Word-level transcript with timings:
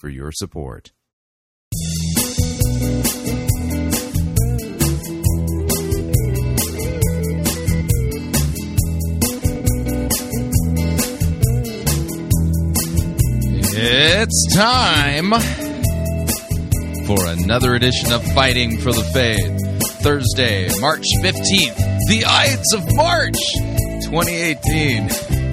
for 0.00 0.08
your 0.08 0.32
support. 0.32 0.92
It's 13.72 14.54
time 14.54 15.32
for 17.06 17.26
another 17.26 17.74
edition 17.74 18.12
of 18.12 18.24
Fighting 18.32 18.78
for 18.78 18.92
the 18.92 19.04
Faith. 19.12 19.58
Thursday, 20.02 20.68
March 20.80 21.04
15th, 21.22 21.76
the 22.08 22.24
Ides 22.26 22.72
of 22.72 22.96
March 22.96 23.36
2018. 24.04 25.49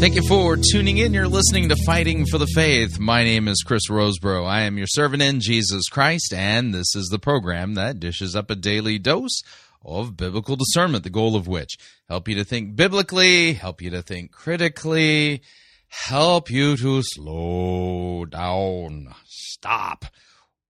Thank 0.00 0.14
you 0.14 0.22
for 0.26 0.56
tuning 0.56 0.96
in. 0.96 1.12
You're 1.12 1.28
listening 1.28 1.68
to 1.68 1.76
Fighting 1.84 2.24
for 2.24 2.38
the 2.38 2.46
Faith. 2.46 2.98
My 2.98 3.22
name 3.22 3.46
is 3.48 3.62
Chris 3.62 3.90
Rosebrough. 3.90 4.46
I 4.46 4.62
am 4.62 4.78
your 4.78 4.86
servant 4.86 5.22
in 5.22 5.40
Jesus 5.40 5.90
Christ, 5.90 6.32
and 6.32 6.72
this 6.72 6.96
is 6.96 7.08
the 7.08 7.18
program 7.18 7.74
that 7.74 8.00
dishes 8.00 8.34
up 8.34 8.50
a 8.50 8.54
daily 8.54 8.98
dose 8.98 9.42
of 9.84 10.16
biblical 10.16 10.56
discernment, 10.56 11.04
the 11.04 11.10
goal 11.10 11.36
of 11.36 11.46
which 11.46 11.76
help 12.08 12.28
you 12.28 12.34
to 12.36 12.44
think 12.44 12.76
biblically, 12.76 13.52
help 13.52 13.82
you 13.82 13.90
to 13.90 14.00
think 14.00 14.32
critically, 14.32 15.42
help 15.88 16.50
you 16.50 16.78
to 16.78 17.02
slow 17.02 18.24
down, 18.24 19.14
stop, 19.26 20.06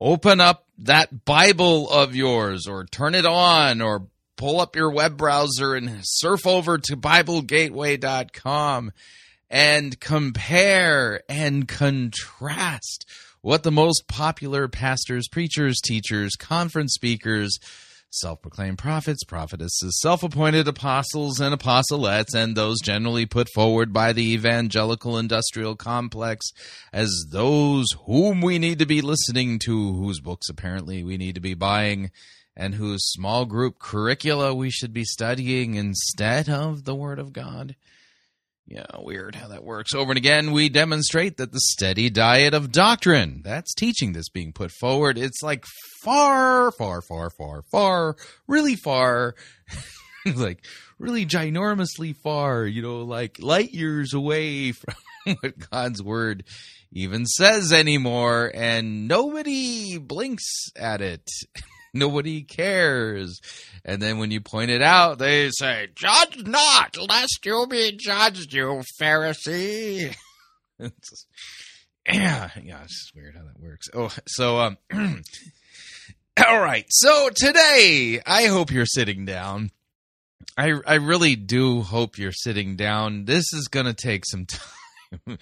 open 0.01 0.41
up 0.41 0.67
that 0.77 1.25
Bible 1.25 1.89
of 1.89 2.17
yours, 2.17 2.67
or 2.67 2.85
turn 2.85 3.15
it 3.15 3.27
on, 3.27 3.81
or 3.81 4.09
pull 4.37 4.61
up 4.61 4.75
your 4.75 4.91
web 4.91 5.17
browser 5.17 5.77
and 5.77 6.01
surf 6.03 6.49
over 6.49 6.79
to 6.79 6.97
BibleGateway.com 6.97 8.91
and 9.51 9.99
compare 9.99 11.23
and 11.29 11.67
contrast 11.67 13.05
what 13.43 13.63
the 13.63 13.73
most 13.73 14.07
popular 14.07 14.69
pastors, 14.69 15.27
preachers, 15.29 15.81
teachers, 15.81 16.37
conference 16.37 16.95
speakers, 16.95 17.59
self 18.11 18.43
proclaimed 18.43 18.79
prophets, 18.79 19.25
prophetesses, 19.25 19.99
self 20.01 20.23
appointed 20.23 20.69
apostles 20.69 21.41
and 21.41 21.59
apostolettes, 21.59 22.35
and 22.35 22.57
those 22.57 22.81
generally 22.81 23.27
put 23.27 23.49
forward 23.55 23.93
by 23.93 24.13
the 24.13 24.33
evangelical 24.33 25.19
industrial 25.19 25.75
complex 25.77 26.51
as 26.93 27.27
those 27.31 27.87
whom 28.07 28.41
we 28.41 28.59
need 28.59 28.79
to 28.79 28.87
be 28.87 29.01
listening 29.01 29.59
to, 29.61 29.93
whose 29.95 30.21
books 30.21 30.49
apparently 30.49 31.03
we 31.03 31.17
need 31.17 31.35
to 31.35 31.41
be 31.41 31.55
buying, 31.55 32.11
and 32.57 32.75
whose 32.75 33.11
small 33.11 33.47
group 33.47 33.79
curricula 33.79 34.55
we 34.55 34.71
should 34.71 34.93
be 34.93 35.05
studying 35.05 35.75
instead 35.75 36.49
of 36.49 36.85
the 36.85 36.95
Word 36.95 37.19
of 37.19 37.33
God. 37.33 37.75
Yeah, 38.71 38.87
weird 39.01 39.35
how 39.35 39.49
that 39.49 39.65
works. 39.65 39.95
Over 39.95 40.13
and 40.13 40.17
again, 40.17 40.53
we 40.53 40.69
demonstrate 40.69 41.39
that 41.39 41.51
the 41.51 41.59
steady 41.59 42.09
diet 42.09 42.55
of 42.55 42.71
doctrine, 42.71 43.41
that's 43.43 43.75
teaching 43.75 44.13
that's 44.13 44.29
being 44.29 44.53
put 44.53 44.71
forward, 44.71 45.19
it's 45.19 45.43
like 45.43 45.65
far, 46.05 46.71
far, 46.71 47.03
far, 47.03 47.31
far, 47.31 47.63
far, 47.73 48.17
really 48.47 48.77
far, 48.77 49.35
like 50.37 50.65
really 51.01 51.27
ginormously 51.27 52.15
far, 52.15 52.65
you 52.65 52.81
know, 52.81 52.99
like 53.03 53.41
light 53.41 53.73
years 53.73 54.15
away 54.15 54.71
from 54.71 54.95
what 55.41 55.71
God's 55.71 56.01
word 56.01 56.45
even 56.93 57.27
says 57.27 57.73
anymore, 57.73 58.53
and 58.55 59.09
nobody 59.09 59.99
blinks 59.99 60.71
at 60.77 61.01
it. 61.01 61.29
Nobody 61.93 62.43
cares. 62.43 63.41
And 63.85 64.01
then 64.01 64.19
when 64.19 64.31
you 64.31 64.41
point 64.41 64.71
it 64.71 64.83
out, 64.83 65.19
they 65.19 65.51
say, 65.51 65.89
Judge 65.95 66.45
not, 66.45 66.97
lest 66.97 67.41
you 67.45 67.67
be 67.69 67.97
judged, 67.97 68.53
you 68.53 68.83
Pharisee. 69.01 70.15
yeah, 70.79 70.91
yeah, 72.63 72.83
it's 72.83 73.05
just 73.05 73.15
weird 73.15 73.35
how 73.35 73.43
that 73.43 73.61
works. 73.61 73.89
Oh, 73.95 74.13
so, 74.27 74.61
um, 74.61 74.79
all 76.47 76.61
right. 76.61 76.87
So 76.89 77.31
today, 77.35 78.21
I 78.27 78.47
hope 78.47 78.71
you're 78.71 78.87
sitting 78.87 79.25
down. 79.25 79.71
I, 80.57 80.75
I 80.87 80.95
really 80.95 81.37
do 81.37 81.83
hope 81.83 82.19
you're 82.19 82.33
sitting 82.33 82.77
down. 82.77 83.25
This 83.25 83.53
is 83.53 83.69
going 83.69 83.87
to 83.87 83.95
take 83.95 84.25
some 84.27 84.47
time. 85.27 85.39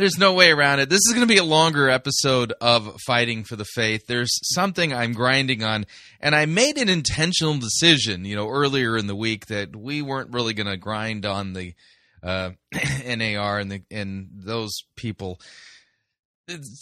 There's 0.00 0.16
no 0.16 0.32
way 0.32 0.50
around 0.50 0.80
it. 0.80 0.88
This 0.88 1.02
is 1.06 1.12
going 1.12 1.28
to 1.28 1.30
be 1.30 1.36
a 1.36 1.44
longer 1.44 1.90
episode 1.90 2.54
of 2.58 2.96
Fighting 3.06 3.44
for 3.44 3.54
the 3.56 3.66
Faith. 3.66 4.06
There's 4.06 4.40
something 4.54 4.94
I'm 4.94 5.12
grinding 5.12 5.62
on, 5.62 5.84
and 6.20 6.34
I 6.34 6.46
made 6.46 6.78
an 6.78 6.88
intentional 6.88 7.58
decision, 7.58 8.24
you 8.24 8.34
know, 8.34 8.48
earlier 8.48 8.96
in 8.96 9.08
the 9.08 9.14
week 9.14 9.48
that 9.48 9.76
we 9.76 10.00
weren't 10.00 10.32
really 10.32 10.54
going 10.54 10.68
to 10.68 10.78
grind 10.78 11.26
on 11.26 11.52
the 11.52 11.74
uh, 12.22 12.52
NAR 13.06 13.58
and 13.58 13.70
the 13.70 13.82
and 13.90 14.30
those 14.32 14.72
people. 14.96 15.38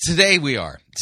Today 0.07 0.39
we 0.39 0.57
are. 0.57 0.79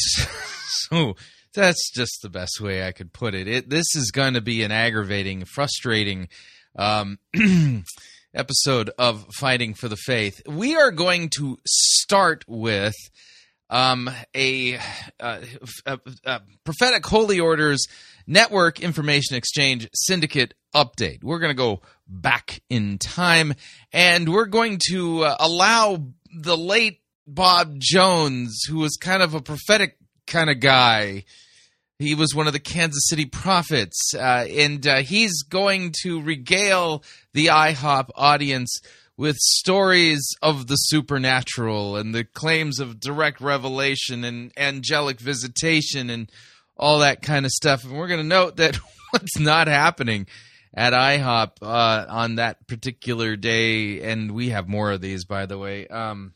so 0.88 1.16
that's 1.52 1.92
just 1.94 2.22
the 2.22 2.30
best 2.30 2.62
way 2.62 2.86
I 2.86 2.92
could 2.92 3.12
put 3.12 3.34
it. 3.34 3.46
it 3.46 3.68
this 3.68 3.94
is 3.94 4.10
going 4.10 4.32
to 4.32 4.40
be 4.40 4.62
an 4.62 4.72
aggravating, 4.72 5.44
frustrating. 5.44 6.28
Um, 6.76 7.18
episode 8.36 8.90
of 8.98 9.26
Fighting 9.34 9.74
for 9.74 9.88
the 9.88 9.96
Faith. 9.96 10.42
We 10.46 10.76
are 10.76 10.90
going 10.90 11.30
to 11.38 11.58
start 11.66 12.44
with 12.46 12.94
um, 13.70 14.08
a, 14.34 14.76
uh, 15.18 15.40
a, 15.86 15.98
a, 16.24 16.42
prophetic 16.64 17.04
holy 17.06 17.40
orders 17.40 17.86
network 18.26 18.80
information 18.80 19.36
exchange 19.36 19.88
syndicate 19.94 20.54
update. 20.74 21.24
We're 21.24 21.38
going 21.40 21.50
to 21.50 21.54
go 21.54 21.80
back 22.06 22.62
in 22.68 22.98
time 22.98 23.54
and 23.92 24.32
we're 24.32 24.46
going 24.46 24.78
to 24.90 25.24
uh, 25.24 25.36
allow 25.40 26.04
the 26.38 26.56
late 26.56 27.00
Bob 27.26 27.74
Jones, 27.78 28.62
who 28.68 28.78
was 28.78 28.96
kind 28.96 29.22
of 29.22 29.34
a 29.34 29.40
prophetic 29.40 29.96
kind 30.26 30.48
of 30.48 30.60
guy, 30.60 31.24
he 31.98 32.14
was 32.14 32.34
one 32.34 32.46
of 32.46 32.52
the 32.52 32.60
Kansas 32.60 33.08
City 33.08 33.24
prophets, 33.24 34.12
uh, 34.14 34.46
and 34.50 34.86
uh, 34.86 34.96
he's 34.96 35.42
going 35.42 35.94
to 36.02 36.20
regale 36.20 37.02
the 37.32 37.46
IHOP 37.46 38.10
audience 38.14 38.80
with 39.16 39.36
stories 39.36 40.28
of 40.42 40.66
the 40.66 40.76
supernatural 40.76 41.96
and 41.96 42.14
the 42.14 42.24
claims 42.24 42.80
of 42.80 43.00
direct 43.00 43.40
revelation 43.40 44.24
and 44.24 44.52
angelic 44.58 45.20
visitation 45.20 46.10
and 46.10 46.30
all 46.76 46.98
that 46.98 47.22
kind 47.22 47.46
of 47.46 47.50
stuff. 47.50 47.84
And 47.84 47.96
we're 47.96 48.08
going 48.08 48.20
to 48.20 48.26
note 48.26 48.56
that 48.56 48.76
what's 49.10 49.38
not 49.38 49.66
happening 49.66 50.26
at 50.74 50.92
IHOP 50.92 51.62
uh, 51.62 52.06
on 52.10 52.34
that 52.34 52.66
particular 52.66 53.36
day, 53.36 54.02
and 54.02 54.32
we 54.32 54.50
have 54.50 54.68
more 54.68 54.90
of 54.92 55.00
these, 55.00 55.24
by 55.24 55.46
the 55.46 55.56
way, 55.56 55.86
um, 55.88 56.34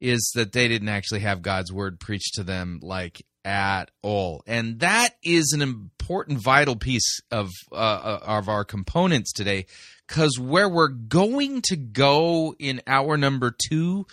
is 0.00 0.32
that 0.34 0.52
they 0.52 0.68
didn't 0.68 0.88
actually 0.88 1.20
have 1.20 1.42
God's 1.42 1.70
word 1.70 2.00
preached 2.00 2.34
to 2.34 2.42
them 2.42 2.80
like 2.82 3.22
at 3.46 3.92
all. 4.02 4.42
And 4.46 4.80
that 4.80 5.10
is 5.22 5.52
an 5.52 5.62
important, 5.62 6.40
vital 6.40 6.76
piece 6.76 7.20
of 7.30 7.50
uh, 7.72 7.76
uh 7.76 8.18
of 8.26 8.48
our 8.48 8.64
components 8.64 9.32
today, 9.32 9.66
because 10.06 10.38
where 10.38 10.68
we're 10.68 10.88
going 10.88 11.62
to 11.68 11.76
go 11.76 12.54
in 12.58 12.82
hour 12.86 13.16
number 13.16 13.54
two 13.70 14.06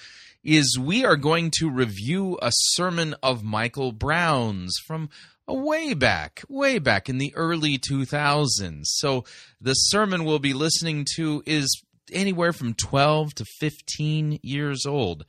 is 0.44 0.77
we 0.80 1.03
are 1.03 1.15
going 1.15 1.51
to 1.59 1.69
review 1.69 2.38
a 2.41 2.51
sermon 2.51 3.15
of 3.24 3.44
Michael 3.44 3.91
Brown's 3.91 4.77
from 4.85 5.09
way 5.47 5.94
back, 5.94 6.44
way 6.50 6.80
back 6.80 7.09
in 7.09 7.18
the 7.18 7.33
early 7.35 7.77
2000s. 7.77 8.83
So 8.83 9.24
the 9.59 9.74
sermon 9.74 10.25
we'll 10.25 10.39
be 10.39 10.53
listening 10.53 11.06
to 11.15 11.41
is 11.45 11.81
anywhere 12.12 12.53
from 12.53 12.74
12 12.74 13.35
to 13.35 13.45
15 13.59 14.39
years 14.44 14.85
old. 14.85 15.25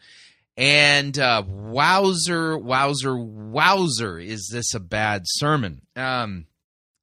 And 0.57 1.19
uh, 1.19 1.43
wowzer, 1.47 2.57
wowzer, 2.57 3.17
wowzer, 3.17 4.19
is 4.19 4.49
this 4.53 4.75
a 4.75 4.81
bad 4.81 5.23
sermon? 5.25 5.83
Um, 5.97 6.47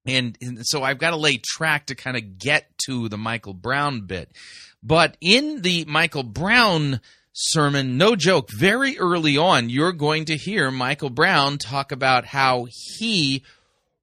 and, 0.05 0.37
and 0.41 0.59
so 0.63 0.83
I've 0.83 0.99
got 0.99 1.11
to 1.11 1.17
lay 1.17 1.37
track 1.37 1.87
to 1.87 1.95
kind 1.95 2.15
of 2.15 2.37
get 2.37 2.65
to 2.85 3.09
the 3.09 3.17
Michael 3.17 3.53
Brown 3.53 4.07
bit. 4.07 4.31
But 4.81 5.17
in 5.21 5.61
the 5.61 5.85
Michael 5.85 6.23
Brown 6.23 7.01
sermon, 7.33 7.97
no 7.97 8.15
joke, 8.15 8.49
very 8.51 8.97
early 8.97 9.37
on, 9.37 9.69
you're 9.69 9.93
going 9.93 10.25
to 10.25 10.37
hear 10.37 10.71
Michael 10.71 11.09
Brown 11.09 11.57
talk 11.57 11.91
about 11.91 12.25
how 12.25 12.67
he 12.71 13.43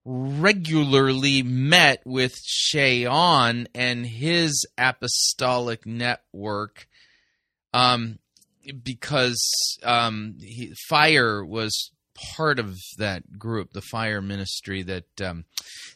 regularly 0.05 1.43
met 1.43 2.01
with 2.07 2.35
Che 2.45 3.05
Ahn 3.05 3.67
and 3.75 4.07
his 4.07 4.67
apostolic 4.79 5.85
network 5.85 6.87
um, 7.75 8.19
because 8.83 9.79
um, 9.83 10.37
he, 10.41 10.73
fire 10.89 11.45
was 11.45 11.91
part 12.35 12.59
of 12.59 12.77
that 12.99 13.39
group, 13.39 13.73
the 13.73 13.81
fire 13.81 14.21
ministry. 14.21 14.83
That 14.83 15.21
um, 15.21 15.45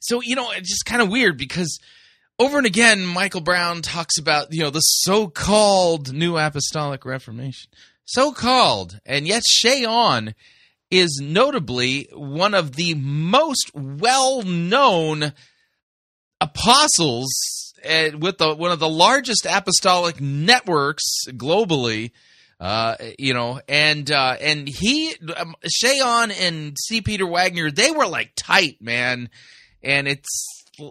so 0.01 0.21
you 0.21 0.37
know, 0.37 0.51
it's 0.51 0.69
just 0.69 0.85
kind 0.87 1.03
of 1.03 1.11
weird 1.11 1.37
because 1.37 1.79
over 2.39 2.59
and 2.59 2.67
again, 2.67 3.05
Michael 3.05 3.41
Brown 3.41 3.83
talks 3.83 4.19
about 4.19 4.53
you 4.53 4.63
know 4.63 4.71
the 4.71 4.81
so-called 4.81 6.13
New 6.13 6.37
Apostolic 6.37 7.05
Reformation, 7.05 7.71
so-called, 8.05 8.99
and 9.05 9.27
yet 9.27 9.43
Che 9.43 9.85
Ahn 9.85 10.35
is 10.91 11.21
notably 11.23 12.09
one 12.13 12.53
of 12.53 12.77
the 12.77 12.95
most 12.95 13.71
well-known 13.75 15.33
apostles 16.39 17.33
uh, 17.89 18.11
with 18.19 18.39
the, 18.39 18.55
one 18.55 18.71
of 18.71 18.79
the 18.79 18.89
largest 18.89 19.47
apostolic 19.49 20.21
networks 20.21 21.05
globally 21.29 22.11
uh, 22.63 22.95
you 23.19 23.35
know, 23.35 23.61
and 23.69 24.09
uh, 24.09 24.37
and 24.41 24.69
he, 24.69 25.13
um, 25.37 25.57
Che 25.69 26.01
Ahn 26.01 26.31
and 26.31 26.77
C. 26.79 27.01
Peter 27.01 27.27
Wagner, 27.27 27.73
they 27.73 27.91
were 27.91 28.07
like 28.07 28.35
tight, 28.37 28.81
man. 28.81 29.31
And 29.83 30.07
it's 30.07 30.47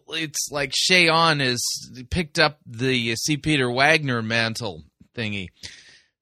it's 0.10 0.50
like 0.52 0.74
Che 0.74 1.08
Ahn 1.08 1.40
has 1.40 1.64
picked 2.10 2.40
up 2.40 2.60
the 2.66 3.16
C. 3.16 3.38
Peter 3.38 3.72
Wagner 3.72 4.22
mantle 4.22 4.84
thingy. 5.16 5.48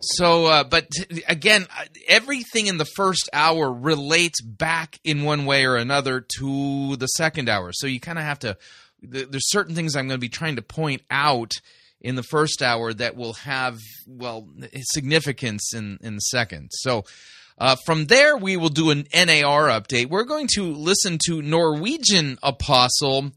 So, 0.01 0.45
uh, 0.45 0.63
but 0.65 0.87
again, 1.27 1.65
everything 2.07 2.67
in 2.67 2.77
the 2.77 2.85
first 2.85 3.27
hour 3.33 3.73
relates 3.73 4.41
back 4.41 4.99
in 5.03 5.23
one 5.23 5.45
way 5.47 5.65
or 5.65 5.77
another 5.77 6.23
to 6.37 6.95
the 6.95 7.07
second 7.07 7.49
hour. 7.49 7.71
So 7.73 7.87
you 7.87 7.99
kind 7.99 8.19
of 8.19 8.23
have 8.23 8.39
to. 8.39 8.55
There's 9.01 9.49
certain 9.49 9.73
things 9.73 9.95
I'm 9.95 10.07
going 10.07 10.19
to 10.19 10.21
be 10.21 10.29
trying 10.29 10.57
to 10.57 10.61
point 10.61 11.01
out 11.09 11.53
in 12.01 12.15
the 12.15 12.23
first 12.23 12.61
hour 12.61 12.93
that 12.93 13.15
will 13.15 13.33
have 13.33 13.79
well 14.07 14.47
significance 14.93 15.73
in 15.73 15.97
in 16.01 16.15
the 16.15 16.21
second. 16.21 16.69
So. 16.71 17.03
Uh, 17.61 17.75
from 17.85 18.05
there, 18.05 18.37
we 18.37 18.55
will 18.55 18.69
do 18.69 18.89
an 18.89 19.05
NAR 19.13 19.67
update. 19.67 20.09
We're 20.09 20.23
going 20.23 20.47
to 20.55 20.71
listen 20.71 21.17
to 21.25 21.41
Norwegian 21.41 22.37
apostle 22.41 23.33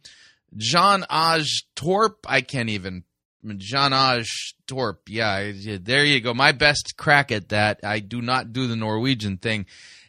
John 0.57 1.05
Aj 1.11 1.45
Torp. 1.75 2.25
I 2.29 2.41
can't 2.43 2.69
even. 2.69 3.03
John 3.57 3.91
Aj 3.91 4.25
Torp. 4.67 5.09
Yeah, 5.09 5.51
there 5.81 6.05
you 6.05 6.21
go. 6.21 6.35
My 6.35 6.53
best 6.53 6.95
crack 6.97 7.33
at 7.33 7.49
that. 7.49 7.81
I 7.83 7.99
do 7.99 8.23
not 8.23 8.53
do 8.53 8.69
the 8.69 8.77
Norwegian 8.77 9.39
thing. 9.39 9.67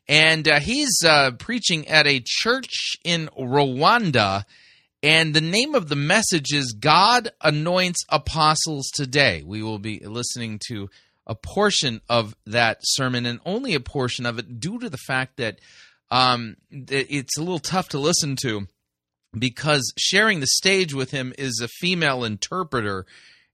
And 0.07 0.47
uh, 0.47 0.59
he's 0.59 1.03
uh, 1.05 1.31
preaching 1.31 1.87
at 1.87 2.05
a 2.05 2.21
church 2.23 2.97
in 3.03 3.29
Rwanda 3.39 4.45
and 5.03 5.33
the 5.33 5.41
name 5.41 5.75
of 5.75 5.89
the 5.89 5.97
message 5.97 6.53
is 6.53 6.71
God 6.79 7.29
Anoints 7.41 7.99
Apostles 8.07 8.89
Today. 8.95 9.43
We 9.45 9.61
will 9.61 9.77
be 9.77 9.99
listening 9.99 10.61
to 10.69 10.89
a 11.27 11.35
portion 11.35 11.99
of 12.07 12.37
that 12.45 12.77
sermon 12.83 13.25
and 13.25 13.41
only 13.45 13.73
a 13.73 13.81
portion 13.81 14.25
of 14.25 14.39
it 14.39 14.61
due 14.61 14.79
to 14.79 14.89
the 14.89 14.97
fact 14.97 15.35
that 15.37 15.59
um, 16.09 16.55
it's 16.71 17.37
a 17.37 17.41
little 17.41 17.59
tough 17.59 17.89
to 17.89 17.99
listen 17.99 18.37
to 18.43 18.67
because 19.37 19.91
sharing 19.97 20.39
the 20.39 20.47
stage 20.47 20.93
with 20.93 21.11
him 21.11 21.33
is 21.37 21.59
a 21.61 21.67
female 21.67 22.23
interpreter. 22.23 23.05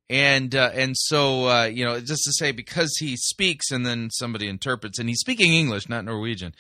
And 0.08 0.54
uh, 0.56 0.70
and 0.74 0.96
so 0.96 1.48
uh, 1.48 1.66
you 1.66 1.84
know, 1.84 2.00
just 2.00 2.24
to 2.26 2.32
say, 2.34 2.52
because 2.52 2.96
he 3.00 3.16
speaks 3.16 3.72
and 3.72 3.86
then 3.86 4.10
somebody 4.12 4.48
interprets, 4.48 5.00
and 5.00 5.10
he's 5.10 5.20
speaking 5.20 5.54
English, 5.54 5.90
not 5.90 6.06
Norwegian 6.06 6.54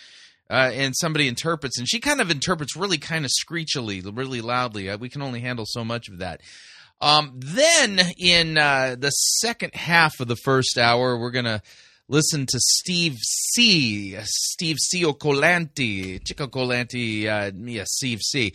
uh, 0.49 0.71
and 0.73 0.95
somebody 0.95 1.27
interprets, 1.27 1.77
and 1.77 1.87
she 1.87 1.99
kind 1.99 2.21
of 2.21 2.31
interprets 2.31 2.75
really 2.75 2.97
kind 2.97 3.25
of 3.25 3.31
screechily, 3.31 4.01
really 4.01 4.41
loudly. 4.41 4.89
Uh, 4.89 4.97
we 4.97 5.09
can 5.09 5.21
only 5.21 5.41
handle 5.41 5.65
so 5.67 5.83
much 5.83 6.09
of 6.09 6.19
that. 6.19 6.41
Um, 7.01 7.33
then 7.35 7.99
in 8.17 8.57
uh, 8.57 8.95
the 8.97 9.09
second 9.09 9.73
half 9.73 10.19
of 10.19 10.27
the 10.27 10.35
first 10.35 10.77
hour, 10.77 11.17
we're 11.17 11.31
gonna 11.31 11.61
listen 12.09 12.45
to 12.47 12.59
Steve 12.59 13.15
C. 13.21 14.17
Steve 14.23 14.77
C. 14.79 15.03
Okolanti, 15.03 16.19
Cioccolanti, 16.21 17.27
uh, 17.27 17.85
Steve 17.85 18.19
C. 18.21 18.53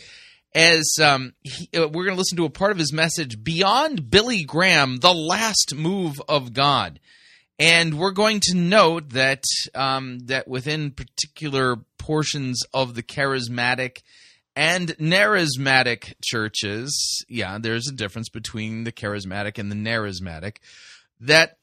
As 0.55 0.99
um, 1.03 1.33
he, 1.43 1.69
uh, 1.77 1.89
we're 1.89 2.05
going 2.05 2.15
to 2.15 2.19
listen 2.19 2.37
to 2.37 2.45
a 2.45 2.51
part 2.51 2.71
of 2.71 2.79
his 2.79 2.93
message, 2.93 3.43
Beyond 3.43 4.09
Billy 4.09 4.45
Graham, 4.45 4.99
the 4.99 5.15
last 5.15 5.75
move 5.75 6.21
of 6.29 6.53
God. 6.53 7.01
And 7.59 7.99
we're 7.99 8.11
going 8.11 8.41
to 8.45 8.57
note 8.57 9.11
that 9.11 9.45
um, 9.75 10.19
that 10.25 10.49
within 10.49 10.91
particular 10.91 11.77
portions 11.99 12.63
of 12.73 12.95
the 12.95 13.03
charismatic 13.03 14.03
and 14.57 14.89
narismatic 14.99 16.15
churches, 16.23 17.25
yeah, 17.29 17.59
there's 17.61 17.89
a 17.89 17.95
difference 17.95 18.29
between 18.29 18.85
the 18.85 18.93
charismatic 18.93 19.59
and 19.59 19.71
the 19.71 19.77
narismatic. 19.77 20.57
That 21.21 21.59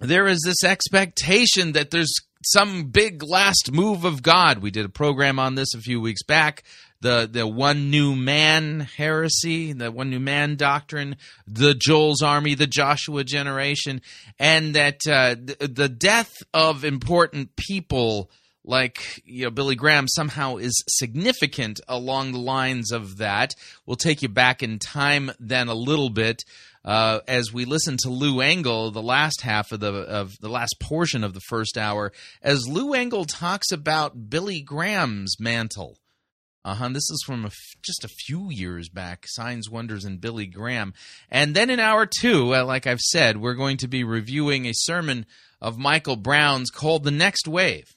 there 0.00 0.26
is 0.26 0.42
this 0.44 0.64
expectation 0.64 1.72
that 1.72 1.90
there's 1.90 2.12
some 2.44 2.90
big 2.90 3.22
last 3.22 3.72
move 3.72 4.04
of 4.04 4.22
God. 4.22 4.58
We 4.58 4.70
did 4.70 4.84
a 4.84 4.90
program 4.90 5.38
on 5.38 5.54
this 5.54 5.74
a 5.74 5.80
few 5.80 6.00
weeks 6.00 6.22
back 6.22 6.64
the 7.00 7.28
the 7.30 7.46
one 7.46 7.90
new 7.90 8.14
man 8.14 8.80
heresy, 8.80 9.72
the 9.72 9.90
one 9.90 10.10
new 10.10 10.20
man 10.20 10.56
doctrine, 10.56 11.16
the 11.46 11.74
Joel's 11.74 12.22
army, 12.22 12.54
the 12.54 12.66
Joshua 12.66 13.24
generation, 13.24 14.02
and 14.38 14.74
that 14.74 15.00
uh, 15.06 15.34
the, 15.34 15.68
the 15.68 15.88
death 15.88 16.32
of 16.54 16.84
important 16.84 17.56
people 17.56 18.30
like 18.64 19.22
you 19.24 19.44
know 19.44 19.50
Billy 19.50 19.76
Graham 19.76 20.08
somehow 20.08 20.56
is 20.56 20.82
significant 20.88 21.80
along 21.88 22.32
the 22.32 22.38
lines 22.38 22.92
of 22.92 23.18
that. 23.18 23.54
We'll 23.84 23.96
take 23.96 24.22
you 24.22 24.28
back 24.28 24.62
in 24.62 24.78
time 24.78 25.30
then 25.38 25.68
a 25.68 25.74
little 25.74 26.10
bit 26.10 26.42
uh, 26.86 27.20
as 27.26 27.52
we 27.52 27.64
listen 27.64 27.96
to 27.98 28.10
Lou 28.10 28.40
Engle, 28.40 28.92
the 28.92 29.02
last 29.02 29.40
half 29.42 29.72
of 29.72 29.80
the 29.80 29.92
of 29.92 30.38
the 30.40 30.48
last 30.48 30.76
portion 30.80 31.24
of 31.24 31.34
the 31.34 31.40
first 31.40 31.76
hour, 31.76 32.12
as 32.42 32.68
Lou 32.68 32.94
Engle 32.94 33.24
talks 33.24 33.72
about 33.72 34.30
Billy 34.30 34.62
Graham's 34.62 35.38
mantle 35.40 35.98
uh 36.66 36.74
huh. 36.74 36.88
This 36.88 37.08
is 37.10 37.22
from 37.24 37.44
a 37.44 37.46
f- 37.46 37.76
just 37.80 38.04
a 38.04 38.08
few 38.08 38.50
years 38.50 38.88
back. 38.88 39.24
Signs, 39.28 39.70
Wonders, 39.70 40.04
and 40.04 40.20
Billy 40.20 40.46
Graham. 40.46 40.94
And 41.30 41.54
then 41.54 41.70
in 41.70 41.78
hour 41.78 42.06
two, 42.06 42.56
uh, 42.56 42.64
like 42.64 42.88
I've 42.88 42.98
said, 42.98 43.36
we're 43.36 43.54
going 43.54 43.76
to 43.76 43.86
be 43.86 44.02
reviewing 44.02 44.66
a 44.66 44.72
sermon 44.74 45.26
of 45.60 45.78
Michael 45.78 46.16
Brown's 46.16 46.70
called 46.70 47.04
The 47.04 47.12
Next 47.12 47.46
Wave. 47.46 47.94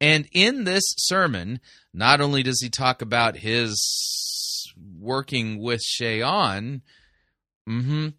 And 0.00 0.28
in 0.32 0.62
this 0.62 0.84
sermon, 0.98 1.58
not 1.92 2.20
only 2.20 2.44
does 2.44 2.60
he 2.62 2.70
talk 2.70 3.02
about 3.02 3.38
his 3.38 4.72
working 5.00 5.58
with 5.58 5.80
Che 5.80 6.22
Ahn, 6.22 6.82
mm-hmm, 7.68 8.10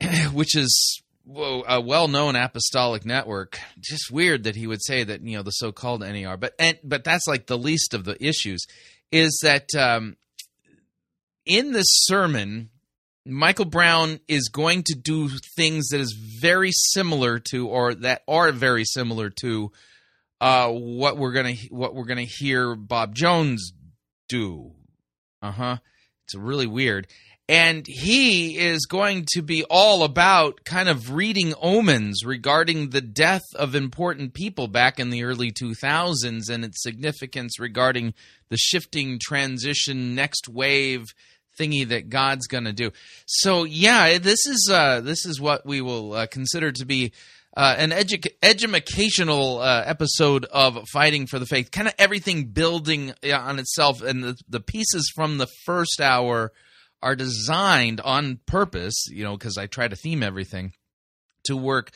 which 0.36 0.54
is 0.54 1.02
a 1.28 1.80
well-known 1.80 2.36
apostolic 2.36 3.04
network. 3.04 3.58
Just 3.80 4.10
weird 4.10 4.44
that 4.44 4.56
he 4.56 4.66
would 4.66 4.82
say 4.82 5.04
that 5.04 5.22
you 5.22 5.36
know 5.36 5.42
the 5.42 5.50
so-called 5.50 6.00
NER, 6.00 6.36
but 6.36 6.54
and, 6.58 6.78
but 6.84 7.04
that's 7.04 7.26
like 7.26 7.46
the 7.46 7.58
least 7.58 7.94
of 7.94 8.04
the 8.04 8.16
issues. 8.24 8.64
Is 9.12 9.40
that 9.42 9.74
um, 9.76 10.16
in 11.44 11.72
this 11.72 11.86
sermon, 11.88 12.70
Michael 13.24 13.64
Brown 13.64 14.20
is 14.28 14.48
going 14.48 14.82
to 14.84 14.94
do 14.94 15.28
things 15.56 15.88
that 15.88 16.00
is 16.00 16.16
very 16.40 16.70
similar 16.72 17.38
to, 17.50 17.68
or 17.68 17.94
that 17.94 18.22
are 18.28 18.52
very 18.52 18.84
similar 18.84 19.30
to, 19.30 19.72
uh, 20.40 20.70
what 20.70 21.16
we're 21.16 21.32
gonna 21.32 21.54
what 21.70 21.94
we're 21.94 22.04
gonna 22.04 22.22
hear 22.22 22.74
Bob 22.74 23.14
Jones 23.14 23.72
do. 24.28 24.72
Uh 25.42 25.52
huh. 25.52 25.76
It's 26.24 26.34
really 26.34 26.66
weird 26.66 27.06
and 27.48 27.86
he 27.86 28.58
is 28.58 28.86
going 28.86 29.24
to 29.34 29.42
be 29.42 29.64
all 29.70 30.02
about 30.02 30.64
kind 30.64 30.88
of 30.88 31.12
reading 31.12 31.54
omens 31.62 32.24
regarding 32.24 32.90
the 32.90 33.00
death 33.00 33.44
of 33.54 33.74
important 33.74 34.34
people 34.34 34.66
back 34.66 34.98
in 34.98 35.10
the 35.10 35.22
early 35.22 35.52
2000s 35.52 36.50
and 36.50 36.64
its 36.64 36.82
significance 36.82 37.60
regarding 37.60 38.14
the 38.48 38.56
shifting 38.56 39.18
transition 39.20 40.14
next 40.14 40.48
wave 40.48 41.04
thingy 41.58 41.88
that 41.88 42.10
God's 42.10 42.46
going 42.48 42.64
to 42.64 42.72
do. 42.72 42.90
So 43.26 43.64
yeah, 43.64 44.18
this 44.18 44.44
is 44.46 44.68
uh, 44.70 45.00
this 45.00 45.24
is 45.24 45.40
what 45.40 45.64
we 45.64 45.80
will 45.80 46.12
uh, 46.14 46.26
consider 46.26 46.72
to 46.72 46.84
be 46.84 47.12
uh, 47.56 47.74
an 47.78 47.90
edu- 47.90 48.26
educational 48.42 49.60
uh, 49.60 49.82
episode 49.86 50.44
of 50.46 50.78
Fighting 50.92 51.26
for 51.26 51.38
the 51.38 51.46
Faith. 51.46 51.70
Kind 51.70 51.88
of 51.88 51.94
everything 51.98 52.46
building 52.46 53.14
uh, 53.24 53.32
on 53.38 53.58
itself, 53.58 54.02
and 54.02 54.22
the, 54.22 54.36
the 54.48 54.60
pieces 54.60 55.10
from 55.14 55.38
the 55.38 55.48
first 55.64 56.00
hour 56.00 56.52
are 57.02 57.16
designed 57.16 58.00
on 58.00 58.40
purpose, 58.46 59.06
you 59.08 59.24
know, 59.24 59.36
because 59.36 59.58
I 59.58 59.66
try 59.66 59.88
to 59.88 59.96
theme 59.96 60.22
everything 60.22 60.72
to 61.44 61.56
work 61.56 61.90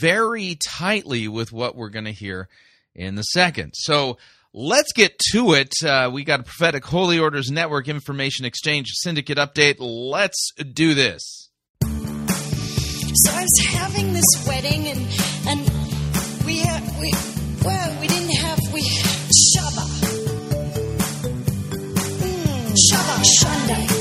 very 0.00 0.56
tightly 0.64 1.28
with 1.28 1.52
what 1.52 1.76
we're 1.76 1.90
going 1.90 2.04
to 2.04 2.12
hear 2.12 2.48
in 2.94 3.14
the 3.14 3.22
second. 3.22 3.72
So 3.74 4.18
Let's 4.54 4.92
get 4.92 5.18
to 5.32 5.54
it. 5.54 5.72
Uh, 5.82 6.10
we 6.12 6.24
got 6.24 6.40
a 6.40 6.42
prophetic 6.42 6.84
Holy 6.84 7.18
Orders 7.18 7.50
Network 7.50 7.88
Information 7.88 8.44
Exchange 8.44 8.90
Syndicate 8.92 9.38
update. 9.38 9.76
Let's 9.78 10.52
do 10.74 10.92
this. 10.92 11.48
So 11.80 11.88
I 13.32 13.42
was 13.42 13.66
having 13.66 14.12
this 14.12 14.44
wedding, 14.46 14.88
and 14.88 15.00
and 15.48 15.60
we 16.44 16.58
had 16.58 16.82
we 17.00 17.14
well 17.64 18.00
we 18.00 18.08
didn't 18.08 18.36
have 18.36 18.58
we 18.74 18.82
Shabbat. 19.56 19.88
Mm, 22.20 22.74
Shabbat. 23.38 23.91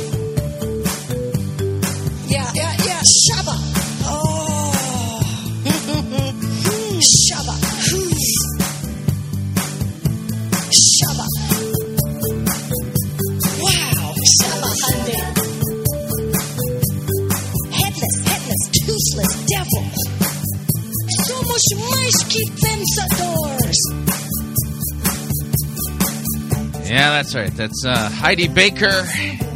Yeah, 26.90 27.12
that's 27.12 27.36
right. 27.36 27.52
That's 27.56 27.86
uh, 27.86 28.10
Heidi 28.10 28.48
Baker 28.48 29.06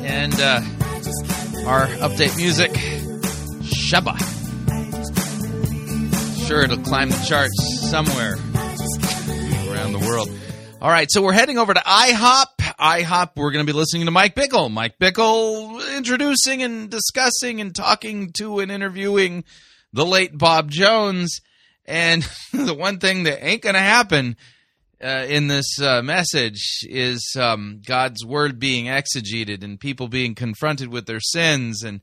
and 0.03 0.33
uh, 0.39 0.61
our 1.65 1.87
update 1.99 2.37
music, 2.37 2.71
Shabba. 3.61 4.17
Sure, 6.47 6.61
it'll 6.63 6.77
climb 6.77 7.09
the 7.09 7.25
charts 7.27 7.89
somewhere 7.89 8.35
around 9.69 9.93
the 9.93 10.05
world. 10.07 10.29
All 10.81 10.89
right, 10.89 11.11
so 11.11 11.21
we're 11.21 11.33
heading 11.33 11.57
over 11.57 11.73
to 11.73 11.79
IHOP. 11.79 12.45
IHOP, 12.79 13.31
we're 13.35 13.51
going 13.51 13.65
to 13.65 13.71
be 13.71 13.77
listening 13.77 14.05
to 14.05 14.11
Mike 14.11 14.35
Bickle. 14.35 14.71
Mike 14.71 14.99
Bickle 14.99 15.97
introducing 15.97 16.61
and 16.61 16.89
discussing 16.89 17.59
and 17.61 17.75
talking 17.75 18.31
to 18.37 18.59
and 18.59 18.71
interviewing 18.71 19.43
the 19.91 20.05
late 20.05 20.37
Bob 20.37 20.69
Jones. 20.69 21.41
And 21.85 22.27
the 22.53 22.73
one 22.73 22.99
thing 22.99 23.23
that 23.23 23.45
ain't 23.45 23.61
going 23.61 23.75
to 23.75 23.79
happen 23.79 24.37
uh, 25.03 25.25
in 25.27 25.47
this 25.47 25.79
uh, 25.81 26.01
message 26.01 26.79
is 26.83 27.35
um, 27.39 27.81
God's 27.85 28.25
word 28.25 28.59
being 28.59 28.85
exegeted 28.85 29.63
and 29.63 29.79
people 29.79 30.07
being 30.07 30.35
confronted 30.35 30.87
with 30.87 31.05
their 31.05 31.19
sins 31.19 31.83
and 31.83 32.01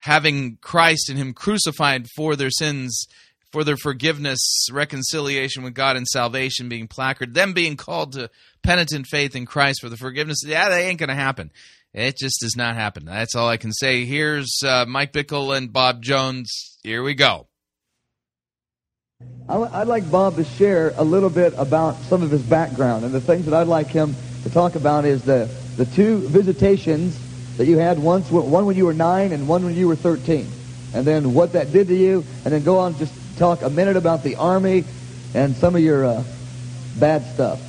having 0.00 0.58
Christ 0.60 1.08
and 1.08 1.18
Him 1.18 1.32
crucified 1.32 2.06
for 2.14 2.36
their 2.36 2.50
sins, 2.50 3.06
for 3.50 3.64
their 3.64 3.76
forgiveness, 3.76 4.68
reconciliation 4.70 5.62
with 5.62 5.74
God, 5.74 5.96
and 5.96 6.06
salvation 6.06 6.68
being 6.68 6.88
placarded, 6.88 7.34
them 7.34 7.52
being 7.52 7.76
called 7.76 8.12
to 8.12 8.30
penitent 8.62 9.06
faith 9.06 9.34
in 9.34 9.46
Christ 9.46 9.80
for 9.80 9.88
the 9.88 9.96
forgiveness. 9.96 10.42
Yeah, 10.44 10.68
that 10.68 10.78
ain't 10.78 11.00
going 11.00 11.08
to 11.08 11.14
happen. 11.14 11.50
It 11.92 12.18
just 12.18 12.40
does 12.40 12.56
not 12.56 12.74
happen. 12.74 13.06
That's 13.06 13.34
all 13.34 13.48
I 13.48 13.56
can 13.56 13.72
say. 13.72 14.04
Here's 14.04 14.60
uh, 14.64 14.84
Mike 14.86 15.12
Bickle 15.12 15.56
and 15.56 15.72
Bob 15.72 16.02
Jones. 16.02 16.78
Here 16.82 17.02
we 17.02 17.14
go. 17.14 17.46
I'd 19.48 19.86
like 19.86 20.10
Bob 20.10 20.36
to 20.36 20.44
share 20.44 20.92
a 20.96 21.04
little 21.04 21.30
bit 21.30 21.54
about 21.56 21.96
some 22.02 22.22
of 22.22 22.32
his 22.32 22.42
background. 22.42 23.04
And 23.04 23.14
the 23.14 23.20
things 23.20 23.44
that 23.44 23.54
I'd 23.54 23.68
like 23.68 23.88
him 23.88 24.16
to 24.42 24.50
talk 24.50 24.74
about 24.74 25.04
is 25.04 25.22
the, 25.22 25.48
the 25.76 25.86
two 25.86 26.18
visitations 26.18 27.16
that 27.56 27.66
you 27.66 27.78
had 27.78 28.00
once, 28.00 28.28
one 28.28 28.66
when 28.66 28.76
you 28.76 28.86
were 28.86 28.94
nine 28.94 29.30
and 29.32 29.46
one 29.46 29.64
when 29.64 29.76
you 29.76 29.86
were 29.86 29.94
13. 29.94 30.48
And 30.94 31.06
then 31.06 31.32
what 31.32 31.52
that 31.52 31.72
did 31.72 31.86
to 31.88 31.94
you. 31.94 32.24
And 32.44 32.52
then 32.52 32.64
go 32.64 32.78
on 32.78 32.98
just 32.98 33.14
talk 33.38 33.62
a 33.62 33.70
minute 33.70 33.96
about 33.96 34.24
the 34.24 34.34
Army 34.34 34.84
and 35.32 35.54
some 35.54 35.76
of 35.76 35.80
your 35.80 36.04
uh, 36.04 36.24
bad 36.98 37.24
stuff. 37.32 37.60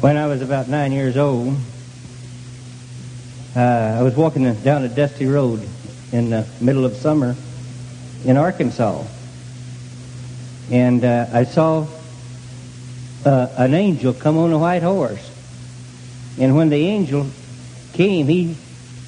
When 0.00 0.16
I 0.16 0.26
was 0.26 0.42
about 0.42 0.68
nine 0.68 0.90
years 0.90 1.16
old, 1.16 1.56
uh, 3.54 3.60
I 3.60 4.02
was 4.02 4.16
walking 4.16 4.52
down 4.62 4.82
a 4.82 4.88
dusty 4.88 5.26
road 5.26 5.66
in 6.10 6.30
the 6.30 6.46
middle 6.60 6.84
of 6.84 6.96
summer 6.96 7.36
in 8.26 8.36
Arkansas. 8.36 9.04
And 10.70 11.04
uh, 11.04 11.26
I 11.32 11.44
saw 11.44 11.86
uh, 13.24 13.48
an 13.56 13.72
angel 13.74 14.12
come 14.12 14.36
on 14.36 14.52
a 14.52 14.58
white 14.58 14.82
horse. 14.82 15.30
And 16.38 16.56
when 16.56 16.68
the 16.68 16.86
angel 16.88 17.28
came, 17.92 18.26
he, 18.26 18.56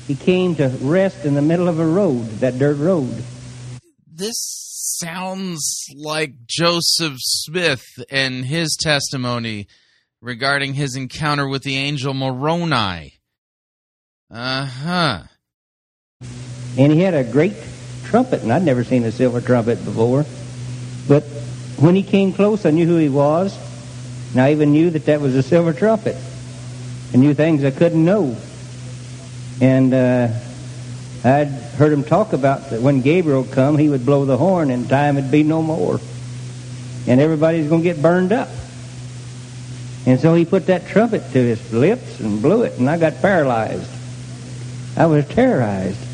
he 0.06 0.14
came 0.14 0.54
to 0.56 0.68
rest 0.80 1.24
in 1.24 1.34
the 1.34 1.42
middle 1.42 1.68
of 1.68 1.80
a 1.80 1.86
road, 1.86 2.24
that 2.40 2.58
dirt 2.58 2.78
road. 2.78 3.22
this 4.10 4.36
sounds 5.00 5.86
like 5.94 6.46
Joseph 6.46 7.16
Smith 7.18 7.84
and 8.10 8.44
his 8.44 8.76
testimony 8.80 9.68
regarding 10.20 10.74
his 10.74 10.96
encounter 10.96 11.46
with 11.46 11.62
the 11.62 11.76
angel 11.76 12.14
Moroni. 12.14 13.18
Uh 14.30 14.64
huh. 14.64 15.22
And 16.76 16.92
he 16.92 17.00
had 17.00 17.14
a 17.14 17.24
great 17.24 17.54
trumpet, 18.08 18.42
and 18.42 18.52
I'd 18.52 18.64
never 18.64 18.84
seen 18.84 19.04
a 19.04 19.12
silver 19.12 19.40
trumpet 19.40 19.84
before. 19.84 20.24
But 21.06 21.22
when 21.76 21.94
he 21.94 22.02
came 22.02 22.32
close, 22.32 22.64
I 22.64 22.70
knew 22.70 22.86
who 22.86 22.96
he 22.96 23.08
was, 23.08 23.56
and 24.32 24.40
I 24.40 24.52
even 24.52 24.72
knew 24.72 24.90
that 24.90 25.06
that 25.06 25.20
was 25.20 25.34
a 25.34 25.42
silver 25.42 25.72
trumpet. 25.72 26.16
I 27.12 27.16
knew 27.16 27.34
things 27.34 27.64
I 27.64 27.70
couldn't 27.70 28.04
know. 28.04 28.36
And 29.60 29.92
uh, 29.92 30.28
I'd 31.24 31.48
heard 31.48 31.92
him 31.92 32.04
talk 32.04 32.32
about 32.32 32.70
that 32.70 32.80
when 32.80 33.02
Gabriel 33.02 33.44
come, 33.44 33.76
he 33.76 33.88
would 33.88 34.04
blow 34.04 34.24
the 34.24 34.36
horn, 34.36 34.70
and 34.70 34.88
time 34.88 35.16
would 35.16 35.30
be 35.30 35.42
no 35.42 35.62
more. 35.62 36.00
And 37.06 37.20
everybody's 37.20 37.68
going 37.68 37.82
to 37.82 37.88
get 37.92 38.02
burned 38.02 38.32
up. 38.32 38.48
And 40.06 40.18
so 40.20 40.34
he 40.34 40.44
put 40.44 40.66
that 40.66 40.86
trumpet 40.86 41.22
to 41.32 41.38
his 41.38 41.72
lips 41.72 42.20
and 42.20 42.40
blew 42.40 42.62
it, 42.62 42.78
and 42.78 42.88
I 42.88 42.98
got 42.98 43.20
paralyzed. 43.20 43.90
I 44.96 45.06
was 45.06 45.26
terrorized. 45.28 46.07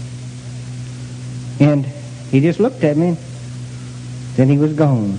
And 1.60 1.86
he 2.30 2.40
just 2.40 2.58
looked 2.58 2.82
at 2.84 2.96
me, 2.96 3.16
then 4.36 4.48
he 4.48 4.58
was 4.58 4.72
gone. 4.72 5.18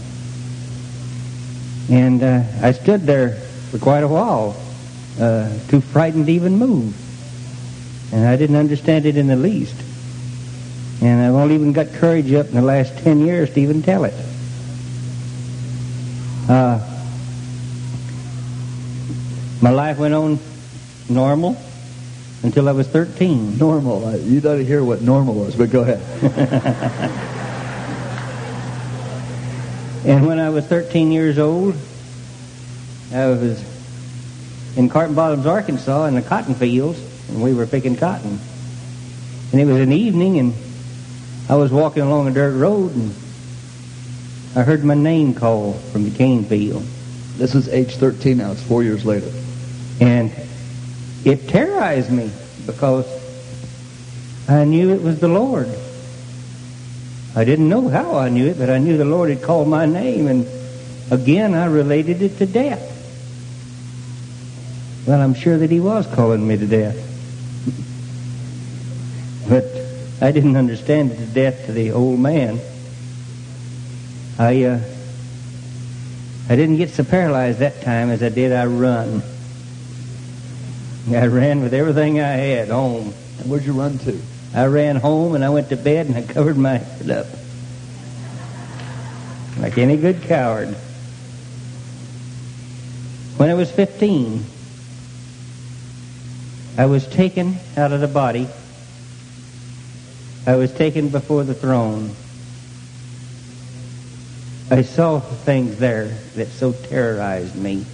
And 1.90 2.22
uh, 2.24 2.44
I 2.62 2.72
stood 2.74 3.04
there 3.04 3.36
for 3.72 3.78
quite 3.78 4.04
a 4.04 4.08
while, 4.08 4.56
uh, 5.20 5.50
too 5.70 5.82
frightened 5.82 6.26
to 6.26 6.32
even 6.32 6.58
move. 6.58 6.94
And 8.14 8.28
I 8.28 8.36
didn't 8.36 8.56
understand 8.56 9.06
it 9.06 9.18
in 9.18 9.28
the 9.28 9.36
least. 9.36 9.76
And 11.02 11.22
I've 11.22 11.34
only 11.34 11.56
even 11.56 11.74
got 11.74 11.92
courage 11.94 12.32
up 12.34 12.48
in 12.48 12.56
the 12.56 12.62
last 12.62 12.98
ten 13.00 13.26
years 13.26 13.54
to 13.54 13.60
even 13.60 13.82
tell 13.82 14.06
it. 14.06 14.14
Uh, 16.48 16.80
my 19.62 19.72
life 19.72 19.98
went 19.98 20.14
on 20.14 20.40
normal 21.10 21.58
until 22.46 22.70
I 22.70 22.72
was 22.72 22.88
13. 22.88 23.58
Normal. 23.58 24.06
Ought 24.06 24.14
to 24.18 24.66
hear 24.66 24.84
what 24.84 25.02
normal 25.02 25.34
was, 25.36 25.56
but 25.56 25.72
go 25.72 25.82
ahead. 25.82 27.32
And 30.06 30.28
when 30.28 30.38
I 30.38 30.50
was 30.50 30.64
13 30.66 31.12
years 31.12 31.40
old, 31.40 31.76
I 33.12 33.26
was 33.26 33.60
in 34.78 34.88
Carton 34.88 35.16
Bottoms, 35.16 35.48
Arkansas, 35.48 36.06
in 36.06 36.14
the 36.14 36.22
cotton 36.22 36.54
fields, 36.54 37.00
and 37.28 37.42
we 37.42 37.56
were 37.56 37.66
picking 37.66 37.96
cotton. 37.96 38.40
And 39.52 39.60
it 39.60 39.66
was 39.66 39.78
an 39.82 39.92
evening, 39.92 40.38
and 40.38 40.54
I 41.50 41.56
was 41.56 41.72
walking 41.72 42.04
along 42.04 42.28
a 42.28 42.32
dirt 42.32 42.56
road, 42.56 42.94
and 42.94 43.16
I 44.56 44.62
heard 44.62 44.84
my 44.84 44.94
name 44.94 45.34
called 45.34 45.82
from 45.86 46.04
the 46.04 46.16
cane 46.16 46.46
field. 46.46 46.84
This 47.38 47.56
is 47.56 47.68
age 47.68 47.96
13 47.96 48.38
now. 48.38 48.52
It's 48.52 48.62
four 48.62 48.84
years 48.84 49.06
later. 49.06 49.32
And 50.00 50.32
it 51.26 51.50
terrorized 51.50 52.12
me 52.12 52.32
because 52.66 53.06
I 54.48 54.64
knew 54.64 54.92
it 54.92 55.02
was 55.02 55.20
the 55.20 55.28
Lord. 55.28 55.68
I 57.36 57.44
didn't 57.44 57.68
know 57.68 57.90
how 57.90 58.16
I 58.16 58.30
knew 58.30 58.48
it, 58.48 58.58
but 58.58 58.70
I 58.70 58.78
knew 58.78 58.96
the 58.96 59.06
Lord 59.06 59.30
had 59.30 59.42
called 59.42 59.68
my 59.68 59.86
name, 59.86 60.28
and 60.28 60.48
again 61.12 61.56
I 61.56 61.66
related 61.66 62.22
it 62.22 62.38
to 62.38 62.46
death. 62.46 62.94
Well, 65.08 65.20
I'm 65.20 65.34
sure 65.34 65.58
that 65.58 65.72
He 65.72 65.80
was 65.80 66.08
calling 66.14 66.48
me 66.48 66.58
to 66.58 66.68
death. 66.68 66.96
but 69.50 69.66
I 70.22 70.32
didn't 70.32 70.56
understand 70.56 71.12
it 71.12 71.18
to 71.18 71.26
death 71.26 71.66
to 71.66 71.72
the 71.72 71.92
old 71.92 72.20
man. 72.20 72.60
I, 74.38 74.64
uh, 74.64 74.80
I 76.50 76.56
didn't 76.56 76.78
get 76.78 76.92
so 76.92 77.04
paralyzed 77.04 77.60
that 77.60 77.82
time 77.82 78.10
as 78.12 78.22
I 78.22 78.30
did 78.30 78.54
I 78.54 78.66
run. 78.66 79.24
I 81.12 81.28
ran 81.28 81.62
with 81.62 81.74
everything 81.74 82.20
I 82.20 82.32
had 82.32 82.70
home. 82.70 83.14
And 83.40 83.50
where'd 83.50 83.64
you 83.64 83.74
run 83.74 84.00
to? 84.00 84.20
I 84.54 84.66
ran 84.66 84.96
home 84.96 85.36
and 85.36 85.44
I 85.44 85.50
went 85.50 85.70
to 85.70 85.78
bed 85.78 86.08
and 86.08 86.16
I 86.16 86.24
covered 86.24 86.58
my 86.58 86.78
head 86.78 87.10
up. 87.12 87.28
Like 89.60 89.78
any 89.78 89.98
good 89.98 90.24
coward. 90.24 90.70
When 93.38 93.50
I 93.50 93.54
was 93.54 93.70
15, 93.70 94.44
I 96.78 96.86
was 96.88 97.08
taken 97.08 97.58
out 97.78 97.92
of 97.92 98.02
the 98.02 98.08
body. 98.08 98.48
I 100.48 100.56
was 100.56 100.74
taken 100.74 101.10
before 101.10 101.44
the 101.44 101.54
throne. 101.54 102.16
I 104.72 104.82
saw 104.82 105.20
things 105.20 105.78
there 105.78 106.18
that 106.36 106.48
so 106.48 106.72
terrorized 106.72 107.56
me 107.56 107.86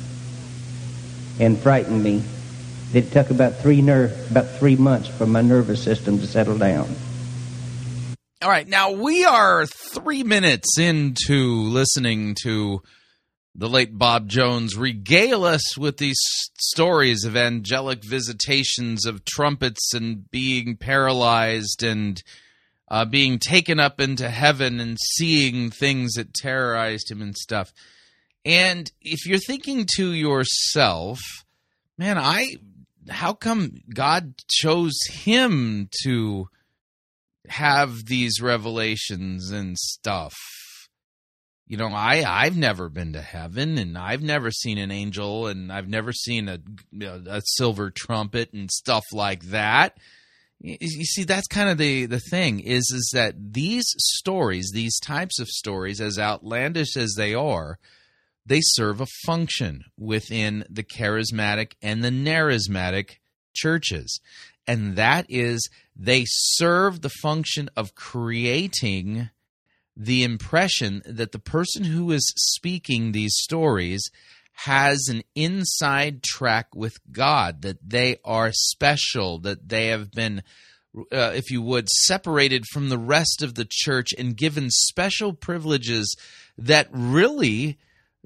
and 1.40 1.60
frightened 1.60 2.04
me 2.04 2.24
it 2.94 3.12
took 3.12 3.30
about 3.30 3.56
three 3.58 3.82
ner- 3.82 4.14
about 4.30 4.50
three 4.58 4.76
months 4.76 5.08
for 5.08 5.26
my 5.26 5.42
nervous 5.42 5.84
system 5.84 6.20
to 6.20 6.28
settle 6.28 6.58
down. 6.58 6.94
All 8.42 8.50
right, 8.50 8.68
now 8.68 8.92
we 8.92 9.24
are 9.24 9.66
three 9.66 10.24
minutes 10.24 10.80
into 10.80 11.62
listening 11.62 12.36
to 12.42 12.82
the 13.54 13.70
late 13.70 13.98
Bob 13.98 14.28
Jones 14.28 14.78
regale 14.78 15.44
us 15.44 15.78
with 15.78 15.98
these 15.98 16.20
stories 16.58 17.26
of 17.26 17.36
angelic 17.36 18.04
visitations 18.04 19.06
of 19.06 19.26
trumpets 19.26 19.94
and 19.94 20.30
being 20.32 20.78
paralyzed 20.78 21.84
and 21.84 22.24
uh, 22.90 23.06
being 23.06 23.40
taken 23.40 23.80
up 23.80 24.02
into 24.02 24.30
heaven 24.30 24.80
and 24.80 24.98
seeing 25.16 25.70
things 25.70 26.14
that 26.14 26.34
terrorized 26.34 27.12
him 27.12 27.22
and 27.22 27.38
stuff. 27.38 27.72
And 28.44 28.92
if 29.02 29.26
you're 29.26 29.38
thinking 29.38 29.86
to 29.98 30.12
yourself, 30.14 31.20
man, 31.98 32.18
I 32.18 32.56
how 33.12 33.34
come 33.34 33.82
God 33.94 34.34
chose 34.50 34.98
him 35.10 35.90
to 36.04 36.48
have 37.48 38.06
these 38.06 38.42
revelations 38.42 39.52
and 39.52 39.78
stuff? 39.78 40.36
You 41.68 41.78
know, 41.78 41.88
I 41.88 42.24
I've 42.28 42.58
never 42.58 42.90
been 42.90 43.14
to 43.14 43.22
heaven 43.22 43.78
and 43.78 43.98
I've 43.98 44.22
never 44.22 44.52
seen 44.52 44.78
an 44.78 44.92
angel 44.92 45.48
and 45.48 45.72
I've 45.72 45.88
never 45.88 46.12
seen 46.12 46.50
a 46.50 46.60
a 47.02 47.42
silver 47.46 47.92
trumpet 47.92 48.52
and 48.54 48.70
stuff 48.70 49.06
like 49.14 49.44
that. 49.46 49.98
You 50.60 51.06
see, 51.06 51.24
that's 51.24 51.48
kind 51.48 51.70
of 51.70 51.78
the 51.78 52.06
the 52.08 52.20
thing 52.20 52.60
is 52.60 52.92
is 52.94 53.12
that 53.14 53.54
these 53.54 53.86
stories, 53.98 54.72
these 54.74 55.00
types 55.00 55.40
of 55.40 55.48
stories, 55.48 56.02
as 56.02 56.20
outlandish 56.20 56.98
as 56.98 57.14
they 57.16 57.34
are, 57.34 57.80
they 58.46 58.60
serve 58.62 59.02
a 59.02 59.08
function 59.26 59.84
within 59.98 60.66
the 60.70 60.84
charismatic 60.84 61.74
and 61.82 62.04
the 62.04 62.10
narismatic 62.10 63.18
churches. 63.54 64.20
And 64.68 64.96
that 64.96 65.26
is 65.30 65.70
they 65.96 66.24
serve 66.26 67.02
the 67.02 67.10
function 67.22 67.70
of 67.76 67.96
creating 67.96 69.30
the 69.96 70.24
impression 70.24 71.02
that 71.06 71.32
the 71.32 71.40
person 71.40 71.84
who 71.84 72.12
is 72.12 72.34
speaking 72.38 73.12
these 73.12 73.36
stories 73.36 74.10
has 74.54 75.08
an 75.10 75.24
inside 75.36 76.24
track 76.24 76.76
with 76.76 76.94
God, 77.12 77.62
that 77.62 77.78
they 77.88 78.18
are 78.24 78.52
special, 78.52 79.40
that 79.40 79.70
they 79.70 79.88
have 79.88 80.12
been, 80.12 80.44
uh, 81.12 81.32
if 81.34 81.50
you 81.50 81.62
would, 81.62 81.90
separated 81.90 82.66
from 82.72 82.90
the 82.90 82.98
rest 82.98 83.42
of 83.42 83.56
the 83.56 83.68
church 83.70 84.10
and 84.18 84.38
given 84.38 84.70
special 84.70 85.34
privileges 85.34 86.16
that 86.58 86.88
really 86.92 87.78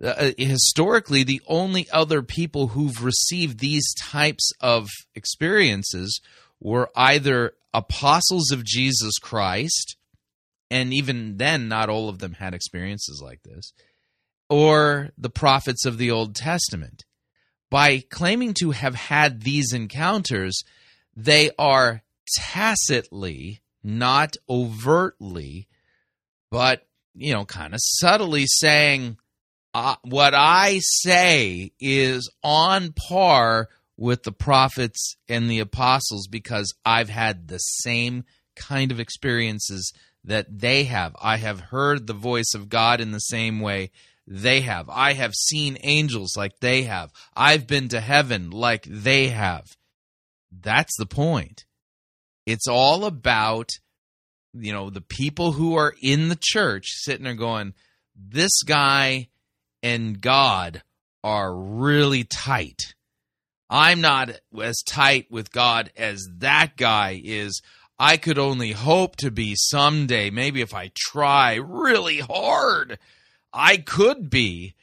uh, 0.01 0.07
uh, 0.07 0.31
historically 0.37 1.23
the 1.23 1.41
only 1.47 1.89
other 1.89 2.21
people 2.21 2.67
who've 2.67 3.03
received 3.03 3.59
these 3.59 3.93
types 3.93 4.51
of 4.59 4.89
experiences 5.13 6.19
were 6.59 6.89
either 6.95 7.53
apostles 7.73 8.51
of 8.51 8.65
Jesus 8.65 9.17
Christ 9.19 9.95
and 10.69 10.93
even 10.93 11.37
then 11.37 11.67
not 11.67 11.89
all 11.89 12.09
of 12.09 12.19
them 12.19 12.33
had 12.33 12.53
experiences 12.53 13.21
like 13.23 13.41
this 13.43 13.71
or 14.49 15.11
the 15.17 15.29
prophets 15.29 15.85
of 15.85 15.97
the 15.97 16.11
Old 16.11 16.35
Testament. 16.35 17.05
By 17.71 18.03
claiming 18.09 18.53
to 18.55 18.71
have 18.71 18.95
had 18.95 19.41
these 19.41 19.73
encounters 19.73 20.61
they 21.15 21.51
are 21.57 22.03
tacitly 22.35 23.61
not 23.83 24.35
overtly 24.49 25.67
but 26.51 26.85
you 27.13 27.33
know 27.33 27.45
kind 27.45 27.73
of 27.73 27.79
subtly 27.81 28.45
saying 28.47 29.17
uh, 29.75 29.98
what 30.03 30.34
I 30.34 30.79
say 30.79 31.74
is 31.82 32.32
on 32.41 32.94
par 32.94 33.67
with 33.98 34.24
the 34.24 34.32
prophets 34.32 35.17
and 35.27 35.50
the 35.50 35.60
apostles 35.60 36.27
because 36.27 36.74
I've 36.86 37.10
had 37.10 37.50
the 37.50 37.58
same 37.58 38.24
kind 38.55 38.90
of 38.90 39.01
experiences 39.01 39.92
that 40.24 40.48
they 40.50 40.85
have. 40.85 41.14
I 41.22 41.35
have 41.35 41.59
heard 41.59 42.07
the 42.07 42.14
voice 42.14 42.53
of 42.55 42.70
God 42.70 43.01
in 43.01 43.11
the 43.11 43.20
same 43.20 43.59
way 43.59 43.92
they 44.25 44.61
have. 44.61 44.90
I 44.90 45.11
have 45.11 45.33
seen 45.33 45.77
angels 45.83 46.38
like 46.38 46.57
they 46.61 46.83
have. 46.83 47.11
I've 47.35 47.68
been 47.68 47.90
to 47.90 48.00
heaven 48.00 48.51
like 48.51 48.88
they 48.90 49.27
have. 49.27 49.66
That's 50.57 50.96
the 50.98 51.05
point. 51.05 51.66
It's 52.46 52.70
all 52.70 53.03
about, 53.03 53.72
you 54.53 54.72
know, 54.72 54.90
the 54.90 55.01
people 55.01 55.51
who 55.51 55.75
are 55.75 55.94
in 56.01 56.29
the 56.29 56.40
church 56.40 56.85
sitting 56.92 57.25
there 57.25 57.33
going, 57.33 57.74
this 58.16 58.64
guy 58.64 59.27
and 59.85 60.19
God 60.19 60.81
are 61.24 61.55
really 61.55 62.24
tight. 62.24 62.95
I'm 63.69 64.01
not 64.01 64.31
as 64.59 64.81
tight 64.81 65.27
with 65.29 65.51
God 65.51 65.91
as 65.95 66.27
that 66.39 66.75
guy 66.75 67.21
is. 67.24 67.61
I 68.00 68.17
could 68.17 68.39
only 68.39 68.71
hope 68.71 69.15
to 69.17 69.29
be 69.29 69.53
someday. 69.55 70.31
Maybe 70.31 70.61
if 70.61 70.74
I 70.74 70.89
try 70.95 71.55
really 71.55 72.19
hard, 72.19 72.98
I 73.53 73.77
could 73.77 74.31
be. 74.31 74.74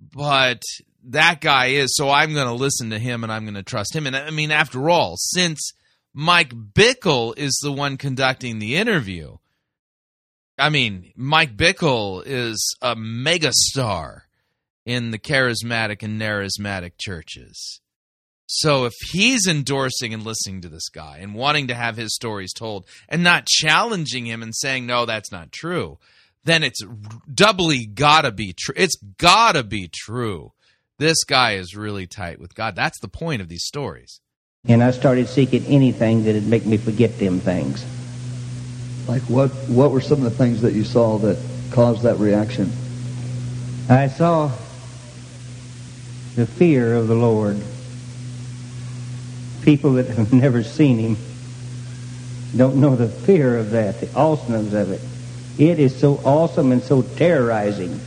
But 0.00 0.62
that 1.04 1.40
guy 1.40 1.66
is, 1.66 1.94
so 1.94 2.10
I'm 2.10 2.34
going 2.34 2.48
to 2.48 2.52
listen 2.52 2.90
to 2.90 2.98
him 2.98 3.22
and 3.22 3.32
I'm 3.32 3.44
going 3.44 3.54
to 3.54 3.62
trust 3.62 3.94
him. 3.94 4.08
And 4.08 4.16
I 4.16 4.30
mean, 4.30 4.50
after 4.50 4.90
all, 4.90 5.14
since 5.16 5.72
Mike 6.12 6.52
Bickle 6.52 7.38
is 7.38 7.56
the 7.62 7.72
one 7.72 7.96
conducting 7.96 8.58
the 8.58 8.74
interview, 8.74 9.36
I 10.58 10.68
mean, 10.68 11.12
Mike 11.14 11.56
Bickle 11.56 12.24
is 12.26 12.76
a 12.82 12.96
megastar 12.96 14.21
in 14.84 15.10
the 15.10 15.18
charismatic 15.18 16.02
and 16.02 16.20
narismatic 16.20 16.92
churches. 16.98 17.80
So 18.46 18.84
if 18.84 18.92
he's 19.12 19.46
endorsing 19.46 20.12
and 20.12 20.24
listening 20.24 20.60
to 20.60 20.68
this 20.68 20.88
guy 20.90 21.18
and 21.22 21.34
wanting 21.34 21.68
to 21.68 21.74
have 21.74 21.96
his 21.96 22.14
stories 22.14 22.52
told 22.52 22.86
and 23.08 23.22
not 23.22 23.46
challenging 23.46 24.26
him 24.26 24.42
and 24.42 24.54
saying 24.54 24.84
no 24.84 25.06
that's 25.06 25.32
not 25.32 25.52
true, 25.52 25.98
then 26.44 26.62
it's 26.62 26.82
doubly 27.32 27.86
got 27.86 28.22
to 28.22 28.32
be 28.32 28.52
true. 28.52 28.74
It's 28.76 28.96
got 29.16 29.52
to 29.52 29.62
be 29.62 29.88
true. 29.88 30.52
This 30.98 31.24
guy 31.24 31.54
is 31.54 31.74
really 31.74 32.06
tight 32.06 32.40
with 32.40 32.54
God. 32.54 32.76
That's 32.76 33.00
the 33.00 33.08
point 33.08 33.40
of 33.40 33.48
these 33.48 33.64
stories. 33.64 34.20
And 34.68 34.82
I 34.82 34.90
started 34.90 35.28
seeking 35.28 35.64
anything 35.64 36.24
that'd 36.24 36.46
make 36.46 36.66
me 36.66 36.76
forget 36.76 37.18
them 37.18 37.40
things. 37.40 37.84
Like 39.08 39.22
what? 39.22 39.50
What 39.68 39.90
were 39.90 40.00
some 40.00 40.18
of 40.18 40.24
the 40.24 40.30
things 40.30 40.62
that 40.62 40.74
you 40.74 40.84
saw 40.84 41.18
that 41.18 41.38
caused 41.72 42.02
that 42.02 42.18
reaction? 42.18 42.70
I 43.88 44.06
saw 44.06 44.52
the 46.34 46.46
fear 46.46 46.94
of 46.94 47.08
the 47.08 47.14
Lord. 47.14 47.62
People 49.62 49.94
that 49.94 50.06
have 50.06 50.32
never 50.32 50.62
seen 50.62 50.98
Him 50.98 51.16
don't 52.56 52.76
know 52.76 52.96
the 52.96 53.08
fear 53.08 53.56
of 53.56 53.70
that, 53.70 54.00
the 54.00 54.14
awesomeness 54.14 54.74
of 54.74 54.90
it. 54.90 55.00
It 55.58 55.78
is 55.78 55.98
so 55.98 56.20
awesome 56.24 56.72
and 56.72 56.82
so 56.82 57.02
terrorizing 57.02 58.00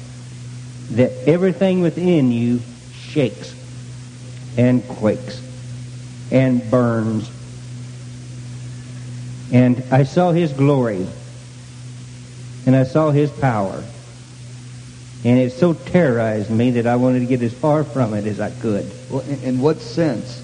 that 0.92 1.12
everything 1.28 1.82
within 1.82 2.32
you 2.32 2.62
shakes 2.94 3.56
and 4.58 4.88
quakes 4.88 5.42
and 6.32 6.70
burns. 6.70 7.30
And 9.52 9.84
I 9.92 10.04
saw 10.04 10.32
His 10.32 10.54
glory 10.54 11.08
and 12.66 12.76
I 12.76 12.84
saw 12.84 13.12
His 13.12 13.32
power. 13.32 13.84
And 15.26 15.40
it 15.40 15.54
so 15.54 15.74
terrorized 15.74 16.52
me 16.52 16.70
that 16.72 16.86
I 16.86 16.98
wanted 16.98 17.22
to 17.22 17.26
get 17.26 17.42
as 17.42 17.52
far 17.52 17.84
from 17.84 18.14
it 18.14 18.28
as 18.28 18.40
I 18.40 18.52
could. 18.52 18.88
Well, 19.10 19.22
in, 19.22 19.42
in 19.42 19.60
what 19.60 19.82
sense, 19.82 20.40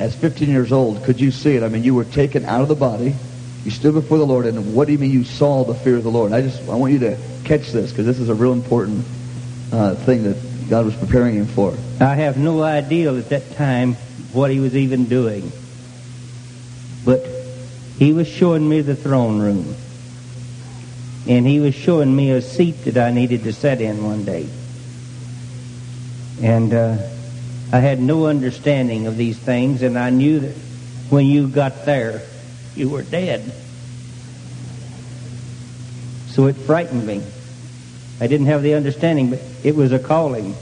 as 0.00 0.16
15 0.16 0.48
years 0.48 0.72
old, 0.72 1.04
could 1.04 1.20
you 1.20 1.30
see 1.30 1.54
it? 1.54 1.62
I 1.62 1.68
mean, 1.68 1.84
you 1.84 1.94
were 1.94 2.06
taken 2.06 2.46
out 2.46 2.62
of 2.62 2.68
the 2.68 2.74
body. 2.74 3.14
You 3.64 3.70
stood 3.70 3.92
before 3.92 4.16
the 4.16 4.26
Lord, 4.26 4.46
and 4.46 4.74
what 4.74 4.86
do 4.86 4.92
you 4.92 4.98
mean 4.98 5.10
you 5.10 5.24
saw 5.24 5.64
the 5.64 5.74
fear 5.74 5.96
of 5.96 6.02
the 6.02 6.10
Lord? 6.10 6.32
I 6.32 6.40
just 6.40 6.66
I 6.66 6.74
want 6.76 6.94
you 6.94 6.98
to 7.00 7.18
catch 7.44 7.72
this 7.72 7.90
because 7.90 8.06
this 8.06 8.18
is 8.18 8.30
a 8.30 8.34
real 8.34 8.54
important 8.54 9.04
uh, 9.70 9.96
thing 9.96 10.22
that 10.22 10.36
God 10.70 10.86
was 10.86 10.96
preparing 10.96 11.34
him 11.34 11.46
for. 11.46 11.76
I 12.00 12.14
have 12.14 12.38
no 12.38 12.62
idea 12.62 13.14
at 13.14 13.28
that 13.28 13.52
time 13.52 13.96
what 14.32 14.50
he 14.50 14.60
was 14.60 14.74
even 14.74 15.04
doing. 15.04 15.52
But 17.04 17.26
he 17.98 18.14
was 18.14 18.26
showing 18.26 18.66
me 18.66 18.80
the 18.80 18.96
throne 18.96 19.40
room 19.40 19.76
and 21.26 21.46
he 21.46 21.60
was 21.60 21.74
showing 21.74 22.14
me 22.14 22.30
a 22.30 22.42
seat 22.42 22.84
that 22.84 22.96
I 22.96 23.10
needed 23.12 23.44
to 23.44 23.52
sit 23.52 23.80
in 23.80 24.04
one 24.04 24.24
day. 24.24 24.48
And 26.42 26.74
uh, 26.74 26.96
I 27.72 27.78
had 27.78 28.00
no 28.00 28.26
understanding 28.26 29.06
of 29.06 29.16
these 29.16 29.38
things, 29.38 29.82
and 29.82 29.98
I 29.98 30.10
knew 30.10 30.40
that 30.40 30.56
when 31.10 31.26
you 31.26 31.46
got 31.46 31.84
there, 31.84 32.22
you 32.74 32.88
were 32.88 33.02
dead. 33.02 33.52
So 36.28 36.46
it 36.46 36.56
frightened 36.56 37.06
me. 37.06 37.22
I 38.20 38.26
didn't 38.26 38.46
have 38.46 38.62
the 38.62 38.74
understanding, 38.74 39.30
but 39.30 39.40
it 39.62 39.76
was 39.76 39.92
a 39.92 39.98
calling. 39.98 40.54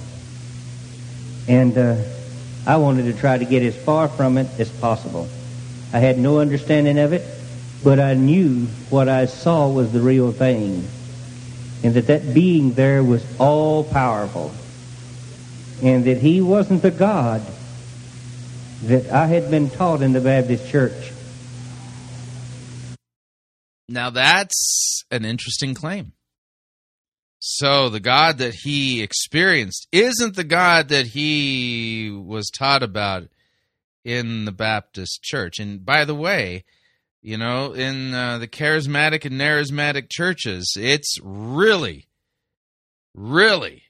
And 1.48 1.76
uh, 1.78 1.96
I 2.66 2.76
wanted 2.76 3.04
to 3.04 3.18
try 3.18 3.38
to 3.38 3.44
get 3.44 3.62
as 3.62 3.76
far 3.76 4.08
from 4.08 4.36
it 4.38 4.48
as 4.58 4.70
possible. 4.70 5.28
I 5.92 5.98
had 5.98 6.18
no 6.18 6.38
understanding 6.40 6.98
of 6.98 7.12
it, 7.12 7.22
but 7.82 7.98
I 7.98 8.14
knew 8.14 8.66
what 8.90 9.08
I 9.08 9.26
saw 9.26 9.68
was 9.68 9.92
the 9.92 10.00
real 10.00 10.32
thing. 10.32 10.86
and 11.82 11.94
that 11.94 12.06
that 12.08 12.34
being 12.34 12.74
there 12.74 13.02
was 13.02 13.24
all 13.38 13.84
powerful, 13.84 14.52
and 15.82 16.04
that 16.04 16.18
he 16.18 16.40
wasn't 16.40 16.82
the 16.82 16.90
God 16.90 17.42
that 18.82 19.10
I 19.10 19.26
had 19.26 19.50
been 19.50 19.70
taught 19.70 20.02
in 20.02 20.12
the 20.12 20.20
Baptist 20.20 20.68
church. 20.68 21.12
Now 23.88 24.10
that's 24.10 25.02
an 25.10 25.24
interesting 25.24 25.74
claim. 25.74 26.12
So 27.38 27.88
the 27.88 28.00
God 28.00 28.38
that 28.38 28.54
he 28.62 29.02
experienced 29.02 29.88
isn't 29.90 30.36
the 30.36 30.44
God 30.44 30.88
that 30.88 31.06
he 31.08 32.10
was 32.10 32.50
taught 32.50 32.82
about 32.82 33.28
in 34.04 34.44
the 34.44 34.52
Baptist 34.52 35.22
church. 35.22 35.58
And 35.58 35.84
by 35.84 36.04
the 36.04 36.14
way, 36.14 36.64
you 37.22 37.37
know, 37.37 37.72
in 37.72 38.14
uh, 38.14 38.38
the 38.38 38.48
charismatic 38.48 39.24
and 39.24 39.40
charismatic 39.40 40.09
churches, 40.11 40.74
it's 40.78 41.16
really, 41.22 42.09
really 43.14 43.85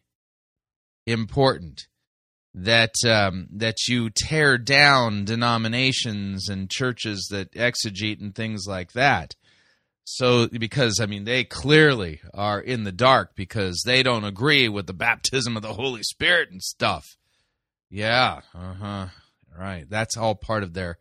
important 1.07 1.87
that 2.55 2.95
um, 3.07 3.47
that 3.53 3.77
you 3.89 4.11
tear 4.11 4.59
down 4.59 5.25
denominations 5.25 6.49
and 6.49 6.69
churches 6.69 7.29
that 7.31 7.53
exegete 7.53 8.21
and 8.21 8.35
things 8.35 8.67
like 8.67 8.93
that. 8.93 9.35
So, 10.03 10.49
because 10.49 10.99
I 11.01 11.07
mean, 11.07 11.25
they 11.25 11.45
clearly 11.45 12.21
are 12.35 12.61
in 12.61 12.83
the 12.83 12.91
dark 12.91 13.37
because 13.37 13.83
they 13.87 14.03
don't 14.03 14.25
agree 14.25 14.69
with 14.69 14.87
the 14.89 14.93
baptism 14.93 15.57
of 15.57 15.63
the 15.63 15.75
Holy 15.75 16.03
Spirit 16.03 16.51
and 16.51 16.61
stuff. 16.61 17.17
Yeah, 17.89 18.41
uh 18.55 18.75
huh. 18.75 19.07
Right. 19.57 19.89
That's 19.89 20.17
all 20.17 20.35
part 20.35 20.63
of 20.63 20.75
their 20.75 20.99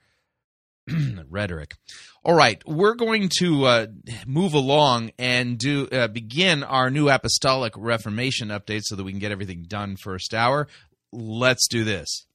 rhetoric. 1.29 1.75
All 2.23 2.33
right, 2.33 2.61
we're 2.65 2.95
going 2.95 3.29
to 3.39 3.65
uh, 3.65 3.87
move 4.27 4.53
along 4.53 5.11
and 5.17 5.57
do 5.57 5.87
uh, 5.87 6.07
begin 6.07 6.63
our 6.63 6.89
new 6.89 7.09
apostolic 7.09 7.73
reformation 7.77 8.49
update 8.49 8.81
so 8.83 8.95
that 8.95 9.03
we 9.03 9.11
can 9.11 9.19
get 9.19 9.31
everything 9.31 9.63
done 9.67 9.95
first 9.95 10.33
hour. 10.33 10.67
Let's 11.11 11.67
do 11.67 11.83
this. 11.83 12.25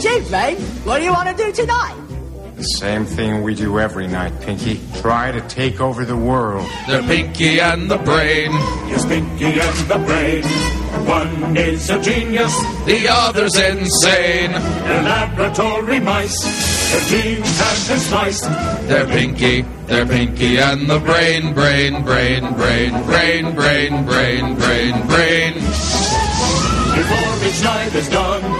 Chiefly, 0.00 0.54
what 0.84 0.98
do 0.98 1.04
you 1.04 1.12
want 1.12 1.36
to 1.36 1.44
do 1.44 1.52
tonight? 1.52 2.09
The 2.60 2.66
same 2.76 3.06
thing 3.06 3.40
we 3.40 3.54
do 3.54 3.78
every 3.78 4.06
night, 4.06 4.38
Pinky. 4.42 4.78
Try 5.00 5.32
to 5.32 5.40
take 5.48 5.80
over 5.80 6.04
the 6.04 6.14
world. 6.14 6.68
The 6.86 7.02
pinky 7.06 7.58
and 7.58 7.90
the 7.90 7.96
brain, 7.96 8.52
Yes, 8.86 9.06
Pinky 9.06 9.58
and 9.58 9.78
the 9.88 9.98
brain. 10.04 10.44
One 11.08 11.56
is 11.56 11.88
a 11.88 11.98
genius, 12.02 12.54
the 12.84 13.08
other's 13.08 13.56
insane. 13.56 14.52
they're 14.52 15.02
laboratory 15.02 16.00
mice. 16.00 16.36
Their 16.92 17.00
genes 17.08 17.58
have 17.60 17.88
been 17.88 17.98
spliced. 17.98 18.44
They're 18.88 19.06
pinky, 19.06 19.62
they're 19.86 20.04
pinky 20.04 20.58
and 20.58 20.86
the 20.86 20.98
brain, 21.00 21.54
brain, 21.54 22.04
brain, 22.04 22.52
brain, 22.52 22.92
brain, 23.06 23.54
brain, 23.54 24.04
brain, 24.04 24.54
brain, 24.56 25.06
brain. 25.06 25.54
Before 27.00 27.48
each 27.48 27.62
night 27.64 27.94
is 27.94 28.08
done, 28.10 28.42
their 28.42 28.59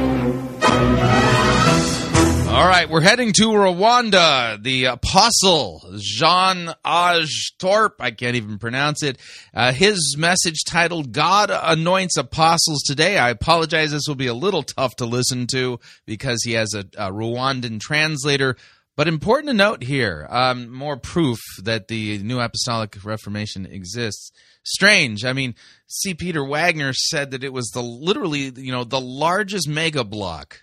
All 2.51 2.67
right, 2.67 2.89
we're 2.89 2.99
heading 2.99 3.31
to 3.33 3.47
Rwanda. 3.47 4.61
The 4.61 4.83
apostle 4.83 5.81
Jean 5.97 6.73
Aj 6.85 7.27
Torp, 7.57 7.95
I 8.01 8.11
can't 8.11 8.35
even 8.35 8.59
pronounce 8.59 9.03
it. 9.03 9.19
Uh, 9.53 9.71
his 9.71 10.17
message 10.17 10.65
titled 10.65 11.13
"God 11.13 11.49
Anoints 11.49 12.17
Apostles 12.17 12.83
Today." 12.83 13.17
I 13.17 13.29
apologize; 13.29 13.91
this 13.91 14.03
will 14.05 14.15
be 14.15 14.27
a 14.27 14.33
little 14.33 14.63
tough 14.63 14.97
to 14.97 15.05
listen 15.05 15.47
to 15.47 15.79
because 16.05 16.43
he 16.43 16.51
has 16.51 16.73
a, 16.73 16.81
a 16.97 17.09
Rwandan 17.09 17.79
translator. 17.79 18.57
But 18.97 19.07
important 19.07 19.47
to 19.47 19.53
note 19.53 19.81
here, 19.81 20.27
um, 20.29 20.69
more 20.69 20.97
proof 20.97 21.39
that 21.63 21.87
the 21.87 22.17
New 22.17 22.41
Apostolic 22.41 22.97
Reformation 23.05 23.65
exists. 23.65 24.29
Strange. 24.63 25.23
I 25.23 25.31
mean, 25.31 25.55
C. 25.87 26.13
Peter 26.13 26.43
Wagner 26.43 26.91
said 26.91 27.31
that 27.31 27.45
it 27.45 27.53
was 27.53 27.69
the 27.69 27.81
literally, 27.81 28.51
you 28.57 28.73
know, 28.73 28.83
the 28.83 28.99
largest 28.99 29.69
mega 29.69 30.03
block 30.03 30.61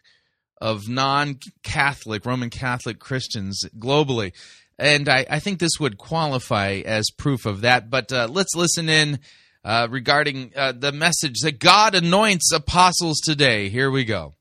of 0.60 0.88
non-Catholic 0.88 2.24
Roman 2.26 2.50
Catholic 2.50 2.98
Christians 2.98 3.64
globally, 3.78 4.32
and 4.78 5.08
I, 5.08 5.26
I 5.28 5.38
think 5.40 5.58
this 5.58 5.80
would 5.80 5.98
qualify 5.98 6.82
as 6.84 7.10
proof 7.16 7.46
of 7.46 7.62
that. 7.62 7.90
But 7.90 8.12
uh, 8.12 8.28
let's 8.30 8.54
listen 8.54 8.88
in 8.88 9.18
uh, 9.64 9.88
regarding 9.90 10.52
uh, 10.56 10.72
the 10.72 10.92
message 10.92 11.40
that 11.42 11.58
God 11.58 11.94
anoints 11.94 12.52
apostles 12.52 13.18
today. 13.24 13.68
Here 13.68 13.90
we 13.90 14.04
go. 14.04 14.34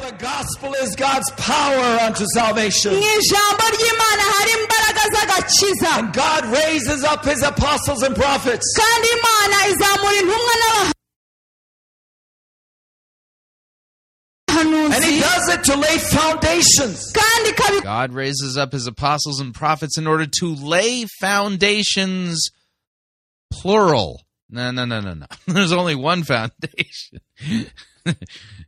The 0.00 0.12
gospel 0.18 0.72
is 0.74 0.94
God's 0.94 1.30
power 1.32 1.98
unto 2.06 2.24
salvation. 2.34 2.92
mu 2.92 3.00
ijambo 3.00 3.64
ry'imana 3.74 4.24
hari 4.34 4.52
imbaraga 4.62 5.04
z'agakiza 5.14 5.98
And 5.98 6.12
God 6.12 6.44
raises 6.46 7.04
up 7.04 7.24
his 7.24 7.42
apostles 7.42 8.02
and 8.02 8.14
prophets 8.14 8.64
and 14.56 15.04
he 15.04 15.20
does 15.20 15.48
it 15.48 15.64
to 15.64 15.76
lay 15.76 15.98
foundations. 15.98 17.12
kandi 17.12 17.50
ikabikora 17.50 17.82
God 17.82 18.12
raises 18.12 18.56
up 18.56 18.72
his 18.72 18.86
apostles 18.86 19.40
and 19.40 19.54
prophets 19.54 19.98
in 19.98 20.06
order 20.06 20.26
to 20.40 20.54
lay 20.54 21.06
foundations, 21.20 22.50
plural. 23.52 24.22
No, 24.50 24.70
no, 24.70 24.84
no, 24.84 25.00
no, 25.00 25.14
no. 25.14 25.26
There's 25.46 25.72
only 25.72 25.94
one 25.94 26.22
foundation. 26.22 27.20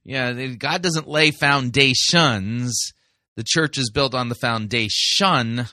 yeah, 0.05 0.33
God 0.33 0.83
doesn't 0.83 1.09
lay 1.09 1.31
foundations. 1.31 2.93
The 3.37 3.45
church 3.47 3.79
is 3.79 3.91
built 3.91 4.15
on 4.15 4.29
the 4.29 4.35
foundation 4.35 5.67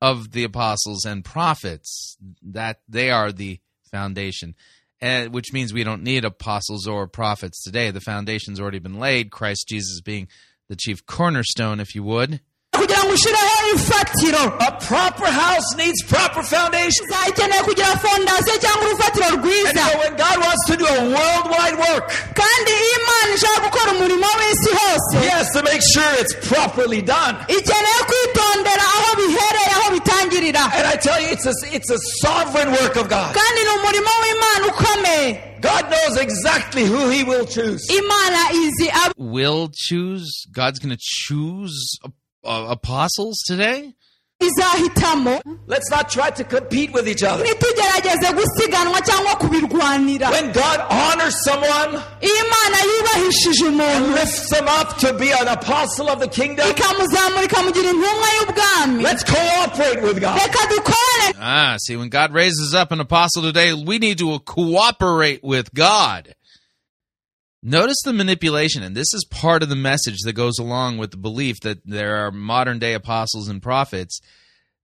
of 0.00 0.32
the 0.32 0.44
apostles 0.44 1.04
and 1.04 1.24
prophets. 1.24 2.16
That 2.42 2.80
they 2.88 3.10
are 3.10 3.30
the 3.30 3.60
foundation. 3.90 4.54
And, 5.02 5.34
which 5.34 5.52
means 5.52 5.72
we 5.74 5.82
don't 5.82 6.04
need 6.04 6.24
apostles 6.24 6.86
or 6.86 7.08
prophets 7.08 7.60
today. 7.62 7.90
The 7.90 8.00
foundation's 8.00 8.60
already 8.60 8.78
been 8.78 9.00
laid, 9.00 9.32
Christ 9.32 9.66
Jesus 9.68 10.00
being 10.00 10.28
the 10.68 10.76
chief 10.76 11.04
cornerstone, 11.06 11.80
if 11.80 11.94
you 11.96 12.04
would. 12.04 12.40
kugira 12.72 13.02
ngo 13.04 13.12
ushyireho 13.12 13.74
ifatiro 13.74 14.42
A 14.68 14.70
proper 14.86 15.26
house 15.30 15.74
needs 15.76 16.02
proper 16.08 16.42
foundations. 16.42 17.04
uzakeneye 17.10 17.62
kugira 17.62 17.86
fondasiyo 17.98 18.56
cyangwa 18.58 18.84
urufatiro 18.88 19.26
And 19.26 19.78
so 19.78 19.98
when 19.98 20.16
God 20.16 20.36
wants 20.40 20.64
to 20.70 20.76
do 20.76 20.86
a 20.86 21.00
worldwide 21.16 21.76
work, 21.86 22.08
kandi 22.40 22.70
iyo 22.70 22.96
imana 23.00 23.34
ishaka 23.36 23.60
gukora 23.66 23.92
umurimo 23.92 24.26
w'isi 24.38 24.70
hose 24.80 25.18
he 25.20 25.28
has 25.36 25.48
to 25.52 25.62
make 25.62 25.82
sure 25.94 26.10
it's 26.20 26.34
properly 26.48 27.02
done. 27.02 27.36
Ikeneye 30.26 30.52
kwitondera 30.52 30.60
aho 30.60 30.70
bihereye 30.70 30.70
aho 30.70 30.70
bitangirira 30.72 30.72
And 30.72 30.86
I 30.86 30.96
tell 30.96 31.20
you, 31.20 31.28
it's 31.28 31.46
a, 31.46 31.52
it's 31.76 31.90
a 31.90 31.98
sovereign 32.20 32.70
work 32.72 32.96
of 32.96 33.08
God. 33.08 33.34
kandi 33.34 33.60
ni 33.62 33.70
umurimo 33.78 34.10
w'imana 34.22 34.66
ukomeye 34.72 35.48
God 35.60 35.84
knows 35.90 36.16
exactly 36.18 36.84
who 36.84 37.08
he 37.10 37.22
will 37.24 37.46
choose. 37.46 37.86
imana 37.88 38.52
izi 38.52 38.90
abo 38.90 39.12
will 39.16 39.68
choose 39.74 40.28
god's 40.52 40.78
going 40.80 40.90
to 40.96 41.00
choose 41.00 41.98
uh, 42.44 42.66
apostles 42.70 43.38
today 43.46 43.94
izahitamo 44.46 45.40
Let's 45.68 45.90
not 45.90 46.08
try 46.10 46.30
to 46.30 46.44
compete 46.44 46.92
with 46.92 47.08
each 47.08 47.22
other. 47.22 47.44
ntitugerageze 47.44 48.32
gusiganwa 48.32 49.00
cyangwa 49.00 49.36
kubirwanira. 49.36 50.30
When 50.30 50.52
God 50.52 50.80
honors 50.90 51.36
someone 51.44 52.00
iyo 52.20 52.34
imana 52.44 52.76
yubahishije 52.96 53.66
and 53.66 53.80
umuntu 53.80 54.14
lifts 54.14 54.50
him 54.58 54.68
up 54.68 54.98
to 54.98 55.12
be 55.14 55.32
an 55.32 55.48
apostle 55.48 56.08
of 56.10 56.20
the 56.20 56.28
kingdom, 56.28 56.70
ikamuzamura 56.70 57.42
ikamugira 57.44 57.90
intumwa 57.90 58.28
y'ubwami. 58.40 59.02
let's 59.02 59.24
cooperate 59.24 60.02
with 60.02 60.20
God. 60.20 60.34
reka 60.40 60.66
dukorane 60.68 61.34
ah 61.40 61.76
see 61.78 61.96
when 61.96 62.08
god 62.08 62.32
raises 62.34 62.74
up 62.74 62.92
an 62.92 63.00
apostle 63.00 63.42
today 63.42 63.72
we 63.72 63.98
need 63.98 64.18
to 64.18 64.38
cooperate 64.40 65.40
with 65.42 65.72
god 65.74 66.34
notice 67.62 68.00
the 68.04 68.12
manipulation 68.12 68.82
and 68.82 68.96
this 68.96 69.12
is 69.14 69.26
part 69.30 69.62
of 69.62 69.68
the 69.68 69.76
message 69.76 70.18
that 70.24 70.32
goes 70.32 70.58
along 70.58 70.98
with 70.98 71.10
the 71.10 71.16
belief 71.16 71.60
that 71.60 71.78
there 71.84 72.16
are 72.16 72.30
modern 72.30 72.78
day 72.78 72.94
apostles 72.94 73.48
and 73.48 73.62
prophets 73.62 74.20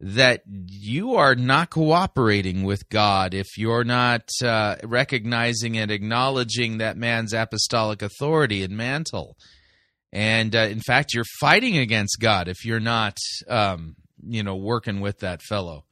that 0.01 0.43
you 0.47 1.15
are 1.17 1.35
not 1.35 1.71
cooperating 1.71 2.63
with 2.63 2.89
God 2.89 3.35
if 3.35 3.59
you're 3.59 3.85
not 3.85 4.29
uh, 4.45 4.77
recognizing 4.85 5.77
and 5.77 5.91
acknowledging 5.91 6.79
that 6.79 6.97
man's 6.97 7.33
apostolic 7.33 8.01
authority 8.01 8.63
and 8.63 8.77
mantle. 8.77 9.37
And 10.13 10.55
uh, 10.55 10.61
in 10.61 10.81
fact, 10.81 11.15
you're 11.15 11.25
fighting 11.41 11.77
against 11.77 12.19
God 12.21 12.49
if 12.49 12.65
you're 12.65 12.81
not, 12.81 13.19
um, 13.49 13.97
you 14.25 14.43
know, 14.43 14.57
working 14.57 15.01
with 15.01 15.19
that 15.19 15.43
fellow. 15.43 15.85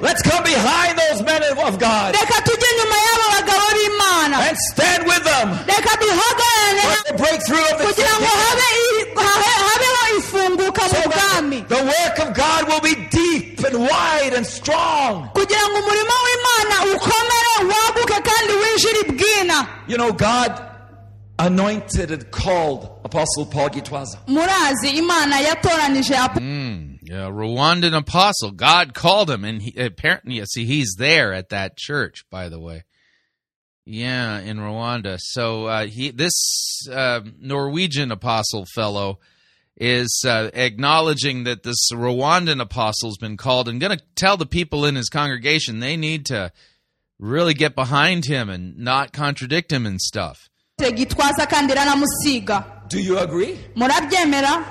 Let's 0.00 0.22
come 0.22 0.42
behind 0.44 0.98
those 0.98 1.22
men 1.22 1.42
of 1.66 1.78
God. 1.78 2.14
Reka 2.14 2.38
tujye 2.46 2.70
nyuma 2.78 2.96
y'abo 3.06 3.26
bagabo 3.34 3.66
b'imana. 3.76 4.36
And 4.48 4.56
stand 4.72 5.06
with 5.06 5.24
them. 5.24 5.48
Reka 5.66 5.92
duhagarare. 6.02 6.84
For 6.86 7.12
the 7.12 7.18
breakthrough 7.18 7.66
of 7.72 7.78
the 7.78 7.84
kugira 7.84 8.14
ngo 8.20 8.32
habe 8.44 8.68
habeho 9.68 10.18
ifunguka 10.18 10.82
mu 10.82 10.88
So 10.88 11.10
bwami. 11.10 11.60
that 11.60 11.68
the 11.68 11.82
work 11.84 12.16
of 12.28 12.34
God 12.34 12.68
will 12.68 12.80
be 12.80 12.94
deep 13.10 13.58
and 13.64 13.78
wide 13.80 14.32
and 14.36 14.46
strong. 14.46 15.28
kugira 15.34 15.64
ngo 15.70 15.78
umurimo 15.78 16.14
w'imana 16.26 16.76
ukomere 16.94 17.52
waguke 17.72 18.20
kandi 18.22 18.52
winjire 18.52 19.00
ibwina 19.08 19.68
You 19.88 19.96
know, 19.96 20.12
God 20.12 20.62
anointed 21.38 22.10
and 22.10 22.30
called 22.30 22.88
Apostle 23.04 23.46
Paul 23.46 23.68
Gitwaza. 23.70 24.18
murazi 24.26 24.88
imana 24.98 25.40
yatoranije 25.40 26.14
apo- 26.16 26.40
hmm. 26.40 26.95
Yeah, 27.08 27.30
Rwandan 27.30 27.96
apostle. 27.96 28.50
God 28.50 28.92
called 28.92 29.30
him, 29.30 29.44
and 29.44 29.62
he, 29.62 29.80
apparently, 29.80 30.38
yeah, 30.38 30.44
see, 30.48 30.64
he's 30.64 30.96
there 30.98 31.32
at 31.32 31.50
that 31.50 31.76
church. 31.76 32.24
By 32.30 32.48
the 32.48 32.58
way, 32.58 32.82
yeah, 33.84 34.40
in 34.40 34.56
Rwanda. 34.56 35.18
So 35.20 35.66
uh, 35.66 35.86
he, 35.86 36.10
this 36.10 36.88
uh, 36.90 37.20
Norwegian 37.38 38.10
apostle 38.10 38.66
fellow, 38.74 39.20
is 39.76 40.24
uh, 40.26 40.50
acknowledging 40.54 41.44
that 41.44 41.62
this 41.62 41.90
Rwandan 41.92 42.60
apostle's 42.60 43.18
been 43.18 43.36
called, 43.36 43.68
and 43.68 43.80
going 43.80 43.96
to 43.96 44.02
tell 44.16 44.36
the 44.36 44.46
people 44.46 44.84
in 44.84 44.96
his 44.96 45.08
congregation 45.08 45.78
they 45.78 45.96
need 45.96 46.26
to 46.26 46.50
really 47.18 47.54
get 47.54 47.74
behind 47.74 48.24
him 48.24 48.48
and 48.48 48.78
not 48.78 49.12
contradict 49.12 49.72
him 49.72 49.86
and 49.86 50.00
stuff. 50.00 50.48
gitwaza 50.80 51.46
kandi 51.46 51.72
iranamusiga 51.72 52.88
Do 52.88 53.00
you 53.00 53.18
agree? 53.18 53.58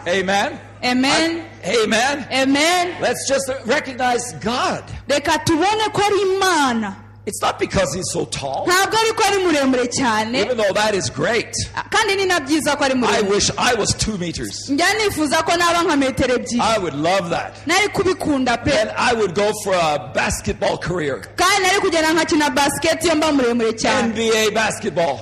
Amen. 0.08 0.60
Amen 0.86 1.43
Amen. 1.65 2.28
amen 2.32 3.02
Let's 3.02 3.28
just 3.28 3.52
recognize 3.65 4.34
God. 4.41 4.84
reka 5.10 5.32
tubone 5.45 5.91
ko 5.93 6.02
ari 6.02 6.21
imana 6.38 6.95
It's 7.28 7.41
not 7.41 7.58
because 7.58 7.91
he's 7.95 8.12
so 8.13 8.26
tall, 8.26 8.67
ntabwo 8.67 8.98
ari 9.02 9.12
ko 9.17 9.24
ari 9.26 9.38
muremure 9.45 9.88
cyane 9.91 10.36
even 10.36 10.58
though 10.58 10.71
that 10.74 10.93
is 10.93 11.10
great. 11.10 11.52
kandi 11.89 12.17
ni 12.17 12.26
na 12.26 12.39
byiza 12.39 12.78
ko 12.78 12.84
ari 12.86 12.93
I 13.04 13.21
wish 13.21 13.50
I 13.58 13.74
was 13.74 13.93
two 13.95 14.15
meters. 14.19 14.69
njya 14.69 14.86
nifuza 14.93 15.41
ko 15.43 15.56
naba 15.58 15.82
nka 15.98 16.62
I 16.62 16.78
would 16.78 16.93
love 16.93 17.32
that. 17.32 17.65
nari 17.65 17.88
kubikunda 17.89 18.63
pe 18.63 18.71
And 18.80 18.91
I 18.95 19.13
would 19.15 19.34
go 19.34 19.52
for 19.63 19.74
a 19.74 20.12
basketball 20.13 20.78
career. 20.78 21.21
kandi 21.36 21.63
nari 21.63 21.80
kugenda 21.82 22.13
nkakina 22.13 22.50
basiketi 22.50 23.08
iyo 23.08 23.15
mba 23.15 23.32
muremure 23.32 23.74
cyane 23.74 24.13
NBA 24.13 24.52
basketball. 24.54 25.19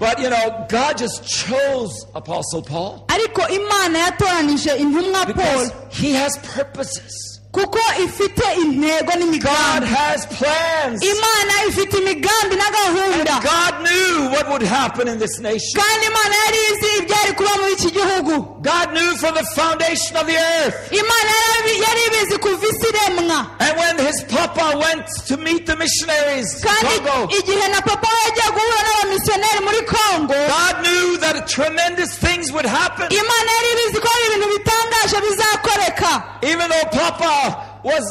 Nkakina 0.00 0.04
muri 0.04 0.04
nba 0.04 0.14
But 0.14 0.18
you 0.20 0.30
know, 0.30 0.66
God 0.68 0.98
just 0.98 1.24
chose 1.26 2.06
Apostle 2.14 2.62
Paul 2.62 3.04
ariko 3.08 3.42
imana 3.48 3.98
yatoranije 3.98 4.76
intumwa 4.76 5.24
paul 5.24 5.26
because 5.26 5.72
he 5.90 6.12
has 6.12 6.38
purposes. 6.38 7.35
Kuko 7.56 7.80
ifite 8.04 8.44
intego 8.62 9.06
God 9.12 9.18
n'imigambi 9.20 9.86
has 9.86 10.26
plans. 10.38 11.00
imana 11.02 11.54
ifite 11.68 11.94
imigambi 11.98 12.54
na 12.56 12.66
God 13.40 13.74
knew 13.86 14.28
what 14.34 14.48
would 14.50 14.62
happen 14.62 15.08
in 15.08 15.18
this 15.18 15.38
nation. 15.40 15.72
kandi 15.80 16.06
imana 16.06 16.34
yari 16.44 16.58
izi 16.70 16.88
ibyari 16.98 17.32
kuba 17.32 17.50
muri 17.60 17.72
iki 17.72 17.90
gihugu 17.90 18.34
God 18.62 18.88
knew 18.92 19.10
from 19.16 19.34
the 19.34 19.44
foundation 19.56 20.16
of 20.20 20.26
the 20.26 20.36
earth. 20.36 20.76
imana 20.92 21.32
yari- 21.52 22.06
ibizi 22.06 22.38
kuva 22.38 22.66
isi 22.66 22.86
iremwa 22.92 23.46
And 23.58 23.76
when 23.78 23.98
his 24.06 24.22
papa 24.28 24.78
went 24.78 25.06
to 25.28 25.36
meet 25.36 25.66
the 25.66 25.76
missionaries 25.76 26.48
kandi 26.62 27.00
Congo, 27.00 27.28
igihe 27.38 27.68
na 27.72 27.80
papa 27.80 28.08
we 28.12 28.18
yagiye 28.30 28.48
guhura 28.56 28.80
n'abamisiyoneri 28.86 29.60
muri 29.64 29.82
kongo 29.94 30.34
God 30.56 30.74
knew 30.84 31.16
that 31.24 31.48
tremendous 31.48 32.12
things 32.18 32.52
would 32.52 32.66
happen. 32.66 33.06
imana 33.10 33.50
yari 33.56 33.68
ibizi 33.74 33.98
ko 34.00 34.08
hari 34.12 34.24
ibintu 34.28 34.48
bitangaje 34.54 35.16
bizakoreka 35.26 36.12
Even 36.42 36.68
though 36.70 36.88
Papa 36.92 37.45
was 37.86 38.04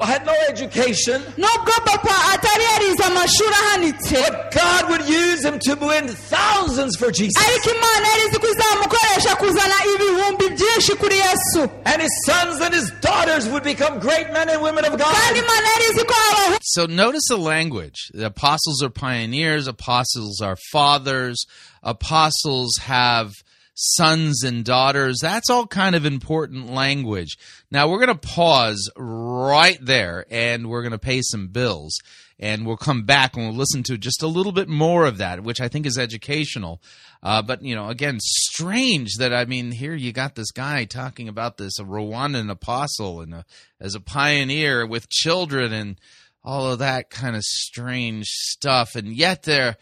had 0.00 0.24
no 0.24 0.32
education, 0.48 1.20
nubwo 1.36 1.74
papa 1.84 2.14
atari 2.32 2.64
yarize 2.72 3.02
amashuri 3.08 3.56
ahanitse 3.62 4.20
but 4.28 4.50
God 4.52 4.82
would 4.90 5.04
use 5.08 5.44
him 5.44 5.58
to 5.66 5.74
win 5.74 6.08
thousands 6.08 6.96
for 6.96 7.10
Jesus. 7.18 7.36
ariko 7.44 7.68
imana 7.76 8.06
yari 8.12 8.22
izi 8.28 8.38
ko 8.40 8.46
izamukoresha 8.54 9.32
kuzana 9.40 9.78
ibihumbi 9.94 10.46
byinshi 10.56 10.92
kuri 11.00 11.16
yesu 11.26 11.60
And 11.84 12.00
his 12.02 12.14
sons 12.24 12.60
and 12.64 12.72
his 12.74 12.90
daughters 13.02 13.44
would 13.48 13.64
become 13.64 13.98
great 13.98 14.32
men 14.32 14.48
and 14.48 14.62
women 14.62 14.84
of 14.86 14.96
God. 14.98 15.14
imana 15.42 15.66
yari 15.74 15.86
izi 15.92 16.04
ko 16.06 16.14
abahungu 16.30 16.58
So 16.62 16.86
notice 16.86 17.26
the 17.28 17.36
language. 17.38 17.98
The 18.14 18.26
apostles 18.26 18.82
are 18.82 18.90
pioneers, 18.90 19.66
apostles 19.66 20.40
are 20.40 20.56
fathers, 20.72 21.44
apostles 21.82 22.72
have 22.82 23.32
sons 23.74 24.42
and 24.42 24.64
daughters. 24.64 25.18
That's 25.20 25.50
all 25.50 25.66
kind 25.66 25.94
of 25.94 26.04
important 26.06 26.72
language. 26.72 27.36
Now 27.70 27.88
we're 27.88 28.04
going 28.04 28.16
to 28.16 28.28
pause 28.28 28.90
right 28.96 29.78
there 29.80 30.24
and 30.30 30.68
we're 30.68 30.82
going 30.82 30.92
to 30.92 30.98
pay 30.98 31.20
some 31.22 31.48
bills 31.48 31.98
and 32.38 32.66
we'll 32.66 32.76
come 32.76 33.04
back 33.04 33.36
and 33.36 33.46
we'll 33.46 33.56
listen 33.56 33.82
to 33.84 33.98
just 33.98 34.22
a 34.22 34.28
little 34.28 34.52
bit 34.52 34.68
more 34.68 35.06
of 35.06 35.18
that, 35.18 35.42
which 35.42 35.60
I 35.60 35.68
think 35.68 35.86
is 35.86 35.98
educational. 35.98 36.82
Uh, 37.22 37.42
but 37.42 37.62
you 37.62 37.74
know, 37.74 37.88
again, 37.88 38.18
strange 38.20 39.14
that 39.18 39.32
I 39.32 39.46
mean, 39.46 39.72
here 39.72 39.94
you 39.94 40.12
got 40.12 40.34
this 40.34 40.52
guy 40.52 40.84
talking 40.84 41.28
about 41.28 41.56
this 41.56 41.78
a 41.78 41.84
Rwandan 41.84 42.50
apostle 42.50 43.20
and 43.20 43.34
a, 43.34 43.44
as 43.80 43.94
a 43.94 44.00
pioneer 44.00 44.86
with 44.86 45.08
children 45.08 45.72
and 45.72 45.96
all 46.44 46.70
of 46.70 46.78
that 46.78 47.10
kind 47.10 47.34
of 47.34 47.42
strange 47.42 48.26
stuff, 48.26 48.94
and 48.94 49.16
yet 49.16 49.42
they're 49.42 49.76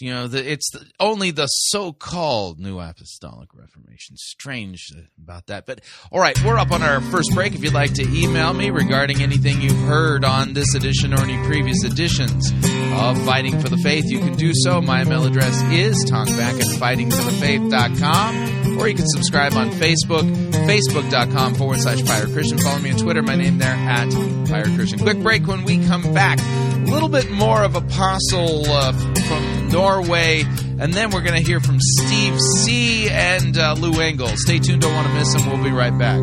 you 0.00 0.12
know, 0.12 0.28
the, 0.28 0.50
it's 0.50 0.70
the, 0.70 0.86
only 1.00 1.30
the 1.30 1.46
so-called 1.46 2.60
New 2.60 2.78
Apostolic 2.78 3.48
Reformation. 3.52 4.16
Strange 4.16 4.92
about 5.22 5.46
that. 5.46 5.66
But 5.66 5.80
all 6.12 6.20
right, 6.20 6.40
we're 6.44 6.58
up 6.58 6.70
on 6.70 6.82
our 6.82 7.00
first 7.00 7.32
break. 7.34 7.54
If 7.54 7.64
you'd 7.64 7.74
like 7.74 7.94
to 7.94 8.02
email 8.02 8.52
me 8.52 8.70
regarding 8.70 9.22
anything 9.22 9.60
you've 9.60 9.80
heard 9.86 10.24
on 10.24 10.52
this 10.52 10.74
edition 10.74 11.12
or 11.12 11.20
any 11.20 11.36
previous 11.46 11.84
editions 11.84 12.52
of 12.92 13.20
Fighting 13.24 13.60
for 13.60 13.68
the 13.68 13.78
Faith, 13.78 14.04
you 14.06 14.20
can 14.20 14.36
do 14.36 14.52
so. 14.54 14.80
My 14.80 15.02
email 15.02 15.24
address 15.26 15.60
is 15.72 16.04
talkback 16.10 16.60
at 16.60 16.66
fightingforthefaith.com, 16.80 18.78
or 18.78 18.88
you 18.88 18.94
can 18.94 19.06
subscribe 19.08 19.54
on 19.54 19.70
Facebook, 19.70 20.30
facebook.com 20.66 21.54
forward 21.54 21.80
slash 21.80 22.04
Pirate 22.04 22.32
Christian. 22.32 22.58
Follow 22.58 22.78
me 22.78 22.92
on 22.92 22.98
Twitter, 22.98 23.22
my 23.22 23.34
name 23.34 23.58
there 23.58 23.74
at 23.74 24.10
Pirate 24.48 24.74
Christian. 24.76 24.98
Quick 25.00 25.20
break 25.22 25.46
when 25.46 25.64
we 25.64 25.84
come 25.86 26.14
back. 26.14 26.38
A 26.40 26.90
little 26.90 27.08
bit 27.08 27.30
more 27.30 27.62
of 27.64 27.74
Apostle 27.74 28.64
uh, 28.66 28.92
from 28.92 29.57
Norway, 29.70 30.42
and 30.42 30.92
then 30.92 31.10
we're 31.10 31.22
going 31.22 31.40
to 31.40 31.46
hear 31.46 31.60
from 31.60 31.78
Steve 31.80 32.40
C. 32.40 33.08
and 33.10 33.56
uh, 33.56 33.74
Lou 33.78 34.00
Engle. 34.00 34.28
Stay 34.36 34.58
tuned, 34.58 34.82
don't 34.82 34.94
want 34.94 35.06
to 35.06 35.14
miss 35.14 35.32
them. 35.34 35.46
We'll 35.46 35.62
be 35.62 35.70
right 35.70 35.96
back. 35.96 36.20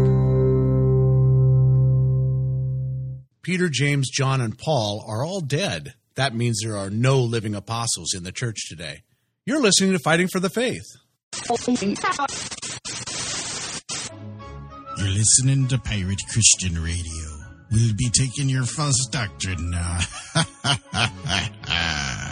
Peter, 3.41 3.69
James, 3.69 4.10
John, 4.10 4.41
and 4.41 4.58
Paul 4.58 5.05
are 5.08 5.23
all 5.23 5.39
dead. 5.39 5.93
That 6.15 6.34
means 6.34 6.62
there 6.63 6.77
are 6.77 6.89
no 6.89 7.19
living 7.19 7.53
apostles 7.53 8.13
in 8.15 8.23
the 8.23 8.31
church 8.31 8.67
today. 8.67 9.03
You're 9.45 9.62
listening 9.62 9.91
to 9.91 9.99
Fighting 9.99 10.27
for 10.27 10.39
the 10.39 10.49
Faith. 10.49 10.86
You're 14.97 15.10
listening 15.10 15.67
to 15.67 15.77
Pirate 15.77 16.21
Christian 16.31 16.81
Radio. 16.81 17.36
We'll 17.71 17.93
be 17.95 18.10
taking 18.10 18.49
your 18.49 18.63
false 18.63 19.08
doctrine 19.12 19.69
now. 19.69 19.99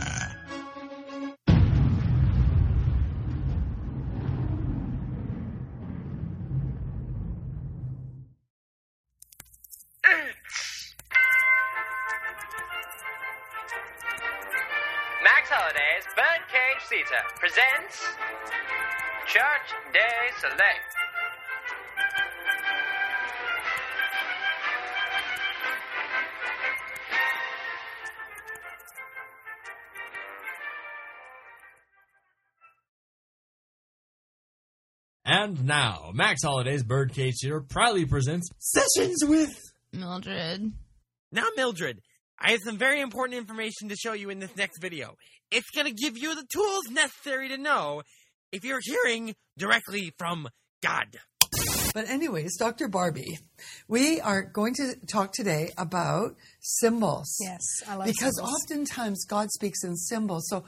Birdcage 16.15 16.83
Theatre 16.89 17.23
presents 17.39 18.03
Church 19.25 19.67
Day 19.93 20.31
Select. 20.39 21.03
And 35.25 35.65
now, 35.65 36.11
Max 36.13 36.43
Holiday's 36.43 36.83
Birdcage 36.83 37.35
Theater 37.41 37.61
proudly 37.61 38.05
presents 38.05 38.49
Sessions 38.59 39.23
with 39.23 39.51
Mildred. 39.93 40.73
Now, 41.31 41.47
Mildred, 41.55 42.01
I 42.43 42.51
have 42.51 42.59
some 42.65 42.77
very 42.77 42.99
important 42.99 43.37
information 43.37 43.87
to 43.89 43.95
show 43.95 44.11
you 44.13 44.29
in 44.29 44.39
this 44.39 44.55
next 44.57 44.79
video. 44.81 45.15
It's 45.49 45.69
going 45.73 45.87
to 45.87 45.93
give 45.93 46.17
you 46.17 46.35
the 46.35 46.45
tools 46.51 46.83
necessary 46.91 47.47
to 47.49 47.57
know 47.57 48.01
if 48.51 48.65
you're 48.65 48.81
hearing 48.83 49.33
directly 49.57 50.11
from 50.17 50.49
God. 50.81 51.17
But, 51.93 52.09
anyways, 52.09 52.57
Dr. 52.57 52.87
Barbie, 52.89 53.37
we 53.87 54.19
are 54.19 54.41
going 54.41 54.73
to 54.75 54.95
talk 55.07 55.31
today 55.31 55.69
about 55.77 56.35
symbols. 56.59 57.33
Yes, 57.39 57.61
I 57.87 57.95
love 57.95 58.07
Because 58.07 58.35
symbols. 58.35 58.61
oftentimes 58.63 59.25
God 59.25 59.49
speaks 59.51 59.83
in 59.83 59.95
symbols. 59.95 60.47
So, 60.49 60.65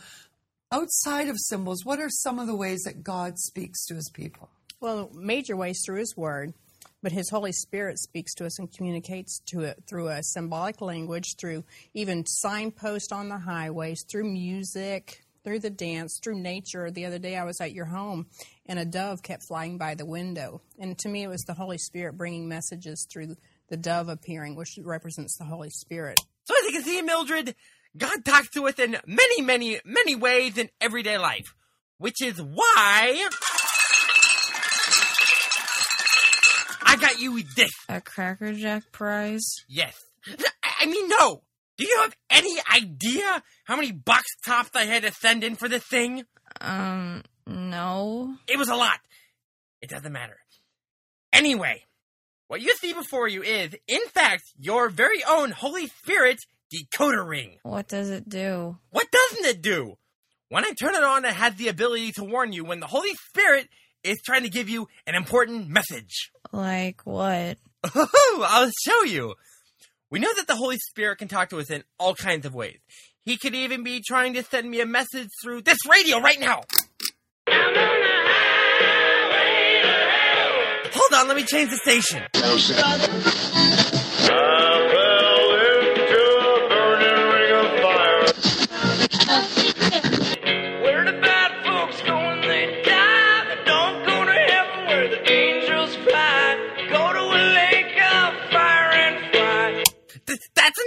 outside 0.71 1.27
of 1.27 1.35
symbols, 1.39 1.83
what 1.83 1.99
are 1.99 2.09
some 2.09 2.38
of 2.39 2.47
the 2.47 2.55
ways 2.55 2.83
that 2.83 3.03
God 3.03 3.38
speaks 3.39 3.83
to 3.88 3.95
his 3.95 4.09
people? 4.13 4.49
Well, 4.79 5.09
major 5.13 5.55
ways 5.57 5.81
through 5.85 5.99
His 5.99 6.15
Word, 6.15 6.53
But 7.05 7.11
His 7.11 7.29
Holy 7.29 7.51
Spirit 7.51 7.99
speaks 7.99 8.33
to 8.33 8.47
us 8.47 8.57
and 8.57 8.73
communicates 8.75 9.39
to 9.51 9.59
it 9.59 9.83
through 9.87 10.07
a 10.07 10.23
symbolic 10.23 10.81
language, 10.81 11.35
through 11.39 11.63
even 11.93 12.25
signposts 12.25 13.11
on 13.11 13.29
the 13.29 13.37
highways, 13.37 14.03
through 14.09 14.23
music, 14.23 15.23
through 15.43 15.59
the 15.59 15.69
dance, 15.69 16.19
through 16.23 16.41
nature. 16.41 16.89
The 16.89 17.05
other 17.05 17.19
day 17.19 17.37
I 17.37 17.43
was 17.43 17.61
at 17.61 17.73
your 17.73 17.85
home 17.85 18.25
and 18.65 18.79
a 18.79 18.85
dove 18.85 19.21
kept 19.21 19.43
flying 19.43 19.77
by 19.77 19.93
the 19.93 20.03
window. 20.07 20.63
And 20.79 20.97
to 20.97 21.07
me, 21.07 21.21
it 21.21 21.27
was 21.27 21.43
the 21.43 21.53
Holy 21.53 21.77
Spirit 21.77 22.17
bringing 22.17 22.49
messages 22.49 23.05
through 23.07 23.35
the 23.69 23.77
dove 23.77 24.09
appearing, 24.09 24.55
which 24.55 24.79
represents 24.81 25.37
the 25.37 25.45
Holy 25.45 25.69
Spirit. 25.69 26.19
So 26.45 26.55
as 26.57 26.65
you 26.65 26.71
can 26.71 26.81
see, 26.81 27.03
Mildred, 27.03 27.53
God 27.95 28.25
talks 28.25 28.49
to 28.55 28.67
us 28.67 28.79
in 28.79 28.97
many, 29.05 29.41
many, 29.43 29.79
many 29.85 30.15
ways 30.15 30.57
in 30.57 30.71
everyday 30.81 31.19
life, 31.19 31.53
which 31.99 32.23
is 32.23 32.41
why 32.41 33.29
I 36.95 36.97
got 37.15 37.21
you 37.21 37.43
this. 37.56 37.71
A 37.89 38.01
Cracker 38.01 38.54
Jack 38.54 38.91
prize? 38.91 39.45
Yes. 39.67 39.95
I 40.63 40.86
mean, 40.86 41.08
no. 41.08 41.41
Do 41.78 41.86
you 41.86 42.01
have 42.01 42.15
any 42.30 42.58
idea 42.73 43.43
how 43.65 43.75
many 43.75 43.91
box 43.91 44.23
tops 44.45 44.71
I 44.75 44.86
had 44.86 45.04
to 45.04 45.12
send 45.12 45.43
in 45.43 45.56
for 45.56 45.67
this 45.67 45.84
thing? 45.84 46.23
Um, 46.62 47.23
no. 47.45 48.36
It 48.47 48.58
was 48.58 48.69
a 48.69 48.75
lot. 48.75 48.99
It 49.82 49.89
doesn't 49.89 50.12
matter. 50.12 50.38
Anyway, 51.34 51.84
what 52.47 52.62
you 52.62 52.75
see 52.78 52.93
before 52.93 53.28
you 53.28 53.43
is, 53.43 53.75
in 53.88 54.06
fact, 54.13 54.43
your 54.58 54.89
very 54.89 55.23
own 55.28 55.51
Holy 55.51 55.88
Spirit 55.88 56.39
decoder 56.73 57.28
ring. 57.28 57.58
What 57.63 57.88
does 57.88 58.10
it 58.10 58.30
do? 58.30 58.78
What 58.89 59.12
doesn't 59.12 59.45
it 59.45 59.62
do? 59.62 59.97
When 60.49 60.63
I 60.63 60.71
turn 60.71 60.95
it 60.95 61.04
on, 61.04 61.25
it 61.25 61.34
has 61.34 61.56
the 61.56 61.67
ability 61.67 62.13
to 62.13 62.23
warn 62.23 62.54
you 62.54 62.63
when 62.63 62.80
the 62.80 62.88
Holy 62.88 63.13
Spirit 63.28 63.67
is 64.05 64.21
trying 64.23 64.43
to 64.43 64.49
give 64.49 64.69
you 64.69 64.87
an 65.07 65.15
important 65.15 65.67
message. 65.67 66.31
Like 66.51 67.01
what? 67.03 67.57
I'll 67.95 68.71
show 68.85 69.03
you. 69.03 69.35
We 70.09 70.19
know 70.19 70.33
that 70.35 70.47
the 70.47 70.55
Holy 70.55 70.77
Spirit 70.77 71.17
can 71.17 71.27
talk 71.27 71.49
to 71.49 71.59
us 71.59 71.69
in 71.69 71.83
all 71.99 72.15
kinds 72.15 72.45
of 72.45 72.53
ways. 72.53 72.79
He 73.21 73.37
could 73.37 73.55
even 73.55 73.83
be 73.83 74.01
trying 74.05 74.33
to 74.35 74.43
send 74.43 74.69
me 74.69 74.79
a 74.79 74.85
message 74.85 75.29
through 75.43 75.61
this 75.61 75.79
radio 75.89 76.19
right 76.19 76.39
now. 76.39 76.61
Hold 80.93 81.13
on, 81.13 81.27
let 81.27 81.35
me 81.35 81.43
change 81.43 81.71
the 81.71 81.77
station. 81.77 82.23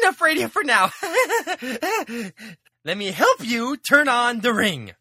Enough 0.09 0.21
radio 0.23 0.49
for 0.49 0.64
now. 0.64 0.90
Let 2.85 2.97
me 2.97 3.11
help 3.11 3.44
you 3.44 3.77
turn 3.77 4.09
on 4.09 4.40
the 4.40 4.55
ring. 4.55 4.92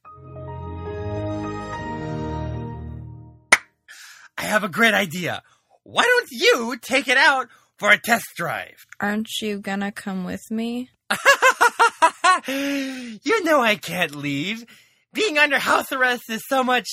I 4.37 4.43
have 4.43 4.65
a 4.65 4.69
great 4.69 4.93
idea. 4.93 5.43
Why 5.83 6.03
don't 6.03 6.29
you 6.31 6.77
take 6.81 7.07
it 7.07 7.17
out 7.17 7.47
for 7.79 7.89
a 7.91 7.97
test 7.97 8.25
drive? 8.35 8.85
Aren't 8.99 9.29
you 9.41 9.59
gonna 9.59 9.93
come 9.93 10.25
with 10.25 10.43
me? 10.51 10.89
you 12.47 13.43
know 13.45 13.61
I 13.61 13.79
can't 13.81 14.13
leave. 14.13 14.65
Being 15.13 15.37
under 15.37 15.57
house 15.57 15.93
arrest 15.93 16.23
is 16.29 16.41
so 16.49 16.65
much 16.65 16.87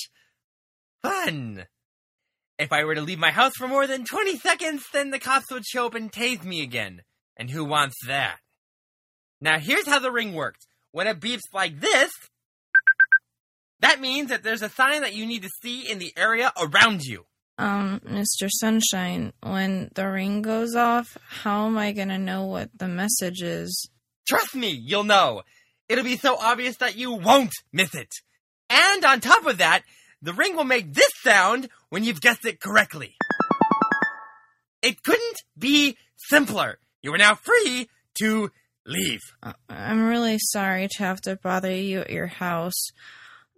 fun. 1.03 1.65
If 2.57 2.71
I 2.71 2.85
were 2.85 2.95
to 2.95 3.01
leave 3.01 3.19
my 3.19 3.31
house 3.31 3.51
for 3.57 3.67
more 3.67 3.85
than 3.85 4.05
20 4.05 4.37
seconds, 4.37 4.85
then 4.93 5.11
the 5.11 5.19
cops 5.19 5.51
would 5.51 5.65
show 5.65 5.87
up 5.87 5.95
and 5.95 6.09
tase 6.09 6.45
me 6.45 6.61
again. 6.63 7.01
And 7.37 7.49
who 7.49 7.65
wants 7.65 7.95
that? 8.07 8.37
Now 9.41 9.59
here's 9.59 9.87
how 9.87 9.99
the 9.99 10.11
ring 10.11 10.33
works. 10.33 10.65
When 10.91 11.07
it 11.07 11.19
beeps 11.19 11.41
like 11.53 11.79
this, 11.79 12.11
that 13.81 13.99
means 13.99 14.29
that 14.29 14.43
there's 14.43 14.61
a 14.61 14.69
sign 14.69 15.01
that 15.01 15.13
you 15.13 15.25
need 15.25 15.43
to 15.43 15.49
see 15.61 15.89
in 15.89 15.99
the 15.99 16.13
area 16.15 16.51
around 16.57 17.03
you. 17.03 17.25
Um, 17.57 18.01
Mr. 18.05 18.49
Sunshine, 18.49 19.31
when 19.41 19.89
the 19.95 20.09
ring 20.09 20.41
goes 20.41 20.75
off, 20.75 21.17
how 21.27 21.67
am 21.67 21.77
I 21.77 21.91
gonna 21.91 22.17
know 22.17 22.45
what 22.45 22.69
the 22.75 22.87
message 22.87 23.41
is? 23.41 23.89
Trust 24.27 24.55
me, 24.55 24.69
you'll 24.69 25.03
know. 25.03 25.43
It'll 25.87 26.03
be 26.03 26.17
so 26.17 26.35
obvious 26.37 26.77
that 26.77 26.95
you 26.95 27.11
won't 27.11 27.53
miss 27.71 27.93
it. 27.93 28.09
And 28.69 29.05
on 29.05 29.21
top 29.21 29.45
of 29.45 29.59
that, 29.59 29.83
the 30.21 30.33
ring 30.33 30.55
will 30.55 30.63
make 30.63 30.93
this 30.93 31.11
sound 31.21 31.69
when 31.89 32.03
you've 32.03 32.21
guessed 32.21 32.45
it 32.45 32.59
correctly. 32.59 33.15
It 34.81 35.03
couldn't 35.03 35.37
be 35.57 35.97
simpler. 36.15 36.79
You 37.05 37.13
are 37.13 37.19
now 37.19 37.35
free 37.35 37.87
to 38.15 38.49
leave. 38.83 39.19
Uh, 39.43 39.53
I'm 39.69 40.07
really 40.07 40.39
sorry 40.39 40.87
to 40.87 41.03
have 41.03 41.21
to 41.21 41.35
bother 41.35 41.71
you 41.71 41.99
at 41.99 42.09
your 42.09 42.25
house. 42.25 42.87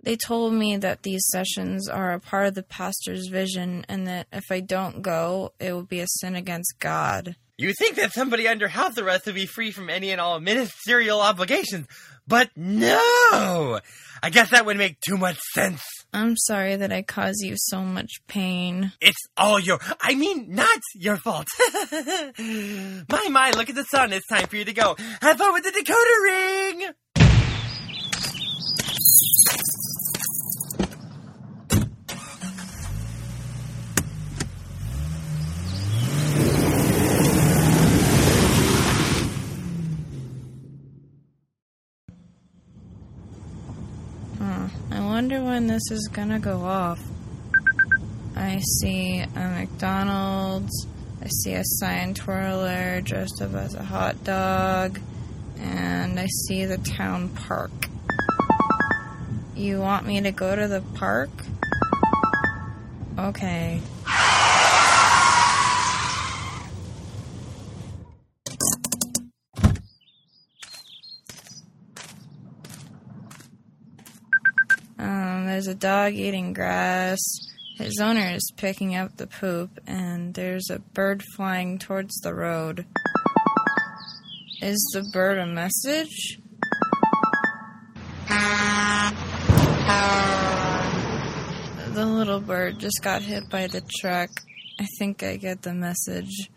They 0.03 0.17
told 0.17 0.51
me 0.51 0.75
that 0.75 1.03
these 1.03 1.25
sessions 1.31 1.87
are 1.87 2.11
a 2.11 2.19
part 2.19 2.47
of 2.47 2.55
the 2.55 2.63
pastor's 2.63 3.27
vision 3.27 3.85
and 3.87 4.05
that 4.05 4.27
if 4.33 4.51
I 4.51 4.59
don't 4.59 5.01
go, 5.01 5.53
it 5.61 5.71
will 5.71 5.83
be 5.83 6.01
a 6.01 6.07
sin 6.19 6.35
against 6.35 6.75
God. 6.79 7.37
You 7.57 7.71
think 7.79 7.95
that 7.95 8.11
somebody 8.11 8.49
under 8.49 8.67
house 8.67 8.97
arrest 8.97 9.27
would 9.27 9.35
be 9.35 9.45
free 9.45 9.71
from 9.71 9.89
any 9.89 10.11
and 10.11 10.19
all 10.19 10.41
ministerial 10.41 11.21
obligations, 11.21 11.87
but 12.27 12.49
no! 12.57 13.79
I 14.21 14.29
guess 14.29 14.49
that 14.49 14.65
would 14.65 14.75
make 14.75 14.99
too 14.99 15.17
much 15.17 15.37
sense. 15.53 15.81
I'm 16.17 16.35
sorry 16.35 16.75
that 16.77 16.91
I 16.91 17.03
caused 17.03 17.43
you 17.43 17.53
so 17.57 17.81
much 17.81 18.09
pain. 18.27 18.91
It's 18.99 19.23
all 19.37 19.59
your, 19.59 19.77
I 20.01 20.15
mean, 20.15 20.55
not 20.55 20.79
your 20.95 21.15
fault. 21.17 21.45
my, 22.39 23.29
my, 23.29 23.51
look 23.51 23.69
at 23.69 23.75
the 23.75 23.85
sun. 23.87 24.11
It's 24.13 24.25
time 24.25 24.47
for 24.47 24.55
you 24.55 24.65
to 24.65 24.73
go. 24.73 24.95
Have 25.21 25.37
fun 25.37 25.53
with 25.53 25.63
the 25.63 25.69
decoder 25.69 26.23
ring! 26.23 26.93
Wonder 45.27 45.43
when 45.43 45.67
this 45.67 45.91
is 45.91 46.07
gonna 46.07 46.39
go 46.39 46.61
off. 46.61 47.01
I 48.33 48.61
see 48.79 49.19
a 49.19 49.39
McDonald's. 49.39 50.87
I 51.21 51.27
see 51.27 51.53
a 51.53 51.65
sign 51.65 52.13
twirler 52.13 53.01
dressed 53.01 53.41
up 53.41 53.53
as 53.53 53.73
a 53.73 53.83
hot 53.83 54.23
dog. 54.23 55.01
And 55.59 56.17
I 56.17 56.27
see 56.27 56.63
the 56.63 56.77
town 56.77 57.27
park. 57.27 57.71
You 59.53 59.81
want 59.81 60.05
me 60.05 60.21
to 60.21 60.31
go 60.31 60.55
to 60.55 60.65
the 60.65 60.79
park? 60.93 61.29
Okay. 63.19 63.81
Um, 74.99 75.46
there's 75.57 75.65
a 75.65 75.73
dog 75.73 76.13
eating 76.13 76.53
grass. 76.53 77.17
His 77.77 77.99
owner 77.99 78.29
is 78.29 78.51
picking 78.57 78.95
up 78.95 79.17
the 79.17 79.25
poop, 79.25 79.79
and 79.87 80.35
there's 80.35 80.69
a 80.69 80.77
bird 80.77 81.23
flying 81.35 81.79
towards 81.79 82.13
the 82.19 82.35
road. 82.35 82.85
Is 84.61 84.77
the 84.93 85.01
bird 85.11 85.39
a 85.39 85.47
message? 85.47 86.39
The 91.95 92.05
little 92.05 92.39
bird 92.39 92.77
just 92.77 93.01
got 93.01 93.23
hit 93.23 93.49
by 93.49 93.65
the 93.65 93.81
truck. 93.99 94.29
I 94.79 94.85
think 94.99 95.23
I 95.23 95.37
get 95.37 95.63
the 95.63 95.73
message. 95.73 96.51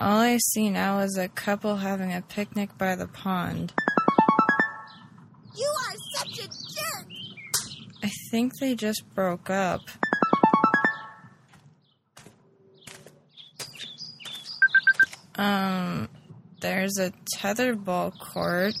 All 0.00 0.18
I 0.18 0.38
see 0.38 0.70
now 0.70 1.00
is 1.00 1.18
a 1.18 1.28
couple 1.28 1.76
having 1.76 2.12
a 2.12 2.22
picnic 2.22 2.78
by 2.78 2.96
the 2.96 3.06
pond. 3.06 3.74
You 5.54 5.66
are 5.66 5.96
such 6.16 6.38
a 6.38 6.48
jerk. 6.48 7.06
I 8.02 8.10
think 8.30 8.58
they 8.58 8.74
just 8.74 9.04
broke 9.14 9.50
up. 9.50 9.82
Um, 15.34 16.08
there's 16.60 16.98
a 16.98 17.12
tetherball 17.36 18.18
court, 18.18 18.74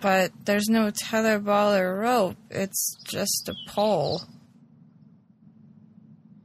but 0.00 0.32
there's 0.44 0.68
no 0.68 0.90
tetherball 0.90 1.78
or 1.78 1.98
rope. 2.00 2.36
It's 2.50 2.96
just 3.04 3.48
a 3.48 3.54
pole. 3.70 4.22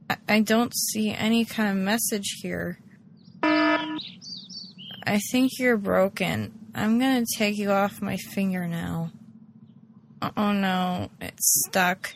I, 0.08 0.16
I 0.28 0.40
don't 0.40 0.74
see 0.74 1.10
any 1.10 1.44
kind 1.44 1.70
of 1.70 1.82
message 1.82 2.38
here. 2.42 2.78
I 5.04 5.18
think 5.30 5.58
you're 5.58 5.76
broken. 5.76 6.52
I'm 6.74 6.98
gonna 6.98 7.24
take 7.36 7.58
you 7.58 7.70
off 7.70 8.00
my 8.00 8.16
finger 8.16 8.66
now. 8.66 9.10
Uh, 10.20 10.30
oh 10.36 10.52
no, 10.52 11.10
it's 11.20 11.64
stuck. 11.68 12.14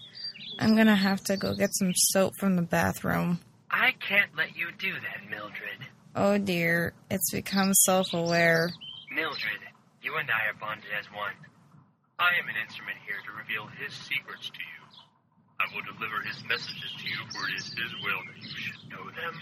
I'm 0.58 0.76
gonna 0.76 0.96
have 0.96 1.22
to 1.24 1.36
go 1.36 1.54
get 1.54 1.74
some 1.74 1.92
soap 1.94 2.34
from 2.38 2.56
the 2.56 2.62
bathroom. 2.62 3.40
I 3.70 3.92
can't 4.00 4.30
let 4.36 4.56
you 4.56 4.68
do 4.78 4.92
that, 4.94 5.28
Mildred. 5.28 5.90
Oh 6.14 6.38
dear, 6.38 6.94
it's 7.10 7.30
become 7.30 7.74
self 7.74 8.14
aware. 8.14 8.72
Mildred, 9.12 9.60
you 10.00 10.16
and 10.16 10.30
I 10.30 10.48
are 10.48 10.58
bonded 10.58 10.88
as 10.98 11.06
one. 11.12 11.34
I 12.18 12.32
am 12.40 12.48
an 12.48 12.56
instrument 12.64 12.96
here 13.04 13.20
to 13.26 13.36
reveal 13.36 13.66
his 13.76 13.92
secrets 13.92 14.48
to 14.48 14.62
you. 14.62 14.82
I 15.60 15.68
will 15.74 15.84
deliver 15.84 16.24
his 16.24 16.40
messages 16.48 16.92
to 16.96 17.04
you, 17.04 17.20
for 17.28 17.48
it 17.48 17.60
is 17.60 17.68
his 17.68 17.92
will 18.00 18.22
that 18.24 18.40
you 18.40 18.48
should 18.56 18.88
know 18.88 19.04
them. 19.12 19.34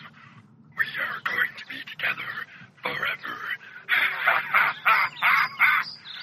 We 0.76 0.84
are 1.00 1.20
going 1.24 1.54
to 1.56 1.66
be 1.68 1.80
together 1.88 2.32
forever. 2.82 3.36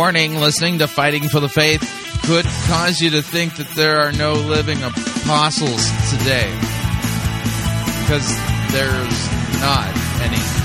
Warning 0.00 0.36
listening 0.36 0.78
to 0.78 0.88
Fighting 0.88 1.28
for 1.28 1.40
the 1.40 1.48
Faith 1.50 1.82
could 2.24 2.46
cause 2.66 3.02
you 3.02 3.10
to 3.10 3.20
think 3.22 3.56
that 3.56 3.68
there 3.76 3.98
are 4.00 4.12
no 4.12 4.32
living 4.32 4.82
apostles 4.82 5.84
today. 6.08 6.50
Because 8.00 8.26
there's 8.72 9.60
not 9.60 9.94
any. 10.22 10.59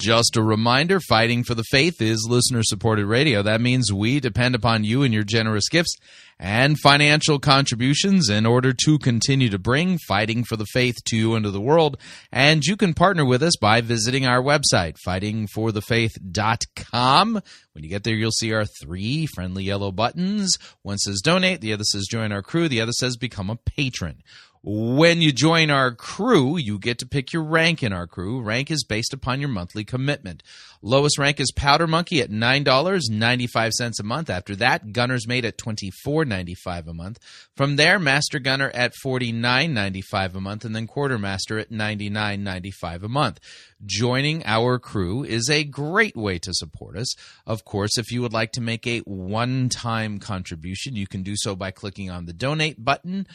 Just 0.00 0.36
a 0.38 0.42
reminder 0.42 0.98
Fighting 0.98 1.44
for 1.44 1.54
the 1.54 1.64
Faith 1.64 2.00
is 2.00 2.26
listener 2.26 2.62
supported 2.62 3.04
radio. 3.04 3.42
That 3.42 3.60
means 3.60 3.92
we 3.92 4.18
depend 4.18 4.54
upon 4.54 4.82
you 4.82 5.02
and 5.02 5.12
your 5.12 5.24
generous 5.24 5.68
gifts 5.68 5.94
and 6.38 6.80
financial 6.80 7.38
contributions 7.38 8.30
in 8.30 8.46
order 8.46 8.72
to 8.86 8.98
continue 8.98 9.50
to 9.50 9.58
bring 9.58 9.98
Fighting 10.08 10.42
for 10.42 10.56
the 10.56 10.64
Faith 10.64 10.96
to 11.08 11.18
you 11.18 11.34
and 11.34 11.44
to 11.44 11.50
the 11.50 11.60
world. 11.60 11.98
And 12.32 12.64
you 12.64 12.78
can 12.78 12.94
partner 12.94 13.26
with 13.26 13.42
us 13.42 13.58
by 13.60 13.82
visiting 13.82 14.24
our 14.24 14.40
website, 14.40 14.96
fightingforthefaith.com. 15.06 17.42
When 17.74 17.84
you 17.84 17.90
get 17.90 18.04
there, 18.04 18.14
you'll 18.14 18.30
see 18.30 18.54
our 18.54 18.64
three 18.64 19.26
friendly 19.26 19.64
yellow 19.64 19.92
buttons. 19.92 20.56
One 20.80 20.96
says 20.96 21.20
donate, 21.20 21.60
the 21.60 21.74
other 21.74 21.84
says 21.84 22.06
join 22.10 22.32
our 22.32 22.40
crew, 22.40 22.70
the 22.70 22.80
other 22.80 22.92
says 22.92 23.18
become 23.18 23.50
a 23.50 23.56
patron. 23.56 24.22
When 24.62 25.22
you 25.22 25.32
join 25.32 25.70
our 25.70 25.94
crew, 25.94 26.58
you 26.58 26.78
get 26.78 26.98
to 26.98 27.06
pick 27.06 27.32
your 27.32 27.42
rank 27.42 27.82
in 27.82 27.94
our 27.94 28.06
crew. 28.06 28.42
Rank 28.42 28.70
is 28.70 28.84
based 28.84 29.14
upon 29.14 29.40
your 29.40 29.48
monthly 29.48 29.84
commitment. 29.84 30.42
Lowest 30.82 31.18
rank 31.18 31.40
is 31.40 31.50
Powder 31.50 31.86
Monkey 31.86 32.20
at 32.20 32.30
$9.95 32.30 33.98
a 33.98 34.02
month. 34.02 34.28
After 34.28 34.54
that, 34.56 34.92
Gunner's 34.92 35.26
Mate 35.26 35.46
at 35.46 35.56
$24.95 35.56 36.88
a 36.88 36.92
month. 36.92 37.18
From 37.56 37.76
there, 37.76 37.98
Master 37.98 38.38
Gunner 38.38 38.70
at 38.74 38.92
$49.95 39.02 40.34
a 40.34 40.40
month, 40.40 40.66
and 40.66 40.76
then 40.76 40.86
Quartermaster 40.86 41.58
at 41.58 41.70
$99.95 41.70 43.02
a 43.02 43.08
month. 43.08 43.40
Joining 43.86 44.44
our 44.44 44.78
crew 44.78 45.24
is 45.24 45.48
a 45.48 45.64
great 45.64 46.16
way 46.16 46.38
to 46.38 46.52
support 46.52 46.98
us. 46.98 47.14
Of 47.46 47.64
course, 47.64 47.96
if 47.96 48.12
you 48.12 48.20
would 48.20 48.34
like 48.34 48.52
to 48.52 48.60
make 48.60 48.86
a 48.86 48.98
one 49.00 49.70
time 49.70 50.18
contribution, 50.18 50.96
you 50.96 51.06
can 51.06 51.22
do 51.22 51.32
so 51.34 51.56
by 51.56 51.70
clicking 51.70 52.10
on 52.10 52.26
the 52.26 52.34
donate 52.34 52.84
button 52.84 53.26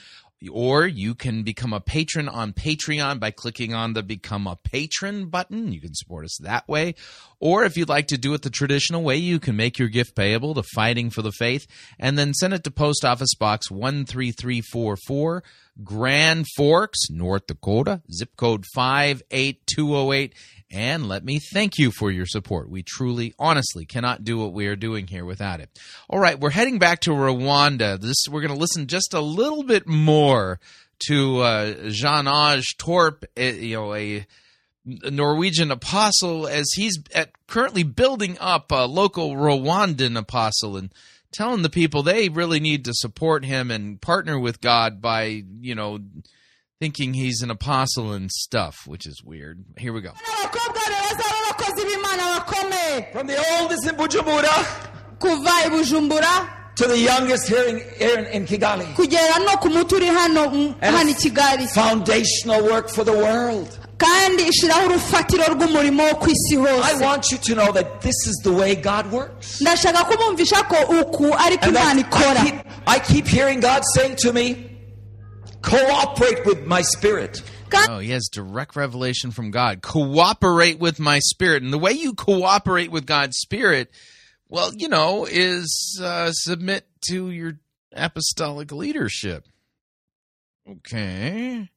or 0.51 0.85
you 0.85 1.15
can 1.15 1.43
become 1.43 1.73
a 1.73 1.79
patron 1.79 2.27
on 2.27 2.53
Patreon 2.53 3.19
by 3.19 3.31
clicking 3.31 3.73
on 3.73 3.93
the 3.93 4.03
Become 4.03 4.47
a 4.47 4.55
Patron 4.55 5.27
button. 5.27 5.71
You 5.71 5.81
can 5.81 5.93
support 5.93 6.25
us 6.25 6.37
that 6.41 6.67
way. 6.67 6.95
Or 7.39 7.63
if 7.63 7.77
you'd 7.77 7.89
like 7.89 8.07
to 8.07 8.17
do 8.17 8.33
it 8.33 8.41
the 8.41 8.49
traditional 8.49 9.03
way, 9.03 9.17
you 9.17 9.39
can 9.39 9.55
make 9.55 9.77
your 9.77 9.89
gift 9.89 10.15
payable 10.15 10.53
to 10.55 10.63
Fighting 10.63 11.09
for 11.09 11.21
the 11.21 11.31
Faith 11.31 11.67
and 11.99 12.17
then 12.17 12.33
send 12.33 12.53
it 12.53 12.63
to 12.63 12.71
Post 12.71 13.05
Office 13.05 13.35
Box 13.35 13.67
13344, 13.67 15.43
Grand 15.83 16.45
Forks, 16.55 17.09
North 17.09 17.47
Dakota, 17.47 18.01
zip 18.11 18.35
code 18.37 18.65
58208. 18.73 20.33
And 20.75 21.07
let 21.07 21.23
me 21.23 21.39
thank 21.39 21.77
you 21.77 21.89
for 21.89 22.11
your 22.11 22.25
support. 22.25 22.69
We 22.69 22.83
truly, 22.83 23.33
honestly 23.39 23.85
cannot 23.85 24.25
do 24.25 24.37
what 24.37 24.51
we 24.51 24.67
are 24.67 24.75
doing 24.75 25.07
here 25.07 25.23
without 25.23 25.61
it. 25.61 25.69
All 26.09 26.19
right, 26.19 26.37
we're 26.37 26.49
heading 26.49 26.79
back 26.79 26.99
to 27.01 27.11
Rwanda. 27.11 27.97
This 27.97 28.25
we're 28.29 28.41
going 28.41 28.53
to 28.53 28.59
listen 28.59 28.87
just 28.87 29.13
a 29.13 29.21
little 29.21 29.63
bit 29.63 29.87
more 29.87 30.59
to 31.07 31.39
uh, 31.39 31.89
Jan-Aage 31.89 32.75
Torp, 32.77 33.23
uh, 33.39 33.41
you 33.41 33.77
know, 33.77 33.95
a 33.95 34.27
Norwegian 34.85 35.71
apostle, 35.71 36.45
as 36.45 36.69
he's 36.75 36.99
at, 37.13 37.29
currently 37.47 37.83
building 37.83 38.37
up 38.41 38.69
a 38.73 38.85
local 38.85 39.31
Rwandan 39.31 40.17
apostle 40.17 40.75
and 40.75 40.91
telling 41.31 41.61
the 41.61 41.69
people 41.69 42.03
they 42.03 42.27
really 42.27 42.59
need 42.59 42.83
to 42.83 42.91
support 42.93 43.45
him 43.45 43.71
and 43.71 44.01
partner 44.01 44.37
with 44.37 44.59
God 44.59 45.01
by, 45.01 45.43
you 45.61 45.73
know, 45.73 45.99
thinking 46.79 47.13
he's 47.13 47.41
an 47.41 47.49
apostle 47.49 48.11
and 48.13 48.29
stuff, 48.31 48.85
which 48.85 49.05
is 49.07 49.21
weird. 49.23 49.63
Here 49.77 49.93
we 49.93 50.01
go. 50.01 50.09
abakobwa 50.11 50.81
beza 50.87 51.23
b'abakozi 51.23 51.85
b'imana 51.85 52.39
bakomeye 52.39 53.11
From 53.11 53.27
the 53.27 53.37
oldest 53.61 53.87
in 53.87 53.95
Bujumbura 53.95 54.65
kuva 55.19 55.49
i 55.65 55.69
bujumbura 55.69 56.75
to 56.75 56.87
the 56.87 56.97
youngest 56.97 57.47
here 57.47 57.63
in, 57.69 57.79
here 57.97 58.19
in, 58.19 58.25
in 58.25 58.45
Kigali. 58.45 58.85
kugera 58.95 59.39
no 59.45 59.55
ku 59.57 59.69
muto 59.69 59.93
uri 59.95 60.07
hano 60.07 60.75
And 60.81 60.95
hano 60.95 61.09
i 61.09 61.13
kigali 61.13 61.67
Foundational 61.69 62.63
work 62.65 62.89
for 62.89 63.03
the 63.05 63.13
world. 63.13 63.79
kandi 63.97 64.43
ishyiraho 64.43 64.85
urufatiro 64.89 65.45
rw'umurimo 65.55 66.03
wo 66.03 66.15
ku 66.15 66.29
isi 66.29 66.57
I 66.57 66.81
hose 66.81 67.01
want 67.01 67.31
you 67.31 67.37
to 67.37 67.55
know 67.55 67.71
that 67.71 68.01
this 68.01 68.27
is 68.27 68.35
the 68.43 68.51
way 68.51 68.75
God 68.75 69.09
works. 69.11 69.59
ko 69.63 70.99
uku 70.99 71.31
ariko 71.31 71.67
And 71.67 71.77
imana 71.77 72.01
ikora 72.03 72.37
I, 72.37 72.43
keep, 72.43 72.65
I 72.87 72.99
keep 72.99 73.27
hearing 73.27 73.61
God 73.61 73.83
saying 73.95 74.17
to 74.17 74.33
me, 74.33 74.71
cooperate 75.65 76.45
with 76.45 76.65
my 76.65 76.81
spirit. 76.81 77.41
God. 77.69 77.89
Oh, 77.89 77.99
he 77.99 78.11
has 78.11 78.29
direct 78.31 78.75
revelation 78.75 79.31
from 79.31 79.51
God. 79.51 79.81
Cooperate 79.81 80.79
with 80.79 80.99
my 80.99 81.19
spirit. 81.19 81.63
And 81.63 81.73
the 81.73 81.79
way 81.79 81.91
you 81.91 82.13
cooperate 82.13 82.91
with 82.91 83.05
God's 83.05 83.37
spirit, 83.37 83.89
well, 84.47 84.71
you 84.75 84.87
know, 84.87 85.25
is 85.29 85.99
uh, 86.01 86.31
submit 86.31 86.87
to 87.09 87.29
your 87.31 87.59
apostolic 87.93 88.71
leadership. 88.71 89.47
Okay. 90.69 91.69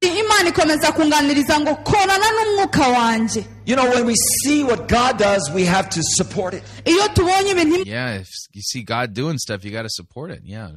imana 0.00 0.48
ikomeza 0.48 0.92
kunganiriza 0.92 1.60
ngo 1.60 1.74
korana 1.76 2.26
n'umwuka 2.30 2.88
wanjye 2.88 3.44
You 3.66 3.76
know, 3.76 3.88
when 3.90 4.04
we 4.06 4.14
see 4.44 4.62
what 4.64 4.86
God 4.88 5.18
does, 5.18 5.50
we 5.54 5.64
have 5.64 5.88
to 5.90 6.00
support 6.02 6.54
it. 6.54 6.62
iyo 6.84 7.08
tubonye 7.08 7.50
ibintu 7.50 7.86
Yeah, 7.86 8.20
if 8.20 8.28
you 8.52 8.62
see 8.62 8.82
God 8.82 9.14
doing 9.14 9.38
stuff, 9.38 9.64
you 9.64 9.70
got 9.70 9.82
to 9.82 9.88
support 9.90 10.30
it. 10.30 10.42
Yeah. 10.44 10.70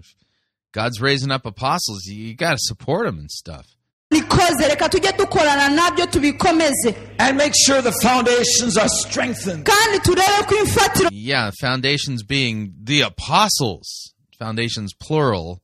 If 0.78 0.84
God's 0.84 1.01
raising 1.01 1.32
up 1.32 1.43
apostles, 1.47 2.05
you, 2.05 2.15
you 2.28 2.36
got 2.36 2.51
to 2.51 2.57
support 2.59 3.07
them 3.07 3.17
and 3.17 3.32
stuff. 3.32 3.65
ikoze 4.11 4.67
reka 4.69 4.89
tujye 4.89 5.11
dukorana 5.17 5.69
nabyo 5.69 6.05
tubikomeze 6.05 6.95
And 7.19 7.36
make 7.36 7.53
sure 7.65 7.82
the 7.82 7.91
foundations 8.03 8.78
are 8.78 8.88
strengthened. 8.89 9.65
kandi 9.65 9.99
turebe 10.03 10.47
ko 10.47 10.55
imfatiro 10.55 11.09
Yeah, 11.11 11.49
foundations 11.59 12.21
being 12.23 12.73
the 12.84 13.01
apostles. 13.01 14.13
Foundations 14.38 14.93
plural. 14.93 15.61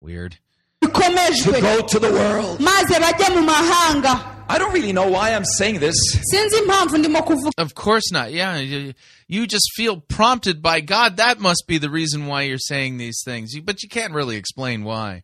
Weird. 0.00 0.38
bikomejwe 0.82 1.52
To 1.54 1.60
go 1.60 1.80
to 1.86 1.98
the 2.00 2.10
world. 2.10 2.58
Maze 4.48 4.54
bajye 4.54 4.54
mu 4.54 4.54
mahanga 4.54 4.54
I 4.54 4.58
don't 4.58 4.72
really 4.72 4.92
know 4.92 5.08
why 5.10 5.34
I'm 5.34 5.44
saying 5.44 5.80
this. 5.80 5.96
sinzi 6.32 6.56
impamvu 6.58 6.98
ndimo 6.98 7.22
kuvuga 7.22 7.50
Of 7.58 7.74
course 7.74 8.12
not. 8.12 8.32
Yeah, 8.32 8.58
you, 8.58 8.94
you 9.28 9.46
just 9.46 9.70
feel 9.76 10.00
prompted 10.00 10.62
by 10.62 10.80
God. 10.80 11.16
That 11.16 11.40
must 11.40 11.64
be 11.66 11.78
the 11.78 11.90
reason 11.90 12.26
why 12.26 12.42
you're 12.42 12.58
saying 12.58 12.98
these 12.98 13.22
things. 13.24 13.54
You, 13.54 13.62
but 13.62 13.82
you 13.82 13.88
can't 13.88 14.14
really 14.14 14.36
explain 14.36 14.84
why. 14.84 15.22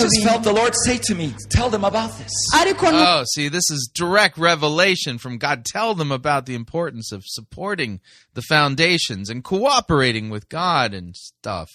Just 0.00 0.22
felt 0.22 0.42
the 0.42 0.54
Lord 0.54 0.72
say 0.86 0.98
to 0.98 1.14
me, 1.14 1.34
tell 1.50 1.68
them 1.68 1.84
about 1.84 2.16
this. 2.18 2.32
Oh, 2.54 3.24
see, 3.34 3.48
this 3.48 3.70
is 3.70 3.90
direct 3.94 4.38
revelation 4.38 5.18
from 5.18 5.36
God. 5.36 5.66
Tell 5.66 5.94
them 5.94 6.10
about 6.10 6.46
the 6.46 6.54
importance 6.54 7.12
of 7.12 7.24
supporting 7.26 8.00
the 8.32 8.42
foundations 8.42 9.28
and 9.28 9.44
cooperating 9.44 10.30
with 10.30 10.48
God 10.48 10.94
and 10.94 11.14
stuff. 11.14 11.68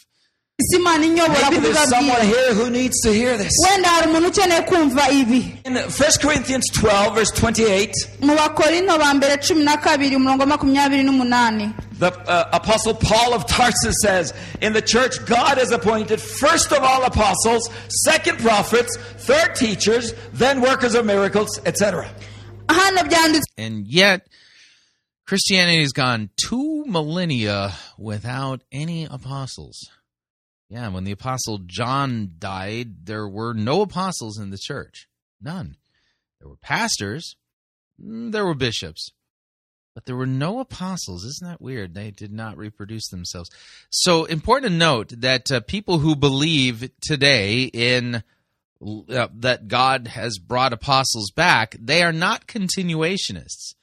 Isi 0.59 0.75
imana 0.75 1.05
inyobora 1.05 1.49
Maybe 1.51 1.67
there's 1.67 1.89
someone 1.89 2.21
here 2.25 2.53
who 2.53 2.69
needs 2.69 2.99
to 3.01 3.13
hear 3.13 3.37
this. 3.37 3.51
wenda 3.69 3.89
hari 3.89 4.07
umuntu 4.09 4.27
ukeneye 4.29 4.61
kumva 4.61 5.09
ibi 5.11 5.53
In 5.65 5.73
1 5.75 5.91
Corinthians 6.21 6.65
12, 6.73 7.15
verse 7.15 7.31
28, 7.31 7.91
mu 8.21 8.35
bakorinto 8.35 8.97
ba 8.97 9.13
mbere 9.13 9.37
cumi 9.37 9.63
na 9.63 9.77
kabiri 9.77 10.15
umurongo 10.15 10.41
wa 10.43 10.47
makumyabiri 10.57 11.03
n'umunani 11.03 11.73
the 11.99 12.11
uh, 12.27 12.49
Apostle 12.53 12.93
Paul 12.93 13.33
of 13.33 13.45
Tarsus 13.47 13.95
says, 14.03 14.31
In 14.61 14.73
the 14.73 14.83
church, 14.83 15.23
God 15.25 15.57
has 15.57 15.71
appointed 15.71 16.21
first 16.21 16.71
of 16.71 16.83
all 16.83 17.03
apostles, 17.03 17.69
second 18.05 18.37
prophets, 18.37 18.95
third 19.17 19.55
teachers, 19.55 20.13
then 20.31 20.61
workers 20.61 20.93
of 20.93 21.05
miracles, 21.07 21.59
etc. 21.65 22.07
hano 22.69 23.01
byanditswe 23.03 23.41
And 23.57 23.87
yet, 23.87 24.27
Christianity 25.25 25.81
has 25.81 25.91
gone 25.91 26.29
two 26.37 26.83
millennia 26.85 27.73
without 27.97 28.61
any 28.71 29.05
apostles. 29.05 29.89
Yeah, 30.69 30.89
when 30.89 31.05
the 31.05 31.11
apostle 31.11 31.59
John 31.65 32.33
died, 32.39 33.05
there 33.05 33.27
were 33.27 33.53
no 33.53 33.81
apostles 33.81 34.37
in 34.37 34.49
the 34.49 34.57
church. 34.57 35.07
None. 35.41 35.77
There 36.39 36.49
were 36.49 36.57
pastors, 36.57 37.35
mm, 38.01 38.31
there 38.31 38.45
were 38.45 38.53
bishops, 38.53 39.11
but 39.95 40.05
there 40.05 40.15
were 40.15 40.25
no 40.25 40.59
apostles. 40.59 41.23
Isn't 41.23 41.47
that 41.49 41.61
weird? 41.61 41.93
They 41.93 42.11
did 42.11 42.31
not 42.31 42.57
reproduce 42.57 43.07
themselves. 43.07 43.49
So, 43.89 44.25
important 44.25 44.71
to 44.71 44.77
note 44.77 45.13
that 45.17 45.51
uh, 45.51 45.61
people 45.61 45.99
who 45.99 46.15
believe 46.15 46.89
today 47.01 47.63
in 47.63 48.23
uh, 49.09 49.27
that 49.33 49.67
God 49.67 50.09
has 50.09 50.37
brought 50.37 50.73
apostles 50.73 51.31
back, 51.31 51.75
they 51.79 52.03
are 52.03 52.13
not 52.13 52.45
continuationists 52.45 53.73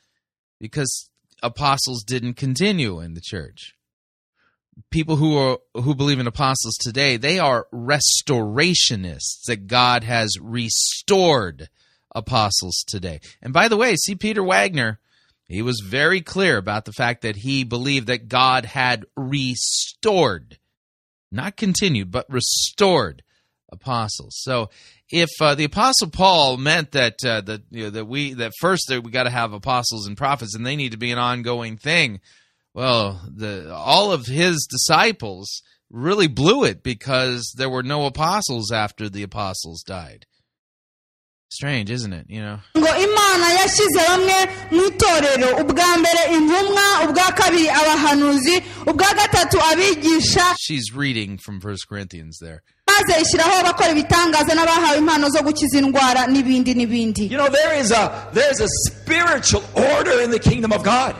because 0.60 1.10
apostles 1.42 2.04
didn't 2.04 2.34
continue 2.34 3.00
in 3.00 3.14
the 3.14 3.20
church. 3.20 3.74
People 4.90 5.16
who 5.16 5.36
are 5.36 5.58
who 5.74 5.94
believe 5.94 6.18
in 6.18 6.26
apostles 6.26 6.76
today, 6.80 7.16
they 7.16 7.38
are 7.38 7.66
restorationists 7.72 9.44
that 9.46 9.66
God 9.66 10.04
has 10.04 10.38
restored 10.40 11.68
apostles 12.14 12.84
today. 12.86 13.20
And 13.42 13.52
by 13.52 13.68
the 13.68 13.76
way, 13.76 13.96
C. 13.96 14.14
Peter 14.14 14.42
Wagner, 14.42 15.00
he 15.46 15.62
was 15.62 15.82
very 15.84 16.20
clear 16.20 16.56
about 16.56 16.84
the 16.84 16.92
fact 16.92 17.22
that 17.22 17.36
he 17.36 17.64
believed 17.64 18.06
that 18.06 18.28
God 18.28 18.64
had 18.64 19.04
restored, 19.16 20.58
not 21.30 21.56
continued, 21.56 22.10
but 22.10 22.26
restored 22.30 23.22
apostles. 23.70 24.36
So 24.40 24.70
if 25.10 25.30
uh, 25.40 25.54
the 25.54 25.64
apostle 25.64 26.08
Paul 26.08 26.56
meant 26.56 26.92
that 26.92 27.16
uh, 27.24 27.40
that 27.42 27.62
you 27.70 27.84
know, 27.84 27.90
that 27.90 28.06
we 28.06 28.34
that 28.34 28.52
first 28.60 28.86
that 28.88 29.02
we 29.02 29.10
got 29.10 29.24
to 29.24 29.30
have 29.30 29.52
apostles 29.52 30.06
and 30.06 30.16
prophets 30.16 30.54
and 30.54 30.66
they 30.66 30.76
need 30.76 30.92
to 30.92 30.98
be 30.98 31.12
an 31.12 31.18
ongoing 31.18 31.76
thing, 31.76 32.20
well, 32.74 33.20
the 33.34 33.72
all 33.74 34.12
of 34.12 34.26
his 34.26 34.66
disciples 34.70 35.62
really 35.90 36.26
blew 36.26 36.64
it 36.64 36.82
because 36.82 37.54
there 37.56 37.70
were 37.70 37.82
no 37.84 38.06
apostles 38.06 38.72
after 38.72 39.08
the 39.08 39.22
apostles 39.22 39.82
died. 39.82 40.26
Strange, 41.50 41.88
isn't 41.90 42.12
it? 42.12 42.26
You 42.28 42.40
know. 42.42 42.58
ngo 42.76 42.86
imana 42.88 43.46
yashyize 43.58 44.00
bamwe 44.08 44.38
mu 44.72 44.82
itorero 44.88 45.56
ubwa 45.62 45.98
mbere 45.98 46.22
intumwa 46.36 47.04
ubwa 47.08 47.32
kabiri 47.32 47.68
abahanuzi 47.68 48.62
ubwa 48.86 49.14
gatatu 49.14 49.60
abigisha 49.72 50.54
She's 50.58 50.92
reading 50.94 51.38
from 51.38 51.60
First 51.60 51.86
Corinthians 51.88 52.38
there. 52.40 52.62
Maze 52.94 53.22
ishyiraho 53.22 53.58
abakora 53.60 53.90
ibitangaza 53.90 54.54
n'abahawe 54.54 54.98
impano 54.98 55.28
zo 55.28 55.42
gukiza 55.42 55.78
indwara 55.78 56.26
n'ibindi 56.26 56.74
n'ibindi 56.74 57.24
You 57.30 57.38
know, 57.38 57.48
there 57.48 57.74
is 57.82 57.90
a 57.90 58.28
there's 58.32 58.60
a 58.60 58.68
spiritual 58.88 59.62
order 59.74 60.20
in 60.24 60.30
the 60.30 60.38
kingdom 60.38 60.72
of 60.72 60.82
God. 60.82 61.14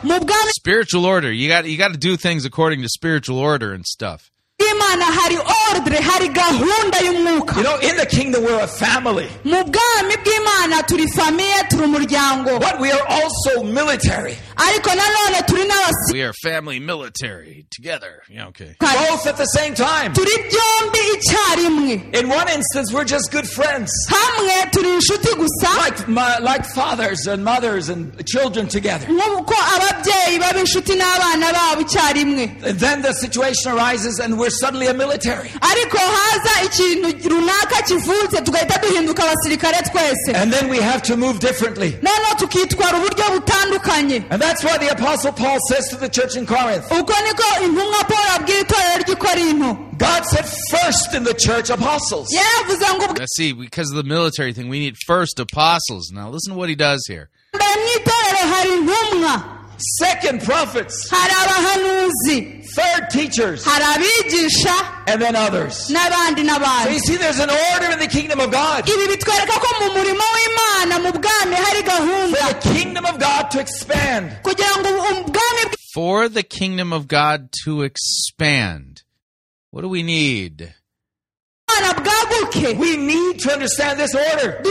Spiritual 0.59 1.05
order. 1.05 1.31
You 1.31 1.47
got 1.47 1.65
you 1.65 1.77
got 1.77 1.91
to 1.91 1.97
do 1.97 2.15
things 2.17 2.45
according 2.45 2.81
to 2.81 2.89
spiritual 2.89 3.37
order 3.39 3.73
and 3.73 3.85
stuff. 3.85 4.31
Bw'imana 4.75 5.05
hari 5.05 5.37
ordre 5.71 5.97
hari 6.01 6.27
gahunda 6.29 6.97
y'umwuka 7.03 7.55
You 7.57 7.63
know, 7.63 7.77
in 7.79 7.95
the 7.97 8.05
kingdom 8.05 8.43
we're 8.43 8.59
a 8.59 8.67
family. 8.67 9.27
mu 9.43 9.63
bwami 9.63 10.15
bw'imana 10.23 10.83
turi 10.87 11.07
famiye 11.15 11.63
turi 11.69 11.83
umuryango 11.83 12.59
But 12.59 12.79
we 12.79 12.91
are 12.91 13.05
also 13.07 13.63
military. 13.63 14.37
ariko 14.57 14.89
nanone 14.89 15.41
turi 15.47 15.63
n'abasirikare 15.63 16.13
We 16.13 16.23
are 16.23 16.33
family 16.43 16.79
military 16.79 17.65
together. 17.71 18.21
Yeah, 18.29 18.47
okay. 18.47 18.75
Both 18.79 19.27
at 19.27 19.37
the 19.37 19.45
same 19.45 19.73
time. 19.75 20.13
turi 20.13 20.35
byombi 20.49 20.99
icyarimwe 21.15 22.19
In 22.19 22.29
one 22.29 22.47
instance, 22.49 22.91
we're 22.93 23.05
just 23.05 23.31
good 23.31 23.47
friends. 23.47 23.89
hamwe 24.09 24.71
turi 24.71 24.89
inshuti 24.93 25.29
gusa 25.35 25.69
Like, 25.85 26.07
my, 26.07 26.37
like 26.39 26.65
fathers 26.65 27.27
and 27.27 27.43
mothers 27.43 27.89
and 27.89 28.25
children 28.25 28.67
together. 28.67 29.07
nk'uko 29.07 29.55
ababyeyi 29.75 30.39
baba 30.39 30.59
inshuti 30.59 30.95
n'abana 30.95 31.51
babo 31.53 31.81
icyarimwe 31.81 32.77
then 32.79 33.01
the 33.01 33.13
situation 33.13 33.71
arises 33.71 34.19
and 34.19 34.37
we're 34.39 34.49
suddenly 34.65 34.87
a 34.87 34.93
military. 34.93 35.49
ariko 35.61 35.97
haza 35.97 36.63
ikintu 36.65 37.29
runaka 37.29 37.81
kivutse 37.87 38.41
tugahita 38.41 38.77
duhinduka 38.81 39.23
abasirikare 39.23 39.77
twese 39.91 40.33
And 40.35 40.51
then 40.53 40.69
we 40.69 40.77
have 40.81 41.01
to 41.03 41.17
move 41.17 41.39
differently. 41.39 41.91
noneho 42.01 42.35
tukitwara 42.39 42.97
uburyo 42.97 43.25
butandukanye 43.39 44.23
And 44.29 44.41
that's 44.41 44.63
why 44.63 44.77
the 44.77 44.89
Apostle 44.91 45.31
Paul 45.33 45.57
says 45.69 45.87
to 45.89 45.95
the 45.97 46.09
church 46.09 46.35
in 46.35 46.45
Corinth 46.45 46.85
uko 46.91 47.13
niko 47.27 47.65
intumwa 47.65 48.03
paul 48.07 48.27
abwira 48.35 48.59
itorero 48.59 49.03
ry'i 49.03 49.15
korinto 49.15 49.77
God 49.97 50.23
said 50.25 50.45
first 50.71 51.13
in 51.13 51.23
the 51.23 51.33
church 51.33 51.69
apostles. 51.69 52.27
yaravuze 52.33 52.85
ngo 52.97 53.17
Now, 53.19 53.25
see, 53.37 53.53
because 53.53 53.89
of 53.91 53.95
the 53.95 54.03
military 54.03 54.51
thing, 54.53 54.67
we 54.67 54.79
need 54.79 54.95
first 55.07 55.39
apostles. 55.39 56.11
Now, 56.11 56.29
listen 56.29 56.51
to 56.53 56.59
what 56.59 56.67
he 56.69 56.75
does 56.75 57.01
here. 57.07 57.29
mbere 57.53 57.75
mu 57.75 57.87
itorero 57.99 58.53
hari 58.55 58.69
intumwa 58.69 59.54
Second 59.77 60.41
prophets. 60.43 61.09
Third 61.09 63.09
teachers. 63.09 63.65
And 65.07 65.21
then 65.21 65.35
others. 65.35 65.87
So 65.87 66.89
you 66.89 66.99
see, 66.99 67.15
there's 67.17 67.39
an 67.39 67.49
order 67.49 67.91
in 67.91 67.99
the 67.99 68.07
kingdom 68.09 68.39
of 68.39 68.51
God. 68.51 68.87
ibi 68.89 69.07
bitwereka 69.13 69.59
ko 69.59 69.67
mu 69.79 69.89
murimo 69.95 70.25
w'imana 70.35 70.99
mu 71.03 71.11
bwami 71.11 71.55
hari 71.55 71.81
gahunda 71.83 72.37
For 72.37 72.53
the 72.53 72.59
kingdom 72.73 73.05
of 73.05 73.19
God 73.19 73.51
to 73.51 73.59
expand. 73.59 74.37
kugira 74.43 74.75
ngo 74.79 74.89
ubwami 75.23 75.73
For 75.93 76.27
the 76.29 76.43
kingdom 76.43 76.91
of 76.91 77.07
God 77.07 77.49
to 77.63 77.83
expand. 77.83 79.03
What 79.71 79.81
do 79.81 79.89
we 79.89 80.03
need? 80.03 80.73
We 82.77 82.97
need 82.97 83.39
to 83.39 83.51
understand 83.51 83.99
this 83.99 84.15
order. 84.15 84.61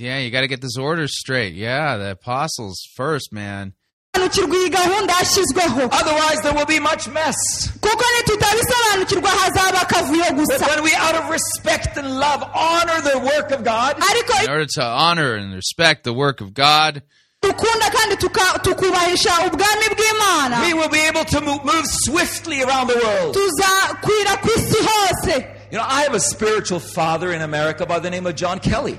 Yeah, 0.00 0.18
you 0.18 0.30
got 0.30 0.40
to 0.40 0.48
get 0.48 0.60
this 0.60 0.76
order 0.76 1.06
straight. 1.06 1.54
Yeah, 1.54 1.96
the 1.96 2.10
apostles 2.12 2.80
first, 2.96 3.32
man. 3.32 3.74
Sobanukirwa 4.16 4.56
iyi 4.56 4.70
gahunda 4.70 5.12
yashyizweho 5.20 5.82
Otherwise, 5.92 6.40
there 6.42 6.54
will 6.54 6.66
be 6.66 6.80
much 6.80 7.08
mess. 7.08 7.36
kuko 7.80 8.04
nitutabisobanukirwa 8.18 9.30
hazaba 9.30 9.80
akavuyo 9.82 10.24
But 10.24 10.36
gusa 10.36 10.66
when 10.66 10.84
we, 10.84 10.94
out 10.96 11.14
of 11.14 11.30
respect 11.30 11.96
and 11.96 12.18
love, 12.18 12.42
honor 12.54 13.00
the 13.02 13.18
work 13.18 13.50
of 13.52 13.62
God, 13.64 13.96
ariko 13.96 14.44
In 14.44 14.50
order 14.50 14.66
to 14.66 14.82
honor 14.84 15.34
and 15.34 15.54
respect 15.54 16.04
the 16.04 16.12
work 16.12 16.40
of 16.40 16.52
God, 16.54 17.02
dukunda 17.42 17.90
kandi 17.90 18.16
tukubahisha 18.62 19.30
ubwami 19.46 19.86
bw'imana 19.96 20.60
we 20.66 20.74
will 20.74 20.88
be 20.90 21.00
able 21.00 21.24
to 21.24 21.40
move, 21.40 21.64
move 21.64 21.86
swiftly 21.86 22.62
around 22.62 22.88
the 22.88 22.96
world. 23.04 23.34
tuzakwira 23.34 24.36
ku 24.42 24.48
isi 24.56 24.78
hose 24.86 25.44
You 25.72 25.78
know, 25.78 25.84
I 25.88 26.02
have 26.02 26.14
a 26.14 26.20
spiritual 26.20 26.80
father 26.80 27.32
in 27.32 27.42
America 27.42 27.86
by 27.86 28.00
the 28.00 28.10
name 28.10 28.26
of 28.26 28.34
John 28.34 28.58
Kelly. 28.58 28.98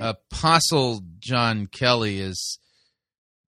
Apostle 0.00 1.02
John 1.20 1.68
Kelly 1.68 2.18
is 2.18 2.58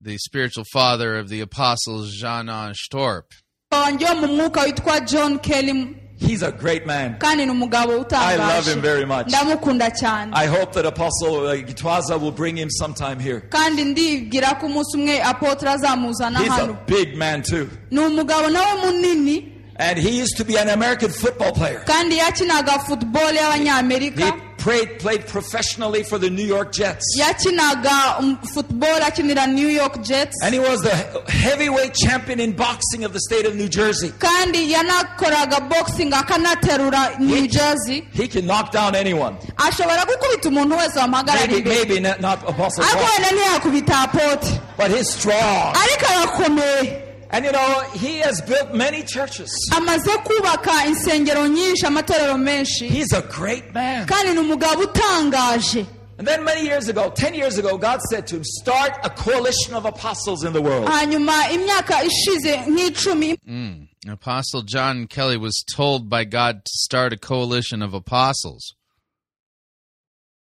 the 0.02 0.16
spiritual 0.18 0.64
father 0.72 1.16
of 1.18 1.28
the 1.28 1.40
apostles 1.40 2.14
Jean 2.14 2.46
Storp. 2.74 3.24
wanjye 3.72 4.04
wo 4.08 4.14
mu 4.14 4.26
mwuka 4.26 4.62
witwa 4.62 5.00
john 5.00 5.38
kelly 5.38 5.96
He's 6.26 6.42
a 6.42 6.52
great 6.52 6.86
man. 6.86 7.18
kandi 7.18 7.46
ni 7.46 7.50
umugabo 7.52 8.04
I 8.12 8.36
love 8.36 8.66
him 8.66 8.82
very 8.82 9.06
much. 9.06 9.32
I 9.32 10.46
hope 10.46 10.72
that 10.74 10.84
Apostle 10.84 11.46
uh, 11.46 11.54
Gitwaza 11.56 12.20
will 12.20 12.30
bring 12.32 12.56
him 12.58 12.68
sometime 12.70 13.18
here. 13.18 13.40
kandi 13.40 13.84
ndibwira 13.84 14.54
ko 14.60 14.66
umunsi 14.66 14.96
umwe 14.96 15.22
apotre 15.22 15.70
azamuzana 15.70 16.38
He's 16.40 16.58
a 16.58 16.78
big 16.86 17.16
man 17.16 17.42
too. 17.42 17.68
ni 17.90 17.98
umugabo 18.00 18.50
nawe 18.50 18.80
munini 18.84 19.56
And 19.76 19.98
he 19.98 20.10
used 20.22 20.36
to 20.36 20.44
be 20.44 20.58
an 20.58 20.68
American 20.68 21.10
football 21.10 21.52
player. 21.52 21.82
kandi 21.86 22.16
yakinaga 22.18 22.78
football 22.86 23.32
y'abanyamerika 23.34 24.24
He 24.26 24.32
played, 24.60 24.98
played 25.00 25.26
professionally 25.26 26.02
for 26.04 26.18
the 26.18 26.30
New 26.30 26.44
York 26.44 26.70
Jets. 26.72 27.04
yakinaga 27.18 28.18
um, 28.20 28.36
football 28.54 29.00
akinira 29.00 29.46
new 29.52 29.68
york 29.68 30.02
jets 30.02 30.36
And 30.44 30.52
he 30.54 30.60
was 30.60 30.80
the 30.82 30.94
heavyweight 31.30 31.94
champion 31.94 32.38
in 32.40 32.52
boxing 32.52 33.04
of 33.04 33.12
the 33.12 33.20
state 33.20 33.46
of 33.46 33.56
New 33.56 33.68
Jersey. 33.68 34.10
kandi 34.18 34.70
yanakoraga 34.72 35.68
boxing 35.68 36.10
akanaterura 36.12 37.18
new 37.18 37.48
jersey 37.48 38.06
He 38.12 38.28
can 38.28 38.46
knock 38.46 38.70
down 38.72 38.94
anyone. 38.94 39.36
ashobora 39.56 40.04
gukubita 40.06 40.48
umuntu 40.48 40.76
wese 40.76 40.98
wamuhagarara 40.98 41.46
Maybe, 41.46 41.58
imbere 41.70 41.88
maybe 41.88 42.00
not, 42.20 42.48
Apostle 42.48 42.84
ariko 42.84 42.98
Paul, 42.98 43.24
wenda 43.24 43.30
ntiyakubita 43.32 43.94
apotre 44.02 44.60
but 44.76 44.90
he's 44.90 45.08
strong. 45.10 45.74
ariko 45.74 46.06
arakomeye 46.06 47.02
And 47.32 47.44
you 47.44 47.52
know, 47.52 47.80
he 47.94 48.18
has 48.18 48.40
built 48.42 48.74
many 48.74 49.02
churches. 49.04 49.50
amaze 49.72 50.10
kubaka 50.24 50.86
insengero 50.86 51.46
nyinshi 51.48 51.84
amatorero 51.86 52.36
menshi 52.38 52.88
He's 52.88 53.12
a 53.12 53.22
great 53.22 53.72
man. 53.72 54.06
kandi 54.06 54.32
ni 54.34 54.38
umugabo 54.40 54.82
utangaje 54.82 55.86
And 56.18 56.28
then 56.28 56.44
many 56.44 56.66
years 56.66 56.86
ago, 56.88 57.08
10 57.08 57.32
years 57.34 57.56
ago, 57.56 57.78
God 57.78 57.98
said 58.10 58.26
to 58.26 58.36
him, 58.36 58.44
Start 58.44 58.92
a 59.02 59.08
coalition 59.08 59.72
of 59.74 59.86
apostles 59.86 60.44
in 60.44 60.52
the 60.52 60.60
world. 60.60 60.86
hanyuma 60.86 61.48
imyaka 61.50 62.02
ishize 62.04 62.56
nk'icumi 62.66 63.36
Mm. 63.48 63.86
Apostle 64.08 64.62
John 64.62 65.06
Kelly 65.06 65.36
was 65.38 65.62
told 65.76 66.08
by 66.10 66.24
God 66.24 66.64
to 66.64 66.70
start 66.74 67.12
a 67.12 67.16
coalition 67.18 67.80
of 67.82 67.94
apostles. 67.94 68.74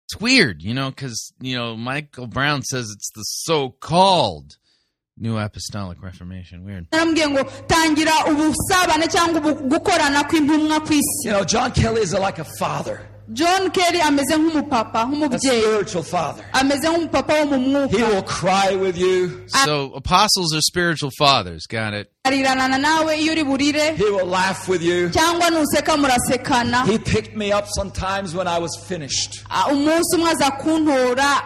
It's 0.06 0.20
weird, 0.20 0.62
you 0.62 0.72
know, 0.72 0.90
because, 0.90 1.32
you 1.40 1.56
know, 1.56 1.76
Michael 1.76 2.26
Brown 2.26 2.62
says 2.62 2.88
it's 2.94 3.10
the 3.14 3.22
so 3.22 3.70
called 3.70 4.56
New 5.18 5.38
Apostolic 5.38 6.02
Reformation. 6.02 6.64
Weird. 6.64 6.86
narambwiye 6.92 7.28
ngo 7.28 7.44
tangira 7.66 8.12
ubusabane 8.30 9.06
cyangwa 9.08 9.40
ubu- 9.40 9.68
gukorana 9.68 10.24
kw'intumwa 10.24 10.80
ku 10.80 10.92
isi 10.92 11.28
You 11.28 11.32
know, 11.32 11.44
John 11.44 11.70
Kelly 11.72 12.02
is 12.02 12.12
like 12.12 12.38
a 12.38 12.44
father, 12.58 13.00
john 13.32 13.70
kelly 13.70 14.00
ameze 14.00 14.36
nk'umupapa 14.36 15.00
a 15.00 15.06
nk'umubyeyi 15.06 15.60
spiritual 15.62 16.02
father. 16.04 16.44
ameze 16.52 16.88
nk'umupapa 16.88 17.34
wo 17.34 17.44
mu 17.46 17.58
He 17.88 17.98
mwuka 17.98 18.08
will 18.08 18.22
cry 18.22 18.76
with 18.76 18.96
you. 18.98 19.42
So, 19.46 19.92
apostles 19.94 20.54
are 20.54 20.62
spiritual 20.62 21.10
fathers. 21.18 21.66
Got 21.68 21.94
it. 21.94 22.08
arirana 22.24 22.78
nawe 22.78 23.18
iyo 23.20 23.32
uri 23.32 23.44
burire 23.44 23.96
He 23.96 24.04
will 24.04 24.26
laugh 24.26 24.68
with 24.68 24.82
you. 24.82 25.10
cyangwa 25.10 25.50
nuseka 25.50 25.96
murasekana 25.96 26.84
He 26.86 26.98
picked 26.98 27.36
me 27.36 27.52
up 27.52 27.66
sometimes 27.68 28.34
when 28.34 28.46
I 28.48 28.58
was 28.58 28.76
finished. 28.88 29.42
Umunsi 29.72 30.16
umwe 30.16 30.30
aza 30.30 30.50
kuntora 30.50 31.42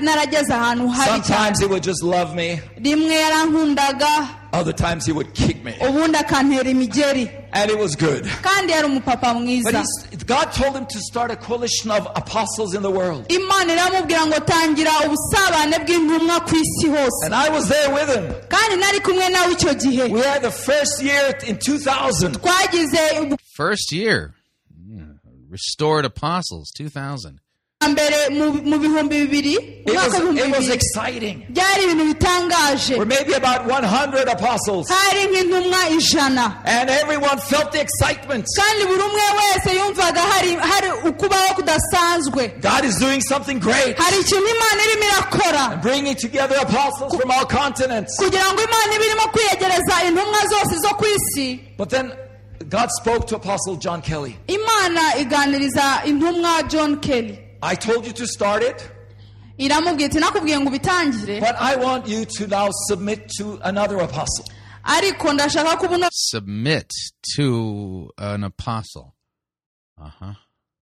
narageze 0.00 0.54
ahantu 0.54 0.88
habi 0.88 1.10
Sometimes 1.10 1.60
he 1.60 1.66
would 1.66 1.82
just 1.82 2.02
love 2.02 2.34
me. 2.34 2.60
rimwe 2.82 3.14
yarankundaga 3.14 4.28
Other 4.52 4.72
times 4.72 5.06
he 5.06 5.12
would 5.12 5.32
kick 5.34 5.64
me. 5.64 5.72
ubundi 5.88 6.16
akantera 6.18 6.70
imigeri 6.70 7.30
And 7.52 7.70
it 7.70 7.78
was 7.78 7.96
good. 7.96 8.24
kandi 8.42 8.72
yari 8.72 8.86
umupapa 8.86 9.34
But 9.34 9.42
mwiza 9.42 9.78
he's, 10.10 10.22
God 10.24 10.52
told 10.52 10.76
him 10.76 10.86
to 10.86 10.98
start 11.00 11.30
a 11.30 11.36
coalition 11.36 11.90
of 11.90 12.06
apostles 12.14 12.74
in 12.74 12.82
the 12.82 12.90
world. 12.90 13.26
imana 13.28 13.72
iramubwira 13.72 14.26
ngo 14.26 14.40
tangira 14.40 14.90
ubusabane 15.06 15.78
bw'intumwa 15.84 16.40
ku 16.46 16.54
isi 16.56 16.88
hose 16.88 17.24
And 17.24 17.34
I 17.34 17.48
was 17.50 17.68
there 17.68 17.90
with 17.94 18.08
him. 18.08 18.32
kandi 18.48 18.76
nari 18.76 19.00
kumwe 19.00 19.28
nawe 19.30 19.52
icyo 19.52 19.74
gihe 19.74 20.12
We 20.12 20.20
had 20.20 20.42
the 20.42 20.50
first 20.52 21.02
year 21.02 21.34
in 21.46 21.56
2000. 21.58 22.34
twagize 22.38 23.36
First 23.56 23.92
year. 23.92 24.34
Yeah. 24.88 25.04
Restored 25.48 26.04
Apostles, 26.04 26.70
2000. 26.76 27.40
Mbere 27.88 28.28
mu 28.64 28.78
bihumbi 28.82 29.16
bibiri 29.20 29.52
It 29.54 29.88
umwaka 29.90 30.06
was, 30.06 30.20
w'ibihumbi 30.20 30.42
bibiri 30.52 30.72
exciting. 30.72 31.36
byari 31.48 31.82
ibintu 31.84 32.04
bitangaje 32.04 32.94
Or 33.00 33.06
maybe 33.06 33.32
about 33.34 33.62
100 33.66 34.28
apostles. 34.28 34.86
hari 34.90 35.24
nk'intumwa 35.26 35.88
ijana 35.96 36.46
And 36.64 36.90
everyone 36.90 37.38
felt 37.40 37.72
the 37.72 37.80
excitement. 37.80 38.44
kandi 38.60 38.84
buri 38.86 39.02
umwe 39.02 39.22
wese 39.40 39.70
yumvaga 39.78 40.20
hari 40.20 40.88
ukubaho 41.08 41.54
kudasanzwe 41.54 42.42
God 42.60 42.84
is 42.84 42.98
doing 42.98 43.20
something 43.22 43.58
great. 43.58 43.96
hari 43.98 44.16
ikintu 44.20 44.46
imana 44.56 44.80
irimo 44.86 45.04
irakora 45.10 45.80
Bringing 45.82 46.14
together 46.14 46.56
apostles 46.60 47.14
from 47.16 47.30
all 47.30 47.46
continents. 47.46 48.16
kugira 48.18 48.44
ngo 48.52 48.60
imana 48.62 48.94
ibe 48.96 49.04
irimo 49.06 49.26
kwiyegereza 49.32 49.94
intumwa 50.08 50.40
zose 50.52 50.76
zo 50.84 50.88
ku 50.98 51.04
isi 51.16 51.60
But 51.78 51.88
then 51.88 52.12
God 52.68 52.88
spoke 53.00 53.26
to 53.28 53.36
Apostle 53.36 53.76
John 53.76 54.02
Kelly. 54.02 54.36
imana 54.46 55.16
iganiriza 55.16 56.02
intumwa 56.04 56.62
john 56.68 57.00
kelly 57.00 57.38
I 57.62 57.74
told 57.76 58.06
you 58.06 58.12
to 58.12 58.26
start 58.26 58.62
it, 58.62 58.90
iramubwira 59.58 60.06
iti 60.06 60.18
nakubwiye 60.18 60.60
ngo 60.60 60.68
ubitangire 60.68 61.40
but 61.40 61.56
I 61.60 61.76
want 61.76 62.08
you 62.08 62.24
to 62.24 62.46
now 62.46 62.68
submit 62.88 63.28
to 63.38 63.58
another 63.62 63.98
apostle. 64.00 64.44
ariko 64.84 65.32
ndashaka 65.32 65.76
ko 65.78 65.86
ubu 65.86 66.06
Submit 66.12 66.90
to 67.36 68.10
an 68.18 68.44
apostle. 68.44 69.14
Uh 69.98 70.10
huh. 70.18 70.34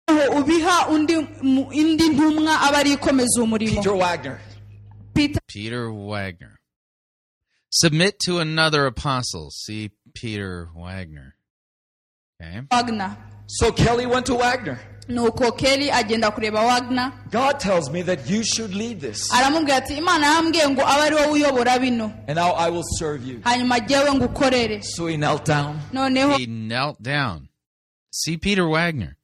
noneho 0.08 0.40
ubiha 0.40 0.88
undi 0.88 1.16
mu- 1.42 1.72
indi 1.72 2.08
ntumwa 2.08 2.60
aba 2.60 2.78
ari 2.78 2.92
ikomeza 2.92 3.42
umurimo 3.42 3.74
Peter 3.82 3.92
Wagner. 3.96 4.40
Peter 5.14 5.40
Peter 5.46 5.90
Wagner. 5.90 6.58
Submit 7.70 8.18
to 8.18 8.38
another 8.38 8.86
apostle. 8.86 9.50
C. 9.50 9.90
Peter 10.14 10.68
Wagner. 10.74 11.34
Okay. 12.40 12.60
wagner 12.70 13.16
So 13.46 13.72
Kelly 13.72 14.06
went 14.06 14.26
to 14.26 14.34
Wagner. 14.34 14.78
Nuko 15.08 15.52
kelly 15.56 15.90
agenda 15.90 16.30
kureba 16.30 16.62
wagner 16.66 17.12
God 17.30 17.58
tells 17.60 17.90
me 17.90 18.02
that 18.02 18.28
you 18.30 18.42
should 18.44 18.74
lead 18.74 19.00
this. 19.00 19.30
aramubwira 19.32 19.76
ati 19.76 19.94
imana 19.96 20.26
yambwiye 20.26 20.68
ngo 20.68 20.82
abe 20.86 21.02
ari 21.02 21.14
wowe 21.14 21.28
uyobora 21.32 21.78
bino 21.78 22.12
And 22.26 22.36
now 22.36 22.52
I 22.56 22.70
will 22.70 22.84
serve 22.98 23.26
you. 23.26 23.40
hanyuma 23.44 23.80
jyewe 23.80 24.12
ngukorere 24.14 24.82
So 24.82 25.06
he 25.06 25.16
knelt 25.16 25.44
down. 25.46 25.80
noneho 25.92 26.36
He 26.38 26.46
knelt 26.46 27.00
down. 27.02 27.48
C. 28.10 28.36
Peter 28.36 28.64
Wagner. 28.68 29.16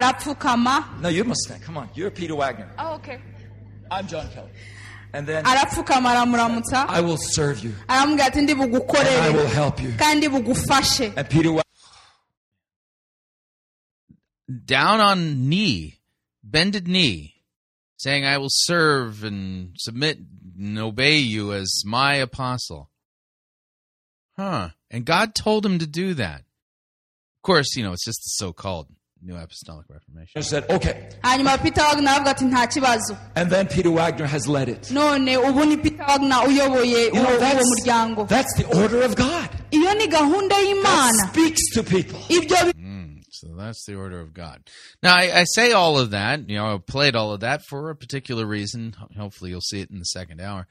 arapfukama 0.00 0.84
No, 1.02 1.08
you 1.08 1.24
must 1.24 1.40
stand. 1.44 1.62
Come 1.62 1.76
on. 1.80 1.88
You're 1.94 2.10
Peter 2.10 2.34
Wagner. 2.34 2.68
Ah, 2.78 2.94
okay. 2.94 3.18
I'm 3.90 4.06
John 4.06 4.28
Kelly. 4.34 4.50
And 5.12 5.26
then 5.26 5.44
arapfukama 5.44 6.10
aramuramutsa 6.10 6.86
I 6.88 7.00
will 7.00 7.16
serve 7.18 7.62
you. 7.64 7.74
aramubwira 7.88 8.26
ati 8.26 8.40
ndi 8.40 8.52
And 8.52 8.62
I 8.62 8.66
bugukorere 8.66 9.32
will 9.34 9.48
help 9.48 9.82
you. 9.82 9.92
kandi 9.98 10.28
bugufashe 10.28 11.12
And 11.16 11.28
Peter 11.28 11.48
Wagner. 11.50 11.62
Down 14.64 15.00
on 15.00 15.48
knee, 15.48 15.98
bended 16.42 16.88
knee, 16.88 17.34
saying, 17.98 18.24
I 18.24 18.38
will 18.38 18.48
serve 18.50 19.22
and 19.24 19.72
submit 19.76 20.18
and 20.58 20.78
obey 20.78 21.18
you 21.18 21.52
as 21.52 21.82
my 21.84 22.14
apostle. 22.14 22.88
Huh. 24.36 24.70
And 24.90 25.04
God 25.04 25.34
told 25.34 25.66
him 25.66 25.78
to 25.80 25.86
do 25.86 26.14
that. 26.14 26.40
Of 26.40 27.42
course, 27.42 27.76
you 27.76 27.82
know, 27.84 27.92
it's 27.92 28.04
just 28.04 28.20
the 28.24 28.30
so 28.44 28.52
called 28.52 28.86
New 29.20 29.36
Apostolic 29.36 29.86
Reformation. 29.88 30.42
said, 30.42 30.70
okay. 30.70 31.08
hanyuma 31.24 31.60
peter 31.62 31.80
wagner 31.82 32.10
aravuga 32.10 32.30
ati 32.30 32.44
nta 32.44 32.66
kibazo 32.66 33.16
And 33.34 33.50
then 33.50 33.66
Peter 33.66 33.90
Wagner 33.90 34.26
has 34.26 34.46
led 34.46 34.68
it. 34.68 34.90
none 34.92 35.26
ubu 35.36 35.66
ni 35.66 35.76
peter 35.76 36.04
wagner 36.08 36.36
uyoboye 36.46 37.04
You 37.06 37.12
know, 37.12 37.24
uwo 37.24 37.38
uwo 38.16 38.28
that's, 38.28 38.28
that's 38.28 38.54
the 38.54 38.80
order 38.82 39.02
of 39.02 39.16
God. 39.16 39.48
iyo 39.72 39.94
ni 39.94 40.06
gahunda 40.06 40.54
God 40.56 40.66
y'imana 40.68 41.28
speaks 41.32 41.62
to 41.74 41.82
people. 41.82 42.18
So 43.40 43.54
that's 43.56 43.84
the 43.84 43.94
order 43.94 44.20
of 44.20 44.34
God. 44.34 44.62
Now, 45.02 45.14
I, 45.14 45.40
I 45.40 45.44
say 45.44 45.72
all 45.72 45.98
of 45.98 46.10
that, 46.10 46.48
you 46.48 46.56
know, 46.56 46.74
I 46.74 46.78
played 46.78 47.16
all 47.16 47.32
of 47.32 47.40
that 47.40 47.62
for 47.62 47.90
a 47.90 47.96
particular 47.96 48.46
reason. 48.46 48.94
Hopefully, 49.16 49.50
you'll 49.50 49.60
see 49.60 49.80
it 49.80 49.90
in 49.90 49.98
the 49.98 50.04
second 50.04 50.40
hour. 50.40 50.66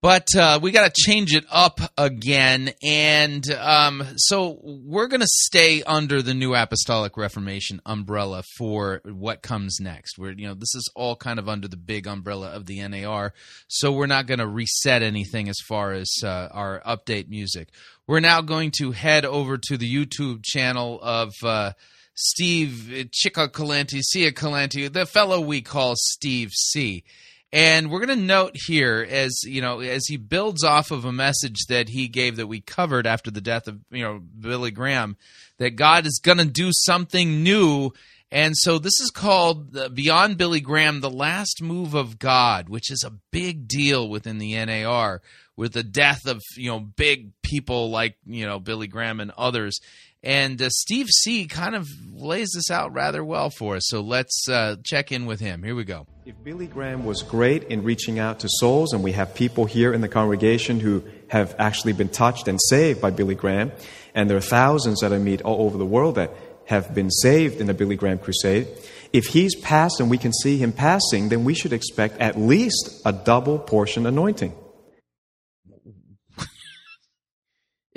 But 0.00 0.28
uh, 0.36 0.60
we 0.62 0.70
got 0.70 0.94
to 0.94 1.02
change 1.02 1.34
it 1.34 1.44
up 1.50 1.80
again, 1.98 2.70
and 2.84 3.44
um, 3.50 4.04
so 4.14 4.60
we're 4.62 5.08
going 5.08 5.22
to 5.22 5.26
stay 5.26 5.82
under 5.82 6.22
the 6.22 6.34
New 6.34 6.54
Apostolic 6.54 7.16
Reformation 7.16 7.82
umbrella 7.84 8.44
for 8.56 9.00
what 9.04 9.42
comes 9.42 9.78
next. 9.80 10.16
We're 10.16 10.34
you 10.34 10.46
know 10.46 10.54
this 10.54 10.76
is 10.76 10.88
all 10.94 11.16
kind 11.16 11.40
of 11.40 11.48
under 11.48 11.66
the 11.66 11.76
big 11.76 12.06
umbrella 12.06 12.50
of 12.50 12.66
the 12.66 12.86
NAR, 12.86 13.32
so 13.66 13.90
we're 13.90 14.06
not 14.06 14.28
going 14.28 14.38
to 14.38 14.46
reset 14.46 15.02
anything 15.02 15.48
as 15.48 15.58
far 15.66 15.92
as 15.92 16.08
uh, 16.22 16.48
our 16.52 16.80
update 16.86 17.28
music. 17.28 17.70
We're 18.08 18.20
now 18.20 18.40
going 18.40 18.72
to 18.78 18.90
head 18.90 19.24
over 19.24 19.58
to 19.68 19.76
the 19.76 19.94
YouTube 19.94 20.42
channel 20.42 20.98
of. 21.00 21.34
Uh, 21.44 21.72
Steve 22.20 23.08
Cioccolanti, 23.12 24.02
Sia 24.02 24.32
Calenti, 24.32 24.92
the 24.92 25.06
fellow 25.06 25.40
we 25.40 25.62
call 25.62 25.94
Steve 25.94 26.50
C. 26.52 27.04
And 27.52 27.92
we're 27.92 28.04
going 28.04 28.18
to 28.18 28.24
note 28.24 28.56
here, 28.66 29.06
as 29.08 29.40
you 29.44 29.62
know, 29.62 29.78
as 29.78 30.06
he 30.06 30.16
builds 30.16 30.64
off 30.64 30.90
of 30.90 31.04
a 31.04 31.12
message 31.12 31.66
that 31.68 31.88
he 31.88 32.08
gave 32.08 32.36
that 32.36 32.48
we 32.48 32.60
covered 32.60 33.06
after 33.06 33.30
the 33.30 33.40
death 33.40 33.68
of 33.68 33.78
you 33.90 34.02
know 34.02 34.18
Billy 34.18 34.72
Graham, 34.72 35.16
that 35.58 35.76
God 35.76 36.06
is 36.06 36.20
going 36.22 36.38
to 36.38 36.44
do 36.44 36.70
something 36.72 37.44
new. 37.44 37.92
And 38.30 38.54
so 38.56 38.78
this 38.78 39.00
is 39.00 39.10
called 39.10 39.74
uh, 39.76 39.88
Beyond 39.88 40.36
Billy 40.36 40.60
Graham, 40.60 41.00
the 41.00 41.08
last 41.08 41.62
move 41.62 41.94
of 41.94 42.18
God, 42.18 42.68
which 42.68 42.90
is 42.90 43.02
a 43.02 43.14
big 43.30 43.68
deal 43.68 44.08
within 44.08 44.38
the 44.38 44.54
NAR 44.66 45.22
with 45.58 45.72
the 45.72 45.82
death 45.82 46.24
of 46.26 46.40
you 46.56 46.70
know 46.70 46.78
big 46.78 47.32
people 47.42 47.90
like 47.90 48.16
you 48.24 48.46
know 48.46 48.58
Billy 48.60 48.86
Graham 48.86 49.20
and 49.20 49.32
others. 49.36 49.80
And 50.22 50.60
uh, 50.60 50.68
Steve 50.70 51.06
C 51.08 51.46
kind 51.46 51.74
of 51.76 51.86
lays 52.12 52.50
this 52.54 52.70
out 52.70 52.92
rather 52.92 53.24
well 53.24 53.50
for 53.50 53.76
us. 53.76 53.84
So 53.86 54.00
let's 54.00 54.48
uh, 54.48 54.76
check 54.82 55.12
in 55.12 55.26
with 55.26 55.38
him. 55.38 55.62
Here 55.62 55.76
we 55.76 55.84
go. 55.84 56.06
If 56.26 56.42
Billy 56.42 56.66
Graham 56.66 57.04
was 57.04 57.22
great 57.22 57.64
in 57.64 57.84
reaching 57.84 58.18
out 58.18 58.40
to 58.40 58.48
souls, 58.50 58.92
and 58.92 59.04
we 59.04 59.12
have 59.12 59.34
people 59.34 59.64
here 59.64 59.92
in 59.92 60.00
the 60.00 60.08
congregation 60.08 60.80
who 60.80 61.04
have 61.28 61.54
actually 61.58 61.92
been 61.92 62.08
touched 62.08 62.48
and 62.48 62.58
saved 62.68 63.00
by 63.00 63.10
Billy 63.10 63.34
Graham, 63.34 63.70
and 64.14 64.30
there 64.30 64.36
are 64.36 64.40
thousands 64.40 65.00
that 65.00 65.12
I 65.12 65.18
meet 65.18 65.42
all 65.42 65.66
over 65.66 65.78
the 65.78 65.86
world 65.86 66.16
that 66.16 66.32
have 66.66 66.94
been 66.94 67.10
saved 67.10 67.60
in 67.60 67.66
the 67.66 67.74
Billy 67.74 67.96
Graham 67.96 68.18
crusade. 68.18 68.68
If 69.12 69.26
he's 69.26 69.54
passed 69.56 70.00
and 70.00 70.10
we 70.10 70.18
can 70.18 70.32
see 70.32 70.58
him 70.58 70.72
passing, 70.72 71.30
then 71.30 71.44
we 71.44 71.54
should 71.54 71.72
expect 71.72 72.18
at 72.18 72.38
least 72.38 73.02
a 73.04 73.12
double 73.12 73.58
portion 73.58 74.04
anointing. 74.04 74.52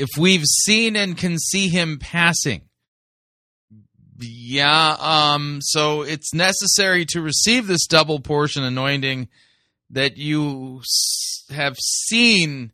If 0.02 0.10
we've 0.18 0.46
seen 0.46 0.96
and 0.96 1.16
can 1.16 1.38
see 1.38 1.68
him 1.68 2.00
passing, 2.00 2.64
yeah, 4.20 4.96
um, 5.00 5.60
so 5.62 6.02
it's 6.02 6.34
necessary 6.34 7.06
to 7.10 7.22
receive 7.22 7.68
this 7.68 7.86
double 7.86 8.20
portion 8.20 8.64
anointing 8.64 9.30
that 9.92 10.18
you 10.18 10.82
have 11.52 11.78
seen 11.78 12.72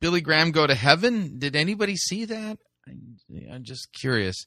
Billy 0.00 0.22
Graham 0.22 0.50
go 0.50 0.66
to 0.66 0.74
heaven. 0.74 1.38
Did 1.38 1.54
anybody 1.54 1.96
see 1.96 2.24
that? 2.24 2.58
I'm 3.52 3.64
just 3.64 3.92
curious. 3.92 4.46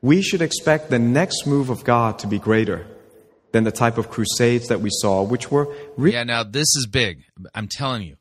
We 0.00 0.22
should 0.22 0.40
expect 0.40 0.88
the 0.88 0.98
next 0.98 1.46
move 1.46 1.68
of 1.68 1.84
God 1.84 2.18
to 2.20 2.26
be 2.26 2.38
greater 2.38 2.86
than 3.52 3.64
the 3.64 3.70
type 3.70 3.98
of 3.98 4.08
crusades 4.08 4.68
that 4.68 4.80
we 4.80 4.88
saw, 4.90 5.22
which 5.22 5.50
were 5.50 5.74
re- 5.98 6.12
yeah, 6.12 6.24
now 6.24 6.42
this 6.42 6.74
is 6.74 6.86
big. 6.90 7.24
I'm 7.54 7.68
telling 7.68 8.02
you. 8.02 8.16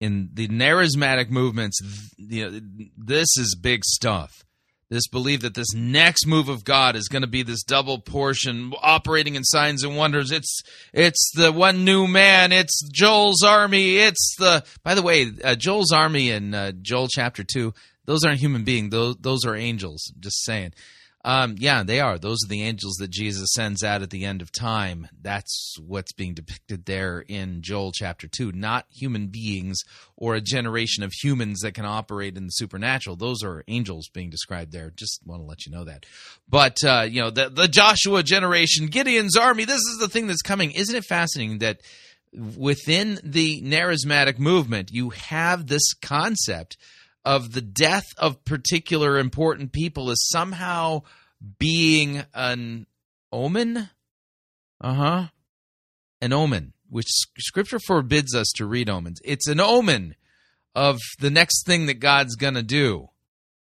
In 0.00 0.30
the 0.34 0.46
charismatic 0.48 1.30
movements, 1.30 1.80
you 2.18 2.50
know, 2.50 2.60
this 2.98 3.36
is 3.38 3.56
big 3.60 3.82
stuff. 3.84 4.44
This 4.88 5.08
belief 5.08 5.40
that 5.40 5.54
this 5.54 5.74
next 5.74 6.26
move 6.26 6.48
of 6.48 6.64
God 6.64 6.94
is 6.94 7.08
going 7.08 7.22
to 7.22 7.28
be 7.28 7.42
this 7.42 7.64
double 7.64 7.98
portion 7.98 8.72
operating 8.82 9.34
in 9.34 9.42
signs 9.42 9.82
and 9.82 9.96
wonders. 9.96 10.30
It's 10.30 10.62
it's 10.92 11.32
the 11.34 11.50
one 11.50 11.84
new 11.84 12.06
man. 12.06 12.52
It's 12.52 12.88
Joel's 12.92 13.42
army. 13.42 13.96
It's 13.96 14.36
the 14.38 14.64
by 14.84 14.94
the 14.94 15.02
way, 15.02 15.32
uh, 15.42 15.56
Joel's 15.56 15.92
army 15.92 16.30
in 16.30 16.54
uh, 16.54 16.72
Joel 16.82 17.08
chapter 17.08 17.42
two. 17.42 17.74
Those 18.04 18.22
aren't 18.24 18.38
human 18.38 18.62
beings. 18.62 18.90
Those 18.90 19.16
those 19.16 19.44
are 19.44 19.56
angels. 19.56 20.12
Just 20.20 20.44
saying. 20.44 20.72
Um, 21.26 21.56
yeah, 21.58 21.82
they 21.82 21.98
are. 21.98 22.18
Those 22.18 22.38
are 22.44 22.48
the 22.48 22.62
angels 22.62 22.94
that 23.00 23.10
Jesus 23.10 23.48
sends 23.52 23.82
out 23.82 24.00
at 24.00 24.10
the 24.10 24.24
end 24.24 24.42
of 24.42 24.52
time. 24.52 25.08
That's 25.20 25.74
what's 25.84 26.12
being 26.12 26.34
depicted 26.34 26.86
there 26.86 27.24
in 27.26 27.62
Joel 27.62 27.90
chapter 27.90 28.28
2. 28.28 28.52
Not 28.52 28.86
human 28.94 29.26
beings 29.26 29.80
or 30.16 30.36
a 30.36 30.40
generation 30.40 31.02
of 31.02 31.12
humans 31.12 31.62
that 31.62 31.74
can 31.74 31.84
operate 31.84 32.36
in 32.36 32.44
the 32.44 32.50
supernatural. 32.50 33.16
Those 33.16 33.42
are 33.42 33.64
angels 33.66 34.08
being 34.08 34.30
described 34.30 34.70
there. 34.70 34.92
Just 34.94 35.18
want 35.26 35.42
to 35.42 35.46
let 35.46 35.66
you 35.66 35.72
know 35.72 35.82
that. 35.82 36.06
But, 36.48 36.76
uh, 36.84 37.08
you 37.10 37.20
know, 37.20 37.30
the, 37.30 37.48
the 37.48 37.66
Joshua 37.66 38.22
generation, 38.22 38.86
Gideon's 38.86 39.36
army, 39.36 39.64
this 39.64 39.80
is 39.80 39.98
the 39.98 40.08
thing 40.08 40.28
that's 40.28 40.42
coming. 40.42 40.70
Isn't 40.70 40.94
it 40.94 41.06
fascinating 41.06 41.58
that 41.58 41.80
within 42.32 43.18
the 43.24 43.62
charismatic 43.62 44.38
movement, 44.38 44.92
you 44.92 45.10
have 45.10 45.66
this 45.66 45.92
concept 45.94 46.76
of 47.26 47.52
the 47.52 47.60
death 47.60 48.06
of 48.16 48.44
particular 48.44 49.18
important 49.18 49.72
people 49.72 50.10
as 50.10 50.28
somehow 50.28 51.02
being 51.58 52.22
an 52.32 52.86
omen. 53.32 53.90
Uh 54.80 54.94
huh. 54.94 55.24
An 56.22 56.32
omen, 56.32 56.72
which 56.88 57.08
scripture 57.38 57.80
forbids 57.84 58.34
us 58.34 58.46
to 58.56 58.64
read 58.64 58.88
omens. 58.88 59.20
It's 59.24 59.48
an 59.48 59.60
omen 59.60 60.14
of 60.74 60.98
the 61.18 61.30
next 61.30 61.66
thing 61.66 61.86
that 61.86 62.00
God's 62.00 62.36
going 62.36 62.54
to 62.54 62.62
do. 62.62 63.08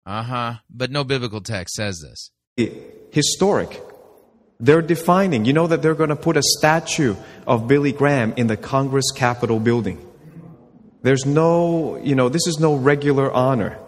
Uh 0.07 0.23
huh. 0.23 0.55
But 0.71 0.93
no 0.93 1.03
biblical 1.03 1.41
text 1.41 1.75
says 1.75 1.99
this. 2.09 2.31
historic. 3.13 3.83
They're 4.61 4.83
defining. 4.83 5.45
You 5.45 5.55
know 5.55 5.67
that 5.67 5.83
they're 5.83 5.95
going 5.95 6.11
to 6.11 6.17
put 6.17 6.37
a 6.37 6.43
statue 6.43 7.17
of 7.47 7.67
Billy 7.67 7.93
Graham 7.93 8.33
in 8.37 8.47
the 8.47 8.57
Congress 8.57 9.11
Capitol 9.11 9.59
building. 9.59 10.07
There's 11.03 11.25
no, 11.25 11.97
you 12.03 12.15
know, 12.15 12.29
this 12.29 12.47
is 12.47 12.59
no 12.59 12.75
regular 12.75 13.31
honor. 13.33 13.79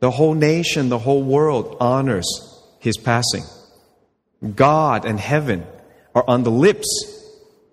The 0.00 0.10
whole 0.10 0.34
nation, 0.34 0.88
the 0.88 0.98
whole 0.98 1.22
world 1.22 1.76
honors 1.80 2.26
his 2.78 2.96
passing. 2.96 3.44
God 4.54 5.04
and 5.04 5.20
heaven 5.20 5.66
are 6.14 6.24
on 6.26 6.42
the 6.42 6.50
lips 6.50 6.88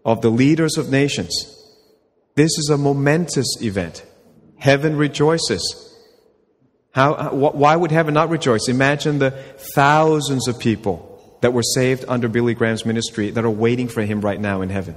of 0.04 0.22
the 0.22 0.30
leaders 0.30 0.78
of 0.78 0.90
nations. 0.90 1.54
This 2.36 2.58
is 2.58 2.70
a 2.70 2.78
momentous 2.78 3.62
event. 3.62 4.06
Heaven 4.58 4.98
rejoices. 4.98 5.84
How, 6.92 7.14
uh, 7.14 7.30
why 7.30 7.76
would 7.76 7.92
heaven 7.92 8.14
not 8.14 8.30
rejoice? 8.30 8.68
Imagine 8.68 9.20
the 9.20 9.32
thousands 9.76 10.48
of 10.48 10.60
people 10.60 11.38
that 11.42 11.54
were 11.54 11.64
saved 11.64 12.06
under 12.08 12.28
Billy 12.28 12.56
Graham's 12.56 12.86
ministry 12.86 13.30
that 13.32 13.46
are 13.46 13.50
waiting 13.50 13.88
for 13.88 14.02
him 14.02 14.22
right 14.22 14.40
now 14.40 14.62
in 14.62 14.70
heaven 14.70 14.96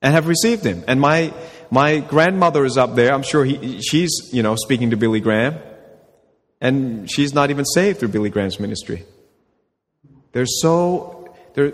and 0.00 0.14
have 0.14 0.26
received 0.26 0.64
him. 0.64 0.84
And 0.86 1.00
my, 1.00 1.32
my 1.74 1.98
grandmother 1.98 2.64
is 2.64 2.78
up 2.78 2.94
there. 2.94 3.12
I'm 3.12 3.24
sure 3.24 3.44
he, 3.44 3.82
she's, 3.82 4.30
you 4.32 4.44
know, 4.44 4.54
speaking 4.54 4.90
to 4.90 4.96
Billy 4.96 5.18
Graham. 5.18 5.58
And 6.60 7.10
she's 7.10 7.34
not 7.34 7.50
even 7.50 7.64
saved 7.64 7.98
through 7.98 8.10
Billy 8.10 8.30
Graham's 8.30 8.60
ministry. 8.60 9.04
There's 10.30 10.62
so, 10.62 11.34
there, 11.54 11.72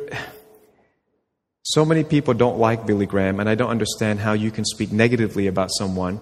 so 1.63 1.85
many 1.85 2.03
people 2.03 2.33
don't 2.33 2.59
like 2.59 2.87
Billy 2.87 3.05
Graham, 3.05 3.41
and 3.41 3.49
I 3.49 3.55
don't 3.55 3.69
understand 3.69 4.21
how 4.21 4.33
you 4.33 4.51
can 4.51 4.65
speak 4.65 4.91
negatively 4.91 5.47
about 5.47 5.69
someone 5.71 6.21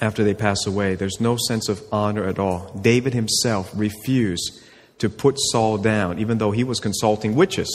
after 0.00 0.24
they 0.24 0.34
pass 0.34 0.66
away. 0.66 0.96
There's 0.96 1.20
no 1.20 1.36
sense 1.46 1.68
of 1.68 1.80
honor 1.92 2.24
at 2.24 2.40
all. 2.40 2.72
David 2.80 3.14
himself 3.14 3.70
refused 3.72 4.64
to 4.98 5.08
put 5.08 5.36
Saul 5.52 5.78
down, 5.78 6.18
even 6.18 6.38
though 6.38 6.50
he 6.50 6.64
was 6.64 6.80
consulting 6.80 7.36
witches. 7.36 7.68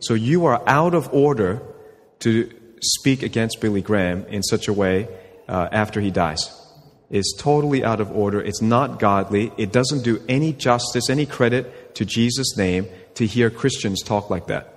So 0.00 0.14
you 0.14 0.46
are 0.46 0.60
out 0.66 0.94
of 0.94 1.08
order 1.14 1.62
to 2.20 2.50
speak 2.82 3.22
against 3.22 3.60
Billy 3.60 3.82
Graham 3.82 4.24
in 4.26 4.42
such 4.42 4.68
a 4.68 4.72
way 4.72 5.08
uh, 5.48 5.68
after 5.72 6.00
he 6.00 6.10
dies. 6.10 6.54
It's 7.10 7.34
totally 7.38 7.82
out 7.84 8.00
of 8.00 8.10
order. 8.10 8.40
It's 8.40 8.60
not 8.60 8.98
godly. 8.98 9.50
It 9.56 9.72
doesn't 9.72 10.02
do 10.04 10.22
any 10.28 10.52
justice, 10.52 11.08
any 11.08 11.24
credit 11.24 11.94
to 11.94 12.04
Jesus' 12.04 12.56
name 12.56 12.86
to 13.14 13.26
hear 13.26 13.50
Christians 13.50 14.02
talk 14.02 14.28
like 14.28 14.48
that. 14.48 14.74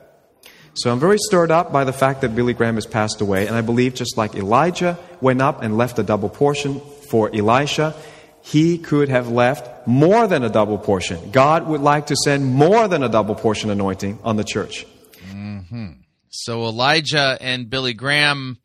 So 0.74 0.90
I'm 0.90 1.00
very 1.00 1.18
stirred 1.18 1.52
up 1.52 1.74
by 1.74 1.84
the 1.84 1.92
fact 1.92 2.22
that 2.22 2.34
Billy 2.34 2.54
Graham 2.54 2.76
has 2.76 2.86
passed 2.86 3.20
away, 3.20 3.46
and 3.46 3.56
I 3.56 3.62
believe 3.62 3.94
just 3.94 4.18
like 4.18 4.36
Elijah 4.36 4.98
went 5.20 5.42
up 5.42 5.62
and 5.62 5.78
left 5.78 6.00
a 6.00 6.04
double 6.04 6.30
portion 6.30 6.80
for 6.80 7.30
Elisha, 7.36 7.94
he 8.42 8.78
could 8.78 9.10
have 9.10 9.30
left 9.30 9.86
more 9.86 10.28
than 10.28 10.44
a 10.44 10.50
double 10.50 10.78
portion. 10.78 11.32
God 11.32 11.68
would 11.68 11.82
like 11.82 12.08
to 12.08 12.16
send 12.16 12.46
more 12.46 12.88
than 12.88 13.04
a 13.04 13.10
double 13.10 13.36
portion 13.36 13.70
anointing 13.70 14.20
on 14.24 14.38
the 14.38 14.46
church. 14.46 14.86
hmm 15.30 16.01
So 16.32 16.64
Elijah 16.64 17.38
and 17.40 17.70
Billy 17.70 17.94
Graham 17.94 18.58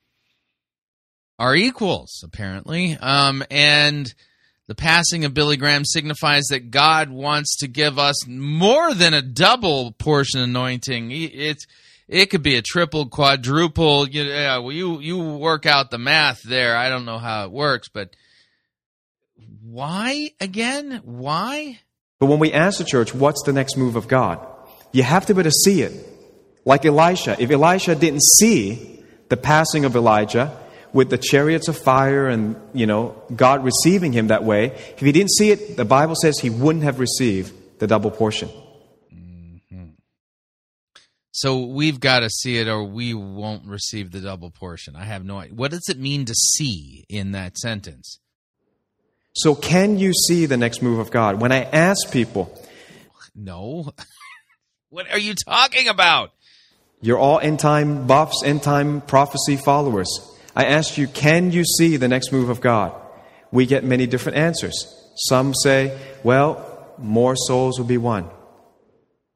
are 1.39 1.55
equals, 1.55 2.23
apparently. 2.25 2.97
Um, 2.97 3.45
and 3.51 4.13
the 4.69 4.75
passing 4.75 5.25
of 5.25 5.35
Billy 5.35 5.57
Graham 5.57 5.85
signifies 5.85 6.45
that 6.51 6.71
God 6.71 7.11
wants 7.11 7.59
to 7.59 7.69
give 7.69 7.99
us 7.99 8.27
more 8.27 8.95
than 8.95 9.15
a 9.15 9.23
double 9.23 9.93
portion 9.93 10.41
anointing. 10.41 11.11
It's 11.13 11.67
it 12.09 12.31
could 12.31 12.43
be 12.43 12.55
a 12.55 12.63
triple, 12.63 13.07
quadruple. 13.07 14.09
You, 14.09 14.23
yeah, 14.23 14.59
well, 14.59 14.73
you 14.73 15.01
you 15.01 15.19
work 15.19 15.67
out 15.67 15.91
the 15.91 15.99
math 15.99 16.43
there. 16.43 16.77
I 16.77 16.89
don't 16.89 17.05
know 17.05 17.19
how 17.19 17.45
it 17.45 17.51
works, 17.51 17.89
but 17.89 18.15
why 19.63 20.31
again? 20.41 21.01
Why? 21.05 21.81
But 22.19 22.27
when 22.27 22.39
we 22.39 22.53
ask 22.53 22.79
the 22.79 22.85
church, 22.85 23.13
what's 23.13 23.43
the 23.43 23.53
next 23.53 23.77
move 23.77 23.97
of 23.97 24.09
God? 24.09 24.45
You 24.93 25.03
have 25.03 25.27
to 25.27 25.35
be 25.35 25.41
able 25.41 25.51
to 25.51 25.55
see 25.65 25.83
it. 25.83 26.16
Like 26.67 26.85
Elisha. 26.85 27.37
If 27.39 27.51
Elisha 27.51 27.95
didn't 27.95 28.23
see 28.23 29.03
the 29.31 29.39
passing 29.39 29.87
of 29.87 29.97
Elijah, 29.97 30.55
with 30.97 31.11
the 31.11 31.19
chariots 31.19 31.69
of 31.69 31.77
fire 31.77 32.27
and, 32.27 32.57
you 32.73 32.87
know, 32.87 33.23
God 33.35 33.63
receiving 33.63 34.13
him 34.13 34.29
that 34.29 34.45
way, 34.45 34.67
if 34.67 35.01
he 35.01 35.13
didn't 35.13 35.31
see 35.31 35.51
it, 35.51 35.77
the 35.77 35.85
Bible 35.85 36.15
says 36.15 36.39
he 36.39 36.49
wouldn't 36.49 36.85
have 36.85 36.99
received 36.99 37.53
the 37.79 37.87
double 37.87 38.11
portion. 38.11 38.49
Mm-hmm. 39.15 39.89
So 41.33 41.67
we've 41.67 42.01
got 42.01 42.21
to 42.21 42.31
see 42.31 42.57
it, 42.57 42.67
or 42.67 42.83
we 42.83 43.13
won't 43.13 43.67
receive 43.67 44.11
the 44.11 44.21
double 44.21 44.51
portion. 44.51 44.97
I 44.97 45.05
have 45.05 45.23
no 45.23 45.39
idea. 45.39 45.55
What 45.55 45.71
does 45.71 45.87
it 45.91 45.99
mean 45.99 46.25
to 46.25 46.35
see 46.35 47.05
in 47.11 47.33
that 47.33 47.59
sentence? 47.59 48.19
So, 49.35 49.55
can 49.55 49.99
you 49.99 50.15
see 50.15 50.47
the 50.47 50.57
next 50.57 50.81
move 50.81 50.99
of 50.99 51.11
God? 51.11 51.43
When 51.43 51.53
I 51.53 51.65
ask 51.65 52.11
people, 52.11 52.59
No. 53.35 53.93
what 54.89 55.11
are 55.13 55.19
you 55.19 55.35
talking 55.35 55.89
about? 55.89 56.33
You're 57.07 57.19
all 57.19 57.39
end 57.39 57.61
time 57.61 58.09
buffs, 58.09 58.43
end 58.45 58.65
time 58.65 59.01
prophecy 59.01 59.57
followers. 59.57 60.09
I 60.57 60.65
asked 60.65 60.99
you, 60.99 61.07
can 61.07 61.53
you 61.53 61.65
see 61.65 61.97
the 61.97 62.09
next 62.09 62.33
move 62.33 62.49
of 62.49 62.61
God? 62.61 62.93
We 63.53 63.65
get 63.65 63.85
many 63.85 64.09
different 64.09 64.39
answers. 64.39 64.75
Some 65.15 65.55
say, 65.55 65.97
well, 66.25 66.95
more 66.99 67.37
souls 67.37 67.79
will 67.79 67.87
be 67.87 67.97
won. 67.97 68.29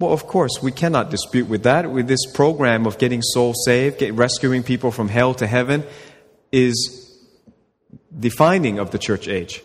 Well, 0.00 0.12
of 0.12 0.26
course, 0.26 0.60
we 0.60 0.72
cannot 0.72 1.10
dispute 1.10 1.46
with 1.46 1.62
that. 1.62 1.90
With 1.92 2.08
this 2.08 2.26
program 2.32 2.86
of 2.86 2.98
getting 2.98 3.22
souls 3.22 3.62
saved, 3.64 3.98
get, 3.98 4.14
rescuing 4.14 4.64
people 4.64 4.90
from 4.90 5.08
hell 5.08 5.34
to 5.34 5.46
heaven, 5.46 5.84
is 6.50 7.18
defining 8.18 8.80
of 8.80 8.90
the 8.90 8.98
church 8.98 9.28
age. 9.28 9.62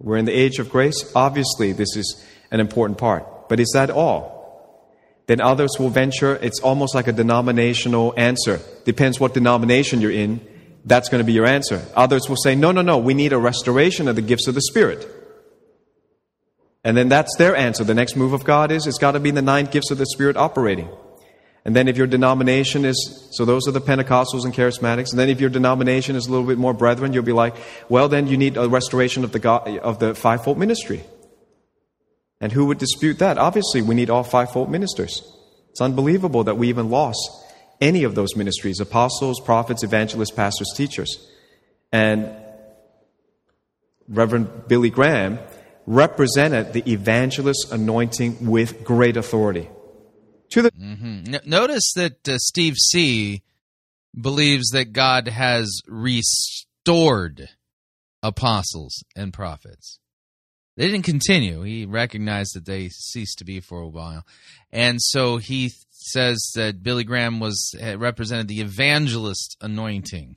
We're 0.00 0.16
in 0.16 0.24
the 0.24 0.32
age 0.32 0.58
of 0.58 0.70
grace. 0.70 1.12
Obviously, 1.14 1.72
this 1.72 1.96
is 1.96 2.24
an 2.50 2.58
important 2.58 2.98
part. 2.98 3.48
But 3.48 3.60
is 3.60 3.70
that 3.74 3.90
all? 3.90 4.37
Then 5.28 5.42
others 5.42 5.76
will 5.78 5.90
venture, 5.90 6.36
it's 6.36 6.58
almost 6.60 6.94
like 6.94 7.06
a 7.06 7.12
denominational 7.12 8.14
answer. 8.16 8.60
Depends 8.84 9.20
what 9.20 9.34
denomination 9.34 10.00
you're 10.00 10.10
in, 10.10 10.40
that's 10.86 11.10
going 11.10 11.20
to 11.20 11.24
be 11.24 11.34
your 11.34 11.44
answer. 11.44 11.84
Others 11.94 12.30
will 12.30 12.36
say, 12.36 12.54
no, 12.54 12.72
no, 12.72 12.80
no, 12.80 12.96
we 12.96 13.12
need 13.12 13.34
a 13.34 13.38
restoration 13.38 14.08
of 14.08 14.16
the 14.16 14.22
gifts 14.22 14.48
of 14.48 14.54
the 14.54 14.62
Spirit. 14.62 15.06
And 16.82 16.96
then 16.96 17.10
that's 17.10 17.36
their 17.36 17.54
answer. 17.54 17.84
The 17.84 17.92
next 17.92 18.16
move 18.16 18.32
of 18.32 18.44
God 18.44 18.72
is 18.72 18.86
it's 18.86 18.96
got 18.96 19.12
to 19.12 19.20
be 19.20 19.30
the 19.30 19.42
nine 19.42 19.66
gifts 19.66 19.90
of 19.90 19.98
the 19.98 20.06
Spirit 20.06 20.38
operating. 20.38 20.88
And 21.62 21.76
then 21.76 21.88
if 21.88 21.98
your 21.98 22.06
denomination 22.06 22.86
is, 22.86 23.28
so 23.32 23.44
those 23.44 23.68
are 23.68 23.72
the 23.72 23.82
Pentecostals 23.82 24.46
and 24.46 24.54
Charismatics. 24.54 25.10
And 25.10 25.18
then 25.18 25.28
if 25.28 25.42
your 25.42 25.50
denomination 25.50 26.16
is 26.16 26.26
a 26.26 26.30
little 26.30 26.46
bit 26.46 26.56
more 26.56 26.72
brethren, 26.72 27.12
you'll 27.12 27.22
be 27.22 27.32
like, 27.32 27.54
well, 27.90 28.08
then 28.08 28.28
you 28.28 28.38
need 28.38 28.56
a 28.56 28.66
restoration 28.66 29.24
of 29.24 29.32
the, 29.32 29.38
God, 29.38 29.68
of 29.80 29.98
the 29.98 30.14
fivefold 30.14 30.56
ministry. 30.56 31.04
And 32.40 32.52
who 32.52 32.66
would 32.66 32.78
dispute 32.78 33.18
that? 33.18 33.38
Obviously, 33.38 33.82
we 33.82 33.94
need 33.94 34.10
all 34.10 34.22
fivefold 34.22 34.70
ministers. 34.70 35.22
It's 35.70 35.80
unbelievable 35.80 36.44
that 36.44 36.56
we 36.56 36.68
even 36.68 36.88
lost 36.90 37.30
any 37.80 38.04
of 38.04 38.14
those 38.14 38.36
ministries 38.36 38.80
apostles, 38.80 39.40
prophets, 39.40 39.82
evangelists, 39.82 40.30
pastors, 40.30 40.72
teachers. 40.74 41.28
And 41.92 42.30
Reverend 44.08 44.68
Billy 44.68 44.90
Graham 44.90 45.38
represented 45.86 46.72
the 46.72 46.90
evangelist 46.90 47.72
anointing 47.72 48.46
with 48.46 48.84
great 48.84 49.16
authority. 49.16 49.68
To 50.50 50.62
the 50.62 50.70
hmm 50.70 51.34
N- 51.34 51.40
notice 51.44 51.92
that 51.94 52.28
uh, 52.28 52.38
Steve 52.38 52.74
C. 52.78 53.42
believes 54.18 54.68
that 54.70 54.92
God 54.92 55.28
has 55.28 55.80
restored 55.86 57.50
apostles 58.22 59.02
and 59.14 59.32
prophets. 59.32 59.98
They 60.78 60.86
didn't 60.86 61.06
continue. 61.06 61.62
He 61.62 61.86
recognized 61.86 62.54
that 62.54 62.64
they 62.64 62.88
ceased 62.88 63.38
to 63.38 63.44
be 63.44 63.58
for 63.58 63.80
a 63.80 63.88
while. 63.88 64.24
And 64.70 65.02
so 65.02 65.38
he 65.38 65.72
says 65.90 66.52
that 66.54 66.84
Billy 66.84 67.02
Graham 67.02 67.40
was 67.40 67.74
represented 67.96 68.46
the 68.46 68.60
evangelist 68.60 69.56
anointing. 69.60 70.36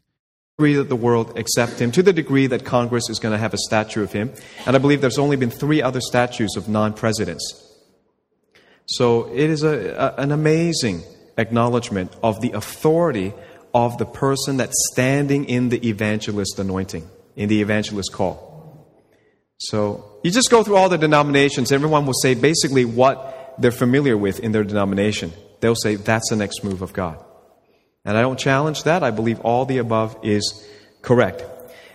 that 0.57 0.89
the 0.89 0.95
world 0.95 1.37
accept 1.37 1.79
him, 1.79 1.91
to 1.91 2.01
the 2.01 2.11
degree 2.11 2.47
that 2.47 2.65
Congress 2.65 3.07
is 3.07 3.19
going 3.19 3.33
to 3.33 3.37
have 3.37 3.53
a 3.53 3.57
statue 3.57 4.01
of 4.01 4.13
him. 4.13 4.33
And 4.65 4.75
I 4.75 4.79
believe 4.79 4.99
there's 4.99 5.19
only 5.19 5.35
been 5.35 5.51
three 5.51 5.79
other 5.79 6.01
statues 6.01 6.55
of 6.57 6.67
non 6.67 6.93
presidents. 6.93 7.45
So 8.87 9.31
it 9.31 9.47
is 9.51 9.61
a, 9.61 9.93
a, 9.93 10.21
an 10.21 10.31
amazing 10.31 11.03
acknowledgement 11.37 12.15
of 12.23 12.41
the 12.41 12.53
authority 12.53 13.35
of 13.75 13.99
the 13.99 14.07
person 14.07 14.57
that's 14.57 14.89
standing 14.91 15.45
in 15.45 15.69
the 15.69 15.87
evangelist 15.87 16.57
anointing, 16.57 17.07
in 17.35 17.47
the 17.47 17.61
evangelist 17.61 18.11
call. 18.11 18.49
So 19.59 20.11
you 20.24 20.32
just 20.32 20.49
go 20.49 20.63
through 20.63 20.76
all 20.76 20.89
the 20.89 20.97
denominations, 20.97 21.72
everyone 21.72 22.05
will 22.05 22.13
say 22.13 22.34
basically 22.34 22.86
what 22.86 23.55
they're 23.57 23.72
familiar 23.72 24.17
with 24.17 24.39
in 24.39 24.51
their 24.51 24.63
denomination. 24.63 25.32
They'll 25.59 25.76
say 25.76 25.95
that's 25.95 26.30
the 26.30 26.36
next 26.36 26.63
move 26.63 26.82
of 26.82 26.93
God. 26.93 27.24
And 28.05 28.17
I 28.17 28.22
don't 28.22 28.39
challenge 28.39 28.84
that. 28.84 29.03
I 29.03 29.11
believe 29.11 29.39
all 29.41 29.65
the 29.65 29.78
above 29.78 30.17
is 30.24 30.67
correct. 31.01 31.43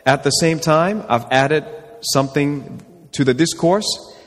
At 0.05 0.23
the 0.23 0.31
same 0.31 0.61
time, 0.61 1.05
I've 1.09 1.27
added 1.31 1.65
something 2.01 3.09
to 3.13 3.25
the 3.25 3.35
discourse. 3.35 3.87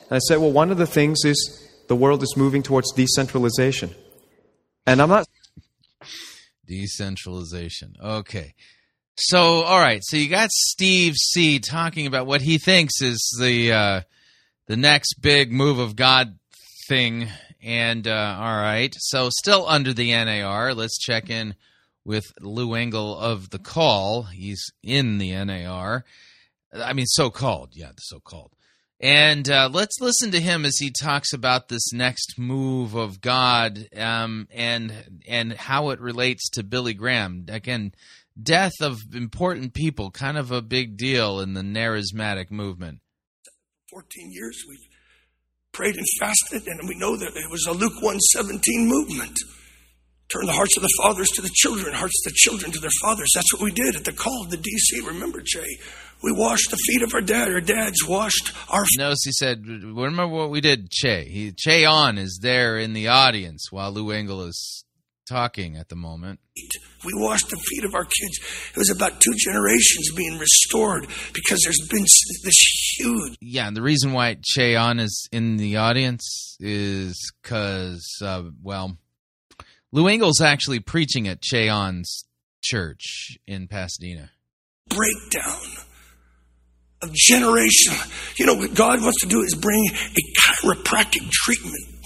And 0.10 0.16
I 0.16 0.20
said, 0.20 0.38
well, 0.38 0.52
one 0.52 0.72
of 0.72 0.78
the 0.78 0.88
things 0.88 1.24
is 1.24 1.70
the 1.88 1.96
world 1.96 2.22
is 2.22 2.36
moving 2.36 2.64
towards 2.64 2.92
decentralization. 2.94 3.92
And 4.86 5.02
I'm 5.02 5.10
not 5.10 5.26
Decentralization. 6.70 7.96
Okay. 8.00 8.54
So, 9.22 9.64
all 9.64 9.80
right. 9.80 10.02
So 10.02 10.16
you 10.16 10.30
got 10.30 10.50
Steve 10.50 11.16
C. 11.18 11.60
talking 11.60 12.08
about 12.08 12.26
what 12.26 12.42
he 12.42 12.58
thinks 12.58 13.02
is 13.02 13.38
the 13.38 13.74
uh, 13.74 14.02
the 14.68 14.78
next 14.78 15.16
big 15.22 15.52
move 15.52 15.78
of 15.78 15.98
God 15.98 16.40
thing. 16.88 17.28
And 17.62 18.08
uh, 18.08 18.38
all 18.40 18.56
right. 18.56 18.96
So 18.98 19.30
still 19.30 19.68
under 19.68 19.92
the 19.92 20.14
NAR. 20.14 20.74
Let's 20.74 20.98
check 20.98 21.30
in 21.30 21.56
with 22.06 22.32
Lou 22.40 22.76
Engle 22.76 23.18
of 23.18 23.50
the 23.50 23.60
Call. 23.60 24.24
He's 24.24 24.72
in 24.82 25.18
the 25.18 25.34
NAR. 25.44 26.06
I 26.74 26.94
mean, 26.94 27.06
so 27.06 27.30
called. 27.30 27.72
Yeah, 27.74 27.92
so 27.98 28.22
called. 28.22 28.54
And 29.02 29.50
uh, 29.50 29.70
let's 29.72 30.02
listen 30.02 30.32
to 30.32 30.42
him 30.42 30.66
as 30.66 30.78
he 30.78 30.92
talks 30.92 31.32
about 31.32 31.70
this 31.70 31.94
next 31.94 32.38
move 32.38 32.96
of 32.96 33.22
God 33.22 33.88
um, 33.98 34.48
and 34.54 35.22
and 35.28 35.54
how 35.54 35.90
it 35.90 36.02
relates 36.02 36.50
to 36.52 36.64
Billy 36.64 36.94
Graham. 36.94 37.46
Again, 37.48 37.94
death 38.44 38.74
of 38.82 39.00
important 39.14 39.74
people, 39.74 40.12
kind 40.12 40.38
of 40.38 40.52
a 40.52 40.62
big 40.62 40.98
deal 40.98 41.40
in 41.40 41.54
the 41.54 41.62
charismatic 41.62 42.52
movement. 42.52 43.00
14 43.92 44.32
years 44.32 44.64
we've 44.68 44.88
prayed 45.72 45.96
and 45.96 46.06
fasted, 46.20 46.68
and 46.68 46.88
we 46.88 46.96
know 46.98 47.18
that 47.18 47.36
it 47.36 47.52
was 47.52 47.66
a 47.68 47.72
Luke 47.72 47.96
117 48.02 48.88
movement. 48.88 49.38
Turn 50.32 50.46
the 50.46 50.54
hearts 50.54 50.78
of 50.78 50.84
the 50.84 50.94
fathers 51.02 51.30
to 51.30 51.42
the 51.42 51.50
children, 51.54 51.94
hearts 51.94 52.22
of 52.24 52.32
the 52.32 52.38
children 52.38 52.72
to 52.72 52.80
their 52.80 52.92
fathers. 53.02 53.32
That's 53.34 53.52
what 53.52 53.64
we 53.64 53.72
did 53.72 53.96
at 53.96 54.04
the 54.04 54.14
call 54.14 54.44
of 54.44 54.52
the 54.52 54.58
DC. 54.58 55.08
Remember, 55.08 55.42
Che? 55.44 55.66
We 56.22 56.32
washed 56.34 56.70
the 56.70 56.78
feet 56.78 57.02
of 57.02 57.14
our 57.16 57.22
dad. 57.22 57.48
Our 57.48 57.62
dads 57.62 58.06
washed 58.08 58.54
our 58.70 58.84
Notice 58.98 59.24
he 59.24 59.32
said, 59.32 59.66
remember 59.66 60.28
what 60.28 60.52
we 60.52 60.62
did, 60.62 60.92
Che. 60.92 61.26
He, 61.26 61.52
Che 61.58 61.86
Ahn 61.86 62.20
is 62.20 62.40
there 62.44 62.78
in 62.78 62.94
the 62.94 63.08
audience 63.08 63.72
while 63.72 63.92
Lou 63.92 64.12
Engle 64.12 64.44
is 64.44 64.84
talking 65.30 65.78
at 65.78 65.88
the 65.90 65.96
moment. 65.96 66.40
We 67.06 67.14
washed 67.16 67.50
the 67.50 67.56
feet 67.58 67.86
of 67.86 67.96
our 67.96 68.04
kids. 68.04 68.40
It 68.72 68.78
was 68.78 68.90
about 68.90 69.22
two 69.22 69.34
generations 69.38 70.10
being 70.16 70.38
restored 70.38 71.08
because 71.34 71.62
there's 71.64 71.88
been 71.90 72.04
this 72.44 72.96
huge. 72.98 73.38
Yeah, 73.40 73.68
and 73.68 73.78
the 73.78 73.82
reason 73.82 74.12
why 74.12 74.38
Che 74.44 74.76
Ahn 74.76 75.00
is 75.00 75.30
in 75.32 75.56
the 75.58 75.78
audience 75.78 76.58
is 76.60 77.32
because, 77.42 78.06
uh, 78.22 78.44
well, 78.62 78.98
Lou 79.92 80.08
Engle's 80.08 80.42
actually 80.42 80.80
preaching 80.82 81.28
at 81.28 81.42
Che 81.42 81.70
Ahn's 81.70 82.26
church 82.62 83.38
in 83.48 83.68
Pasadena. 83.68 84.32
breakdown 84.90 85.86
of 87.02 87.14
generation. 87.14 87.94
You 88.38 88.46
know, 88.48 88.56
what 88.56 88.74
God 88.74 89.02
wants 89.02 89.22
to 89.22 89.28
do 89.28 89.42
is 89.42 89.56
bring 89.56 89.88
a 89.88 90.42
chiropractic 90.42 91.30
treatment 91.32 91.99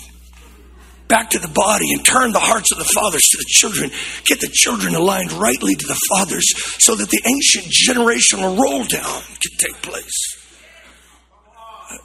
back 1.13 1.29
to 1.29 1.37
the 1.37 1.47
body 1.47 1.93
and 1.93 2.03
turn 2.03 2.31
the 2.31 2.39
hearts 2.39 2.71
of 2.71 2.79
the 2.79 2.89
fathers 2.95 3.21
to 3.21 3.37
the 3.37 3.45
children. 3.47 3.91
Get 4.25 4.41
the 4.41 4.49
children 4.51 4.95
aligned 4.95 5.31
rightly 5.31 5.75
to 5.75 5.85
the 5.85 5.99
fathers 6.09 6.43
so 6.79 6.95
that 6.95 7.07
the 7.07 7.21
ancient 7.27 7.71
generational 7.71 8.57
roll 8.59 8.83
down 8.83 9.21
can 9.21 9.57
take 9.59 9.79
place. 9.83 10.39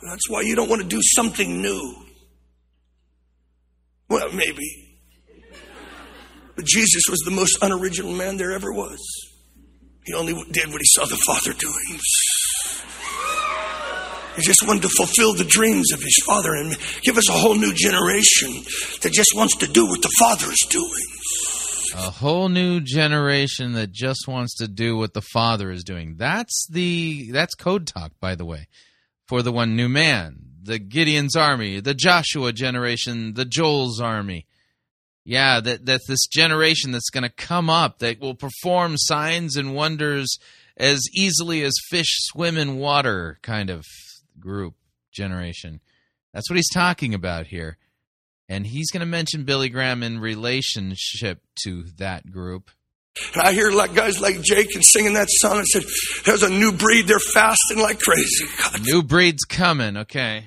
That's 0.07 0.29
why 0.29 0.43
you 0.43 0.55
don't 0.55 0.69
want 0.69 0.83
to 0.83 0.89
do 0.89 1.01
something 1.03 1.63
new. 1.63 2.05
Well, 4.11 4.31
maybe. 4.33 4.99
But 6.55 6.67
Jesus 6.67 7.05
was 7.09 7.21
the 7.21 7.31
most 7.31 7.63
unoriginal 7.63 8.13
man 8.13 8.37
there 8.37 8.53
ever 8.53 8.73
was. 8.73 8.99
He 10.05 10.13
only 10.13 10.35
did 10.51 10.69
what 10.69 10.83
he 10.83 10.87
saw 10.87 11.07
the 11.07 11.17
Father 11.27 11.55
doing. 11.55 12.01
He 14.39 14.45
just 14.45 14.65
wanted 14.67 14.83
to 14.83 14.89
fulfill 14.97 15.35
the 15.35 15.45
dreams 15.45 15.93
of 15.93 16.01
his 16.01 16.23
Father 16.25 16.55
and 16.55 16.77
give 17.03 17.19
us 17.19 17.29
a 17.29 17.33
whole 17.33 17.57
new 17.57 17.73
generation 17.75 18.53
that 19.03 19.11
just 19.13 19.33
wants 19.35 19.57
to 19.57 19.67
do 19.67 19.85
what 19.87 20.01
the 20.01 20.13
Father 20.17 20.47
is 20.47 20.67
doing. 20.71 21.07
A 21.97 22.11
whole 22.11 22.49
new 22.49 22.81
generation 22.81 23.73
that 23.73 23.91
just 23.91 24.29
wants 24.29 24.55
to 24.59 24.69
do 24.69 24.97
what 24.97 25.15
the 25.15 25.23
Father 25.23 25.73
is 25.73 25.83
doing. 25.83 26.15
That's 26.19 26.69
the 26.71 27.33
that's 27.33 27.57
code 27.57 27.89
talk, 27.89 28.13
by 28.21 28.37
the 28.37 28.45
way, 28.45 28.69
for 29.27 29.43
the 29.43 29.51
one 29.51 29.75
new 29.75 29.89
man, 29.89 30.39
the 30.63 30.79
Gideon's 30.79 31.35
army, 31.35 31.81
the 31.81 31.95
Joshua 31.95 32.53
generation, 32.53 33.35
the 33.35 33.45
Joel's 33.45 34.01
army. 34.01 34.47
Yeah, 35.25 35.59
that 35.61 35.87
that 35.87 36.03
this 36.07 36.29
generation 36.29 36.93
that's 36.93 37.11
going 37.11 37.25
to 37.25 37.29
come 37.31 37.69
up 37.69 37.99
that 37.99 38.21
will 38.21 38.37
perform 38.37 38.95
signs 38.97 39.57
and 39.57 39.75
wonders 39.75 40.39
as 40.77 41.03
easily 41.13 41.65
as 41.65 41.75
fish 41.91 42.19
swim 42.31 42.57
in 42.57 42.79
water 42.79 43.39
kind 43.43 43.69
of 43.71 43.85
group 44.41 44.75
generation. 45.13 45.81
That's 46.33 46.49
what 46.51 46.57
he's 46.57 46.73
talking 46.73 47.15
about 47.15 47.47
here. 47.47 47.79
And 48.49 48.67
he's 48.67 48.91
going 48.91 49.01
to 49.01 49.07
mention 49.07 49.45
Billy 49.45 49.69
Graham 49.69 50.03
in 50.03 50.21
relationship 50.21 51.43
to 51.65 51.85
that 51.99 52.31
group. 52.31 52.71
And 53.35 53.43
I 53.43 53.53
hear 53.53 53.71
like 53.71 53.95
guys 53.95 54.21
like 54.21 54.41
Jake 54.43 54.75
and 54.75 54.85
singing 54.85 55.15
that 55.15 55.29
song 55.29 55.59
and 55.59 55.67
said, 55.67 55.83
"There's 56.25 56.45
a 56.45 56.49
new 56.49 56.73
breed. 56.73 57.09
They're 57.09 57.19
fasting 57.19 57.79
like 57.79 57.99
crazy." 57.99 58.47
God. 58.63 58.81
New 58.85 59.03
breed's 59.03 59.45
coming, 59.45 59.97
okay. 59.97 60.45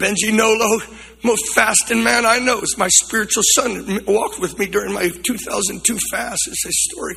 Benji 0.00 0.32
Nolot, 0.32 1.22
most 1.22 1.52
fasting 1.54 2.02
man 2.02 2.24
I 2.24 2.38
know, 2.38 2.58
is 2.62 2.78
my 2.78 2.88
spiritual 2.88 3.42
son. 3.54 4.00
Walked 4.06 4.40
with 4.40 4.58
me 4.58 4.66
during 4.66 4.94
my 4.94 5.10
2002 5.10 5.98
fast. 6.10 6.40
It's 6.48 6.64
his 6.64 6.88
story. 6.90 7.16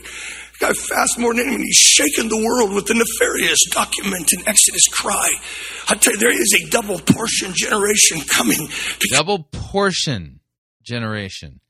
Guy 0.60 0.74
fasts 0.74 1.18
more 1.18 1.34
than 1.34 1.48
anyone. 1.48 1.62
He's 1.62 1.78
shaken 1.78 2.28
the 2.28 2.44
world 2.44 2.74
with 2.76 2.88
the 2.88 2.94
nefarious 2.94 3.60
document 3.72 4.34
in 4.34 4.46
Exodus 4.46 4.86
cry. 4.92 5.30
I 5.88 5.96
tell 5.96 6.12
you, 6.12 6.20
there 6.20 6.34
is 6.34 6.54
a 6.62 6.70
double 6.70 7.00
portion 7.00 7.54
generation 7.56 8.20
coming. 8.28 8.68
Double 9.12 9.44
portion 9.44 10.42
generation. 10.84 11.62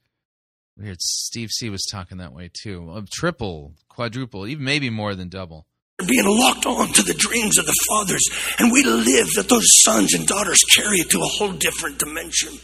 Weird. 0.75 0.99
Steve 0.99 1.49
C 1.51 1.69
was 1.69 1.85
talking 1.91 2.17
that 2.17 2.33
way 2.33 2.49
too. 2.51 2.91
A 2.91 3.03
triple, 3.03 3.73
quadruple, 3.87 4.47
even 4.47 4.65
maybe 4.65 4.89
more 4.89 5.13
than 5.13 5.29
double. 5.29 5.67
Being 6.07 6.25
locked 6.25 6.65
on 6.65 6.93
to 6.93 7.03
the 7.03 7.13
dreams 7.13 7.57
of 7.57 7.65
the 7.65 7.75
fathers, 7.89 8.23
and 8.59 8.71
we 8.71 8.83
live 8.83 9.27
that 9.35 9.49
those 9.49 9.67
sons 9.83 10.13
and 10.13 10.27
daughters 10.27 10.63
carry 10.75 10.97
it 10.97 11.09
to 11.09 11.19
a 11.19 11.25
whole 11.25 11.51
different 11.51 11.99
dimension. 11.99 12.57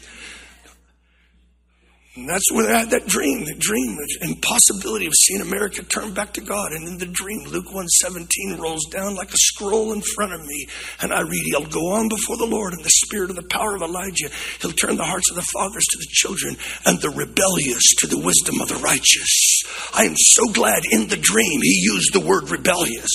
And 2.20 2.28
that's 2.28 2.51
where 2.51 2.70
I 2.70 2.80
had 2.80 2.89
that 2.91 3.07
dream, 3.07 3.45
the 3.45 3.55
dream 3.55 3.95
and 4.20 4.41
possibility 4.41 5.05
of 5.05 5.13
seeing 5.15 5.39
America 5.39 5.84
turn 5.84 6.13
back 6.13 6.34
to 6.34 6.41
God. 6.41 6.74
And 6.74 6.86
in 6.86 6.97
the 6.97 7.05
dream, 7.05 7.45
Luke 7.45 7.72
117 7.72 8.59
rolls 8.59 8.84
down 8.91 9.15
like 9.15 9.30
a 9.30 9.38
scroll 9.38 9.93
in 9.93 10.01
front 10.01 10.34
of 10.34 10.45
me. 10.45 10.67
And 11.01 11.13
I 11.13 11.22
read, 11.22 11.43
He'll 11.45 11.65
go 11.65 11.93
on 11.93 12.09
before 12.09 12.36
the 12.36 12.45
Lord 12.45 12.74
in 12.74 12.84
the 12.84 12.89
spirit 12.89 13.30
of 13.30 13.38
the 13.38 13.47
power 13.47 13.74
of 13.74 13.84
Elijah. 13.84 14.28
He'll 14.59 14.74
turn 14.74 14.97
the 14.97 15.05
hearts 15.05 15.30
of 15.30 15.38
the 15.38 15.47
fathers 15.53 15.86
to 15.86 15.97
the 15.97 16.09
children 16.09 16.57
and 16.86 16.99
the 16.99 17.09
rebellious 17.09 17.95
to 17.99 18.07
the 18.07 18.20
wisdom 18.20 18.59
of 18.59 18.67
the 18.67 18.84
righteous. 18.84 19.63
I 19.93 20.03
am 20.03 20.15
so 20.17 20.51
glad 20.51 20.84
in 20.91 21.07
the 21.07 21.15
dream 21.15 21.61
he 21.61 21.88
used 21.88 22.11
the 22.11 22.20
word 22.20 22.49
rebellious. 22.49 23.11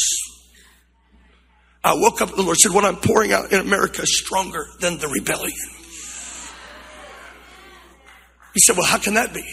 I 1.85 1.93
woke 1.93 2.23
up, 2.23 2.35
the 2.35 2.43
Lord 2.43 2.57
said, 2.57 2.73
What 2.73 2.87
I'm 2.87 2.97
pouring 2.97 3.35
out 3.35 3.53
in 3.53 3.61
America 3.61 4.01
is 4.01 4.19
stronger 4.19 4.67
than 4.81 4.97
the 4.97 5.09
rebellion. 5.09 5.84
He 8.55 8.61
said, 8.61 8.77
Well, 8.77 8.87
how 8.87 8.99
can 8.99 9.15
that 9.15 9.35
be? 9.35 9.45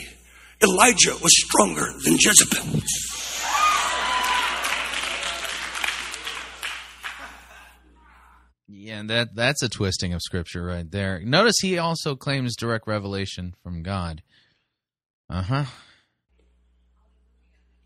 Elijah 0.64 1.16
was 1.22 1.32
stronger 1.34 1.88
than 2.06 2.18
Jezebel. 2.20 2.82
Yeah, 8.68 9.04
that 9.08 9.36
that's 9.36 9.62
a 9.64 9.70
twisting 9.70 10.14
of 10.14 10.22
scripture 10.22 10.64
right 10.64 10.90
there. 10.90 11.20
Notice 11.20 11.56
he 11.62 11.78
also 11.78 12.16
claims 12.16 12.56
direct 12.56 12.88
revelation 12.88 13.54
from 13.64 13.84
God. 13.84 14.22
Uh 15.30 15.42
huh. 15.42 15.66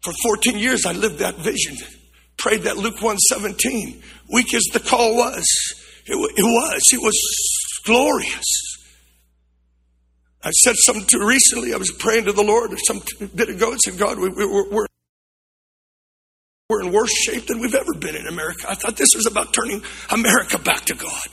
For 0.04 0.14
14 0.24 0.60
years, 0.60 0.86
I 0.86 0.92
lived 0.92 1.20
that 1.20 1.36
vision, 1.36 1.76
prayed 2.38 2.62
that 2.62 2.78
Luke 2.78 3.02
117. 3.02 4.02
Weak 4.32 4.54
as 4.54 4.64
the 4.72 4.80
call 4.80 5.16
was, 5.16 5.46
it, 6.06 6.14
it 6.14 6.44
was, 6.44 6.82
it 6.92 7.02
was 7.02 7.82
glorious. 7.86 8.75
I 10.46 10.52
said 10.52 10.76
something 10.78 11.06
to 11.08 11.26
recently. 11.26 11.74
I 11.74 11.78
was 11.78 11.92
praying 11.92 12.26
to 12.26 12.32
the 12.32 12.44
Lord 12.44 12.72
some 12.86 13.02
bit 13.34 13.50
ago 13.50 13.72
and 13.72 13.82
said, 13.82 13.98
God, 13.98 14.20
we, 14.20 14.30
we, 14.30 14.46
we're, 14.46 14.70
we're 14.70 14.86
we're 16.70 16.82
in 16.82 16.92
worse 16.92 17.12
shape 17.12 17.46
than 17.46 17.60
we've 17.60 17.76
ever 17.76 17.94
been 17.94 18.16
in 18.16 18.26
America. 18.26 18.66
I 18.68 18.74
thought 18.74 18.96
this 18.96 19.14
was 19.16 19.28
about 19.28 19.54
turning 19.54 19.84
America 20.10 20.58
back 20.58 20.86
to 20.86 20.96
God. 20.96 21.28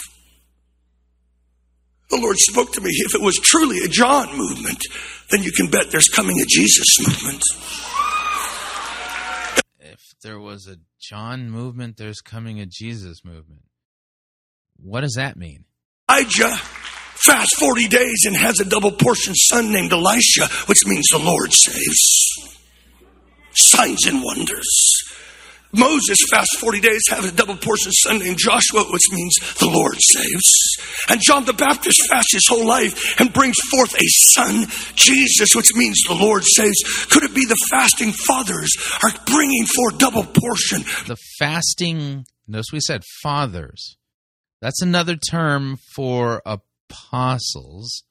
The 2.10 2.18
Lord 2.18 2.36
spoke 2.38 2.72
to 2.72 2.82
me. 2.82 2.90
If 2.90 3.14
it 3.14 3.22
was 3.22 3.36
truly 3.36 3.78
a 3.78 3.88
John 3.88 4.36
movement, 4.36 4.84
then 5.30 5.42
you 5.42 5.50
can 5.52 5.70
bet 5.70 5.90
there's 5.90 6.08
coming 6.08 6.38
a 6.38 6.44
Jesus 6.46 6.98
movement. 7.00 7.42
If 9.80 10.00
there 10.22 10.38
was 10.38 10.66
a 10.66 10.76
John 11.00 11.50
movement, 11.50 11.96
there's 11.96 12.20
coming 12.20 12.60
a 12.60 12.66
Jesus 12.66 13.24
movement. 13.24 13.62
What 14.76 15.00
does 15.00 15.14
that 15.14 15.38
mean? 15.38 15.64
Elijah 16.10 16.56
fasts 17.26 17.58
40 17.58 17.88
days 17.88 18.24
and 18.26 18.36
has 18.36 18.60
a 18.60 18.64
double 18.64 18.92
portion 18.92 19.34
son 19.34 19.72
named 19.72 19.92
Elisha, 19.92 20.46
which 20.66 20.86
means 20.86 21.06
the 21.10 21.18
Lord 21.18 21.52
saves. 21.52 22.52
Signs 23.54 24.06
and 24.06 24.22
wonders. 24.22 24.68
Moses 25.74 26.18
fasts 26.30 26.58
40 26.58 26.80
days, 26.80 27.00
has 27.08 27.24
a 27.24 27.34
double 27.34 27.56
portion 27.56 27.92
son 27.92 28.18
named 28.18 28.36
Joshua, 28.38 28.84
which 28.90 29.10
means 29.10 29.34
the 29.58 29.70
Lord 29.70 29.96
saves. 29.98 31.08
And 31.08 31.20
John 31.22 31.46
the 31.46 31.54
Baptist 31.54 32.06
fasts 32.10 32.34
his 32.34 32.46
whole 32.46 32.66
life 32.66 33.18
and 33.18 33.32
brings 33.32 33.56
forth 33.70 33.94
a 33.94 34.06
son, 34.34 34.66
Jesus, 34.94 35.54
which 35.54 35.74
means 35.74 35.98
the 36.06 36.14
Lord 36.14 36.44
saves. 36.44 37.06
Could 37.10 37.22
it 37.22 37.34
be 37.34 37.46
the 37.46 37.56
fasting 37.70 38.12
fathers 38.12 38.70
are 39.02 39.12
bringing 39.24 39.64
forth 39.64 39.98
double 39.98 40.24
portion? 40.24 40.82
The 41.06 41.16
fasting, 41.38 42.26
notice 42.46 42.66
we 42.70 42.80
said 42.80 43.02
fathers. 43.22 43.96
That's 44.60 44.82
another 44.82 45.16
term 45.16 45.78
for 45.94 46.42
apostles. 46.92 48.04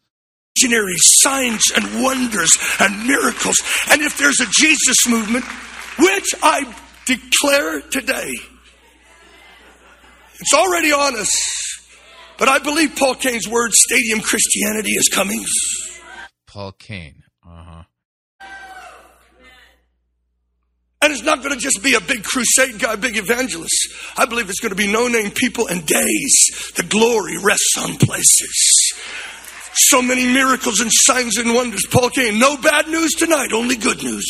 Visionary 0.57 0.97
signs 0.97 1.71
and 1.75 2.03
wonders 2.03 2.51
and 2.79 3.07
miracles. 3.07 3.55
And 3.89 4.01
if 4.01 4.17
there's 4.17 4.39
a 4.39 4.45
Jesus 4.51 5.07
movement, 5.07 5.45
which 5.97 6.35
I 6.43 6.75
declare 7.05 7.81
today, 7.81 8.31
it's 10.39 10.53
already 10.53 10.91
on 10.91 11.15
us. 11.15 11.31
But 12.37 12.49
I 12.49 12.59
believe 12.59 12.95
Paul 12.95 13.15
Cain's 13.15 13.47
word, 13.47 13.71
stadium 13.73 14.19
Christianity, 14.19 14.91
is 14.91 15.07
coming. 15.09 15.43
Paul 16.47 16.73
Cain. 16.73 17.23
Uh 17.45 17.63
huh. 17.63 17.83
And 21.03 21.11
it's 21.11 21.23
not 21.23 21.41
going 21.41 21.53
to 21.53 21.59
just 21.59 21.83
be 21.83 21.95
a 21.95 22.01
big 22.01 22.23
crusade 22.23 22.79
guy, 22.79 22.95
big 22.95 23.17
evangelist. 23.17 23.89
I 24.17 24.25
believe 24.25 24.49
it's 24.49 24.59
going 24.59 24.69
to 24.69 24.75
be 24.75 24.91
no 24.91 25.07
name 25.07 25.31
people 25.31 25.67
and 25.67 25.83
days. 25.85 26.71
The 26.75 26.83
glory 26.83 27.37
rests 27.37 27.75
on 27.79 27.95
places. 27.97 28.70
So 29.73 30.01
many 30.01 30.25
miracles 30.25 30.79
and 30.79 30.91
signs 30.91 31.37
and 31.37 31.53
wonders. 31.53 31.85
Paul 31.89 32.09
Cain. 32.09 32.39
no 32.39 32.57
bad 32.57 32.87
news 32.87 33.11
tonight, 33.11 33.53
only 33.53 33.75
good 33.75 34.03
news. 34.03 34.25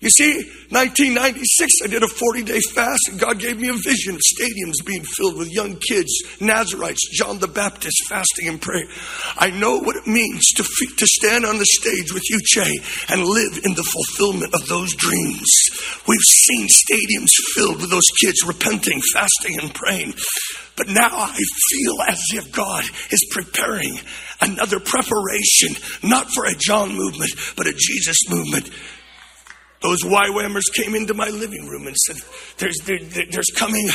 You 0.00 0.10
see, 0.10 0.32
1996, 0.70 1.72
I 1.82 1.86
did 1.88 2.04
a 2.04 2.08
40 2.08 2.42
day 2.44 2.60
fast, 2.72 3.00
and 3.10 3.18
God 3.18 3.40
gave 3.40 3.58
me 3.58 3.68
a 3.68 3.72
vision 3.72 4.14
of 4.14 4.20
stadiums 4.20 4.86
being 4.86 5.02
filled 5.02 5.36
with 5.36 5.50
young 5.50 5.76
kids, 5.76 6.22
Nazarites, 6.40 7.10
John 7.12 7.40
the 7.40 7.48
Baptist 7.48 7.96
fasting 8.08 8.46
and 8.46 8.62
praying. 8.62 8.88
I 9.36 9.50
know 9.50 9.80
what 9.80 9.96
it 9.96 10.06
means 10.06 10.44
to, 10.54 10.62
to 10.62 11.06
stand 11.06 11.44
on 11.44 11.58
the 11.58 11.66
stage 11.66 12.12
with 12.12 12.22
you, 12.30 12.38
Che, 12.44 12.78
and 13.08 13.24
live 13.24 13.58
in 13.64 13.74
the 13.74 13.82
fulfillment 13.82 14.54
of 14.54 14.68
those 14.68 14.94
dreams. 14.94 15.50
We've 16.06 16.20
seen 16.46 16.68
stadiums 16.68 17.34
filled 17.54 17.80
with 17.80 17.90
those 17.90 18.08
kids 18.22 18.46
repenting, 18.46 19.00
fasting, 19.12 19.58
and 19.60 19.74
praying. 19.74 20.14
But 20.76 20.86
now 20.86 21.10
I 21.10 21.34
feel 21.34 21.96
as 22.06 22.22
if 22.34 22.52
God 22.52 22.84
is 23.10 23.26
preparing 23.32 23.98
another 24.40 24.78
preparation, 24.78 25.74
not 26.04 26.28
for 26.30 26.44
a 26.44 26.54
John 26.54 26.94
movement, 26.94 27.32
but 27.56 27.66
a 27.66 27.72
Jesus 27.72 28.16
movement. 28.30 28.70
Those 29.80 30.02
YWAMers 30.02 30.72
came 30.74 30.96
into 30.96 31.14
my 31.14 31.28
living 31.28 31.68
room 31.68 31.86
and 31.86 31.96
said, 31.96 32.16
"There's 32.58 32.78
there, 32.84 32.98
there's 33.30 33.50
coming 33.54 33.88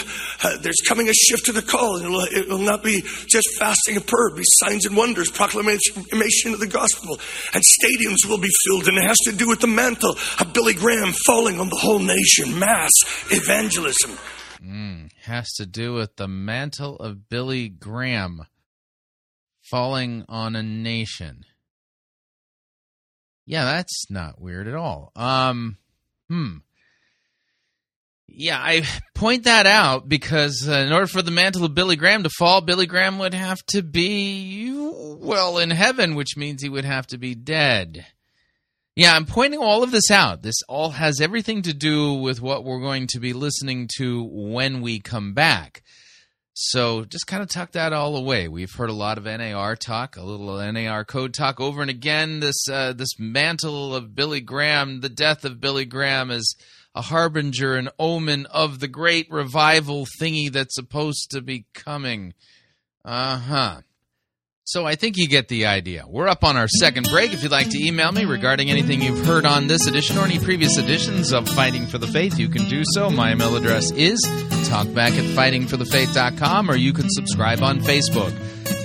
uh, 0.43 0.57
there's 0.61 0.81
coming 0.88 1.09
a 1.09 1.13
shift 1.13 1.45
to 1.45 1.51
the 1.51 1.61
call, 1.61 1.97
and 1.97 2.05
it'll, 2.05 2.21
it 2.21 2.47
will 2.47 2.57
not 2.59 2.84
be 2.84 3.01
just 3.01 3.47
fasting 3.59 3.97
and 3.97 4.07
prayer, 4.07 4.27
it'll 4.27 4.38
be 4.38 4.43
signs 4.63 4.86
and 4.86 4.95
wonders, 4.95 5.29
proclamation 5.29 6.53
of 6.53 6.59
the 6.59 6.69
gospel, 6.71 7.19
and 7.53 7.63
stadiums 7.63 8.29
will 8.29 8.38
be 8.38 8.49
filled, 8.65 8.88
and 8.88 8.97
it 8.97 9.03
has 9.03 9.17
to 9.25 9.34
do 9.34 9.47
with 9.47 9.59
the 9.59 9.67
mantle 9.67 10.15
of 10.39 10.53
Billy 10.53 10.73
Graham 10.73 11.11
falling 11.25 11.59
on 11.59 11.69
the 11.69 11.77
whole 11.77 11.99
nation, 11.99 12.57
mass 12.57 12.91
evangelism." 13.29 14.17
Mm, 14.63 15.09
has 15.23 15.51
to 15.55 15.65
do 15.65 15.93
with 15.93 16.15
the 16.15 16.29
mantle 16.29 16.95
of 16.95 17.27
Billy 17.27 17.67
Graham 17.67 18.45
falling 19.69 20.23
on 20.29 20.55
a 20.55 20.63
nation. 20.63 21.43
Yeah, 23.46 23.66
that's 23.66 24.10
not 24.10 24.39
weird 24.39 24.68
at 24.68 24.76
all. 24.76 25.12
Um, 25.16 25.78
hmm. 26.30 26.58
Yeah, 28.28 28.58
I 28.60 28.84
point 29.14 29.44
that 29.44 29.66
out 29.68 30.10
because 30.10 30.68
uh, 30.68 30.72
in 30.72 30.91
order 30.91 31.08
for 31.08 31.22
the 31.22 31.32
mantle 31.32 31.66
of 31.66 31.76
Billy 31.76 31.96
Graham 31.96 32.24
to 32.24 32.30
fall, 32.30 32.62
Billy 32.62 32.88
Graham 32.88 33.20
would 33.20 33.34
have 33.34 33.64
to 33.68 33.84
be, 33.84 34.72
well, 34.74 35.60
in 35.60 35.70
heaven, 35.70 36.16
which 36.16 36.36
means 36.36 36.62
he 36.62 36.70
would 36.70 36.86
have 36.86 37.06
to 37.08 37.18
be 37.18 37.36
dead. 37.36 38.06
Yeah, 38.96 39.14
I'm 39.16 39.26
pointing 39.26 39.60
all 39.60 39.84
of 39.84 39.91
this 39.91 40.12
out. 40.12 40.44
This 40.44 40.62
all 40.70 40.91
has 40.91 41.20
everything 41.20 41.64
to 41.64 41.74
do 41.74 42.14
with 42.14 42.41
what 42.41 42.64
we're 42.64 42.80
going 42.80 43.08
to 43.08 43.20
be 43.20 43.34
listening 43.34 43.89
to 43.98 44.24
when 44.24 44.82
we 44.82 45.00
come 45.00 45.34
back. 45.34 45.84
So 46.54 47.04
just 47.04 47.26
kind 47.26 47.41
of 47.41 47.49
tuck 47.49 47.72
that 47.72 47.93
all 47.93 48.16
away. 48.16 48.47
We've 48.47 48.72
heard 48.72 48.91
a 48.91 48.93
lot 48.93 49.18
of 49.18 49.26
NAR 49.26 49.76
talk, 49.76 50.18
a 50.18 50.22
little 50.22 50.72
NAR 50.72 51.04
code 51.04 51.34
talk 51.34 51.60
over 51.60 51.82
and 51.82 51.89
again. 51.89 52.41
This 52.41 52.70
uh, 52.70 52.93
this 52.93 53.18
mantle 53.18 53.95
of 53.95 54.16
Billy 54.16 54.39
Graham, 54.39 55.01
the 55.01 55.10
death 55.10 55.45
of 55.45 55.60
Billy 55.60 55.86
Graham, 55.86 56.30
is 56.30 56.56
a 56.93 57.01
harbinger, 57.01 57.76
an 57.76 57.89
omen 57.97 58.45
of 58.47 58.80
the 58.80 58.88
great 58.88 59.32
revival 59.32 60.06
thingy 60.22 60.51
that's 60.51 60.76
supposed 60.76 61.32
to 61.32 61.41
be 61.41 61.66
coming. 61.74 62.36
Uh 63.04 63.38
huh. 63.39 63.82
So 64.66 64.86
I 64.86 64.95
think 64.95 65.18
you 65.18 65.28
get 65.28 65.49
the 65.49 65.66
idea. 65.66 66.05
We're 66.07 66.30
up 66.30 66.45
on 66.45 66.55
our 66.55 66.70
second 66.70 67.09
break. 67.09 67.34
If 67.34 67.43
you'd 67.43 67.51
like 67.51 67.70
to 67.72 67.86
email 67.86 68.14
me 68.14 68.24
regarding 68.24 68.70
anything 68.72 69.01
you've 69.01 69.26
heard 69.26 69.45
on 69.45 69.68
this 69.68 69.88
edition 69.88 70.18
or 70.18 70.24
any 70.24 70.39
previous 70.39 70.78
editions 70.78 71.34
of 71.34 71.49
Fighting 71.49 71.86
for 71.86 71.97
the 71.97 72.07
Faith, 72.07 72.39
you 72.39 72.47
can 72.47 72.64
do 72.70 72.84
so. 72.93 73.09
My 73.09 73.34
email 73.34 73.57
address 73.57 73.91
is 73.91 74.22
talkback 74.70 75.11
at 75.18 75.26
fightingforthefaith.com 75.36 76.72
or 76.72 76.76
you 76.76 76.93
can 76.93 77.09
subscribe 77.09 77.61
on 77.61 77.80
Facebook. 77.82 78.32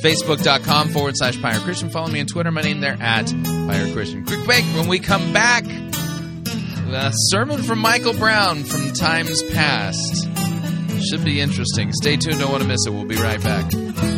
Facebook.com 0.00 0.88
forward 0.88 1.16
slash 1.16 1.40
Pirate 1.40 1.62
Christian. 1.62 1.90
Follow 1.90 2.08
me 2.08 2.20
on 2.20 2.26
Twitter. 2.26 2.50
My 2.50 2.62
name 2.62 2.80
there 2.80 2.96
at 3.00 3.26
Pirate 3.44 3.92
Christian. 3.92 4.24
Quick 4.24 4.44
break. 4.44 4.64
When 4.74 4.88
we 4.88 4.98
come 4.98 5.32
back, 5.32 5.64
a 5.64 7.10
sermon 7.12 7.62
from 7.62 7.78
Michael 7.78 8.14
Brown 8.14 8.64
from 8.64 8.92
times 8.94 9.44
past. 9.52 10.28
Should 11.08 11.24
be 11.24 11.40
interesting. 11.40 11.92
Stay 11.92 12.16
tuned. 12.16 12.40
Don't 12.40 12.50
want 12.50 12.62
to 12.62 12.68
miss 12.68 12.84
it. 12.84 12.90
We'll 12.90 13.04
be 13.04 13.16
right 13.16 13.40
back. 13.40 14.17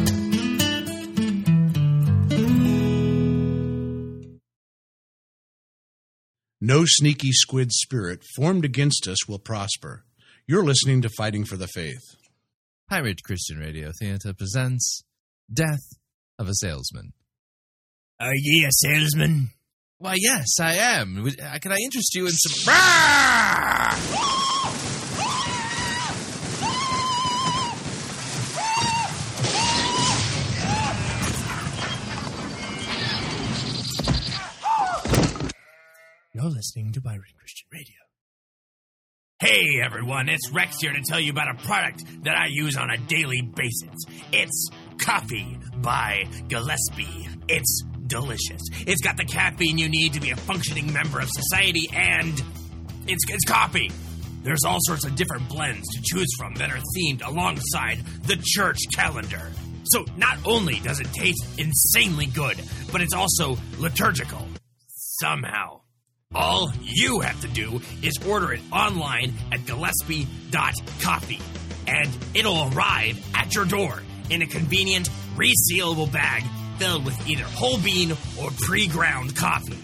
No 6.61 6.85
sneaky 6.85 7.33
squid 7.33 7.73
spirit 7.73 8.23
formed 8.37 8.67
against 8.67 9.09
us 9.09 9.27
will 9.27 9.39
prosper. 9.39 10.05
You're 10.47 10.63
listening 10.65 11.01
to 11.03 11.09
Fighting 11.09 11.47
for 11.47 11.57
the 11.57 11.69
Faith. 11.69 12.03
Pirate 12.91 13.23
Christian 13.25 13.59
Radio 13.59 13.93
Theater 13.99 14.35
presents 14.35 15.03
Death 15.51 15.81
of 16.39 16.49
a 16.49 16.55
Salesman. 16.55 17.15
Are 18.21 18.35
ye 18.35 18.67
a 18.67 18.71
salesman? 18.73 19.51
Why, 19.97 20.17
yes, 20.19 20.49
I 20.61 20.75
am. 20.75 21.27
Uh, 21.27 21.59
Can 21.61 21.73
I 21.73 21.77
interest 21.83 22.15
you 22.15 22.27
in 22.27 22.33
some. 22.33 22.75
Listening 36.61 36.93
to 36.93 37.01
Pirate 37.01 37.35
Christian 37.39 37.69
Radio. 37.73 37.97
Hey 39.39 39.81
everyone, 39.83 40.29
it's 40.29 40.51
Rex 40.53 40.77
here 40.79 40.93
to 40.93 41.01
tell 41.09 41.19
you 41.19 41.31
about 41.31 41.49
a 41.49 41.55
product 41.65 42.05
that 42.25 42.37
I 42.37 42.49
use 42.51 42.77
on 42.77 42.91
a 42.91 42.99
daily 42.99 43.41
basis. 43.41 43.97
It's 44.31 44.69
coffee 44.99 45.59
by 45.77 46.29
Gillespie. 46.49 47.31
It's 47.49 47.83
delicious. 48.07 48.61
It's 48.87 49.01
got 49.01 49.17
the 49.17 49.25
caffeine 49.25 49.79
you 49.79 49.89
need 49.89 50.13
to 50.13 50.21
be 50.21 50.33
a 50.33 50.37
functioning 50.37 50.93
member 50.93 51.19
of 51.21 51.31
society, 51.31 51.89
and 51.95 52.39
it's, 53.07 53.25
it's 53.31 53.45
coffee. 53.47 53.91
There's 54.43 54.65
all 54.67 54.81
sorts 54.81 55.07
of 55.07 55.15
different 55.15 55.49
blends 55.49 55.89
to 55.95 56.03
choose 56.03 56.29
from 56.37 56.57
that 56.57 56.71
are 56.71 56.83
themed 56.95 57.27
alongside 57.27 58.05
the 58.25 58.37
church 58.39 58.81
calendar. 58.95 59.51
So 59.85 60.05
not 60.19 60.37
only 60.45 60.79
does 60.81 61.01
it 61.01 61.11
taste 61.15 61.43
insanely 61.57 62.27
good, 62.27 62.61
but 62.93 63.01
it's 63.01 63.15
also 63.15 63.57
liturgical. 63.79 64.47
Somehow. 64.89 65.81
All 66.33 66.73
you 66.81 67.21
have 67.21 67.41
to 67.41 67.49
do 67.49 67.81
is 68.03 68.15
order 68.25 68.53
it 68.53 68.61
online 68.71 69.35
at 69.51 69.67
Gillespie.coffee, 69.67 71.41
and 71.89 72.19
it'll 72.35 72.71
arrive 72.73 73.19
at 73.35 73.53
your 73.53 73.65
door 73.65 74.01
in 74.31 74.41
a 74.41 74.47
convenient, 74.47 75.11
resealable 75.35 76.13
bag 76.13 76.45
filled 76.79 77.05
with 77.05 77.29
either 77.29 77.43
whole 77.43 77.79
bean 77.79 78.13
or 78.41 78.51
pre 78.61 78.87
ground 78.87 79.35
coffee. 79.35 79.77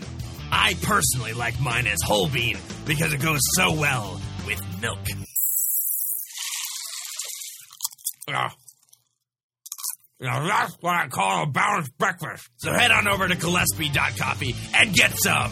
I 0.52 0.74
personally 0.82 1.32
like 1.32 1.60
mine 1.60 1.88
as 1.88 1.98
whole 2.04 2.28
bean 2.28 2.58
because 2.84 3.12
it 3.12 3.20
goes 3.20 3.40
so 3.56 3.72
well 3.72 4.20
with 4.46 4.62
milk. 4.80 5.00
Ah. 8.28 8.54
Now 10.20 10.46
that's 10.46 10.74
what 10.80 10.94
I 10.94 11.08
call 11.08 11.42
a 11.42 11.46
balanced 11.46 11.98
breakfast. 11.98 12.48
So 12.58 12.72
head 12.72 12.92
on 12.92 13.08
over 13.08 13.26
to 13.26 13.34
Gillespie.coffee 13.34 14.54
and 14.74 14.94
get 14.94 15.18
some. 15.18 15.50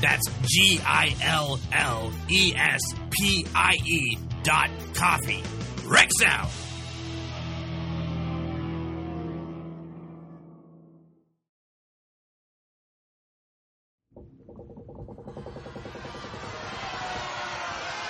That's 0.00 0.22
G 0.46 0.80
I 0.84 1.14
L 1.22 1.58
L 1.72 2.12
E 2.30 2.54
S 2.54 2.80
P 3.10 3.46
I 3.54 3.74
E 3.84 4.18
dot 4.42 4.70
coffee. 4.94 5.42
Rex 5.86 6.12
out. 6.24 6.50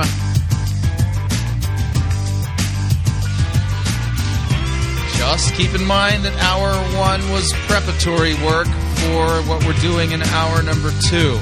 Just 5.19 5.53
keep 5.57 5.75
in 5.75 5.85
mind 5.85 6.25
that 6.25 6.37
hour 6.39 6.71
one 6.97 7.29
was 7.33 7.53
preparatory 7.67 8.35
work 8.35 8.69
for 9.03 9.43
what 9.51 9.67
we're 9.67 9.81
doing 9.81 10.13
in 10.13 10.23
hour 10.23 10.63
number 10.63 10.93
two. 11.09 11.37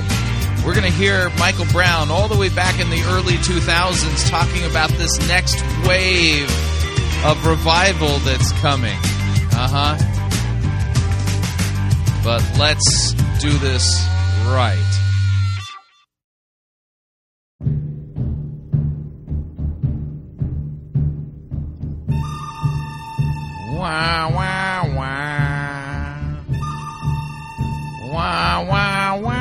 We're 0.65 0.73
going 0.73 0.91
to 0.91 0.97
hear 0.97 1.29
Michael 1.39 1.67
Brown 1.73 2.11
all 2.11 2.27
the 2.27 2.39
way 2.39 2.49
back 2.49 2.81
in 2.81 2.89
the 2.89 3.03
early 3.13 3.35
2000s 3.35 4.31
talking 4.31 4.65
about 4.65 4.89
this 4.93 5.29
next 5.29 5.61
wave 5.87 6.49
of 7.23 7.47
revival 7.47 8.17
that's 8.21 8.51
coming. 8.63 8.97
Uh 9.53 9.69
huh. 9.69 9.97
But 12.25 12.43
let's 12.59 13.13
do 13.41 13.51
this 13.59 14.09
right. 14.47 14.94
Wah, 23.85 24.31
wah, 24.33 24.81
wah. 24.97 26.17
Wah, 28.09 28.65
wah, 28.65 29.21
wah. 29.21 29.35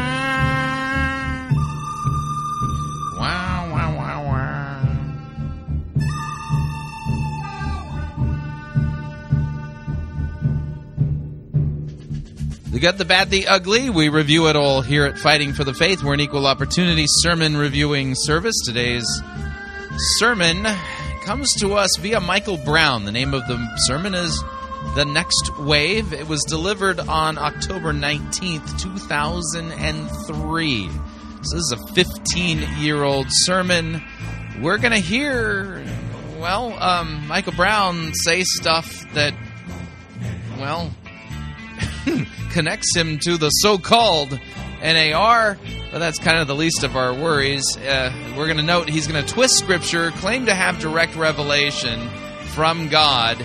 Wah, 3.18 3.72
wah, 3.72 3.90
wah, 3.96 4.20
wah. 4.28 4.84
good, 12.82 12.98
the 12.98 13.06
bad, 13.06 13.30
the 13.30 13.48
ugly. 13.48 13.90
We 13.90 14.10
review 14.10 14.50
it 14.50 14.58
all 14.58 14.82
here 14.82 15.06
at 15.06 15.18
Fighting 15.18 15.54
for 15.54 15.64
the 15.64 15.74
Faith. 15.74 16.04
We're 16.04 16.16
an 16.16 16.20
equal 16.20 16.48
opportunity 16.48 17.06
sermon 17.08 17.56
reviewing 17.56 18.14
service. 18.14 18.56
Today's 18.66 19.08
sermon 20.18 20.68
comes 21.24 21.54
to 21.54 21.76
us 21.76 21.96
via 22.00 22.20
Michael 22.20 22.58
Brown. 22.58 23.06
The 23.06 23.12
name 23.12 23.34
of 23.34 23.48
the 23.48 23.58
sermon 23.88 24.14
is 24.14 24.44
The 24.96 25.06
Next 25.06 25.58
Wave. 25.58 26.12
It 26.12 26.28
was 26.28 26.44
delivered 26.44 27.00
on 27.00 27.38
October 27.38 27.94
19th, 27.94 28.82
2003. 28.82 30.90
So 30.90 30.94
this 31.40 31.54
is 31.54 31.72
a 31.72 31.78
15 31.94 32.60
year 32.80 33.04
old 33.04 33.28
sermon. 33.30 34.04
We're 34.62 34.78
going 34.78 34.92
to 34.92 35.00
hear, 35.00 35.86
well, 36.40 36.74
um, 36.84 37.26
Michael 37.28 37.54
Brown 37.54 38.14
say 38.14 38.44
stuff 38.44 39.06
that, 39.14 39.34
well, 40.58 40.94
connects 42.52 42.94
him 42.96 43.18
to 43.20 43.38
the 43.38 43.50
so 43.50 43.78
called 43.78 44.38
NAR, 44.84 45.58
but 45.92 46.00
that's 46.00 46.20
kind 46.20 46.38
of 46.38 46.48
the 46.48 46.56
least 46.56 46.84
of 46.84 46.98
our 46.98 47.14
worries. 47.14 47.78
Uh, 47.78 48.12
we're 48.38 48.48
going 48.48 48.58
to 48.58 48.64
note 48.64 48.90
he's 48.90 49.08
going 49.08 49.24
to 49.24 49.34
twist 49.34 49.58
scripture, 49.58 50.12
claim 50.12 50.46
to 50.48 50.54
have 50.54 50.80
direct 50.80 51.16
revelation 51.16 52.10
from 52.54 52.90
God, 52.90 53.44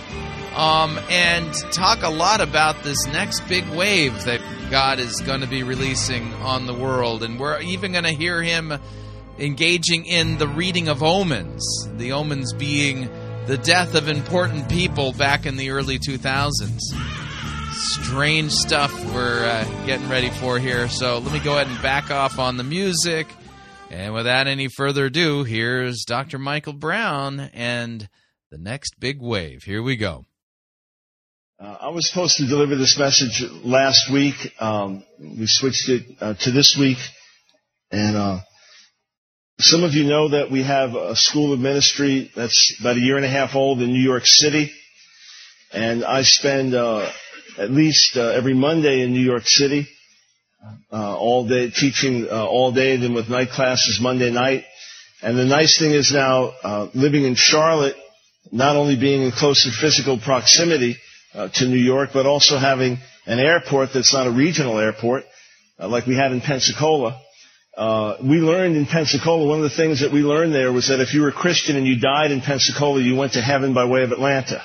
um, 0.56 0.98
and 1.09 1.55
talk 1.73 2.02
a 2.02 2.10
lot 2.10 2.40
about 2.40 2.82
this 2.82 3.06
next 3.06 3.40
big 3.48 3.69
wave 3.70 4.24
that 4.24 4.40
God 4.69 4.98
is 4.98 5.20
going 5.20 5.43
to 5.43 5.47
be 5.47 5.62
releasing 5.62 6.32
on 6.35 6.66
the 6.66 6.74
world. 6.74 7.23
And 7.23 7.39
we're 7.39 7.60
even 7.60 7.93
going 7.93 8.05
to 8.05 8.10
hear 8.10 8.43
him 8.43 8.73
engaging 9.39 10.06
in 10.06 10.39
the 10.39 10.48
reading 10.48 10.89
of 10.89 11.05
omens, 11.05 11.65
the 11.97 12.12
omens 12.12 12.52
being 12.52 13.09
the 13.47 13.59
death 13.59 13.94
of 13.94 14.09
important 14.09 14.69
people 14.69 15.12
back 15.12 15.47
in 15.47 15.56
the 15.56 15.70
early 15.70 16.01
2000s 16.01 16.81
strange 17.78 18.52
stuff 18.52 18.92
we're 19.14 19.44
uh, 19.44 19.86
getting 19.86 20.09
ready 20.09 20.30
for 20.30 20.59
here. 20.59 20.88
So 20.88 21.18
let 21.18 21.32
me 21.32 21.38
go 21.38 21.55
ahead 21.55 21.68
and 21.68 21.80
back 21.80 22.10
off 22.10 22.38
on 22.38 22.56
the 22.56 22.64
music. 22.64 23.28
And 23.90 24.12
without 24.12 24.48
any 24.48 24.68
further 24.68 25.06
ado, 25.06 25.44
here's 25.44 26.05
Dr. 26.05 26.38
Michael 26.38 26.72
Brown 26.72 27.38
and 27.38 28.09
the 28.50 28.59
next 28.59 28.98
big 28.98 29.22
wave. 29.22 29.62
Here 29.62 29.82
we 29.82 29.96
go. 29.96 30.24
Uh, 31.60 31.76
I 31.80 31.88
was 31.90 32.09
supposed 32.09 32.36
to 32.38 32.46
deliver 32.46 32.74
this 32.74 32.98
message 32.98 33.44
last 33.64 34.10
week. 34.12 34.34
Um, 34.60 35.05
we 35.20 35.46
switched 35.46 35.88
it 35.88 36.02
uh, 36.20 36.34
to 36.34 36.50
this 36.50 36.76
week. 36.78 36.98
And 37.92 38.16
uh, 38.16 38.40
some 39.60 39.84
of 39.84 39.94
you 39.94 40.05
know 40.05 40.30
that 40.30 40.50
we 40.50 40.64
have 40.64 40.94
a 40.94 41.14
school 41.14 41.52
of 41.52 41.60
ministry 41.60 42.30
that's 42.34 42.76
about 42.80 42.96
a 42.96 43.00
year 43.00 43.16
and 43.16 43.24
a 43.24 43.28
half 43.28 43.55
old 43.55 43.80
in 43.80 43.92
New 43.92 44.02
York 44.02 44.26
City. 44.26 44.72
And 45.72 46.05
I 46.05 46.22
spend 46.22 46.74
uh, 46.74 47.10
at 47.59 47.70
least 47.70 48.16
uh, 48.16 48.28
every 48.28 48.55
Monday 48.55 49.02
in 49.02 49.12
New 49.12 49.20
York 49.20 49.43
City, 49.44 49.89
uh, 50.93 51.16
all 51.16 51.48
day 51.48 51.70
teaching 51.70 52.26
uh, 52.30 52.47
all 52.47 52.72
day, 52.72 52.97
then 52.97 53.14
with 53.14 53.28
night 53.28 53.51
classes 53.51 53.98
Monday 54.01 54.30
night. 54.30 54.64
And 55.22 55.36
the 55.36 55.44
nice 55.44 55.78
thing 55.78 55.90
is 55.90 56.12
now 56.12 56.52
uh, 56.62 56.89
living 56.94 57.24
in 57.24 57.35
Charlotte, 57.35 57.97
not 58.52 58.76
only 58.76 58.97
being 58.97 59.22
in 59.22 59.32
closer 59.32 59.70
physical 59.70 60.18
proximity 60.18 60.97
uh, 61.35 61.48
to 61.55 61.66
New 61.66 61.78
York, 61.78 62.10
but 62.12 62.26
also 62.26 62.59
having 62.59 62.98
an 63.26 63.40
airport 63.40 63.90
that's 63.93 64.14
not 64.14 64.28
a 64.28 64.30
regional 64.30 64.78
airport 64.78 65.24
uh, 65.80 65.89
like 65.89 66.06
we 66.06 66.14
had 66.14 66.30
in 66.30 66.40
Pensacola. 66.40 67.20
We 68.22 68.39
learned 68.39 68.76
in 68.76 68.86
Pensacola, 68.86 69.47
one 69.47 69.59
of 69.59 69.70
the 69.70 69.76
things 69.76 70.01
that 70.01 70.12
we 70.12 70.20
learned 70.20 70.55
there 70.55 70.72
was 70.72 70.89
that 70.89 71.01
if 71.01 71.12
you 71.12 71.22
were 71.22 71.28
a 71.28 71.32
Christian 71.32 71.76
and 71.76 71.86
you 71.86 71.98
died 71.98 72.30
in 72.30 72.40
Pensacola, 72.40 73.01
you 73.01 73.16
went 73.16 73.32
to 73.32 73.43
heaven 73.43 73.74
by 73.74 73.85
way 73.85 74.02
of 74.02 74.12
Atlanta. 74.12 74.62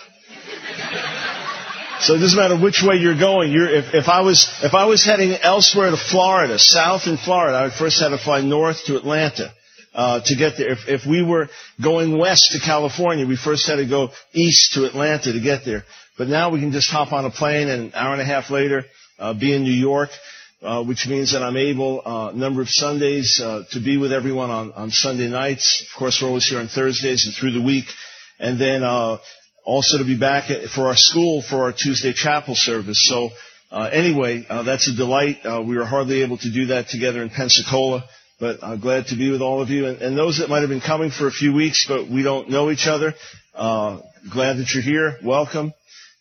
So 2.04 2.16
it 2.16 2.20
doesn't 2.20 2.38
matter 2.38 2.58
which 2.58 2.84
way 2.84 2.98
you're 2.98 3.18
going. 3.18 3.54
You're, 3.54 3.70
if, 3.70 3.94
if 3.94 4.10
I 4.10 4.20
was 4.22 4.46
if 4.62 4.74
I 4.74 4.84
was 4.88 5.06
heading 5.06 5.38
elsewhere 5.42 5.90
to 5.90 5.96
Florida, 5.96 6.60
south 6.60 7.08
in 7.08 7.16
Florida, 7.16 7.58
I 7.58 7.64
would 7.64 7.72
first 7.72 8.02
have 8.02 8.12
to 8.12 8.18
fly 8.18 8.42
north 8.42 8.84
to 8.88 8.98
Atlanta 8.98 9.54
uh, 9.94 10.20
to 10.26 10.36
get 10.36 10.58
there. 10.58 10.74
If, 10.74 10.80
if 10.90 11.06
we 11.06 11.24
were 11.24 11.48
going 11.82 12.18
west 12.18 12.52
to 12.52 12.60
California, 12.60 13.26
we 13.26 13.38
first 13.38 13.66
had 13.68 13.78
to 13.78 13.86
go 13.86 14.10
east 14.34 14.74
to 14.74 14.84
Atlanta 14.84 15.32
to 15.32 15.40
get 15.40 15.64
there. 15.64 15.86
But 16.18 16.28
now 16.28 16.50
we 16.50 16.60
can 16.60 16.74
just 16.74 16.90
hop 16.92 17.14
on 17.14 17.24
a 17.24 17.32
plane 17.32 17.70
and 17.70 17.84
an 17.84 17.92
hour 17.94 18.12
and 18.12 18.22
a 18.22 18.26
half 18.26 18.50
later 18.50 18.84
uh, 19.18 19.34
be 19.34 19.54
in 19.56 19.64
New 19.64 19.72
York, 19.72 20.10
uh, 20.62 20.84
which 20.84 21.08
means 21.08 21.32
that 21.32 21.42
I'm 21.42 21.56
able 21.56 22.02
uh, 22.06 22.32
a 22.32 22.36
number 22.36 22.62
of 22.62 22.68
Sundays 22.68 23.40
uh, 23.42 23.64
to 23.72 23.80
be 23.80 23.96
with 23.96 24.12
everyone 24.12 24.50
on, 24.50 24.74
on 24.74 24.92
Sunday 24.92 25.30
nights. 25.30 25.86
Of 25.90 25.98
course, 25.98 26.20
we're 26.22 26.28
always 26.28 26.48
here 26.48 26.60
on 26.60 26.68
Thursdays 26.68 27.26
and 27.26 27.34
through 27.34 27.54
the 27.54 27.66
week. 27.66 27.86
And 28.40 28.60
then 28.60 28.84
uh, 28.84 29.20
also 29.64 29.98
to 29.98 30.04
be 30.04 30.18
back 30.18 30.46
for 30.70 30.88
our 30.88 30.96
school 30.96 31.42
for 31.42 31.64
our 31.64 31.74
Tuesday 31.74 32.14
chapel 32.14 32.56
service. 32.56 33.02
So 33.04 33.30
uh, 33.72 33.90
anyway, 33.92 34.46
uh, 34.48 34.64
that's 34.64 34.88
a 34.88 34.96
delight. 34.96 35.44
Uh, 35.44 35.64
we 35.66 35.78
were 35.78 35.86
hardly 35.86 36.22
able 36.22 36.38
to 36.38 36.52
do 36.52 36.68
that 36.68 36.90
together 36.90 37.24
in 37.24 37.30
Pensacola, 37.30 38.04
but 38.40 38.64
I'm 38.64 38.80
glad 38.80 39.08
to 39.08 39.16
be 39.16 39.32
with 39.32 39.42
all 39.42 39.62
of 39.62 39.70
you. 39.70 39.88
And, 39.88 40.02
and 40.02 40.18
those 40.18 40.38
that 40.40 40.50
might 40.50 40.60
have 40.60 40.70
been 40.70 40.82
coming 40.82 41.10
for 41.10 41.28
a 41.28 41.32
few 41.32 41.54
weeks, 41.54 41.86
but 41.88 42.08
we 42.08 42.22
don't 42.24 42.50
know 42.50 42.70
each 42.70 42.88
other, 42.88 43.16
uh, 43.56 44.00
glad 44.32 44.58
that 44.58 44.74
you're 44.74 44.84
here. 44.84 45.18
Welcome. 45.24 45.74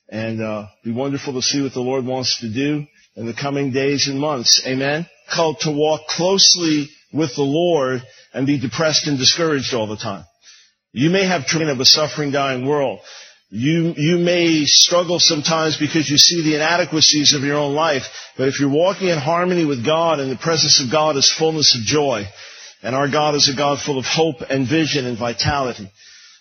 And 0.08 0.42
uh, 0.42 0.66
be 0.84 0.92
wonderful 0.92 1.34
to 1.34 1.42
see 1.42 1.62
what 1.62 1.74
the 1.74 1.80
Lord 1.80 2.04
wants 2.04 2.40
to 2.40 2.52
do 2.52 2.86
in 3.16 3.26
the 3.26 3.34
coming 3.34 3.70
days 3.70 4.08
and 4.08 4.18
months. 4.18 4.62
Amen. 4.66 5.06
Called 5.30 5.60
to 5.60 5.72
walk 5.72 6.06
closely 6.08 6.88
with 7.12 7.34
the 7.34 7.42
Lord 7.42 8.02
and 8.32 8.46
be 8.46 8.58
depressed 8.58 9.06
and 9.06 9.18
discouraged 9.18 9.74
all 9.74 9.86
the 9.86 9.96
time. 9.96 10.24
You 10.92 11.10
may 11.10 11.26
have 11.26 11.46
train 11.46 11.68
of 11.68 11.80
a 11.80 11.84
suffering, 11.84 12.30
dying 12.30 12.66
world. 12.66 13.00
You, 13.54 13.92
you 13.98 14.16
may 14.16 14.64
struggle 14.64 15.20
sometimes 15.20 15.76
because 15.76 16.08
you 16.08 16.16
see 16.16 16.42
the 16.42 16.54
inadequacies 16.54 17.34
of 17.34 17.42
your 17.42 17.58
own 17.58 17.74
life, 17.74 18.04
but 18.38 18.48
if 18.48 18.58
you're 18.58 18.70
walking 18.70 19.08
in 19.08 19.18
harmony 19.18 19.66
with 19.66 19.84
God 19.84 20.20
and 20.20 20.30
the 20.30 20.36
presence 20.36 20.80
of 20.80 20.90
God 20.90 21.18
is 21.18 21.30
fullness 21.30 21.76
of 21.76 21.82
joy, 21.82 22.24
and 22.82 22.94
our 22.94 23.08
God 23.08 23.34
is 23.34 23.50
a 23.50 23.54
God 23.54 23.78
full 23.78 23.98
of 23.98 24.06
hope 24.06 24.36
and 24.48 24.66
vision 24.66 25.04
and 25.04 25.18
vitality. 25.18 25.92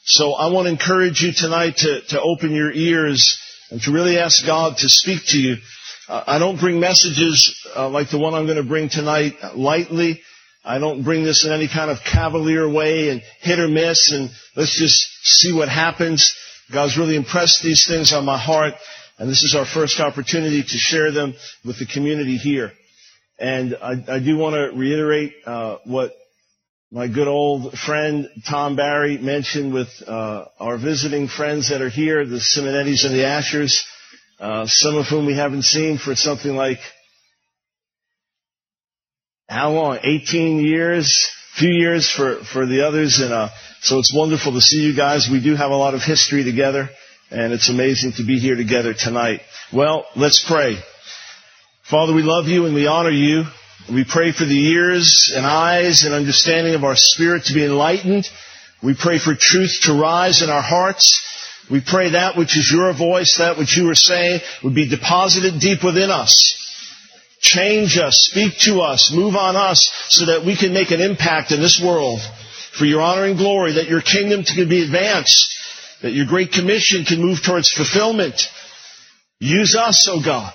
So 0.05 0.31
I 0.31 0.53
want 0.53 0.67
to 0.67 0.71
encourage 0.71 1.21
you 1.21 1.33
tonight 1.33 1.75
to, 1.79 1.99
to 2.11 2.21
open 2.21 2.51
your 2.51 2.71
ears 2.71 3.37
and 3.71 3.81
to 3.81 3.91
really 3.91 4.17
ask 4.17 4.45
God 4.45 4.77
to 4.77 4.87
speak 4.87 5.19
to 5.27 5.37
you. 5.37 5.57
Uh, 6.07 6.23
I 6.25 6.39
don't 6.39 6.61
bring 6.61 6.79
messages 6.79 7.61
uh, 7.75 7.89
like 7.89 8.09
the 8.09 8.19
one 8.19 8.35
I'm 8.35 8.45
going 8.45 8.55
to 8.55 8.63
bring 8.63 8.87
tonight 8.87 9.33
lightly. 9.53 10.21
I 10.63 10.79
don't 10.79 11.03
bring 11.03 11.25
this 11.25 11.43
in 11.45 11.51
any 11.51 11.67
kind 11.67 11.91
of 11.91 12.05
cavalier 12.05 12.69
way 12.69 13.09
and 13.09 13.21
hit 13.41 13.59
or 13.59 13.67
miss 13.67 14.13
and 14.13 14.29
let's 14.55 14.79
just 14.79 14.95
see 15.23 15.51
what 15.51 15.67
happens. 15.67 16.33
God's 16.71 16.97
really 16.97 17.15
impressed 17.15 17.61
these 17.63 17.85
things 17.87 18.13
on 18.13 18.25
my 18.25 18.37
heart, 18.37 18.73
and 19.17 19.29
this 19.29 19.43
is 19.43 19.55
our 19.55 19.65
first 19.65 19.99
opportunity 19.99 20.61
to 20.61 20.77
share 20.77 21.11
them 21.11 21.33
with 21.65 21.79
the 21.79 21.85
community 21.85 22.37
here. 22.37 22.71
And 23.39 23.75
I, 23.81 23.93
I 24.07 24.19
do 24.19 24.37
want 24.37 24.55
to 24.55 24.77
reiterate 24.77 25.33
uh, 25.45 25.77
what 25.85 26.13
my 26.91 27.07
good 27.07 27.27
old 27.27 27.73
friend 27.73 28.29
Tom 28.49 28.75
Barry 28.75 29.17
mentioned 29.17 29.73
with 29.73 29.89
uh, 30.05 30.45
our 30.59 30.77
visiting 30.77 31.27
friends 31.27 31.69
that 31.69 31.81
are 31.81 31.89
here, 31.89 32.25
the 32.25 32.37
Simonettis 32.37 33.05
and 33.05 33.15
the 33.15 33.23
Ashers, 33.23 33.83
uh, 34.39 34.65
some 34.67 34.97
of 34.97 35.07
whom 35.07 35.25
we 35.25 35.35
haven't 35.35 35.63
seen 35.63 35.97
for 35.97 36.15
something 36.15 36.55
like 36.55 36.79
how 39.47 39.71
long? 39.71 39.99
18 40.01 40.61
years, 40.61 41.29
few 41.55 41.69
years 41.69 42.09
for, 42.09 42.43
for 42.43 42.65
the 42.65 42.87
others, 42.87 43.19
and 43.19 43.33
uh, 43.33 43.49
so 43.81 43.99
it's 43.99 44.13
wonderful 44.15 44.53
to 44.53 44.61
see 44.61 44.81
you 44.81 44.95
guys. 44.95 45.27
We 45.31 45.41
do 45.41 45.55
have 45.55 45.71
a 45.71 45.75
lot 45.75 45.93
of 45.93 46.01
history 46.01 46.43
together, 46.43 46.89
and 47.29 47.53
it's 47.53 47.69
amazing 47.69 48.13
to 48.13 48.25
be 48.25 48.39
here 48.39 48.55
together 48.55 48.93
tonight. 48.93 49.41
Well, 49.73 50.05
let's 50.15 50.43
pray. 50.47 50.77
Father, 51.83 52.13
we 52.13 52.21
love 52.21 52.47
you 52.47 52.65
and 52.65 52.73
we 52.73 52.87
honor 52.87 53.11
you. 53.11 53.43
We 53.91 54.05
pray 54.05 54.31
for 54.31 54.45
the 54.45 54.69
ears 54.69 55.33
and 55.35 55.45
eyes 55.45 56.03
and 56.03 56.13
understanding 56.13 56.75
of 56.75 56.83
our 56.83 56.95
spirit 56.95 57.45
to 57.45 57.53
be 57.53 57.65
enlightened. 57.65 58.29
We 58.81 58.95
pray 58.95 59.19
for 59.19 59.35
truth 59.37 59.77
to 59.83 59.99
rise 59.99 60.41
in 60.41 60.49
our 60.49 60.61
hearts. 60.61 61.21
We 61.69 61.81
pray 61.81 62.11
that 62.11 62.37
which 62.37 62.57
is 62.57 62.71
your 62.71 62.93
voice, 62.93 63.37
that 63.39 63.57
which 63.57 63.75
you 63.75 63.89
are 63.89 63.95
saying, 63.95 64.41
would 64.63 64.75
be 64.75 64.87
deposited 64.87 65.59
deep 65.59 65.83
within 65.83 66.11
us. 66.11 66.60
Change 67.41 67.97
us, 67.97 68.29
speak 68.31 68.57
to 68.59 68.81
us, 68.81 69.11
move 69.11 69.35
on 69.35 69.55
us 69.55 69.91
so 70.09 70.27
that 70.27 70.45
we 70.45 70.55
can 70.55 70.73
make 70.73 70.91
an 70.91 71.01
impact 71.01 71.51
in 71.51 71.59
this 71.59 71.81
world 71.83 72.21
for 72.77 72.85
your 72.85 73.01
honor 73.01 73.25
and 73.25 73.37
glory, 73.37 73.73
that 73.73 73.89
your 73.89 74.01
kingdom 74.01 74.43
can 74.43 74.69
be 74.69 74.83
advanced, 74.83 75.55
that 76.01 76.13
your 76.13 76.25
great 76.25 76.51
commission 76.51 77.03
can 77.03 77.19
move 77.19 77.41
towards 77.43 77.71
fulfillment. 77.71 78.47
Use 79.39 79.75
us, 79.75 80.07
O 80.07 80.17
oh 80.17 80.21
God. 80.23 80.53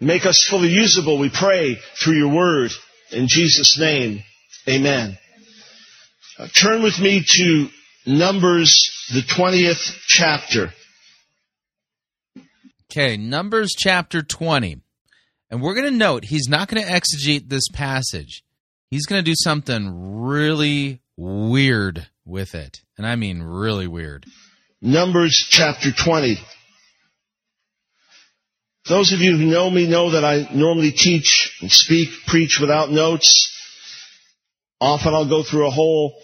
Make 0.00 0.24
us 0.24 0.46
fully 0.48 0.68
usable, 0.68 1.18
we 1.18 1.28
pray, 1.28 1.76
through 2.02 2.16
your 2.16 2.32
word. 2.34 2.70
In 3.10 3.26
Jesus' 3.28 3.78
name, 3.78 4.22
amen. 4.68 5.18
Uh, 6.38 6.48
turn 6.48 6.82
with 6.82 6.98
me 6.98 7.24
to 7.26 7.68
Numbers, 8.06 8.74
the 9.12 9.22
20th 9.22 9.96
chapter. 10.06 10.72
Okay, 12.90 13.16
Numbers 13.16 13.74
chapter 13.76 14.22
20. 14.22 14.82
And 15.52 15.60
we're 15.60 15.74
going 15.74 15.84
to 15.84 15.90
note 15.90 16.24
he's 16.24 16.48
not 16.48 16.68
going 16.68 16.82
to 16.82 16.90
exegete 16.90 17.46
this 17.46 17.68
passage. 17.74 18.42
He's 18.90 19.04
going 19.04 19.22
to 19.22 19.30
do 19.30 19.34
something 19.36 20.22
really 20.22 21.02
weird 21.18 22.08
with 22.24 22.54
it. 22.54 22.80
And 22.96 23.06
I 23.06 23.16
mean 23.16 23.42
really 23.42 23.86
weird. 23.86 24.24
Numbers 24.80 25.46
chapter 25.50 25.90
20. 25.92 26.38
Those 28.88 29.12
of 29.12 29.20
you 29.20 29.36
who 29.36 29.44
know 29.44 29.68
me 29.68 29.86
know 29.86 30.12
that 30.12 30.24
I 30.24 30.48
normally 30.54 30.90
teach 30.90 31.54
and 31.60 31.70
speak, 31.70 32.08
preach 32.26 32.58
without 32.58 32.90
notes. 32.90 33.50
Often 34.80 35.12
I'll 35.12 35.28
go 35.28 35.42
through 35.42 35.66
a 35.66 35.70
whole 35.70 36.14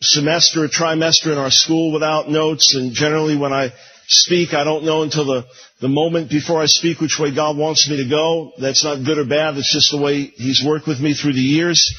semester, 0.00 0.64
a 0.64 0.68
trimester 0.68 1.32
in 1.32 1.38
our 1.38 1.50
school 1.50 1.92
without 1.92 2.30
notes, 2.30 2.76
and 2.76 2.94
generally 2.94 3.36
when 3.36 3.52
I 3.52 3.72
speak, 4.08 4.54
I 4.54 4.64
don't 4.64 4.84
know 4.84 5.02
until 5.02 5.24
the, 5.24 5.46
the 5.80 5.88
moment 5.88 6.30
before 6.30 6.62
I 6.62 6.66
speak 6.66 7.00
which 7.00 7.18
way 7.18 7.34
God 7.34 7.56
wants 7.56 7.88
me 7.88 7.96
to 7.98 8.08
go. 8.08 8.52
That's 8.58 8.84
not 8.84 9.04
good 9.04 9.18
or 9.18 9.24
bad, 9.24 9.56
it's 9.56 9.72
just 9.72 9.90
the 9.90 10.00
way 10.00 10.24
He's 10.24 10.62
worked 10.64 10.86
with 10.86 11.00
me 11.00 11.14
through 11.14 11.34
the 11.34 11.40
years. 11.40 11.94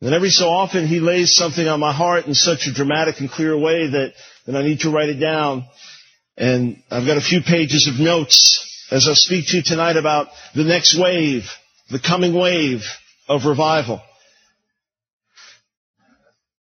And 0.00 0.14
every 0.14 0.30
so 0.30 0.48
often 0.48 0.86
He 0.86 1.00
lays 1.00 1.34
something 1.34 1.66
on 1.66 1.80
my 1.80 1.92
heart 1.92 2.26
in 2.26 2.34
such 2.34 2.66
a 2.66 2.72
dramatic 2.72 3.20
and 3.20 3.30
clear 3.30 3.56
way 3.56 3.88
that, 3.88 4.14
that 4.46 4.56
I 4.56 4.62
need 4.62 4.80
to 4.80 4.90
write 4.90 5.08
it 5.08 5.20
down. 5.20 5.64
And 6.36 6.82
I've 6.90 7.06
got 7.06 7.18
a 7.18 7.20
few 7.20 7.40
pages 7.42 7.88
of 7.92 8.00
notes 8.00 8.88
as 8.90 9.08
I 9.08 9.12
speak 9.14 9.46
to 9.48 9.58
you 9.58 9.62
tonight 9.62 9.96
about 9.96 10.28
the 10.54 10.64
next 10.64 10.98
wave, 10.98 11.50
the 11.90 11.98
coming 11.98 12.34
wave 12.34 12.84
of 13.28 13.46
revival. 13.46 14.02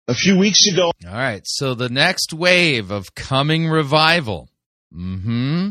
A 0.08 0.14
few 0.14 0.38
weeks 0.38 0.68
ago. 0.68 0.92
All 1.08 1.14
right. 1.14 1.42
So 1.46 1.74
the 1.74 1.90
next 1.90 2.34
wave 2.34 2.92
of 2.92 3.16
coming 3.16 3.68
revival. 3.68 4.50
Hmm 4.92 5.70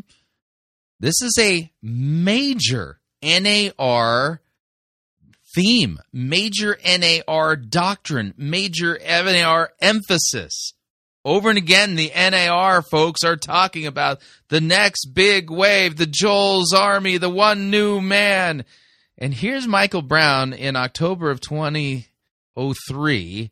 This 0.99 1.23
is 1.23 1.39
a 1.41 1.71
major 1.83 3.01
NAR 3.23 4.41
theme, 5.55 5.99
major 6.13 6.77
NAR 6.85 7.57
doctrine, 7.57 8.35
major 8.37 8.99
NAR 9.03 9.73
emphasis. 9.81 10.75
Over 11.25 11.49
and 11.51 11.59
again, 11.59 11.97
the 11.97 12.13
NAR 12.15 12.83
folks 12.83 13.25
are 13.25 13.37
talking 13.37 13.87
about 13.87 14.21
the 14.49 14.61
next 14.61 15.07
big 15.13 15.51
wave, 15.51 15.97
the 15.97 16.07
Joel's 16.07 16.73
Army, 16.73 17.19
the 17.19 17.29
one 17.29 17.71
new 17.71 18.01
man. 18.01 18.65
And 19.19 19.35
here's 19.35 19.67
Michael 19.67 20.01
Brown 20.01 20.55
in 20.55 20.77
October 20.77 21.31
of 21.31 21.43
2003 21.43 23.51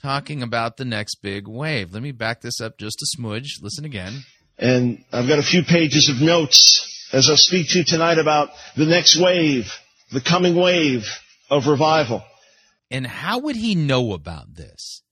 talking 0.00 0.42
about 0.42 0.78
the 0.78 0.86
next 0.86 1.16
big 1.22 1.46
wave. 1.46 1.92
Let 1.92 2.02
me 2.02 2.12
back 2.12 2.40
this 2.40 2.62
up 2.62 2.78
just 2.78 3.02
a 3.02 3.06
smudge. 3.06 3.58
Listen 3.60 3.84
again. 3.84 4.22
And 4.58 5.04
I've 5.12 5.28
got 5.28 5.38
a 5.38 5.42
few 5.42 5.62
pages 5.62 6.08
of 6.08 6.20
notes 6.20 7.08
as 7.12 7.28
I 7.30 7.34
speak 7.34 7.68
to 7.70 7.78
you 7.78 7.84
tonight 7.84 8.18
about 8.18 8.50
the 8.76 8.86
next 8.86 9.20
wave, 9.20 9.72
the 10.12 10.20
coming 10.20 10.56
wave 10.56 11.04
of 11.50 11.66
revival. 11.66 12.22
And 12.90 13.06
how 13.06 13.38
would 13.38 13.56
he 13.56 13.74
know 13.74 14.12
about 14.12 14.54
this? 14.54 15.02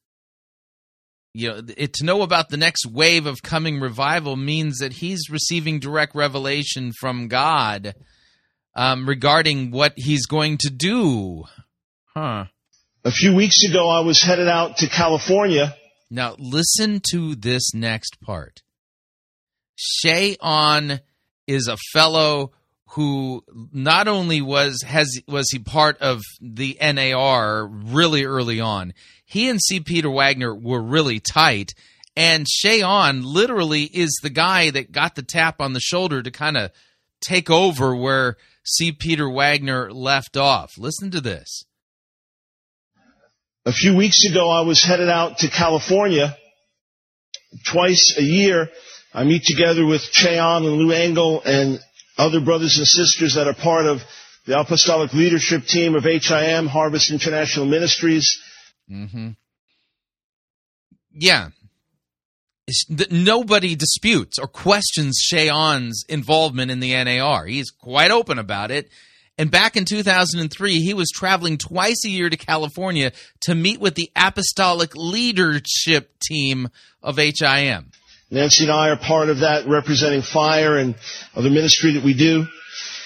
You 1.33 1.49
know, 1.49 1.63
it, 1.77 1.95
to 1.95 2.05
know 2.05 2.23
about 2.23 2.49
the 2.49 2.57
next 2.57 2.87
wave 2.87 3.27
of 3.27 3.43
coming 3.43 3.81
revival 3.81 4.37
means 4.37 4.79
that 4.79 4.95
he's 4.95 5.31
receiving 5.31 5.79
direct 5.79 6.15
revelation 6.15 6.93
from 6.99 7.29
God 7.29 7.95
um, 8.75 9.09
regarding 9.09 9.71
what 9.71 9.93
he's 9.97 10.27
going 10.27 10.59
to 10.59 10.71
do. 10.71 11.45
Huh. 12.15 12.47
A 13.05 13.11
few 13.11 13.35
weeks 13.35 13.65
ago, 13.65 13.89
I 13.89 14.01
was 14.01 14.23
headed 14.23 14.49
out 14.49 14.79
to 14.79 14.89
California. 14.89 15.75
Now, 16.11 16.35
listen 16.39 17.01
to 17.13 17.35
this 17.37 17.73
next 17.73 18.21
part. 18.21 18.61
Che 19.81 20.37
Ahn 20.41 21.01
is 21.47 21.69
a 21.69 21.79
fellow 21.93 22.53
who 22.91 23.43
not 23.73 24.09
only 24.09 24.43
was 24.43 24.83
has 24.83 25.21
was 25.27 25.49
he 25.51 25.59
part 25.59 25.97
of 25.99 26.23
the 26.41 26.77
NAR 26.81 27.67
really 27.67 28.25
early 28.25 28.61
on. 28.61 28.93
He 29.25 29.49
and 29.49 29.61
C. 29.61 29.81
Peter 29.81 30.11
Wagner 30.11 30.55
were 30.55 30.83
really 30.83 31.21
tight, 31.21 31.73
and 32.15 32.47
Che 32.47 32.83
Ahn 32.83 33.23
literally 33.23 33.85
is 33.85 34.19
the 34.23 34.31
guy 34.31 34.71
that 34.71 34.93
got 34.93 35.15
the 35.15 35.23
tap 35.23 35.61
on 35.61 35.73
the 35.73 35.81
shoulder 35.81 36.23
to 36.23 36.31
kind 36.31 36.57
of 36.57 36.73
take 37.21 37.49
over 37.49 37.95
where 37.95 38.37
C. 38.65 38.93
Peter 38.93 39.31
Wagner 39.31 39.91
left 39.91 40.37
off. 40.37 40.73
Listen 40.77 41.11
to 41.13 41.21
this. 41.21 41.65
A 43.65 43.73
few 43.73 43.97
weeks 43.97 44.25
ago, 44.25 44.51
I 44.51 44.63
was 44.63 44.83
headed 44.83 45.09
out 45.09 45.39
to 45.39 45.49
California. 45.49 46.37
Twice 47.67 48.17
a 48.17 48.23
year, 48.23 48.71
I 49.13 49.25
meet 49.25 49.43
together 49.45 49.85
with 49.85 50.03
Che 50.13 50.39
Ahn 50.39 50.65
and 50.65 50.77
Lou 50.77 50.93
Engle 50.93 51.43
and 51.45 51.81
other 52.17 52.41
brothers 52.41 52.79
and 52.79 52.87
sisters 52.87 53.35
that 53.35 53.49
are 53.49 53.55
part 53.55 53.87
of 53.87 54.03
the 54.47 54.59
apostolic 54.59 55.13
leadership 55.13 55.65
team 55.65 55.95
of 55.95 56.05
HIM, 56.05 56.67
Harvest 56.67 57.11
International 57.11 57.67
Ministries. 57.67 58.41
Mm-hmm. 58.91 59.31
Yeah. 61.13 61.49
Nobody 63.11 63.75
disputes 63.75 64.39
or 64.39 64.47
questions 64.47 65.19
Che 65.19 65.49
Ahn's 65.49 66.05
involvement 66.09 66.71
in 66.71 66.79
the 66.79 66.93
NAR. 66.93 67.47
He's 67.47 67.71
quite 67.71 68.13
open 68.13 68.39
about 68.39 68.71
it. 68.71 68.91
And 69.37 69.51
back 69.51 69.77
in 69.77 69.87
2003, 69.87 70.75
he 70.81 70.95
was 70.95 71.11
traveling 71.11 71.59
twice 71.59 72.05
a 72.05 72.11
year 72.11 72.29
to 72.29 72.37
California 72.37 73.13
to 73.43 73.55
meet 73.55 73.81
with 73.81 73.95
the 73.95 74.11
apostolic 74.15 74.95
leadership 74.95 76.19
team 76.21 76.69
of 77.03 77.17
HIM. 77.17 77.91
Nancy 78.31 78.65
and 78.65 78.73
I 78.73 78.91
are 78.91 78.97
part 78.97 79.29
of 79.29 79.41
that, 79.41 79.67
representing 79.67 80.23
fire 80.23 80.77
and 80.77 80.95
other 81.35 81.51
ministry 81.51 81.93
that 81.95 82.05
we 82.05 82.15
do. 82.15 82.47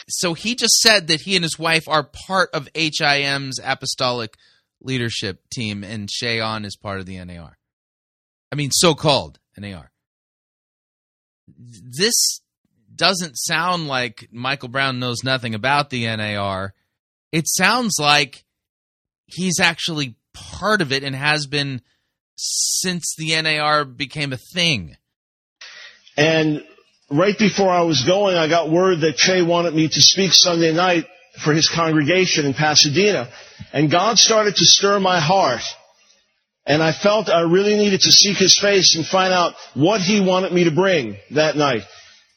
So 0.09 0.35
he 0.35 0.55
just 0.55 0.79
said 0.81 1.07
that 1.07 1.23
he 1.23 1.35
and 1.35 1.43
his 1.43 1.59
wife 1.59 1.89
are 1.89 2.11
part 2.27 2.51
of 2.53 2.69
HIM's 2.75 3.59
apostolic 3.63 4.35
leadership 4.83 5.41
team, 5.51 5.83
and 5.83 6.09
Che 6.09 6.41
Ahn 6.41 6.65
is 6.65 6.77
part 6.77 7.01
of 7.01 7.07
the 7.07 7.25
NAR. 7.25 7.57
I 8.53 8.57
mean, 8.57 8.71
so 8.71 8.95
called 8.95 9.39
NAR. 9.57 9.91
This 11.49 12.41
doesn't 12.95 13.37
sound 13.37 13.89
like 13.89 14.29
Michael 14.31 14.69
Brown 14.69 14.99
knows 14.99 15.25
nothing 15.25 15.55
about 15.55 15.91
the 15.91 16.05
NAR. 16.05 16.75
It 17.33 17.49
sounds 17.49 17.97
like 17.99 18.45
he's 19.27 19.59
actually 19.59 20.17
part 20.33 20.83
of 20.83 20.93
it 20.93 21.03
and 21.03 21.17
has 21.17 21.47
been 21.47 21.81
since 22.37 23.15
the 23.17 23.41
NAR 23.41 23.85
became 23.85 24.33
a 24.33 24.39
thing. 24.53 24.97
And 26.17 26.65
right 27.11 27.37
before 27.39 27.71
I 27.71 27.83
was 27.83 28.05
going, 28.05 28.37
I 28.37 28.49
got 28.49 28.71
word 28.71 29.01
that 29.01 29.17
Che 29.17 29.43
wanted 29.43 29.75
me 29.75 29.89
to 29.89 30.01
speak 30.01 30.31
Sunday 30.33 30.73
night 30.73 31.07
for 31.45 31.53
his 31.53 31.69
congregation 31.69 32.47
in 32.47 32.55
Pasadena. 32.55 33.29
And 33.73 33.91
God 33.91 34.19
started 34.19 34.55
to 34.57 34.65
stir 34.65 35.01
my 35.01 35.21
heart. 35.21 35.63
And 36.67 36.83
I 36.83 36.93
felt 36.93 37.29
I 37.29 37.41
really 37.41 37.77
needed 37.77 38.01
to 38.03 38.13
seek 38.13 38.39
his 38.39 38.59
face 38.59 38.97
and 38.97 39.05
find 39.07 39.35
out 39.35 39.55
what 39.75 40.01
he 40.01 40.21
wanted 40.21 40.53
me 40.53 40.65
to 40.65 40.71
bring 40.71 41.17
that 41.33 41.57
night. 41.57 41.83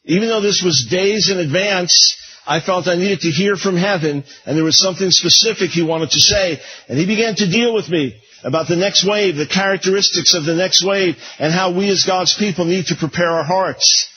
Even 0.04 0.28
though 0.28 0.42
this 0.42 0.62
was 0.64 0.88
days 0.90 1.30
in 1.30 1.38
advance, 1.38 2.18
I 2.46 2.60
felt 2.60 2.88
I 2.88 2.96
needed 2.96 3.22
to 3.22 3.30
hear 3.30 3.56
from 3.56 3.78
heaven 3.78 4.24
and 4.46 4.58
there 4.58 4.64
was 4.64 4.80
something 4.82 5.12
specific 5.12 5.70
he 5.70 5.84
wanted 5.84 6.10
to 6.12 6.20
say. 6.20 6.60
And 6.90 6.98
he 6.98 7.06
began 7.06 7.36
to 7.36 7.50
deal 7.50 7.74
with 7.74 7.90
me 7.90 8.20
about 8.48 8.70
the 8.70 8.78
next 8.78 9.04
wave, 9.06 9.36
the 9.36 9.46
characteristics 9.46 10.34
of 10.34 10.46
the 10.46 10.56
next 10.56 10.82
wave, 10.84 11.18
and 11.38 11.54
how 11.54 11.70
we 11.78 11.90
as 11.90 12.06
God's 12.06 12.34
people 12.34 12.64
need 12.64 12.86
to 12.86 12.96
prepare 12.96 13.30
our 13.30 13.44
hearts. 13.44 14.10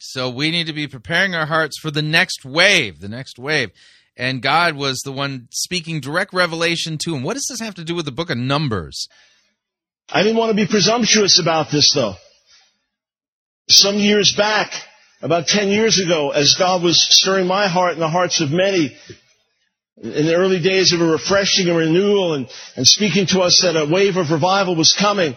So 0.00 0.28
we 0.28 0.50
need 0.50 0.66
to 0.66 0.74
be 0.74 0.86
preparing 0.86 1.34
our 1.34 1.46
hearts 1.46 1.78
for 1.80 1.90
the 1.90 2.02
next 2.02 2.44
wave, 2.44 3.00
the 3.00 3.08
next 3.08 3.38
wave. 3.38 3.70
And 4.14 4.42
God 4.42 4.76
was 4.76 5.00
the 5.04 5.12
one 5.12 5.48
speaking 5.52 6.00
direct 6.00 6.34
revelation 6.34 6.98
to 7.04 7.14
him. 7.14 7.22
What 7.22 7.34
does 7.34 7.46
this 7.48 7.60
have 7.60 7.76
to 7.76 7.84
do 7.84 7.94
with 7.94 8.04
the 8.04 8.12
book 8.12 8.28
of 8.28 8.36
Numbers? 8.36 9.08
I 10.10 10.22
didn't 10.22 10.36
want 10.36 10.50
to 10.50 10.56
be 10.56 10.66
presumptuous 10.66 11.40
about 11.40 11.70
this 11.70 11.92
though. 11.94 12.14
Some 13.70 13.96
years 13.96 14.34
back, 14.36 14.72
about 15.22 15.46
10 15.46 15.68
years 15.68 15.98
ago, 15.98 16.30
as 16.30 16.56
God 16.58 16.82
was 16.82 17.02
stirring 17.08 17.46
my 17.46 17.68
heart 17.68 17.92
and 17.92 18.02
the 18.02 18.08
hearts 18.08 18.40
of 18.42 18.50
many, 18.50 18.96
in 20.02 20.26
the 20.26 20.34
early 20.34 20.60
days 20.60 20.92
of 20.92 21.00
a 21.00 21.04
refreshing 21.04 21.68
and 21.68 21.76
renewal 21.76 22.34
and, 22.34 22.48
and 22.76 22.86
speaking 22.86 23.26
to 23.26 23.40
us 23.40 23.60
that 23.62 23.76
a 23.76 23.90
wave 23.90 24.16
of 24.16 24.30
revival 24.30 24.76
was 24.76 24.92
coming, 24.98 25.34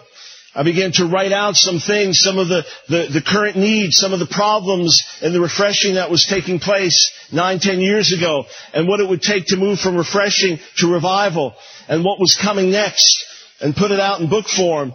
I 0.54 0.64
began 0.64 0.92
to 0.94 1.06
write 1.06 1.32
out 1.32 1.56
some 1.56 1.80
things, 1.80 2.20
some 2.20 2.38
of 2.38 2.50
the, 2.50 2.66
the, 2.90 3.08
the, 3.12 3.24
current 3.26 3.56
needs, 3.56 3.96
some 3.96 4.12
of 4.12 4.20
the 4.20 4.28
problems 4.28 5.02
and 5.22 5.34
the 5.34 5.40
refreshing 5.40 5.96
that 5.96 6.12
was 6.12 6.26
taking 6.30 6.60
place 6.60 7.12
nine, 7.32 7.60
ten 7.60 7.80
years 7.80 8.12
ago, 8.12 8.46
and 8.74 8.88
what 8.88 9.00
it 9.00 9.08
would 9.08 9.22
take 9.22 9.46
to 9.48 9.58
move 9.58 9.80
from 9.80 9.96
refreshing 9.96 10.60
to 10.78 10.92
revival, 10.92 11.56
and 11.88 12.04
what 12.04 12.20
was 12.20 12.38
coming 12.40 12.70
next, 12.70 13.26
and 13.62 13.76
put 13.76 13.92
it 13.92 14.00
out 14.00 14.20
in 14.20 14.30
book 14.30 14.46
form. 14.46 14.94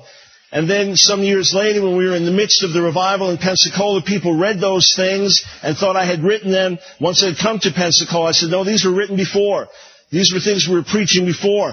And 0.53 0.71
then 0.71 0.97
some 0.97 1.23
years 1.23 1.53
later, 1.53 1.83
when 1.83 1.97
we 1.97 2.07
were 2.07 2.15
in 2.15 2.25
the 2.25 2.31
midst 2.31 2.63
of 2.63 2.73
the 2.73 2.81
revival 2.81 3.31
in 3.31 3.37
Pensacola, 3.37 4.01
people 4.03 4.39
read 4.39 4.61
those 4.61 4.95
things 4.95 5.45
and 5.63 5.77
thought 5.77 5.97
I 5.97 6.05
had 6.05 6.23
written 6.23 6.53
them 6.53 6.79
once 7.01 7.23
I'd 7.23 7.37
come 7.37 7.59
to 7.61 7.73
Pensacola. 7.73 8.29
I 8.29 8.33
said, 8.33 8.51
no, 8.51 8.63
these 8.63 8.85
were 8.85 8.95
written 8.95 9.17
before. 9.17 9.69
These 10.11 10.33
were 10.33 10.41
things 10.41 10.69
we 10.69 10.77
were 10.77 10.85
preaching 10.85 11.27
before. 11.27 11.73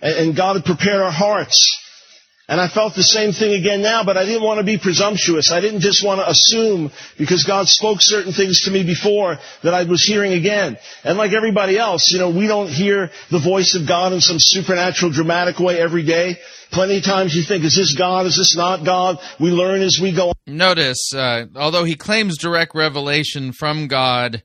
And 0.00 0.36
God 0.36 0.56
had 0.56 0.64
prepared 0.64 1.00
our 1.00 1.10
hearts. 1.10 1.81
And 2.52 2.60
I 2.60 2.68
felt 2.68 2.94
the 2.94 3.02
same 3.02 3.32
thing 3.32 3.54
again 3.54 3.80
now, 3.80 4.04
but 4.04 4.18
I 4.18 4.26
didn't 4.26 4.42
want 4.42 4.58
to 4.58 4.62
be 4.62 4.76
presumptuous. 4.76 5.50
I 5.50 5.62
didn't 5.62 5.80
just 5.80 6.04
want 6.04 6.20
to 6.20 6.28
assume 6.28 6.92
because 7.16 7.44
God 7.44 7.66
spoke 7.66 8.02
certain 8.02 8.34
things 8.34 8.64
to 8.64 8.70
me 8.70 8.84
before 8.84 9.38
that 9.62 9.72
I 9.72 9.84
was 9.84 10.02
hearing 10.02 10.34
again. 10.34 10.76
And 11.02 11.16
like 11.16 11.32
everybody 11.32 11.78
else, 11.78 12.10
you 12.10 12.18
know, 12.18 12.28
we 12.28 12.46
don't 12.46 12.68
hear 12.68 13.10
the 13.30 13.38
voice 13.38 13.74
of 13.74 13.88
God 13.88 14.12
in 14.12 14.20
some 14.20 14.36
supernatural 14.38 15.12
dramatic 15.12 15.60
way 15.60 15.80
every 15.80 16.02
day. 16.04 16.36
Plenty 16.70 16.98
of 16.98 17.04
times 17.04 17.34
you 17.34 17.42
think, 17.42 17.64
is 17.64 17.74
this 17.74 17.94
God? 17.96 18.26
Is 18.26 18.36
this 18.36 18.54
not 18.54 18.84
God? 18.84 19.16
We 19.40 19.48
learn 19.48 19.80
as 19.80 19.98
we 19.98 20.14
go. 20.14 20.34
Notice, 20.46 21.14
uh, 21.14 21.46
although 21.56 21.84
he 21.84 21.94
claims 21.94 22.36
direct 22.36 22.74
revelation 22.74 23.52
from 23.52 23.88
God, 23.88 24.42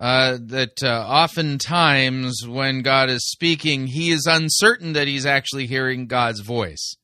uh, 0.00 0.36
that 0.46 0.82
uh, 0.82 1.06
oftentimes 1.06 2.42
when 2.48 2.82
God 2.82 3.08
is 3.08 3.30
speaking, 3.30 3.86
he 3.86 4.10
is 4.10 4.26
uncertain 4.28 4.94
that 4.94 5.06
he's 5.06 5.26
actually 5.26 5.68
hearing 5.68 6.08
God's 6.08 6.40
voice. 6.40 6.96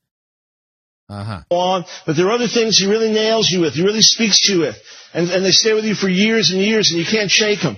Uh 1.09 1.23
huh. 1.25 1.43
on, 1.51 1.85
but 2.05 2.17
there 2.17 2.27
are 2.27 2.33
other 2.33 2.49
things 2.49 2.79
he 2.79 2.89
really 2.89 3.13
nails 3.13 3.49
you 3.49 3.61
with, 3.61 3.75
he 3.75 3.85
really 3.85 4.03
speaks 4.03 4.41
to 4.41 4.55
you 4.55 4.61
with, 4.61 4.77
and, 5.15 5.31
and 5.31 5.45
they 5.45 5.53
stay 5.53 5.73
with 5.73 5.85
you 5.85 5.95
for 5.95 6.09
years 6.09 6.51
and 6.51 6.61
years 6.61 6.91
and 6.91 6.99
you 6.99 7.07
can't 7.07 7.31
shake 7.31 7.61
them. 7.63 7.77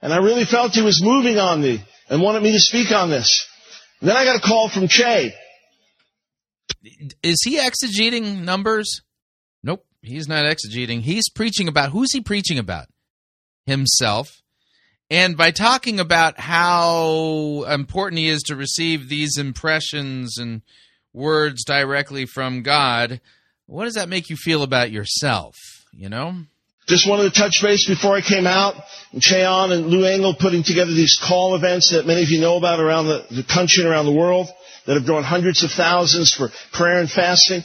And 0.00 0.12
I 0.12 0.18
really 0.18 0.44
felt 0.44 0.72
he 0.72 0.82
was 0.82 1.02
moving 1.02 1.38
on 1.38 1.60
me 1.60 1.82
and 2.08 2.22
wanted 2.22 2.42
me 2.44 2.52
to 2.52 2.60
speak 2.60 2.92
on 2.92 3.10
this. 3.10 3.46
And 4.00 4.08
then 4.08 4.16
I 4.16 4.24
got 4.24 4.36
a 4.36 4.40
call 4.40 4.68
from 4.68 4.86
Che. 4.86 5.34
Is 7.24 7.42
he 7.44 7.58
exegeting 7.58 8.44
numbers? 8.44 9.02
Nope, 9.64 9.84
he's 10.00 10.28
not 10.28 10.44
exegeting. 10.44 11.00
He's 11.00 11.28
preaching 11.28 11.66
about 11.66 11.90
who's 11.90 12.12
he 12.12 12.20
preaching 12.20 12.58
about? 12.58 12.86
Himself. 13.66 14.28
And 15.10 15.36
by 15.36 15.50
talking 15.50 15.98
about 15.98 16.38
how 16.38 17.64
important 17.68 18.18
he 18.18 18.28
is 18.28 18.42
to 18.42 18.56
receive 18.56 19.08
these 19.08 19.38
impressions 19.38 20.38
and 20.38 20.62
words 21.12 21.64
directly 21.64 22.26
from 22.26 22.62
God, 22.62 23.20
what 23.66 23.84
does 23.84 23.94
that 23.94 24.08
make 24.08 24.30
you 24.30 24.36
feel 24.36 24.62
about 24.62 24.90
yourself? 24.90 25.54
You 25.92 26.08
know? 26.08 26.34
Just 26.86 27.08
wanted 27.08 27.32
to 27.32 27.38
touch 27.38 27.60
base 27.62 27.86
before 27.86 28.16
I 28.16 28.22
came 28.22 28.46
out. 28.46 28.74
Che 29.20 29.44
Ahn 29.44 29.72
and 29.72 29.88
Lou 29.88 30.06
Engle 30.06 30.34
putting 30.38 30.62
together 30.62 30.92
these 30.92 31.20
call 31.22 31.54
events 31.54 31.90
that 31.92 32.06
many 32.06 32.22
of 32.22 32.30
you 32.30 32.40
know 32.40 32.56
about 32.56 32.80
around 32.80 33.06
the, 33.06 33.26
the 33.30 33.44
country 33.44 33.84
and 33.84 33.92
around 33.92 34.06
the 34.06 34.12
world 34.12 34.48
that 34.86 34.94
have 34.94 35.04
drawn 35.04 35.22
hundreds 35.22 35.62
of 35.62 35.70
thousands 35.70 36.32
for 36.32 36.48
prayer 36.72 36.98
and 36.98 37.10
fasting. 37.10 37.62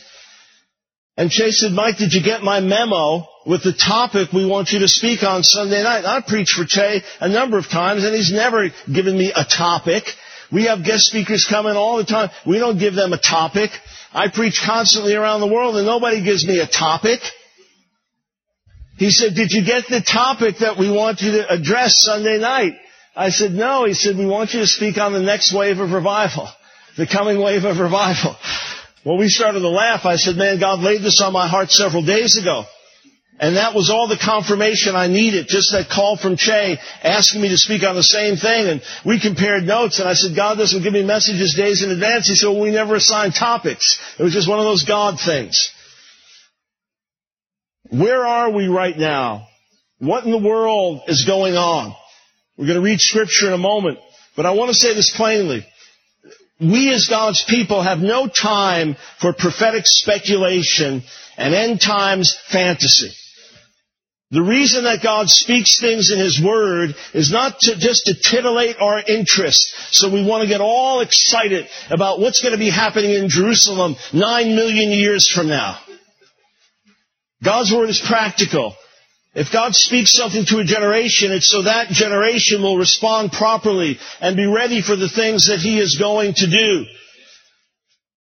And 1.16 1.32
Che 1.32 1.52
said, 1.52 1.72
Mike, 1.72 1.98
did 1.98 2.12
you 2.14 2.22
get 2.22 2.44
my 2.44 2.60
memo 2.60 3.26
with 3.46 3.64
the 3.64 3.72
topic 3.72 4.34
we 4.34 4.46
want 4.46 4.72
you 4.72 4.80
to 4.80 4.90
speak 4.90 5.24
on 5.24 5.44
Sunday 5.44 5.84
night? 5.84 6.06
I 6.06 6.22
preached 6.22 6.56
for 6.56 6.66
Che 6.66 7.02
a 7.22 7.30
number 7.30 7.58
of 7.58 7.70
times 7.70 8.04
and 8.04 8.14
he's 8.14 8.34
never 8.34 8.70
given 8.92 9.18
me 9.18 9.32
a 9.34 9.46
topic. 9.46 10.04
We 10.54 10.66
have 10.66 10.86
guest 10.86 11.08
speakers 11.08 11.48
coming 11.50 11.76
all 11.76 11.98
the 11.98 12.06
time. 12.06 12.30
We 12.46 12.60
don't 12.60 12.78
give 12.78 12.94
them 12.94 13.12
a 13.12 13.18
topic. 13.18 13.72
I 14.14 14.30
preach 14.30 14.62
constantly 14.64 15.16
around 15.16 15.42
the 15.42 15.48
world 15.48 15.76
and 15.76 15.86
nobody 15.86 16.24
gives 16.24 16.46
me 16.46 16.60
a 16.60 16.68
topic. 16.68 17.20
He 18.98 19.10
said, 19.10 19.34
did 19.34 19.52
you 19.52 19.66
get 19.66 19.86
the 19.90 20.02
topic 20.02 20.60
that 20.60 20.78
we 20.78 20.92
want 20.92 21.22
you 21.22 21.32
to 21.32 21.52
address 21.52 21.96
Sunday 21.98 22.38
night? 22.38 22.76
I 23.16 23.30
said, 23.30 23.52
no. 23.52 23.86
He 23.86 23.96
said, 23.96 24.16
we 24.16 24.28
want 24.28 24.54
you 24.54 24.60
to 24.60 24.68
speak 24.68 24.98
on 24.98 25.14
the 25.14 25.22
next 25.22 25.52
wave 25.54 25.80
of 25.80 25.92
revival. 25.92 26.48
The 26.98 27.08
coming 27.08 27.42
wave 27.42 27.64
of 27.64 27.80
revival. 27.80 28.36
Well, 29.04 29.18
we 29.18 29.30
started 29.30 29.60
to 29.60 29.70
laugh. 29.70 30.06
I 30.06 30.18
said, 30.18 30.36
man, 30.36 30.60
God 30.60 30.80
laid 30.80 31.02
this 31.02 31.20
on 31.22 31.34
my 31.34 31.48
heart 31.48 31.72
several 31.72 32.06
days 32.06 32.38
ago. 32.38 32.66
And 33.40 33.58
that 33.58 33.74
was 33.74 33.90
all 33.90 34.08
the 34.08 34.18
confirmation 34.18 34.96
I 34.96 35.08
needed. 35.08 35.48
Just 35.48 35.72
that 35.72 35.90
call 35.90 36.18
from 36.18 36.38
Che 36.38 36.78
asking 37.02 37.42
me 37.42 37.50
to 37.50 37.58
speak 37.58 37.84
on 37.84 37.96
the 37.96 38.04
same 38.04 38.36
thing. 38.36 38.68
And 38.68 38.82
we 39.06 39.20
compared 39.20 39.64
notes. 39.64 40.00
And 40.00 40.08
I 40.08 40.14
said, 40.14 40.36
God 40.36 40.58
doesn't 40.58 40.84
give 40.84 40.94
me 40.94 41.04
messages 41.04 41.56
days 41.56 41.84
in 41.84 41.90
advance. 41.90 42.28
He 42.28 42.36
said, 42.36 42.50
well, 42.50 42.62
we 42.62 42.72
never 42.72 42.96
assign 42.96 43.32
topics. 43.32 44.00
It 44.20 44.24
was 44.24 44.34
just 44.34 44.48
one 44.48 44.60
of 44.60 44.66
those 44.66 44.84
God 44.84 45.20
things. 45.20 45.72
Where 47.90 48.26
are 48.26 48.52
we 48.52 48.68
right 48.68 48.98
now? 48.98 49.48
What 49.98 50.26
in 50.26 50.32
the 50.32 50.38
world 50.38 51.02
is 51.08 51.26
going 51.26 51.56
on? 51.56 51.96
We're 52.56 52.68
going 52.68 52.80
to 52.80 52.86
read 52.86 53.02
scripture 53.02 53.48
in 53.48 53.54
a 53.54 53.58
moment. 53.58 53.98
But 54.36 54.46
I 54.46 54.52
want 54.52 54.70
to 54.70 54.76
say 54.76 54.94
this 54.94 55.12
plainly. 55.16 55.66
We 56.60 56.94
as 56.94 57.08
God's 57.08 57.44
people 57.44 57.82
have 57.82 58.00
no 58.00 58.28
time 58.28 58.96
for 59.20 59.34
prophetic 59.34 59.84
speculation 59.86 61.04
and 61.36 61.54
end 61.56 61.82
times 61.82 62.40
fantasy. 62.52 63.12
The 64.34 64.42
reason 64.42 64.86
that 64.86 65.04
God 65.04 65.30
speaks 65.30 65.80
things 65.80 66.10
in 66.10 66.18
His 66.18 66.42
Word 66.44 66.96
is 67.14 67.32
not 67.32 67.60
to, 67.60 67.78
just 67.78 68.06
to 68.06 68.16
titillate 68.16 68.78
our 68.80 69.00
interest. 69.00 69.76
So 69.92 70.12
we 70.12 70.26
want 70.26 70.42
to 70.42 70.48
get 70.48 70.60
all 70.60 71.02
excited 71.02 71.68
about 71.92 72.20
what's 72.20 72.42
going 72.42 72.54
to 72.54 72.58
be 72.58 72.72
happening 72.72 73.12
in 73.12 73.30
Jerusalem 73.30 73.96
nine 74.12 74.56
million 74.56 74.90
years 74.90 75.30
from 75.30 75.50
now. 75.50 75.78
God's 77.44 77.72
Word 77.72 77.90
is 77.90 78.02
practical. 78.02 78.76
If 79.36 79.52
God 79.54 79.76
speaks 79.76 80.14
something 80.14 80.46
to 80.46 80.58
a 80.58 80.64
generation, 80.64 81.32
it's 81.32 81.52
so 81.52 81.62
that 81.62 81.90
generation 81.90 82.64
will 82.64 82.78
respond 82.78 83.34
properly 83.34 84.00
and 84.20 84.36
be 84.36 84.48
ready 84.48 84.82
for 84.82 84.96
the 84.96 85.10
things 85.10 85.46
that 85.46 85.60
He 85.60 85.78
is 85.78 85.98
going 86.00 86.34
to 86.38 86.50
do. 86.50 86.86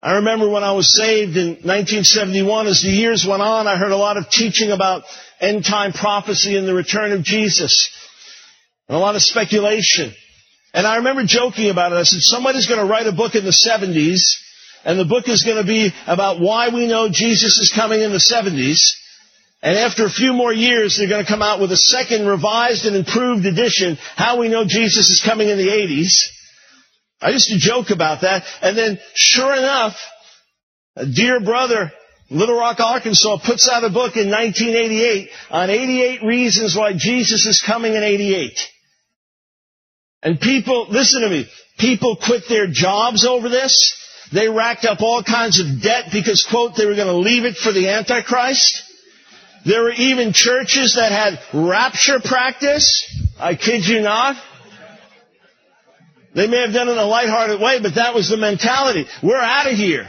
I 0.03 0.17
remember 0.17 0.49
when 0.49 0.63
I 0.63 0.73
was 0.73 0.95
saved 0.95 1.37
in 1.37 1.49
1971, 1.65 2.67
as 2.67 2.83
the 2.83 2.91
years 2.91 3.27
went 3.27 3.43
on, 3.43 3.67
I 3.67 3.77
heard 3.77 3.93
a 3.93 3.97
lot 3.97 4.17
of 4.17 4.29
teaching 4.31 4.71
about 4.71 5.05
end 5.41 5.65
time 5.65 5.93
prophecy 5.93 6.57
and 6.57 6.69
the 6.69 6.75
return 6.75 7.13
of 7.13 7.23
Jesus. 7.23 7.91
And 8.89 8.97
a 8.97 9.01
lot 9.01 9.17
of 9.17 9.23
speculation. 9.23 10.13
And 10.75 10.87
I 10.87 10.97
remember 10.97 11.25
joking 11.25 11.71
about 11.71 11.93
it. 11.93 11.97
I 11.97 12.03
said, 12.03 12.21
somebody's 12.21 12.67
going 12.67 12.81
to 12.81 12.87
write 12.87 13.07
a 13.07 13.13
book 13.13 13.35
in 13.35 13.45
the 13.45 13.51
70s, 13.51 14.21
and 14.85 14.99
the 14.99 15.07
book 15.07 15.29
is 15.29 15.43
going 15.43 15.57
to 15.57 15.67
be 15.67 15.91
about 16.07 16.41
why 16.41 16.69
we 16.69 16.87
know 16.87 17.09
Jesus 17.09 17.59
is 17.59 17.73
coming 17.75 18.03
in 18.03 18.13
the 18.13 18.19
70s. 18.19 18.79
And 19.63 19.79
after 19.79 20.05
a 20.05 20.11
few 20.11 20.35
more 20.35 20.53
years, 20.53 20.97
they're 20.97 21.09
going 21.09 21.25
to 21.25 21.29
come 21.29 21.43
out 21.43 21.61
with 21.61 21.73
a 21.73 21.77
second 21.77 22.27
revised 22.27 22.85
and 22.85 22.95
improved 22.95 23.47
edition, 23.47 23.97
How 24.15 24.39
We 24.39 24.49
Know 24.49 24.65
Jesus 24.67 25.09
is 25.09 25.23
Coming 25.25 25.49
in 25.49 25.57
the 25.57 25.69
80s. 25.69 26.13
I 27.21 27.31
used 27.31 27.49
to 27.49 27.59
joke 27.59 27.91
about 27.91 28.23
that. 28.23 28.45
And 28.63 28.77
then, 28.77 28.99
sure 29.15 29.55
enough, 29.55 29.97
a 30.97 31.07
dear 31.07 31.41
brother, 31.41 31.93
Little 32.31 32.59
Rock, 32.59 32.81
Arkansas, 32.81 33.39
puts 33.45 33.69
out 33.69 33.85
a 33.85 33.91
book 33.91 34.17
in 34.17 34.31
1988 34.31 35.31
on 35.51 35.71
88 35.71 36.23
reasons 36.23 36.77
why 36.77 36.93
Jesus 36.95 37.47
is 37.47 37.63
coming 37.65 37.95
in 37.95 38.03
88. 38.03 38.59
And 40.23 40.41
people, 40.41 40.89
listen 40.91 41.23
to 41.23 41.29
me, 41.29 41.49
people 41.79 42.17
quit 42.17 42.49
their 42.49 42.67
jobs 42.67 43.25
over 43.25 43.49
this. 43.49 43.95
They 44.33 44.49
racked 44.49 44.85
up 44.85 45.01
all 45.01 45.23
kinds 45.23 45.61
of 45.61 45.83
debt 45.83 46.07
because, 46.13 46.45
quote, 46.51 46.75
they 46.77 46.87
were 46.87 46.97
going 46.97 47.07
to 47.07 47.17
leave 47.17 47.45
it 47.45 47.57
for 47.57 47.73
the 47.73 47.89
Antichrist. 47.89 48.83
There 49.65 49.83
were 49.83 49.93
even 49.93 50.33
churches 50.33 50.95
that 50.97 51.13
had 51.13 51.39
rapture 51.55 52.19
practice. 52.21 53.05
I 53.39 53.55
kid 53.55 53.87
you 53.87 54.01
not. 54.01 54.37
They 56.37 56.47
may 56.47 56.61
have 56.61 56.75
done 56.75 56.89
it 56.89 56.93
in 56.93 56.99
a 56.99 57.07
lighthearted 57.07 57.61
way, 57.63 57.81
but 57.81 57.95
that 57.95 58.15
was 58.15 58.29
the 58.29 58.37
mentality. 58.37 59.07
We're 59.23 59.41
out 59.41 59.73
of 59.73 59.77
here. 59.77 60.07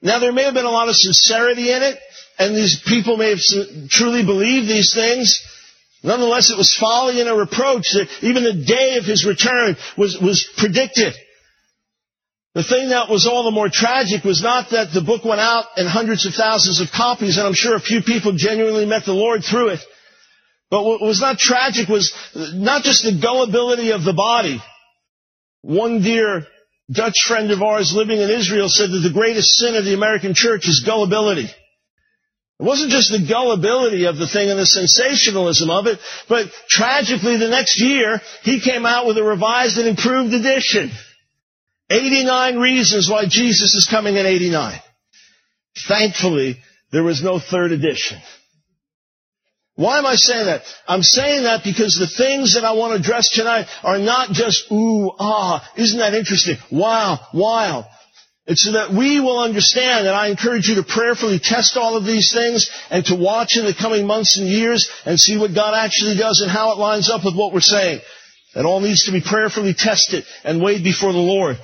Now 0.00 0.20
there 0.20 0.32
may 0.32 0.44
have 0.44 0.54
been 0.54 0.64
a 0.64 0.70
lot 0.70 0.88
of 0.88 0.94
sincerity 0.94 1.72
in 1.72 1.82
it, 1.82 1.98
and 2.38 2.54
these 2.54 2.80
people 2.86 3.16
may 3.16 3.30
have 3.30 3.40
truly 3.90 4.24
believed 4.24 4.68
these 4.68 4.94
things. 4.94 5.42
Nonetheless, 6.04 6.50
it 6.50 6.56
was 6.56 6.72
folly 6.78 7.20
and 7.20 7.28
a 7.28 7.34
reproach 7.34 7.90
that 7.90 8.08
even 8.22 8.44
the 8.44 8.64
day 8.64 8.98
of 8.98 9.04
his 9.04 9.26
return 9.26 9.76
was, 9.96 10.16
was 10.22 10.48
predicted. 10.56 11.12
The 12.54 12.62
thing 12.62 12.90
that 12.90 13.10
was 13.10 13.26
all 13.26 13.42
the 13.42 13.50
more 13.50 13.68
tragic 13.68 14.22
was 14.22 14.40
not 14.40 14.70
that 14.70 14.92
the 14.94 15.00
book 15.00 15.24
went 15.24 15.40
out 15.40 15.66
in 15.76 15.88
hundreds 15.88 16.24
of 16.24 16.34
thousands 16.34 16.80
of 16.80 16.92
copies, 16.92 17.36
and 17.36 17.48
I'm 17.48 17.54
sure 17.54 17.74
a 17.74 17.80
few 17.80 18.00
people 18.00 18.32
genuinely 18.32 18.86
met 18.86 19.04
the 19.04 19.12
Lord 19.12 19.42
through 19.44 19.70
it. 19.70 19.80
But 20.70 20.84
what 20.84 21.00
was 21.00 21.20
not 21.20 21.38
tragic 21.38 21.88
was 21.88 22.14
not 22.34 22.84
just 22.84 23.02
the 23.02 23.18
gullibility 23.20 23.90
of 23.90 24.04
the 24.04 24.12
body. 24.12 24.62
One 25.62 26.02
dear 26.02 26.46
Dutch 26.90 27.26
friend 27.26 27.50
of 27.50 27.62
ours 27.62 27.92
living 27.94 28.20
in 28.20 28.30
Israel 28.30 28.68
said 28.68 28.90
that 28.90 29.00
the 29.00 29.12
greatest 29.12 29.54
sin 29.58 29.76
of 29.76 29.84
the 29.84 29.94
American 29.94 30.34
church 30.34 30.66
is 30.66 30.82
gullibility. 30.86 31.44
It 32.60 32.64
wasn't 32.64 32.90
just 32.90 33.12
the 33.12 33.26
gullibility 33.28 34.06
of 34.06 34.16
the 34.16 34.26
thing 34.26 34.50
and 34.50 34.58
the 34.58 34.66
sensationalism 34.66 35.70
of 35.70 35.86
it, 35.86 36.00
but 36.28 36.46
tragically 36.68 37.36
the 37.36 37.48
next 37.48 37.80
year, 37.80 38.20
he 38.42 38.60
came 38.60 38.84
out 38.84 39.06
with 39.06 39.16
a 39.18 39.22
revised 39.22 39.78
and 39.78 39.86
improved 39.86 40.34
edition. 40.34 40.90
89 41.90 42.58
reasons 42.58 43.08
why 43.08 43.26
Jesus 43.28 43.74
is 43.74 43.86
coming 43.88 44.16
in 44.16 44.26
89. 44.26 44.80
Thankfully, 45.86 46.58
there 46.90 47.04
was 47.04 47.22
no 47.22 47.38
third 47.38 47.70
edition. 47.72 48.18
Why 49.78 49.98
am 49.98 50.06
I 50.06 50.16
saying 50.16 50.46
that? 50.46 50.62
I'm 50.88 51.04
saying 51.04 51.44
that 51.44 51.62
because 51.62 51.94
the 51.94 52.08
things 52.08 52.54
that 52.54 52.64
I 52.64 52.72
want 52.72 52.94
to 52.94 52.98
address 52.98 53.28
tonight 53.28 53.68
are 53.84 53.96
not 53.96 54.32
just, 54.32 54.68
ooh, 54.72 55.12
ah, 55.20 55.64
isn't 55.76 56.00
that 56.00 56.14
interesting? 56.14 56.56
Wow, 56.72 57.20
wow. 57.32 57.86
It's 58.44 58.64
so 58.64 58.72
that 58.72 58.92
we 58.92 59.20
will 59.20 59.38
understand, 59.38 60.08
and 60.08 60.16
I 60.16 60.30
encourage 60.30 60.68
you 60.68 60.74
to 60.76 60.82
prayerfully 60.82 61.38
test 61.38 61.76
all 61.76 61.96
of 61.96 62.04
these 62.04 62.32
things 62.32 62.68
and 62.90 63.04
to 63.06 63.14
watch 63.14 63.56
in 63.56 63.66
the 63.66 63.72
coming 63.72 64.04
months 64.04 64.36
and 64.36 64.48
years 64.48 64.90
and 65.04 65.20
see 65.20 65.38
what 65.38 65.54
God 65.54 65.74
actually 65.74 66.16
does 66.16 66.40
and 66.40 66.50
how 66.50 66.72
it 66.72 66.78
lines 66.78 67.08
up 67.08 67.24
with 67.24 67.36
what 67.36 67.52
we're 67.52 67.60
saying. 67.60 68.00
It 68.56 68.64
all 68.64 68.80
needs 68.80 69.04
to 69.04 69.12
be 69.12 69.20
prayerfully 69.20 69.74
tested 69.74 70.24
and 70.42 70.60
weighed 70.60 70.82
before 70.82 71.12
the 71.12 71.18
Lord. 71.18 71.56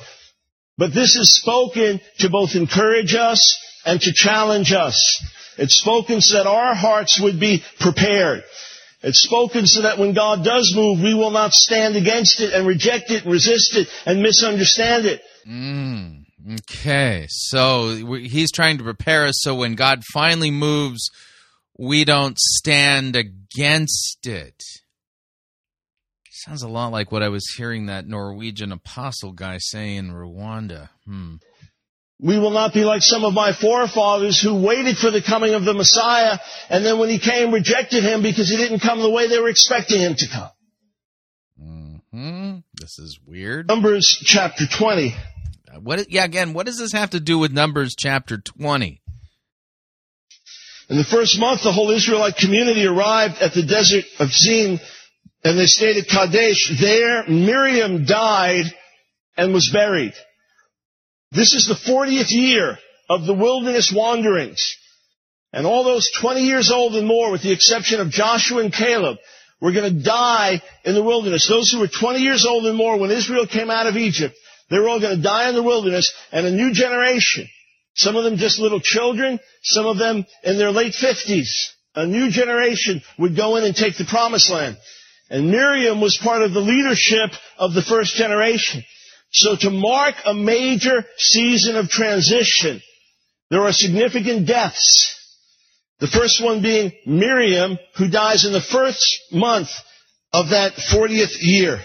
But 0.78 0.95
this 0.95 1.16
is 1.16 1.35
spoken 1.35 2.01
to 2.20 2.31
both 2.31 2.55
encourage 2.55 3.16
us 3.16 3.59
and 3.85 4.01
to 4.01 4.12
challenge 4.15 4.70
us. 4.73 5.20
It's 5.59 5.79
spoken 5.79 6.21
so 6.21 6.39
that 6.39 6.47
our 6.47 6.75
hearts 6.75 7.21
would 7.21 7.39
be 7.39 7.63
prepared. 7.81 8.45
It's 9.03 9.23
spoken 9.23 9.67
so 9.67 9.83
that 9.83 9.99
when 9.99 10.15
God 10.15 10.45
does 10.45 10.73
move, 10.75 11.01
we 11.01 11.15
will 11.15 11.31
not 11.31 11.53
stand 11.53 11.95
against 11.95 12.41
it 12.41 12.55
and 12.55 12.67
reject 12.67 13.11
it, 13.11 13.27
resist 13.27 13.77
it, 13.77 13.89
and 14.07 14.23
misunderstand 14.23 15.05
it. 15.05 15.23
Mm, 15.47 16.25
okay, 16.55 17.27
so 17.29 17.91
he's 18.17 18.51
trying 18.51 18.79
to 18.79 18.85
prepare 18.85 19.27
us 19.27 19.35
so 19.43 19.55
when 19.55 19.75
God 19.75 20.03
finally 20.13 20.51
moves, 20.51 21.11
we 21.79 22.05
don't 22.05 22.39
stand 22.39 23.15
against 23.15 24.27
it. 24.27 24.63
Sounds 26.31 26.63
a 26.63 26.69
lot 26.69 26.93
like 26.93 27.13
what 27.13 27.23
I 27.23 27.29
was 27.29 27.47
hearing 27.57 27.87
that 27.87 28.07
Norwegian 28.07 28.73
apostle 28.73 29.33
guy 29.33 29.59
say 29.59 29.97
in 29.97 30.13
Rwanda. 30.13 30.91
Hmm. 31.07 31.37
We 32.20 32.39
will 32.39 32.53
not 32.53 32.73
be 32.73 32.85
like 32.85 33.03
some 33.03 33.24
of 33.24 33.35
my 33.35 33.53
forefathers 33.53 34.41
who 34.41 34.62
waited 34.62 34.97
for 34.97 35.11
the 35.11 35.20
coming 35.20 35.55
of 35.55 35.65
the 35.65 35.74
Messiah 35.74 36.39
and 36.70 36.85
then 36.85 36.99
when 36.99 37.09
he 37.09 37.19
came 37.19 37.53
rejected 37.53 38.05
him 38.05 38.23
because 38.23 38.49
he 38.49 38.57
didn't 38.57 38.81
come 38.81 39.01
the 39.01 39.11
way 39.11 39.28
they 39.28 39.39
were 39.39 39.49
expecting 39.49 40.01
him 40.01 40.15
to 40.16 40.27
come. 40.28 40.51
Hmm. 42.12 42.57
This 42.74 43.01
is 43.01 43.19
weird. 43.27 43.66
Numbers 43.66 44.16
chapter 44.24 44.65
20. 44.66 45.12
What? 45.81 46.11
Yeah. 46.11 46.24
Again, 46.24 46.53
what 46.55 46.66
does 46.66 46.78
this 46.78 46.93
have 46.93 47.11
to 47.11 47.20
do 47.20 47.39
with 47.39 47.53
Numbers 47.53 47.95
chapter 47.99 48.39
twenty? 48.39 49.01
In 50.89 50.97
the 50.97 51.05
first 51.05 51.39
month, 51.39 51.62
the 51.62 51.73
whole 51.73 51.91
Israelite 51.91 52.36
community 52.36 52.86
arrived 52.86 53.39
at 53.41 53.55
the 53.55 53.65
desert 53.65 54.05
of 54.19 54.28
Zin, 54.31 54.78
and 55.43 55.59
they 55.59 55.66
stayed 55.66 55.97
at 55.97 56.09
Kadesh. 56.09 56.73
There, 56.81 57.27
Miriam 57.27 58.05
died 58.05 58.66
and 59.36 59.53
was 59.53 59.70
buried. 59.73 60.12
This 61.35 61.55
is 61.55 61.66
the 61.66 61.93
40th 61.93 62.31
year 62.31 62.78
of 63.09 63.27
the 63.27 63.35
wilderness 63.35 63.93
wanderings. 63.94 64.77
And 65.52 65.66
all 65.66 65.85
those 65.85 66.11
20 66.20 66.40
years 66.40 66.70
old 66.70 66.94
and 66.94 67.06
more, 67.06 67.31
with 67.31 67.43
the 67.43 67.52
exception 67.52 68.01
of 68.01 68.11
Joshua 68.11 68.62
and 68.62 68.73
Caleb, 68.73 69.19
were 69.61 69.73
going 69.73 69.93
to 69.93 70.02
die 70.02 70.62
in 70.85 70.94
the 70.94 71.02
wilderness. 71.02 71.48
Those 71.48 71.70
who 71.70 71.81
were 71.81 71.89
20 71.89 72.20
years 72.20 72.44
old 72.44 72.66
and 72.66 72.77
more 72.77 72.98
when 72.98 73.11
Israel 73.11 73.47
came 73.47 73.70
out 73.70 73.86
of 73.86 73.97
Egypt, 73.97 74.35
they 74.70 74.78
were 74.78 74.89
all 74.89 75.01
going 75.01 75.16
to 75.16 75.23
die 75.23 75.48
in 75.48 75.55
the 75.55 75.62
wilderness, 75.62 76.12
and 76.32 76.47
a 76.47 76.51
new 76.51 76.73
generation 76.73 77.48
some 77.94 78.16
of 78.16 78.24
them 78.24 78.36
just 78.36 78.59
little 78.59 78.81
children, 78.81 79.39
some 79.62 79.86
of 79.86 79.98
them 79.98 80.27
in 80.43 80.59
their 80.59 80.70
late 80.70 80.94
50s. 80.94 81.48
A 81.94 82.06
new 82.06 82.28
generation 82.31 83.02
would 83.19 83.36
go 83.36 83.56
in 83.56 83.65
and 83.65 83.74
take 83.74 83.97
the 83.97 84.05
promised 84.05 84.51
land. 84.51 84.77
And 85.31 85.51
Miriam 85.51 86.01
was 86.01 86.19
part 86.23 86.43
of 86.43 86.52
the 86.52 86.61
leadership 86.61 87.31
of 87.56 87.73
the 87.73 87.82
first 87.82 88.16
generation. 88.16 88.85
So 89.35 89.56
to 89.56 89.70
mark 89.70 90.15
a 90.24 90.32
major 90.32 91.05
season 91.19 91.77
of 91.77 91.89
transition, 91.89 92.81
there 93.51 93.62
are 93.62 93.73
significant 93.73 94.47
deaths. 94.47 95.20
The 95.98 96.06
first 96.06 96.43
one 96.43 96.62
being 96.62 96.93
Miriam, 97.05 97.78
who 97.97 98.09
dies 98.09 98.44
in 98.44 98.52
the 98.52 98.61
first 98.61 99.05
month 99.32 99.70
of 100.32 100.51
that 100.51 100.74
40th 100.74 101.36
year. 101.40 101.81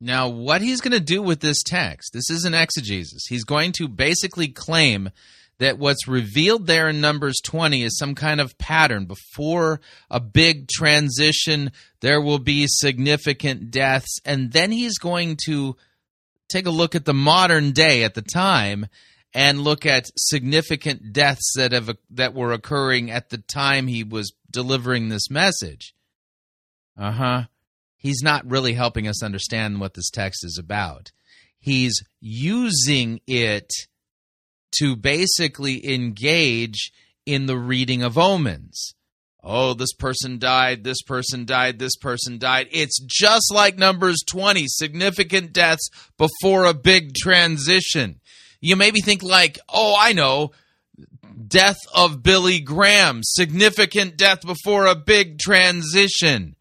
Now, 0.00 0.30
what 0.30 0.62
he's 0.62 0.80
going 0.80 0.92
to 0.92 1.00
do 1.00 1.20
with 1.20 1.40
this 1.40 1.62
text, 1.62 2.14
this 2.14 2.30
isn't 2.30 2.54
exegesis. 2.54 3.26
He's 3.28 3.44
going 3.44 3.72
to 3.72 3.86
basically 3.86 4.48
claim 4.48 5.10
that 5.58 5.78
what's 5.78 6.08
revealed 6.08 6.66
there 6.66 6.88
in 6.88 7.02
Numbers 7.02 7.38
20 7.44 7.82
is 7.82 7.98
some 7.98 8.14
kind 8.14 8.40
of 8.40 8.56
pattern. 8.56 9.04
Before 9.04 9.82
a 10.10 10.18
big 10.18 10.68
transition, 10.68 11.72
there 12.00 12.22
will 12.22 12.38
be 12.38 12.64
significant 12.66 13.70
deaths. 13.70 14.18
And 14.24 14.52
then 14.52 14.72
he's 14.72 14.96
going 14.96 15.36
to 15.44 15.76
take 16.50 16.66
a 16.66 16.70
look 16.70 16.94
at 16.94 17.04
the 17.04 17.14
modern 17.14 17.72
day 17.72 18.04
at 18.04 18.14
the 18.14 18.22
time 18.22 18.86
and 19.32 19.60
look 19.60 19.86
at 19.86 20.10
significant 20.16 21.12
deaths 21.12 21.52
that 21.56 21.72
have 21.72 21.96
that 22.10 22.34
were 22.34 22.52
occurring 22.52 23.10
at 23.10 23.30
the 23.30 23.38
time 23.38 23.86
he 23.86 24.02
was 24.02 24.32
delivering 24.50 25.08
this 25.08 25.30
message. 25.30 25.94
Uh-huh 26.98 27.44
he's 28.00 28.22
not 28.22 28.50
really 28.50 28.72
helping 28.72 29.06
us 29.06 29.22
understand 29.22 29.78
what 29.78 29.94
this 29.94 30.10
text 30.10 30.44
is 30.44 30.58
about. 30.58 31.12
He's 31.58 32.02
using 32.20 33.20
it 33.26 33.70
to 34.78 34.96
basically 34.96 35.94
engage 35.94 36.90
in 37.26 37.46
the 37.46 37.58
reading 37.58 38.02
of 38.02 38.16
omens. 38.16 38.94
Oh, 39.42 39.72
this 39.72 39.92
person 39.94 40.38
died, 40.38 40.84
this 40.84 41.00
person 41.02 41.46
died, 41.46 41.78
this 41.78 41.96
person 41.96 42.38
died. 42.38 42.68
It's 42.70 43.00
just 43.00 43.52
like 43.52 43.78
Numbers 43.78 44.18
20, 44.28 44.64
significant 44.66 45.52
deaths 45.52 45.88
before 46.18 46.66
a 46.66 46.74
big 46.74 47.14
transition. 47.14 48.20
You 48.60 48.76
maybe 48.76 49.00
think 49.00 49.22
like, 49.22 49.58
oh, 49.68 49.96
I 49.98 50.12
know, 50.12 50.52
death 51.48 51.78
of 51.94 52.22
Billy 52.22 52.60
Graham, 52.60 53.20
significant 53.22 54.18
death 54.18 54.42
before 54.42 54.86
a 54.86 54.94
big 54.94 55.38
transition. 55.38 56.56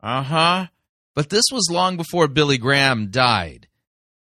Uh 0.00 0.22
huh. 0.22 0.66
But 1.14 1.28
this 1.28 1.44
was 1.52 1.68
long 1.70 1.96
before 1.96 2.28
Billy 2.28 2.58
Graham 2.58 3.10
died. 3.10 3.66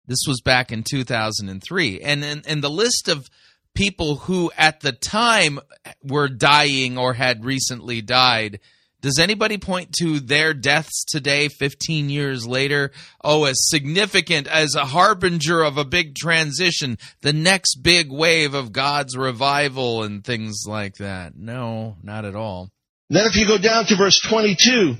This 0.06 0.24
was 0.26 0.40
back 0.40 0.72
in 0.72 0.82
2003. 0.82 2.00
And 2.00 2.24
in, 2.24 2.42
in 2.46 2.60
the 2.60 2.70
list 2.70 3.08
of 3.08 3.28
people 3.74 4.16
who 4.16 4.50
at 4.56 4.80
the 4.80 4.92
time 4.92 5.58
were 6.02 6.28
dying 6.28 6.98
or 6.98 7.14
had 7.14 7.44
recently 7.44 8.02
died, 8.02 8.60
does 9.02 9.18
anybody 9.18 9.58
point 9.58 9.92
to 9.98 10.20
their 10.20 10.54
deaths 10.54 11.04
today, 11.04 11.48
15 11.48 12.08
years 12.08 12.46
later? 12.46 12.92
Oh, 13.24 13.44
as 13.44 13.56
significant 13.68 14.46
as 14.46 14.76
a 14.76 14.84
harbinger 14.84 15.60
of 15.60 15.76
a 15.76 15.84
big 15.84 16.14
transition, 16.14 16.98
the 17.20 17.32
next 17.32 17.82
big 17.82 18.12
wave 18.12 18.54
of 18.54 18.70
God's 18.70 19.16
revival 19.16 20.04
and 20.04 20.22
things 20.22 20.62
like 20.68 20.94
that. 20.98 21.36
No, 21.36 21.96
not 22.04 22.24
at 22.24 22.36
all. 22.36 22.70
Then 23.10 23.26
if 23.26 23.34
you 23.34 23.44
go 23.44 23.58
down 23.58 23.86
to 23.86 23.96
verse 23.96 24.20
22, 24.20 24.94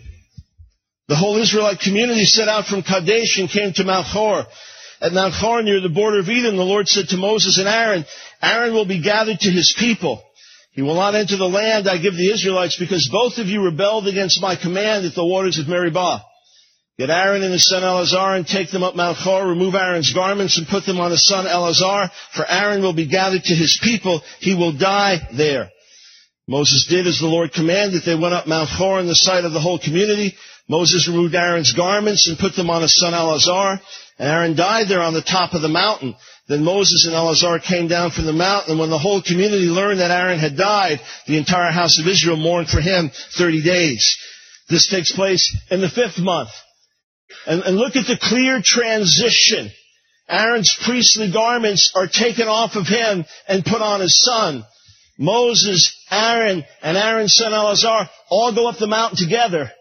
the 1.07 1.17
whole 1.17 1.37
Israelite 1.37 1.79
community 1.79 2.25
set 2.25 2.49
out 2.49 2.67
from 2.67 2.83
Kadesh 2.83 3.39
and 3.39 3.49
came 3.49 3.73
to 3.75 3.85
Mount 3.85 4.07
Hor. 4.07 4.47
At 5.01 5.13
Mount 5.13 5.35
Hor 5.35 5.63
near 5.63 5.81
the 5.81 5.89
border 5.89 6.19
of 6.19 6.29
Edom, 6.29 6.57
the 6.57 6.65
Lord 6.65 6.89
said 6.89 7.09
to 7.11 7.17
Moses 7.17 7.59
and 7.59 7.69
Aaron, 7.69 8.05
Aaron 8.43 8.73
will 8.73 8.87
be 8.87 9.03
gathered 9.03 9.39
to 9.41 9.51
his 9.51 9.75
people. 9.79 10.23
He 10.73 10.83
will 10.83 10.95
not 10.95 11.15
enter 11.15 11.37
the 11.37 11.49
land 11.49 11.89
I 11.89 11.99
give 11.99 12.15
the 12.15 12.33
Israelites 12.33 12.77
because 12.79 13.09
both 13.13 13.39
of 13.39 13.47
you 13.47 13.63
rebelled 13.63 14.09
against 14.09 14.41
my 14.41 14.57
command 14.57 15.05
at 15.05 15.15
the 15.15 15.27
waters 15.27 15.59
of 15.59 15.69
Meribah. 15.69 16.25
Get 16.99 17.11
Aaron 17.11 17.43
and 17.43 17.53
his 17.53 17.69
son 17.69 17.85
Eleazar 17.85 18.35
and 18.35 18.47
take 18.47 18.71
them 18.71 18.83
up 18.83 18.97
Mount 18.97 19.17
Hor, 19.19 19.47
remove 19.47 19.75
Aaron's 19.75 20.13
garments 20.13 20.59
and 20.59 20.67
put 20.67 20.85
them 20.85 21.01
on 21.01 21.11
his 21.11 21.27
son 21.27 21.47
Eleazar, 21.47 22.11
for 22.35 22.45
Aaron 22.47 22.83
will 22.83 22.93
be 22.93 23.09
gathered 23.09 23.43
to 23.45 23.55
his 23.55 23.79
people. 23.83 24.23
He 24.41 24.55
will 24.55 24.73
die 24.73 25.17
there. 25.37 25.71
Moses 26.49 26.87
did 26.89 27.07
as 27.07 27.19
the 27.19 27.27
Lord 27.27 27.53
commanded. 27.53 28.03
They 28.05 28.15
went 28.15 28.35
up 28.35 28.47
Mount 28.47 28.69
Hor 28.69 29.01
in 29.01 29.07
the 29.07 29.15
sight 29.15 29.45
of 29.45 29.53
the 29.53 29.61
whole 29.61 29.79
community. 29.79 30.35
Moses 30.69 31.09
removed 31.09 31.35
Aaron's 31.35 31.73
garments 31.73 32.29
and 32.29 32.39
put 32.39 32.57
them 32.57 32.71
on 32.71 32.83
his 32.83 32.99
son 32.99 33.15
Eleazar, 33.15 33.81
and 34.19 34.29
Aaron 34.29 34.57
died 34.57 34.89
there 34.89 35.03
on 35.03 35.15
the 35.15 35.23
top 35.23 35.55
of 35.55 35.63
the 35.63 35.69
mountain. 35.69 36.15
Then 36.53 36.65
Moses 36.65 37.07
and 37.07 37.15
Eleazar 37.15 37.61
came 37.61 37.89
down 37.89 38.11
from 38.11 38.27
the 38.27 38.33
mountain, 38.35 38.73
and 38.73 38.79
when 38.79 38.91
the 38.91 38.99
whole 38.99 39.23
community 39.23 39.65
learned 39.65 40.01
that 40.01 40.11
Aaron 40.11 40.39
had 40.39 40.55
died, 40.55 41.01
the 41.27 41.39
entire 41.39 41.73
house 41.73 41.99
of 41.99 42.07
Israel 42.07 42.37
mourned 42.37 42.69
for 42.69 42.83
him 42.83 43.11
30 43.39 43.63
days. 43.63 44.19
This 44.69 44.87
takes 44.87 45.13
place 45.13 45.57
in 45.71 45.81
the 45.81 45.89
fifth 45.89 46.19
month. 46.19 46.51
And, 47.47 47.63
and 47.63 47.79
look 47.79 47.97
at 47.97 48.07
the 48.07 48.19
clear 48.21 48.61
transition. 48.63 49.71
Aaron's 50.29 50.77
priestly 50.85 51.33
garments 51.33 51.91
are 51.95 52.07
taken 52.07 52.49
off 52.49 52.77
of 52.77 52.87
him 52.87 53.25
and 53.49 53.65
put 53.65 53.81
on 53.81 54.03
his 54.03 54.21
son. 54.21 54.63
Moses, 55.19 55.91
Aaron, 56.11 56.67
and 56.83 56.99
Aaron's 56.99 57.35
son 57.35 57.55
Eleazar 57.55 58.11
all 58.29 58.55
go 58.55 58.69
up 58.69 58.77
the 58.77 58.87
mountain 58.87 59.17
together. 59.17 59.73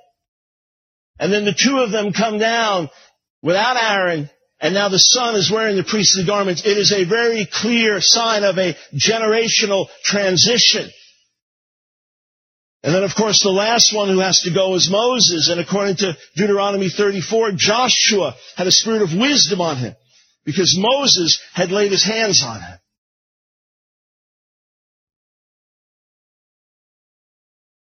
And 1.19 1.33
then 1.33 1.43
the 1.43 1.53
two 1.53 1.79
of 1.79 1.91
them 1.91 2.13
come 2.13 2.39
down 2.39 2.89
without 3.41 3.75
Aaron, 3.75 4.29
and 4.61 4.75
now 4.75 4.89
the 4.89 4.99
son 4.99 5.35
is 5.35 5.51
wearing 5.51 5.75
the 5.75 5.83
priestly 5.83 6.23
garments. 6.23 6.61
It 6.63 6.77
is 6.77 6.91
a 6.91 7.03
very 7.03 7.47
clear 7.51 7.99
sign 7.99 8.43
of 8.43 8.59
a 8.59 8.75
generational 8.93 9.87
transition. 10.03 10.87
And 12.83 12.93
then 12.93 13.03
of 13.03 13.15
course 13.15 13.41
the 13.41 13.49
last 13.49 13.93
one 13.93 14.09
who 14.09 14.19
has 14.19 14.41
to 14.41 14.53
go 14.53 14.75
is 14.75 14.89
Moses, 14.89 15.49
and 15.49 15.59
according 15.59 15.97
to 15.97 16.15
Deuteronomy 16.35 16.89
34, 16.89 17.53
Joshua 17.53 18.35
had 18.55 18.67
a 18.67 18.71
spirit 18.71 19.01
of 19.01 19.17
wisdom 19.17 19.61
on 19.61 19.77
him, 19.77 19.95
because 20.45 20.77
Moses 20.77 21.41
had 21.53 21.71
laid 21.71 21.91
his 21.91 22.03
hands 22.03 22.43
on 22.45 22.61
him. 22.61 22.77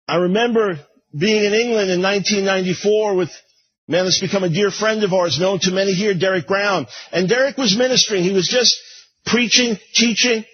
I 0.07 0.15
remember 0.15 0.79
being 1.17 1.45
in 1.45 1.53
England 1.53 1.91
in 1.91 2.01
1994 2.01 3.15
with 3.15 3.31
man 3.91 4.05
that's 4.05 4.21
become 4.21 4.43
a 4.43 4.49
dear 4.49 4.71
friend 4.71 5.03
of 5.03 5.13
ours, 5.13 5.39
known 5.39 5.59
to 5.59 5.71
many 5.71 5.93
here, 5.93 6.13
Derek 6.13 6.47
Brown. 6.47 6.87
And 7.11 7.29
Derek 7.29 7.57
was 7.57 7.77
ministering. 7.77 8.23
He 8.23 8.33
was 8.33 8.47
just 8.47 8.75
preaching, 9.25 9.77
teaching. 9.93 10.45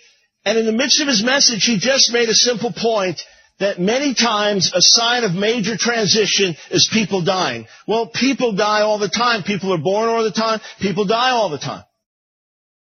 And 0.43 0.57
in 0.57 0.65
the 0.65 0.72
midst 0.72 1.01
of 1.01 1.07
his 1.07 1.23
message, 1.23 1.64
he 1.64 1.77
just 1.77 2.11
made 2.11 2.30
a 2.30 2.34
simple 2.34 2.73
point 2.76 3.22
that 3.59 3.80
many 3.80 4.14
times 4.14 4.72
a 4.73 4.81
sign 4.81 5.23
of 5.23 5.34
major 5.34 5.77
transition 5.77 6.55
is 6.69 6.89
people 6.91 7.23
dying. 7.23 7.68
Well, 7.88 8.07
people 8.07 8.53
die 8.53 8.81
all 8.81 8.99
the 8.99 9.09
time. 9.09 9.43
People 9.43 9.73
are 9.73 9.80
born 9.80 10.09
all 10.09 10.23
the 10.23 10.31
time. 10.31 10.59
People 10.80 11.05
die 11.05 11.31
all 11.31 11.49
the 11.49 11.57
time. 11.57 11.84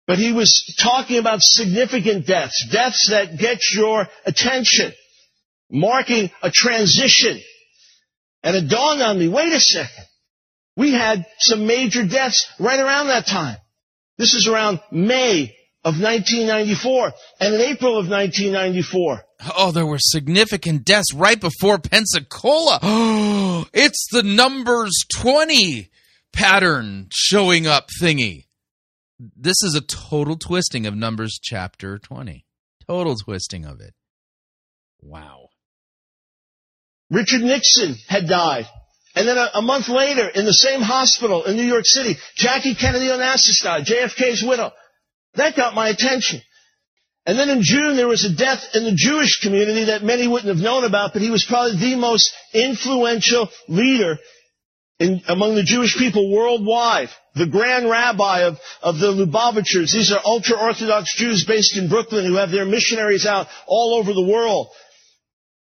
But 0.07 0.19
he 0.19 0.33
was 0.33 0.75
talking 0.83 1.19
about 1.19 1.43
significant 1.43 2.27
deaths, 2.27 2.67
deaths 2.73 3.09
that 3.11 3.39
get 3.39 3.59
your 3.73 4.09
attention, 4.25 4.93
marking 5.71 6.31
a 6.43 6.51
transition. 6.51 7.41
And 8.43 8.57
it 8.57 8.69
dawned 8.69 9.03
on 9.03 9.19
me, 9.19 9.29
wait 9.29 9.53
a 9.53 9.61
second. 9.61 10.08
We 10.79 10.93
had 10.93 11.27
some 11.41 11.67
major 11.67 12.07
deaths 12.07 12.47
right 12.61 12.79
around 12.79 13.09
that 13.09 13.27
time. 13.27 13.57
This 14.17 14.35
is 14.35 14.47
around 14.47 14.79
May 14.93 15.57
of 15.85 16.01
1994 16.01 17.13
and 17.41 17.55
in 17.57 17.61
April 17.61 17.99
of 17.99 18.09
1994. 18.09 19.25
Oh, 19.57 19.73
there 19.73 19.85
were 19.85 19.99
significant 19.99 20.85
deaths 20.85 21.13
right 21.13 21.41
before 21.41 21.79
Pensacola. 21.79 22.79
Oh, 22.81 23.67
it's 23.75 24.07
the 24.13 24.23
numbers 24.23 24.93
20 25.17 25.91
pattern 26.33 27.09
showing 27.13 27.67
up 27.67 27.89
thingy. 28.01 28.45
This 29.19 29.61
is 29.65 29.75
a 29.75 29.81
total 29.81 30.37
twisting 30.37 30.87
of 30.87 30.95
Numbers 30.95 31.41
chapter 31.43 31.99
20. 31.99 32.47
Total 32.87 33.17
twisting 33.17 33.65
of 33.65 33.81
it. 33.81 33.95
Wow. 35.01 35.49
Richard 37.11 37.41
Nixon 37.41 37.97
had 38.07 38.29
died. 38.29 38.67
And 39.15 39.27
then 39.27 39.37
a, 39.37 39.51
a, 39.55 39.63
month 39.63 39.89
later, 39.89 40.29
in 40.29 40.45
the 40.45 40.53
same 40.53 40.81
hospital 40.81 41.45
in 41.45 41.57
New 41.57 41.65
York 41.65 41.87
City, 41.87 42.17
Jackie 42.37 42.75
Kennedy 42.75 43.07
Onassis 43.07 43.63
died, 43.63 43.85
JFK's 43.87 44.45
widow. 44.47 44.73
That 45.35 45.57
got 45.57 45.75
my 45.75 45.89
attention. 45.89 46.41
And 47.27 47.39
then 47.39 47.51
in 47.51 47.63
June, 47.63 47.97
there 47.97 48.09
was 48.09 48.25
a 48.25 48.35
death 48.35 48.75
in 48.75 48.85
the 48.85 48.95
Jewish 48.95 49.41
community 49.41 49.85
that 49.85 50.03
many 50.03 50.27
wouldn't 50.27 50.49
have 50.55 50.65
known 50.65 50.85
about, 50.85 51.13
but 51.13 51.23
he 51.23 51.31
was 51.31 51.45
probably 51.45 51.79
the 51.79 51.97
most 51.97 52.33
influential 52.55 53.51
leader 53.69 54.19
in, 54.99 55.21
among 55.29 55.55
the 55.55 55.63
Jewish 55.63 55.97
people 55.97 56.33
worldwide. 56.33 57.09
The 57.35 57.47
grand 57.47 57.89
rabbi 57.89 58.43
of, 58.43 58.59
of 58.83 58.99
the 58.99 59.13
Lubavitchers. 59.13 59.93
These 59.93 60.11
are 60.13 60.21
ultra-Orthodox 60.25 61.15
Jews 61.17 61.45
based 61.45 61.77
in 61.77 61.89
Brooklyn 61.89 62.25
who 62.25 62.37
have 62.37 62.51
their 62.51 62.65
missionaries 62.65 63.27
out 63.27 63.47
all 63.67 63.95
over 63.95 64.13
the 64.13 64.27
world 64.27 64.69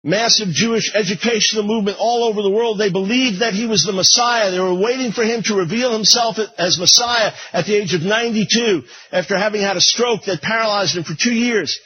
massive 0.03 0.49
Jewish 0.49 0.93
educational 0.93 1.63
movement 1.63 1.97
all 1.99 2.23
over 2.23 2.41
the 2.41 2.49
world. 2.49 2.79
They 2.79 2.89
believed 2.89 3.41
that 3.41 3.53
he 3.53 3.67
was 3.67 3.83
the 3.83 3.91
Messiah. 3.91 4.51
They 4.51 4.59
were 4.59 4.73
waiting 4.73 5.11
for 5.11 5.23
him 5.23 5.43
to 5.43 5.55
reveal 5.55 5.93
himself 5.93 6.37
as 6.57 6.79
Messiah 6.79 7.31
at 7.53 7.65
the 7.65 7.75
age 7.75 7.93
of 7.93 8.01
92 8.01 8.83
after 9.11 9.37
having 9.37 9.61
had 9.61 9.77
a 9.77 9.81
stroke 9.81 10.25
that 10.25 10.41
paralyzed 10.41 10.97
him 10.97 11.03
for 11.03 11.13
two 11.13 11.33
years. 11.33 11.79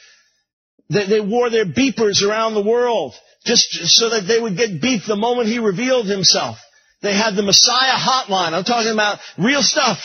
They, 0.88 1.06
they 1.06 1.20
wore 1.20 1.50
their 1.50 1.66
beepers 1.66 2.22
around 2.22 2.54
the 2.54 2.62
world 2.62 3.14
just 3.44 3.68
so 3.96 4.10
that 4.10 4.26
they 4.26 4.40
would 4.40 4.56
get 4.56 4.80
beeped 4.80 5.06
the 5.06 5.16
moment 5.16 5.48
he 5.48 5.58
revealed 5.58 6.06
himself. 6.06 6.58
They 7.02 7.14
had 7.14 7.36
the 7.36 7.42
Messiah 7.42 7.96
hotline. 7.96 8.52
I'm 8.52 8.64
talking 8.64 8.92
about 8.92 9.18
real 9.38 9.62
stuff. 9.62 9.98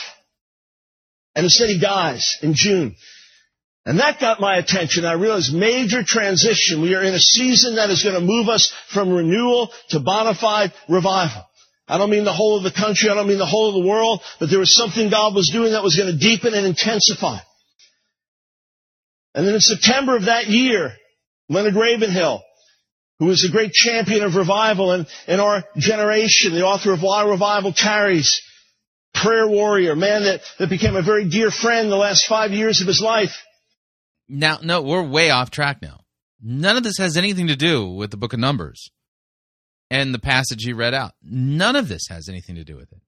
And 1.33 1.45
instead 1.45 1.69
he 1.69 1.79
dies 1.79 2.37
in 2.41 2.53
June. 2.53 2.95
And 3.85 3.99
that 3.99 4.19
got 4.19 4.39
my 4.39 4.57
attention. 4.57 5.05
I 5.05 5.13
realized 5.13 5.53
major 5.53 6.03
transition. 6.03 6.81
We 6.81 6.93
are 6.93 7.03
in 7.03 7.15
a 7.15 7.19
season 7.19 7.75
that 7.75 7.89
is 7.89 8.03
going 8.03 8.15
to 8.15 8.21
move 8.21 8.47
us 8.47 8.71
from 8.93 9.09
renewal 9.09 9.71
to 9.89 9.99
bona 9.99 10.35
fide 10.35 10.71
revival. 10.87 11.43
I 11.87 11.97
don't 11.97 12.11
mean 12.11 12.23
the 12.23 12.33
whole 12.33 12.57
of 12.57 12.63
the 12.63 12.71
country. 12.71 13.09
I 13.09 13.15
don't 13.15 13.27
mean 13.27 13.39
the 13.39 13.45
whole 13.45 13.69
of 13.69 13.83
the 13.83 13.89
world. 13.89 14.21
But 14.39 14.49
there 14.49 14.59
was 14.59 14.75
something 14.75 15.09
God 15.09 15.33
was 15.33 15.49
doing 15.51 15.71
that 15.71 15.83
was 15.83 15.95
going 15.95 16.11
to 16.11 16.17
deepen 16.17 16.53
and 16.53 16.65
intensify. 16.65 17.39
And 19.33 19.47
then 19.47 19.55
in 19.55 19.61
September 19.61 20.15
of 20.15 20.25
that 20.25 20.47
year, 20.47 20.91
Leonard 21.49 21.75
Ravenhill, 21.75 22.41
who 23.19 23.25
was 23.25 23.43
a 23.43 23.51
great 23.51 23.71
champion 23.71 24.23
of 24.23 24.35
revival 24.35 24.93
in, 24.93 25.07
in 25.27 25.39
our 25.39 25.63
generation, 25.77 26.53
the 26.53 26.65
author 26.65 26.93
of 26.93 27.01
Why 27.01 27.27
Revival 27.27 27.73
Tarries, 27.73 28.41
prayer 29.13 29.47
warrior, 29.47 29.95
man 29.95 30.23
that, 30.23 30.41
that 30.59 30.69
became 30.69 30.95
a 30.95 31.01
very 31.01 31.27
dear 31.29 31.51
friend 31.51 31.91
the 31.91 31.95
last 31.95 32.27
five 32.27 32.51
years 32.51 32.81
of 32.81 32.87
his 32.87 33.01
life, 33.01 33.31
now, 34.31 34.59
no, 34.63 34.81
we're 34.81 35.03
way 35.03 35.29
off 35.29 35.51
track 35.51 35.81
now. 35.81 35.99
None 36.41 36.77
of 36.77 36.83
this 36.83 36.97
has 36.97 37.17
anything 37.17 37.47
to 37.47 37.55
do 37.55 37.87
with 37.87 38.11
the 38.11 38.17
book 38.17 38.33
of 38.33 38.39
Numbers 38.39 38.89
and 39.89 40.13
the 40.13 40.19
passage 40.19 40.63
he 40.63 40.73
read 40.73 40.93
out. 40.93 41.11
None 41.21 41.75
of 41.75 41.89
this 41.89 42.03
has 42.09 42.29
anything 42.29 42.55
to 42.55 42.63
do 42.63 42.77
with 42.77 42.91
it. 42.93 43.01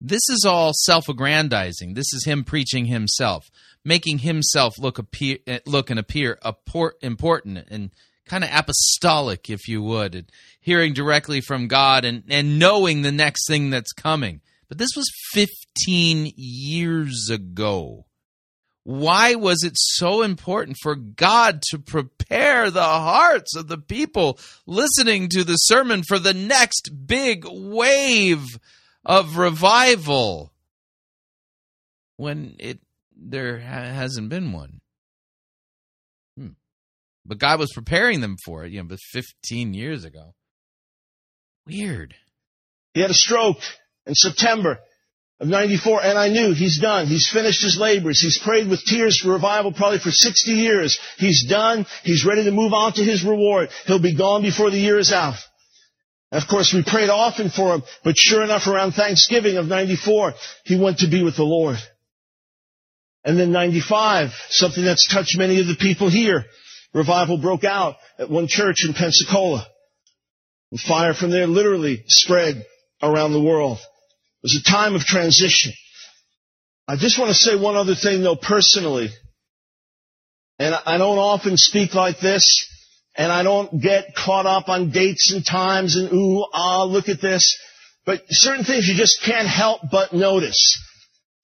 This 0.00 0.22
is 0.30 0.44
all 0.48 0.72
self-aggrandizing. 0.74 1.94
This 1.94 2.12
is 2.12 2.24
him 2.24 2.44
preaching 2.44 2.86
himself, 2.86 3.50
making 3.84 4.18
himself 4.18 4.78
look 4.78 4.98
appear, 4.98 5.38
eh, 5.46 5.58
look 5.66 5.90
and 5.90 5.98
appear 5.98 6.38
important 7.02 7.66
and 7.68 7.90
kind 8.24 8.44
of 8.44 8.50
apostolic, 8.52 9.50
if 9.50 9.68
you 9.68 9.82
would, 9.82 10.14
and 10.14 10.30
hearing 10.60 10.92
directly 10.94 11.40
from 11.40 11.68
God 11.68 12.04
and, 12.04 12.22
and 12.28 12.58
knowing 12.58 13.02
the 13.02 13.12
next 13.12 13.46
thing 13.48 13.70
that's 13.70 13.92
coming. 13.92 14.40
But 14.68 14.78
this 14.78 14.96
was 14.96 15.10
15 15.34 16.32
years 16.36 17.28
ago. 17.30 18.06
Why 18.84 19.36
was 19.36 19.62
it 19.62 19.74
so 19.76 20.22
important 20.22 20.76
for 20.82 20.96
God 20.96 21.62
to 21.70 21.78
prepare 21.78 22.70
the 22.70 22.82
hearts 22.82 23.54
of 23.54 23.68
the 23.68 23.78
people 23.78 24.38
listening 24.66 25.28
to 25.30 25.44
the 25.44 25.54
sermon 25.54 26.02
for 26.02 26.18
the 26.18 26.34
next 26.34 26.90
big 27.06 27.44
wave 27.48 28.44
of 29.04 29.36
revival 29.36 30.52
when 32.16 32.56
it 32.58 32.80
there 33.16 33.60
ha- 33.60 33.94
hasn't 33.94 34.28
been 34.28 34.52
one? 34.52 34.80
Hmm. 36.36 36.48
But 37.24 37.38
God 37.38 37.60
was 37.60 37.72
preparing 37.72 38.20
them 38.20 38.36
for 38.44 38.64
it, 38.64 38.72
you 38.72 38.78
know, 38.78 38.88
but 38.88 38.98
15 39.12 39.74
years 39.74 40.04
ago. 40.04 40.34
Weird. 41.68 42.16
He 42.94 43.00
had 43.00 43.10
a 43.10 43.14
stroke 43.14 43.62
in 44.06 44.14
September 44.16 44.80
of 45.42 45.48
94, 45.48 46.04
and 46.04 46.16
I 46.16 46.28
knew 46.28 46.54
he's 46.54 46.78
done. 46.80 47.08
He's 47.08 47.28
finished 47.28 47.64
his 47.64 47.76
labors. 47.76 48.20
He's 48.20 48.38
prayed 48.38 48.68
with 48.68 48.84
tears 48.84 49.18
for 49.18 49.32
revival 49.32 49.72
probably 49.72 49.98
for 49.98 50.12
60 50.12 50.52
years. 50.52 51.00
He's 51.18 51.44
done. 51.48 51.84
He's 52.04 52.24
ready 52.24 52.44
to 52.44 52.52
move 52.52 52.72
on 52.72 52.92
to 52.92 53.02
his 53.02 53.24
reward. 53.24 53.70
He'll 53.86 54.00
be 54.00 54.14
gone 54.14 54.42
before 54.42 54.70
the 54.70 54.78
year 54.78 55.00
is 55.00 55.10
out. 55.10 55.34
of 56.30 56.44
course, 56.48 56.72
we 56.72 56.84
prayed 56.84 57.10
often 57.10 57.50
for 57.50 57.74
him, 57.74 57.82
but 58.04 58.16
sure 58.16 58.44
enough, 58.44 58.68
around 58.68 58.92
Thanksgiving 58.92 59.56
of 59.56 59.66
94, 59.66 60.34
he 60.64 60.78
went 60.78 60.98
to 60.98 61.10
be 61.10 61.24
with 61.24 61.34
the 61.34 61.42
Lord. 61.42 61.78
And 63.24 63.36
then 63.36 63.50
95, 63.50 64.30
something 64.48 64.84
that's 64.84 65.12
touched 65.12 65.36
many 65.36 65.60
of 65.60 65.66
the 65.66 65.76
people 65.76 66.08
here. 66.08 66.44
Revival 66.94 67.38
broke 67.38 67.64
out 67.64 67.96
at 68.16 68.30
one 68.30 68.46
church 68.46 68.84
in 68.86 68.94
Pensacola. 68.94 69.66
And 70.70 70.78
fire 70.78 71.14
from 71.14 71.30
there 71.30 71.48
literally 71.48 72.04
spread 72.06 72.64
around 73.02 73.32
the 73.32 73.42
world. 73.42 73.78
It 74.42 74.54
was 74.54 74.56
a 74.56 74.70
time 74.70 74.94
of 74.94 75.02
transition. 75.02 75.72
I 76.88 76.96
just 76.96 77.18
want 77.18 77.28
to 77.28 77.34
say 77.34 77.54
one 77.56 77.76
other 77.76 77.94
thing 77.94 78.22
though 78.22 78.36
personally. 78.36 79.10
And 80.58 80.74
I 80.74 80.98
don't 80.98 81.18
often 81.18 81.56
speak 81.56 81.94
like 81.94 82.20
this, 82.20 82.68
and 83.16 83.32
I 83.32 83.42
don't 83.42 83.80
get 83.80 84.14
caught 84.14 84.46
up 84.46 84.68
on 84.68 84.90
dates 84.90 85.32
and 85.32 85.44
times 85.44 85.96
and 85.96 86.12
ooh, 86.12 86.44
ah, 86.52 86.84
look 86.84 87.08
at 87.08 87.20
this. 87.20 87.58
But 88.04 88.22
certain 88.28 88.64
things 88.64 88.88
you 88.88 88.94
just 88.94 89.22
can't 89.24 89.46
help 89.46 89.82
but 89.90 90.12
notice. 90.12 90.78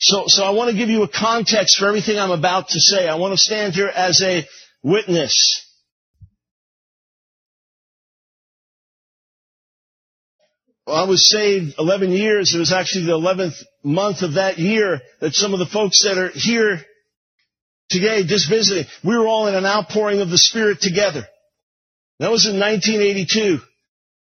So, 0.00 0.24
so 0.26 0.44
I 0.44 0.50
want 0.50 0.70
to 0.70 0.76
give 0.76 0.88
you 0.88 1.02
a 1.02 1.08
context 1.08 1.78
for 1.78 1.86
everything 1.86 2.18
I'm 2.18 2.30
about 2.30 2.68
to 2.68 2.80
say. 2.80 3.08
I 3.08 3.16
want 3.16 3.32
to 3.32 3.38
stand 3.38 3.74
here 3.74 3.88
as 3.88 4.20
a 4.22 4.46
witness. 4.82 5.67
I 10.90 11.04
was 11.04 11.28
saved 11.28 11.74
11 11.78 12.10
years. 12.10 12.54
It 12.54 12.58
was 12.58 12.72
actually 12.72 13.06
the 13.06 13.12
11th 13.12 13.62
month 13.82 14.22
of 14.22 14.34
that 14.34 14.58
year 14.58 15.00
that 15.20 15.34
some 15.34 15.52
of 15.52 15.58
the 15.58 15.66
folks 15.66 16.02
that 16.04 16.18
are 16.18 16.30
here 16.30 16.80
today 17.90 18.24
just 18.24 18.48
visiting, 18.48 18.84
we 19.04 19.16
were 19.16 19.26
all 19.26 19.46
in 19.46 19.54
an 19.54 19.66
outpouring 19.66 20.20
of 20.20 20.30
the 20.30 20.38
Spirit 20.38 20.80
together. 20.80 21.26
That 22.18 22.30
was 22.30 22.46
in 22.46 22.58
1982. 22.58 23.60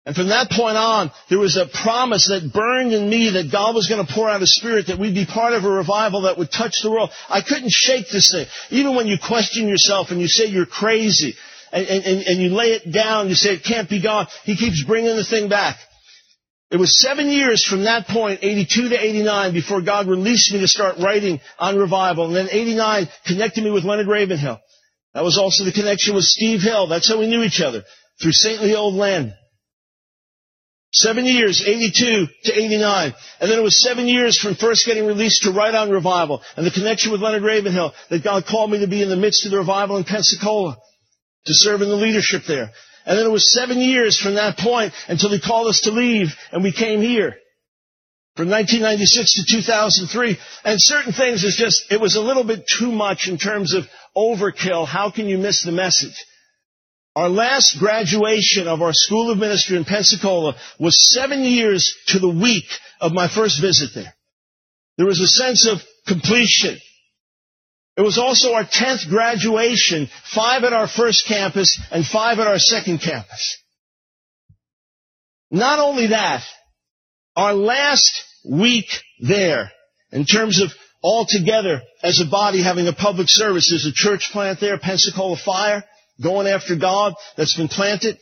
And 0.04 0.14
from 0.14 0.28
that 0.28 0.50
point 0.50 0.76
on, 0.76 1.10
there 1.28 1.38
was 1.38 1.56
a 1.56 1.66
promise 1.66 2.28
that 2.28 2.52
burned 2.52 2.92
in 2.92 3.10
me 3.10 3.30
that 3.30 3.50
God 3.50 3.74
was 3.74 3.88
going 3.88 4.06
to 4.06 4.12
pour 4.12 4.30
out 4.30 4.40
a 4.40 4.46
spirit, 4.46 4.86
that 4.86 5.00
we'd 5.00 5.14
be 5.14 5.26
part 5.26 5.52
of 5.52 5.64
a 5.64 5.68
revival 5.68 6.22
that 6.22 6.38
would 6.38 6.52
touch 6.52 6.76
the 6.80 6.92
world. 6.92 7.10
I 7.28 7.40
couldn't 7.40 7.72
shake 7.72 8.06
this 8.08 8.30
thing. 8.30 8.46
Even 8.70 8.94
when 8.94 9.08
you 9.08 9.16
question 9.18 9.66
yourself 9.66 10.12
and 10.12 10.20
you 10.20 10.28
say 10.28 10.46
you're 10.46 10.64
crazy, 10.64 11.34
and, 11.72 11.86
and, 11.86 12.22
and 12.22 12.40
you 12.40 12.50
lay 12.50 12.68
it 12.68 12.92
down, 12.92 13.28
you 13.28 13.34
say 13.34 13.54
it 13.54 13.64
can't 13.64 13.90
be 13.90 14.00
God, 14.00 14.28
He 14.44 14.56
keeps 14.56 14.84
bringing 14.84 15.16
the 15.16 15.24
thing 15.24 15.48
back. 15.48 15.76
It 16.70 16.78
was 16.78 17.00
seven 17.00 17.28
years 17.28 17.64
from 17.64 17.84
that 17.84 18.08
point, 18.08 18.40
82 18.42 18.88
to 18.88 19.00
89, 19.00 19.52
before 19.52 19.82
God 19.82 20.08
released 20.08 20.52
me 20.52 20.60
to 20.60 20.68
start 20.68 20.98
writing 20.98 21.40
on 21.58 21.78
revival. 21.78 22.26
And 22.26 22.34
then 22.34 22.48
89 22.50 23.08
connected 23.24 23.62
me 23.62 23.70
with 23.70 23.84
Leonard 23.84 24.08
Ravenhill. 24.08 24.58
That 25.14 25.22
was 25.22 25.38
also 25.38 25.64
the 25.64 25.72
connection 25.72 26.14
with 26.14 26.24
Steve 26.24 26.60
Hill. 26.62 26.88
That's 26.88 27.08
how 27.08 27.20
we 27.20 27.28
knew 27.28 27.42
each 27.42 27.60
other, 27.60 27.84
through 28.20 28.32
Saintly 28.32 28.74
Old 28.74 28.94
Land. 28.94 29.32
Seven 30.92 31.24
years, 31.24 31.62
82 31.64 32.26
to 32.44 32.52
89. 32.52 33.14
And 33.40 33.50
then 33.50 33.58
it 33.58 33.62
was 33.62 33.82
seven 33.82 34.08
years 34.08 34.38
from 34.38 34.56
first 34.56 34.86
getting 34.86 35.06
released 35.06 35.42
to 35.42 35.52
write 35.52 35.74
on 35.74 35.90
revival 35.90 36.42
and 36.56 36.66
the 36.66 36.70
connection 36.70 37.12
with 37.12 37.20
Leonard 37.20 37.42
Ravenhill 37.42 37.92
that 38.10 38.24
God 38.24 38.44
called 38.46 38.70
me 38.70 38.80
to 38.80 38.88
be 38.88 39.02
in 39.02 39.08
the 39.08 39.16
midst 39.16 39.44
of 39.44 39.52
the 39.52 39.58
revival 39.58 39.98
in 39.98 40.04
Pensacola, 40.04 40.76
to 41.46 41.54
serve 41.54 41.82
in 41.82 41.88
the 41.88 41.96
leadership 41.96 42.42
there. 42.48 42.70
And 43.06 43.16
then 43.16 43.24
it 43.24 43.30
was 43.30 43.52
seven 43.52 43.78
years 43.78 44.18
from 44.18 44.34
that 44.34 44.58
point 44.58 44.92
until 45.08 45.30
he 45.30 45.40
called 45.40 45.68
us 45.68 45.80
to 45.82 45.92
leave 45.92 46.34
and 46.52 46.62
we 46.62 46.72
came 46.72 47.00
here. 47.00 47.36
from 48.36 48.50
1996 48.50 49.34
to 49.46 49.56
2003. 49.56 50.38
And 50.64 50.82
certain 50.82 51.12
things 51.14 51.42
is 51.42 51.56
just, 51.56 51.90
it 51.90 52.00
was 52.00 52.16
a 52.16 52.20
little 52.20 52.44
bit 52.44 52.66
too 52.66 52.92
much 52.92 53.28
in 53.28 53.38
terms 53.38 53.72
of 53.72 53.84
overkill. 54.14 54.86
How 54.86 55.10
can 55.10 55.26
you 55.26 55.38
miss 55.38 55.62
the 55.62 55.72
message? 55.72 56.22
Our 57.14 57.30
last 57.30 57.78
graduation 57.78 58.68
of 58.68 58.82
our 58.82 58.92
School 58.92 59.30
of 59.30 59.38
Ministry 59.38 59.78
in 59.78 59.86
Pensacola 59.86 60.54
was 60.78 61.14
seven 61.14 61.44
years 61.44 61.96
to 62.08 62.18
the 62.18 62.28
week 62.28 62.68
of 63.00 63.12
my 63.12 63.26
first 63.26 63.58
visit 63.58 63.90
there. 63.94 64.14
There 64.98 65.06
was 65.06 65.20
a 65.20 65.26
sense 65.26 65.66
of 65.66 65.78
completion. 66.06 66.78
It 67.96 68.02
was 68.02 68.18
also 68.18 68.52
our 68.52 68.64
10th 68.64 69.08
graduation, 69.08 70.08
five 70.34 70.64
at 70.64 70.74
our 70.74 70.86
first 70.86 71.26
campus 71.26 71.80
and 71.90 72.04
five 72.04 72.38
at 72.38 72.46
our 72.46 72.58
second 72.58 72.98
campus. 72.98 73.58
Not 75.50 75.78
only 75.78 76.08
that, 76.08 76.42
our 77.34 77.54
last 77.54 78.10
week 78.44 78.86
there, 79.20 79.70
in 80.12 80.26
terms 80.26 80.60
of 80.60 80.70
all 81.02 81.26
together 81.26 81.82
as 82.02 82.20
a 82.20 82.30
body 82.30 82.62
having 82.62 82.86
a 82.86 82.92
public 82.92 83.28
service, 83.28 83.70
there's 83.70 83.86
a 83.86 83.92
church 83.94 84.30
plant 84.32 84.60
there, 84.60 84.78
Pensacola 84.78 85.36
Fire, 85.42 85.84
going 86.22 86.46
after 86.46 86.76
God 86.76 87.14
that's 87.36 87.56
been 87.56 87.68
planted. 87.68 88.18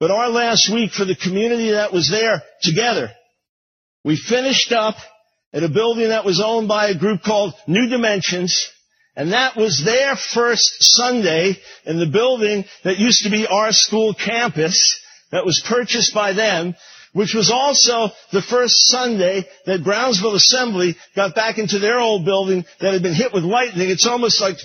But 0.00 0.10
our 0.10 0.30
last 0.30 0.72
week 0.72 0.92
for 0.92 1.04
the 1.04 1.16
community 1.16 1.72
that 1.72 1.92
was 1.92 2.10
there 2.10 2.42
together, 2.62 3.10
we 4.04 4.16
finished 4.16 4.72
up 4.72 4.96
at 5.52 5.62
a 5.62 5.68
building 5.68 6.08
that 6.08 6.24
was 6.24 6.40
owned 6.40 6.68
by 6.68 6.88
a 6.88 6.98
group 6.98 7.22
called 7.22 7.54
New 7.66 7.88
Dimensions, 7.88 8.70
and 9.14 9.32
that 9.32 9.56
was 9.56 9.82
their 9.84 10.16
first 10.16 10.76
Sunday 10.80 11.56
in 11.84 11.98
the 11.98 12.06
building 12.06 12.64
that 12.84 12.98
used 12.98 13.24
to 13.24 13.30
be 13.30 13.46
our 13.46 13.72
school 13.72 14.14
campus 14.14 15.00
that 15.30 15.44
was 15.44 15.62
purchased 15.66 16.14
by 16.14 16.32
them, 16.32 16.74
which 17.12 17.34
was 17.34 17.50
also 17.50 18.10
the 18.32 18.40
first 18.40 18.88
Sunday 18.88 19.46
that 19.66 19.84
Brownsville 19.84 20.34
Assembly 20.34 20.96
got 21.14 21.34
back 21.34 21.58
into 21.58 21.78
their 21.78 21.98
old 21.98 22.24
building 22.24 22.64
that 22.80 22.94
had 22.94 23.02
been 23.02 23.14
hit 23.14 23.34
with 23.34 23.44
lightning. 23.44 23.90
It's 23.90 24.06
almost 24.06 24.40
like 24.40 24.56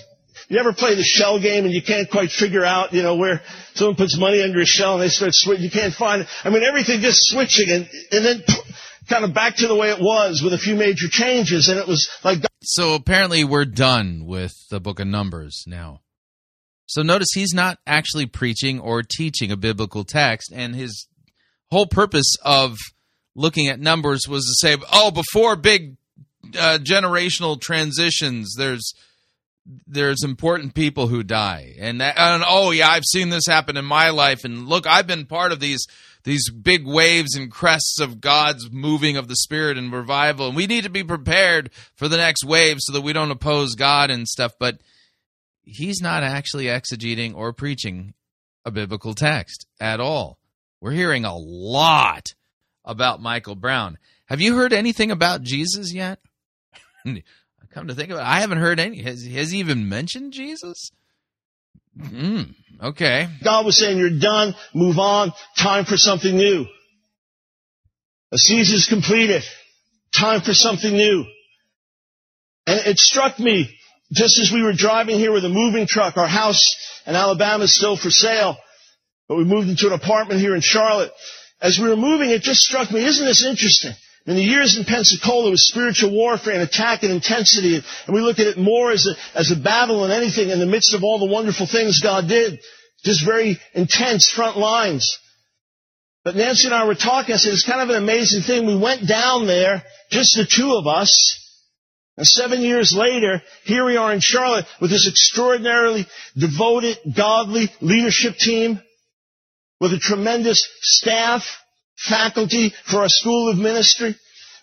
you 0.48 0.58
ever 0.58 0.72
play 0.72 0.94
the 0.94 1.02
shell 1.02 1.38
game 1.40 1.64
and 1.64 1.74
you 1.74 1.82
can't 1.82 2.10
quite 2.10 2.30
figure 2.30 2.64
out, 2.64 2.94
you 2.94 3.02
know, 3.02 3.16
where 3.16 3.42
someone 3.74 3.96
puts 3.96 4.16
money 4.18 4.42
under 4.42 4.60
a 4.60 4.66
shell 4.66 4.94
and 4.94 5.02
they 5.02 5.08
start 5.08 5.34
switching, 5.34 5.64
you 5.64 5.70
can't 5.70 5.92
find 5.92 6.22
it. 6.22 6.28
I 6.42 6.48
mean, 6.48 6.62
everything 6.62 7.00
just 7.00 7.28
switching 7.28 7.68
and, 7.68 7.88
and 8.12 8.24
then 8.24 8.42
kind 9.08 9.24
of 9.24 9.34
back 9.34 9.56
to 9.56 9.66
the 9.66 9.74
way 9.74 9.90
it 9.90 10.00
was 10.00 10.42
with 10.42 10.52
a 10.52 10.58
few 10.58 10.76
major 10.76 11.08
changes 11.08 11.68
and 11.68 11.78
it 11.78 11.86
was 11.86 12.08
like 12.24 12.38
So 12.62 12.94
apparently 12.94 13.44
we're 13.44 13.64
done 13.64 14.26
with 14.26 14.52
the 14.70 14.80
book 14.80 15.00
of 15.00 15.06
Numbers 15.06 15.64
now. 15.66 16.00
So 16.86 17.02
notice 17.02 17.28
he's 17.34 17.52
not 17.52 17.78
actually 17.86 18.26
preaching 18.26 18.80
or 18.80 19.02
teaching 19.02 19.52
a 19.52 19.58
biblical 19.58 20.04
text, 20.04 20.50
and 20.54 20.74
his 20.74 21.06
whole 21.70 21.86
purpose 21.86 22.34
of 22.42 22.76
looking 23.34 23.68
at 23.68 23.78
Numbers 23.78 24.26
was 24.26 24.44
to 24.44 24.66
say, 24.66 24.82
oh, 24.90 25.10
before 25.10 25.54
big 25.54 25.96
uh, 26.58 26.78
generational 26.82 27.60
transitions, 27.60 28.54
there's 28.56 28.94
there's 29.86 30.24
important 30.24 30.72
people 30.72 31.08
who 31.08 31.22
die, 31.22 31.74
and, 31.78 32.00
that, 32.00 32.18
and 32.18 32.42
oh 32.48 32.70
yeah, 32.70 32.88
I've 32.88 33.04
seen 33.04 33.28
this 33.28 33.46
happen 33.46 33.76
in 33.76 33.84
my 33.84 34.08
life, 34.08 34.44
and 34.44 34.66
look, 34.66 34.86
I've 34.86 35.06
been 35.06 35.26
part 35.26 35.52
of 35.52 35.60
these 35.60 35.86
these 36.28 36.50
big 36.50 36.86
waves 36.86 37.34
and 37.34 37.50
crests 37.50 37.98
of 38.00 38.20
God's 38.20 38.70
moving 38.70 39.16
of 39.16 39.28
the 39.28 39.36
Spirit 39.36 39.78
and 39.78 39.90
revival, 39.90 40.48
and 40.48 40.56
we 40.56 40.66
need 40.66 40.84
to 40.84 40.90
be 40.90 41.02
prepared 41.02 41.70
for 41.96 42.06
the 42.06 42.18
next 42.18 42.44
wave 42.44 42.76
so 42.80 42.92
that 42.92 43.00
we 43.00 43.14
don't 43.14 43.30
oppose 43.30 43.74
God 43.74 44.10
and 44.10 44.28
stuff, 44.28 44.52
but 44.60 44.78
he's 45.62 46.02
not 46.02 46.22
actually 46.22 46.66
exegeting 46.66 47.34
or 47.34 47.54
preaching 47.54 48.12
a 48.66 48.70
biblical 48.70 49.14
text 49.14 49.66
at 49.80 50.00
all. 50.00 50.38
We're 50.82 50.92
hearing 50.92 51.24
a 51.24 51.34
lot 51.34 52.26
about 52.84 53.22
Michael 53.22 53.56
Brown. 53.56 53.96
Have 54.26 54.42
you 54.42 54.54
heard 54.54 54.74
anything 54.74 55.10
about 55.10 55.42
Jesus 55.42 55.94
yet? 55.94 56.20
Come 57.70 57.88
to 57.88 57.94
think 57.94 58.10
of 58.10 58.18
it, 58.18 58.22
I 58.22 58.40
haven't 58.40 58.58
heard 58.58 58.78
any. 58.78 59.02
Has, 59.02 59.24
has 59.26 59.50
he 59.50 59.60
even 59.60 59.88
mentioned 59.88 60.34
Jesus? 60.34 60.90
Mm, 61.98 62.54
okay. 62.82 63.28
God 63.42 63.66
was 63.66 63.78
saying, 63.78 63.98
you're 63.98 64.18
done, 64.18 64.54
move 64.74 64.98
on, 64.98 65.32
time 65.56 65.84
for 65.84 65.96
something 65.96 66.34
new. 66.34 66.66
A 68.32 68.38
season's 68.38 68.86
completed, 68.86 69.42
time 70.16 70.40
for 70.40 70.52
something 70.52 70.92
new. 70.92 71.24
And 72.66 72.80
it 72.86 72.98
struck 72.98 73.38
me 73.38 73.74
just 74.12 74.38
as 74.38 74.52
we 74.52 74.62
were 74.62 74.72
driving 74.72 75.18
here 75.18 75.32
with 75.32 75.44
a 75.44 75.48
moving 75.48 75.86
truck, 75.86 76.16
our 76.16 76.28
house 76.28 76.76
in 77.06 77.14
Alabama 77.14 77.64
is 77.64 77.76
still 77.76 77.96
for 77.96 78.10
sale, 78.10 78.56
but 79.28 79.36
we 79.36 79.44
moved 79.44 79.68
into 79.68 79.86
an 79.86 79.92
apartment 79.92 80.40
here 80.40 80.54
in 80.54 80.60
Charlotte. 80.60 81.12
As 81.60 81.78
we 81.78 81.88
were 81.88 81.96
moving, 81.96 82.30
it 82.30 82.42
just 82.42 82.60
struck 82.60 82.90
me, 82.90 83.04
isn't 83.04 83.24
this 83.24 83.44
interesting? 83.44 83.92
In 84.28 84.36
the 84.36 84.42
years 84.42 84.76
in 84.76 84.84
Pensacola, 84.84 85.48
it 85.48 85.52
was 85.52 85.66
spiritual 85.66 86.10
warfare 86.10 86.52
and 86.52 86.62
attack 86.62 87.02
and 87.02 87.10
intensity, 87.10 87.76
and 87.76 88.14
we 88.14 88.20
look 88.20 88.38
at 88.38 88.46
it 88.46 88.58
more 88.58 88.92
as 88.92 89.06
a, 89.06 89.38
as 89.38 89.50
a 89.50 89.56
battle 89.56 90.02
than 90.02 90.10
anything 90.10 90.50
in 90.50 90.58
the 90.58 90.66
midst 90.66 90.92
of 90.92 91.02
all 91.02 91.18
the 91.18 91.32
wonderful 91.32 91.66
things 91.66 92.02
God 92.02 92.28
did. 92.28 92.60
Just 93.02 93.24
very 93.24 93.58
intense 93.72 94.28
front 94.28 94.58
lines. 94.58 95.18
But 96.24 96.36
Nancy 96.36 96.66
and 96.66 96.74
I 96.74 96.84
were 96.84 96.94
talking, 96.94 97.34
I 97.34 97.38
said, 97.38 97.54
it's 97.54 97.64
kind 97.64 97.80
of 97.80 97.88
an 97.88 98.02
amazing 98.02 98.42
thing. 98.42 98.66
We 98.66 98.76
went 98.76 99.08
down 99.08 99.46
there, 99.46 99.82
just 100.10 100.36
the 100.36 100.44
two 100.44 100.74
of 100.74 100.86
us, 100.86 101.10
and 102.18 102.26
seven 102.26 102.60
years 102.60 102.92
later, 102.94 103.40
here 103.64 103.86
we 103.86 103.96
are 103.96 104.12
in 104.12 104.20
Charlotte 104.20 104.66
with 104.78 104.90
this 104.90 105.08
extraordinarily 105.08 106.06
devoted, 106.36 106.98
godly 107.16 107.70
leadership 107.80 108.36
team, 108.36 108.78
with 109.80 109.94
a 109.94 109.98
tremendous 109.98 110.68
staff, 110.82 111.44
faculty 112.08 112.72
for 112.90 112.98
our 112.98 113.08
school 113.08 113.50
of 113.50 113.58
ministry, 113.58 114.14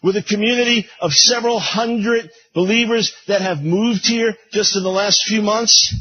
with 0.04 0.16
a 0.16 0.24
community 0.24 0.88
of 1.02 1.12
several 1.14 1.60
hundred 1.60 2.30
believers 2.54 3.14
that 3.28 3.42
have 3.42 3.62
moved 3.62 4.06
here 4.06 4.36
just 4.52 4.76
in 4.76 4.84
the 4.84 4.90
last 4.90 5.24
few 5.26 5.42
months, 5.42 5.96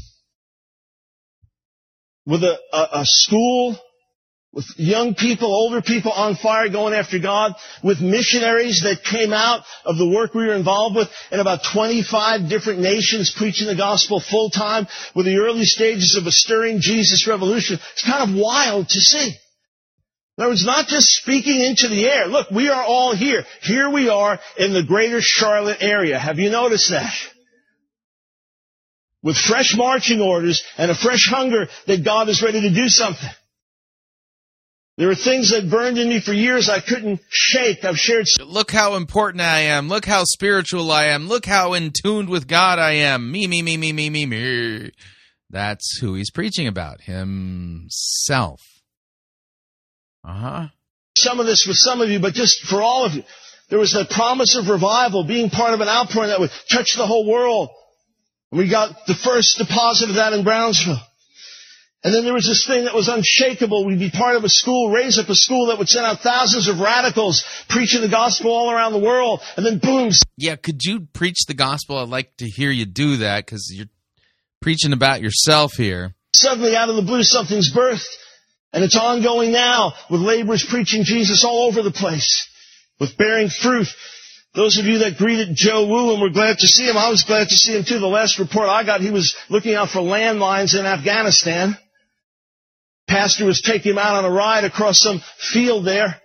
with 2.26 2.42
a, 2.42 2.58
a, 2.72 3.00
a 3.00 3.02
school 3.04 3.78
with 4.54 4.66
young 4.76 5.14
people, 5.14 5.52
older 5.52 5.82
people 5.82 6.12
on 6.12 6.36
fire 6.36 6.68
going 6.68 6.94
after 6.94 7.18
God, 7.18 7.54
with 7.82 8.00
missionaries 8.00 8.82
that 8.84 9.02
came 9.02 9.32
out 9.32 9.64
of 9.84 9.98
the 9.98 10.08
work 10.08 10.32
we 10.32 10.46
were 10.46 10.54
involved 10.54 10.94
with 10.94 11.08
in 11.32 11.40
about 11.40 11.60
25 11.72 12.48
different 12.48 12.78
nations 12.78 13.34
preaching 13.36 13.66
the 13.66 13.74
gospel 13.74 14.20
full 14.20 14.50
time 14.50 14.86
with 15.16 15.26
the 15.26 15.38
early 15.38 15.64
stages 15.64 16.16
of 16.16 16.26
a 16.26 16.30
stirring 16.30 16.78
Jesus 16.80 17.26
revolution. 17.26 17.80
It's 17.92 18.08
kind 18.08 18.30
of 18.30 18.36
wild 18.40 18.88
to 18.88 19.00
see. 19.00 19.34
In 20.36 20.42
other 20.42 20.50
words, 20.50 20.66
not 20.66 20.88
just 20.88 21.06
speaking 21.06 21.60
into 21.60 21.88
the 21.88 22.06
air. 22.06 22.26
Look, 22.26 22.50
we 22.50 22.68
are 22.68 22.82
all 22.82 23.14
here. 23.14 23.44
Here 23.62 23.88
we 23.88 24.08
are 24.08 24.40
in 24.58 24.72
the 24.72 24.82
greater 24.82 25.20
Charlotte 25.20 25.78
area. 25.80 26.18
Have 26.18 26.40
you 26.40 26.50
noticed 26.50 26.90
that? 26.90 27.12
With 29.22 29.36
fresh 29.36 29.74
marching 29.76 30.20
orders 30.20 30.64
and 30.76 30.90
a 30.90 30.94
fresh 30.94 31.28
hunger 31.30 31.68
that 31.86 32.04
God 32.04 32.28
is 32.28 32.42
ready 32.42 32.62
to 32.62 32.74
do 32.74 32.88
something. 32.88 33.30
There 34.96 35.10
are 35.10 35.16
things 35.16 35.50
that 35.50 35.70
burned 35.70 35.98
in 35.98 36.08
me 36.08 36.20
for 36.20 36.32
years 36.32 36.68
I 36.68 36.80
couldn't 36.80 37.20
shake. 37.28 37.84
I've 37.84 37.96
shared. 37.96 38.26
Look 38.44 38.70
how 38.70 38.96
important 38.96 39.40
I 39.40 39.60
am. 39.60 39.88
Look 39.88 40.04
how 40.04 40.24
spiritual 40.24 40.90
I 40.90 41.06
am. 41.06 41.28
Look 41.28 41.46
how 41.46 41.74
in 41.74 41.92
tuned 41.92 42.28
with 42.28 42.46
God 42.46 42.78
I 42.78 42.92
am. 42.92 43.30
Me, 43.30 43.46
me, 43.46 43.62
me, 43.62 43.76
me, 43.76 43.92
me, 43.92 44.10
me, 44.10 44.26
me. 44.26 44.90
That's 45.50 45.98
who 46.00 46.14
he's 46.14 46.30
preaching 46.30 46.66
about. 46.66 47.02
Himself. 47.02 48.60
Uh 50.24 50.32
huh. 50.32 50.66
Some 51.16 51.38
of 51.38 51.46
this 51.46 51.62
for 51.62 51.74
some 51.74 52.00
of 52.00 52.08
you, 52.08 52.18
but 52.18 52.34
just 52.34 52.62
for 52.62 52.82
all 52.82 53.04
of 53.04 53.14
you. 53.14 53.22
There 53.70 53.78
was 53.78 53.92
the 53.92 54.04
promise 54.04 54.56
of 54.56 54.68
revival, 54.68 55.24
being 55.24 55.50
part 55.50 55.74
of 55.74 55.80
an 55.80 55.88
outpouring 55.88 56.28
that 56.28 56.40
would 56.40 56.50
touch 56.70 56.94
the 56.96 57.06
whole 57.06 57.26
world. 57.26 57.70
And 58.50 58.60
we 58.60 58.68
got 58.68 59.06
the 59.06 59.14
first 59.14 59.58
deposit 59.58 60.10
of 60.10 60.16
that 60.16 60.32
in 60.32 60.44
Brownsville. 60.44 61.00
And 62.04 62.14
then 62.14 62.24
there 62.24 62.34
was 62.34 62.46
this 62.46 62.66
thing 62.66 62.84
that 62.84 62.94
was 62.94 63.08
unshakable. 63.08 63.86
We'd 63.86 63.98
be 63.98 64.10
part 64.10 64.36
of 64.36 64.44
a 64.44 64.48
school, 64.50 64.90
raise 64.90 65.18
up 65.18 65.30
a 65.30 65.34
school 65.34 65.68
that 65.68 65.78
would 65.78 65.88
send 65.88 66.04
out 66.04 66.20
thousands 66.20 66.68
of 66.68 66.78
radicals 66.78 67.42
preaching 67.70 68.02
the 68.02 68.10
gospel 68.10 68.50
all 68.52 68.70
around 68.70 68.92
the 68.92 68.98
world. 68.98 69.40
And 69.56 69.64
then 69.64 69.78
boom. 69.78 70.10
Yeah, 70.36 70.56
could 70.56 70.84
you 70.84 71.08
preach 71.14 71.46
the 71.48 71.54
gospel? 71.54 71.96
I'd 71.96 72.10
like 72.10 72.36
to 72.36 72.46
hear 72.46 72.70
you 72.70 72.84
do 72.84 73.16
that 73.18 73.46
because 73.46 73.72
you're 73.74 73.88
preaching 74.60 74.92
about 74.92 75.22
yourself 75.22 75.72
here. 75.72 76.14
Suddenly 76.34 76.76
out 76.76 76.90
of 76.90 76.96
the 76.96 77.02
blue, 77.02 77.22
something's 77.22 77.72
birthed. 77.74 78.04
And 78.74 78.82
it's 78.82 78.96
ongoing 78.96 79.52
now 79.52 79.92
with 80.10 80.20
laborers 80.20 80.66
preaching 80.68 81.04
Jesus 81.04 81.44
all 81.44 81.68
over 81.68 81.80
the 81.80 81.92
place 81.92 82.48
with 82.98 83.16
bearing 83.16 83.48
fruit. 83.48 83.86
Those 84.52 84.78
of 84.78 84.86
you 84.86 84.98
that 84.98 85.16
greeted 85.16 85.54
Joe 85.54 85.86
Wu 85.86 86.12
and 86.12 86.20
were 86.20 86.30
glad 86.30 86.58
to 86.58 86.66
see 86.66 86.88
him, 86.88 86.96
I 86.96 87.08
was 87.08 87.22
glad 87.22 87.48
to 87.48 87.54
see 87.56 87.76
him 87.76 87.84
too. 87.84 88.00
The 88.00 88.06
last 88.06 88.40
report 88.40 88.68
I 88.68 88.84
got, 88.84 89.00
he 89.00 89.12
was 89.12 89.36
looking 89.48 89.74
out 89.74 89.90
for 89.90 90.00
landmines 90.00 90.76
in 90.76 90.86
Afghanistan. 90.86 91.78
Pastor 93.06 93.46
was 93.46 93.60
taking 93.60 93.92
him 93.92 93.98
out 93.98 94.16
on 94.16 94.24
a 94.24 94.34
ride 94.34 94.64
across 94.64 94.98
some 94.98 95.22
field 95.52 95.86
there, 95.86 96.20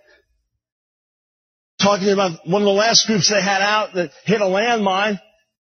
talking 1.80 2.08
about 2.08 2.48
one 2.48 2.62
of 2.62 2.66
the 2.66 2.72
last 2.72 3.06
groups 3.06 3.30
they 3.30 3.40
had 3.40 3.62
out 3.62 3.94
that 3.94 4.10
hit 4.24 4.40
a 4.40 4.44
landmine. 4.44 5.20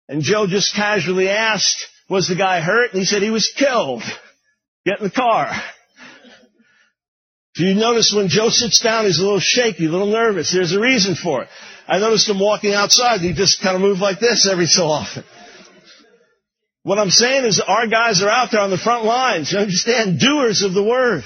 And 0.10 0.22
Joe 0.22 0.48
just 0.48 0.76
casually 0.76 1.30
asked, 1.30 1.88
was 2.10 2.28
the 2.28 2.36
guy 2.36 2.60
hurt? 2.60 2.92
And 2.92 3.00
he 3.00 3.06
said 3.06 3.22
he 3.22 3.30
was 3.30 3.54
killed. 3.58 4.04
Get 4.86 5.00
in 5.00 5.06
the 5.06 5.12
car. 5.12 5.50
If 7.56 7.62
you 7.62 7.76
notice 7.76 8.12
when 8.16 8.30
Joe 8.30 8.50
sits 8.50 8.80
down, 8.80 9.06
he's 9.06 9.20
a 9.20 9.24
little 9.24 9.40
shaky, 9.40 9.86
a 9.86 9.90
little 9.90 10.08
nervous. 10.08 10.52
There's 10.52 10.74
a 10.74 10.80
reason 10.80 11.16
for 11.16 11.44
it. 11.44 11.50
I 11.88 12.00
noticed 12.00 12.28
him 12.28 12.40
walking 12.40 12.74
outside. 12.74 13.22
He 13.22 13.34
just 13.34 13.62
kind 13.62 13.76
of 13.76 13.82
moved 13.82 14.02
like 14.02 14.20
this 14.20 14.48
every 14.50 14.66
so 14.66 14.86
often. 14.86 15.24
What 16.82 16.98
I'm 16.98 17.12
saying 17.12 17.46
is 17.46 17.62
our 17.62 17.88
guys 17.88 18.24
are 18.24 18.30
out 18.30 18.50
there 18.52 18.62
on 18.62 18.72
the 18.72 18.78
front 18.78 19.06
lines. 19.06 19.52
You 19.52 19.60
understand? 19.60 20.20
Doers 20.20 20.64
of 20.64 20.74
the 20.74 20.84
word. 20.84 21.24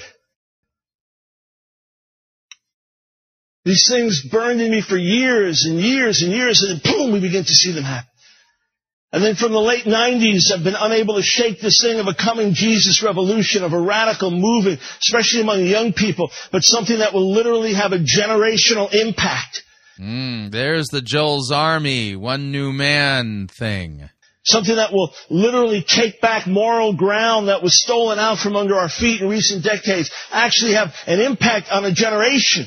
These 3.64 3.88
things 3.90 4.22
burned 4.30 4.60
in 4.60 4.70
me 4.70 4.82
for 4.82 4.96
years 4.96 5.64
and 5.64 5.80
years 5.80 6.22
and 6.22 6.32
years, 6.32 6.62
and 6.62 6.80
then 6.80 6.92
boom, 6.92 7.12
we 7.12 7.20
begin 7.20 7.44
to 7.44 7.54
see 7.54 7.72
them 7.72 7.84
happen. 7.84 8.08
And 9.10 9.24
then 9.24 9.36
from 9.36 9.52
the 9.52 9.60
late 9.60 9.84
90s, 9.84 10.52
I've 10.52 10.64
been 10.64 10.76
unable 10.78 11.16
to 11.16 11.22
shake 11.22 11.60
this 11.60 11.80
thing 11.80 11.98
of 11.98 12.08
a 12.08 12.14
coming 12.14 12.52
Jesus 12.52 13.02
revolution, 13.02 13.64
of 13.64 13.72
a 13.72 13.80
radical 13.80 14.30
movement, 14.30 14.80
especially 15.00 15.40
among 15.40 15.64
young 15.64 15.94
people, 15.94 16.30
but 16.52 16.62
something 16.62 16.98
that 16.98 17.14
will 17.14 17.32
literally 17.32 17.72
have 17.72 17.92
a 17.92 17.98
generational 17.98 18.92
impact. 18.92 19.62
Mm, 19.98 20.50
there's 20.50 20.88
the 20.88 21.00
Joel's 21.00 21.50
Army, 21.50 22.16
one 22.16 22.52
new 22.52 22.70
man 22.70 23.48
thing. 23.48 24.10
Something 24.44 24.76
that 24.76 24.92
will 24.92 25.12
literally 25.30 25.82
take 25.86 26.20
back 26.20 26.46
moral 26.46 26.94
ground 26.94 27.48
that 27.48 27.62
was 27.62 27.82
stolen 27.82 28.18
out 28.18 28.38
from 28.38 28.56
under 28.56 28.76
our 28.76 28.88
feet 28.90 29.22
in 29.22 29.28
recent 29.28 29.64
decades, 29.64 30.10
actually 30.30 30.74
have 30.74 30.94
an 31.06 31.20
impact 31.20 31.70
on 31.70 31.84
a 31.86 31.92
generation. 31.92 32.66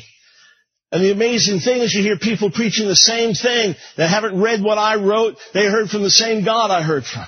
And 0.91 1.03
the 1.03 1.11
amazing 1.11 1.59
thing 1.59 1.81
is 1.81 1.93
you 1.93 2.03
hear 2.03 2.17
people 2.17 2.51
preaching 2.51 2.87
the 2.87 2.95
same 2.95 3.33
thing 3.33 3.75
that 3.95 4.09
haven't 4.09 4.39
read 4.39 4.61
what 4.61 4.77
I 4.77 4.95
wrote. 4.95 5.37
They 5.53 5.65
heard 5.65 5.89
from 5.89 6.03
the 6.03 6.09
same 6.09 6.43
God 6.43 6.69
I 6.69 6.81
heard 6.81 7.05
from. 7.05 7.25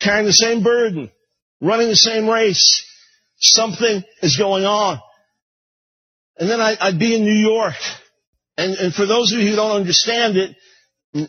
Carrying 0.00 0.26
the 0.26 0.32
same 0.32 0.62
burden. 0.62 1.10
Running 1.60 1.88
the 1.88 1.96
same 1.96 2.28
race. 2.28 2.86
Something 3.38 4.04
is 4.22 4.36
going 4.36 4.64
on. 4.64 5.00
And 6.38 6.48
then 6.48 6.60
I, 6.60 6.76
would 6.90 7.00
be 7.00 7.16
in 7.16 7.24
New 7.24 7.34
York. 7.34 7.74
And, 8.56 8.74
and 8.74 8.94
for 8.94 9.04
those 9.04 9.32
of 9.32 9.40
you 9.40 9.50
who 9.50 9.56
don't 9.56 9.76
understand 9.76 10.36
it, 10.36 10.56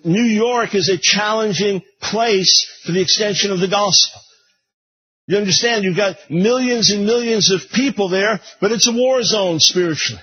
New 0.05 0.23
York 0.23 0.75
is 0.75 0.89
a 0.89 0.97
challenging 0.97 1.81
place 2.01 2.69
for 2.85 2.91
the 2.91 3.01
extension 3.01 3.51
of 3.51 3.59
the 3.59 3.67
gospel. 3.67 4.21
You 5.25 5.37
understand? 5.37 5.83
You've 5.83 5.97
got 5.97 6.17
millions 6.29 6.91
and 6.91 7.05
millions 7.05 7.51
of 7.51 7.61
people 7.73 8.09
there, 8.09 8.39
but 8.59 8.71
it's 8.71 8.87
a 8.87 8.91
war 8.91 9.23
zone 9.23 9.59
spiritually. 9.59 10.21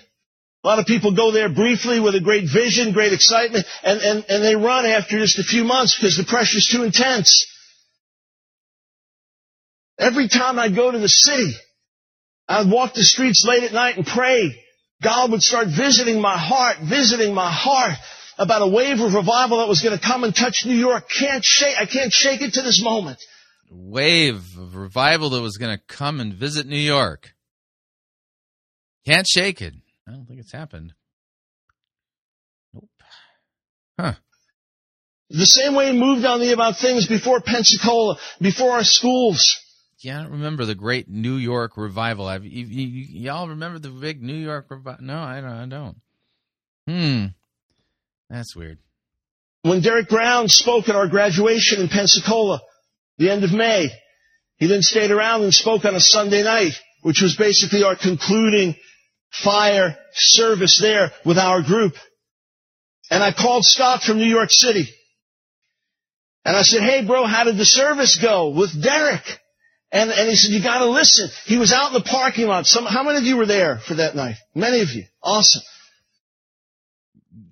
A 0.65 0.67
lot 0.67 0.81
of 0.81 0.87
people 0.87 1.15
go 1.15 1.31
there 1.31 1.49
briefly 1.49 2.01
with 2.01 2.17
a 2.17 2.21
great 2.21 2.45
vision, 2.53 2.93
great 2.93 3.13
excitement, 3.13 3.65
and, 3.85 4.01
and, 4.01 4.25
and 4.29 4.43
they 4.43 4.57
run 4.57 4.87
after 4.87 5.19
just 5.19 5.39
a 5.39 5.45
few 5.45 5.63
months 5.63 5.97
because 5.97 6.17
the 6.17 6.25
pressure's 6.25 6.69
too 6.71 6.83
intense. 6.83 7.47
Every 9.99 10.29
time 10.29 10.59
I'd 10.59 10.75
go 10.75 10.91
to 10.91 10.99
the 10.99 11.09
city, 11.09 11.53
I'd 12.49 12.71
walk 12.71 12.95
the 12.95 13.05
streets 13.05 13.45
late 13.47 13.63
at 13.63 13.73
night 13.73 13.97
and 13.97 14.07
pray. 14.07 14.51
God 15.03 15.31
would 15.31 15.43
start 15.43 15.69
visiting 15.69 16.21
my 16.21 16.37
heart, 16.37 16.79
visiting 16.89 17.35
my 17.35 17.53
heart 17.53 17.95
about 18.37 18.63
a 18.63 18.69
wave 18.69 19.01
of 19.01 19.15
revival 19.15 19.59
that 19.59 19.69
was 19.69 19.81
going 19.81 19.97
to 19.97 20.05
come 20.05 20.25
and 20.25 20.35
touch 20.35 20.65
New 20.67 20.77
York. 20.77 21.05
Can't 21.09 21.45
shake, 21.45 21.77
I 21.79 21.87
can't 21.87 22.13
shake 22.13 22.41
it 22.41 22.55
to 22.55 22.63
this 22.63 22.83
moment. 22.83 23.19
Wave 23.71 24.41
of 24.59 24.75
revival 24.75 25.31
that 25.31 25.43
was 25.43 25.57
going 25.57 25.77
to 25.77 25.83
come 25.87 26.19
and 26.21 26.35
visit 26.35 26.67
New 26.67 26.77
York. 26.77 27.29
Can't 29.07 29.27
shake 29.27 29.61
it. 29.61 29.75
I 30.09 30.13
don't 30.13 30.27
think 30.27 30.41
it's 30.41 30.53
happened. 30.53 30.95
Nope. 32.73 32.89
Huh. 33.99 34.15
The 35.31 35.45
same 35.45 35.75
way 35.75 35.93
he 35.93 35.99
moved 35.99 36.25
on 36.25 36.41
me 36.41 36.53
about 36.53 36.79
things 36.79 37.07
before 37.07 37.41
Pensacola, 37.41 38.17
before 38.41 38.73
our 38.73 38.85
schools. 38.85 39.59
Yeah, 40.01 40.21
I 40.21 40.23
don't 40.23 40.33
remember 40.33 40.65
the 40.65 40.75
great 40.75 41.09
New 41.09 41.35
York 41.35 41.77
revival. 41.77 42.27
I've, 42.27 42.45
you, 42.45 42.87
y'all 43.21 43.49
remember 43.49 43.79
the 43.79 43.91
big 43.91 44.23
New 44.23 44.37
York 44.37 44.67
revival? 44.71 45.05
No, 45.05 45.19
I 45.19 45.41
don't. 45.41 45.51
I 45.51 45.67
don't. 45.67 45.97
Hmm. 46.87 47.27
That's 48.31 48.57
weird. 48.57 48.79
When 49.63 49.83
Derek 49.83 50.09
Brown 50.09 50.49
spoke 50.49 50.89
at 50.89 50.97
our 50.97 51.09
graduation 51.09 51.83
in 51.83 51.89
Pensacola, 51.89 52.61
the 53.19 53.31
end 53.31 53.45
of 53.45 53.53
May, 53.53 53.91
he 54.57 54.67
then 54.67 54.83
stayed 54.83 55.11
around 55.11 55.43
and 55.43 55.53
spoke 55.53 55.85
on 55.85 55.95
a 55.95 56.01
Sunday 56.01 56.45
night, 56.45 56.73
which 57.03 57.21
was 57.21 57.37
basically 57.37 57.83
our 57.83 57.97
concluding 57.97 58.77
fire 59.31 59.97
service 60.13 60.79
there 60.81 61.13
with 61.25 61.39
our 61.39 61.63
group. 61.63 61.95
And 63.11 63.23
I 63.23 63.33
called 63.33 63.65
Scott 63.65 64.03
from 64.03 64.19
New 64.19 64.27
York 64.27 64.51
City. 64.51 64.89
And 66.45 66.57
I 66.57 66.63
said, 66.63 66.83
hey 66.83 67.05
bro, 67.05 67.25
how 67.27 67.45
did 67.45 67.57
the 67.57 67.65
service 67.65 68.19
go 68.21 68.51
with 68.51 68.83
Derek? 68.83 69.25
And, 69.91 70.11
and 70.11 70.29
he 70.29 70.37
said, 70.37 70.53
you 70.53 70.63
gotta 70.63 70.87
listen. 70.87 71.29
He 71.47 71.59
was 71.59 71.73
out 71.73 71.89
in 71.89 71.95
the 71.95 72.09
parking 72.09 72.47
lot. 72.47 72.67
Some, 72.67 72.85
how 72.85 73.03
many 73.03 73.19
of 73.19 73.25
you 73.25 73.37
were 73.37 73.47
there 73.47 73.79
for 73.79 73.95
that 73.95 74.15
night? 74.15 74.37
Many 74.55 74.81
of 74.81 74.91
you. 74.91 75.05
Awesome. 75.23 75.63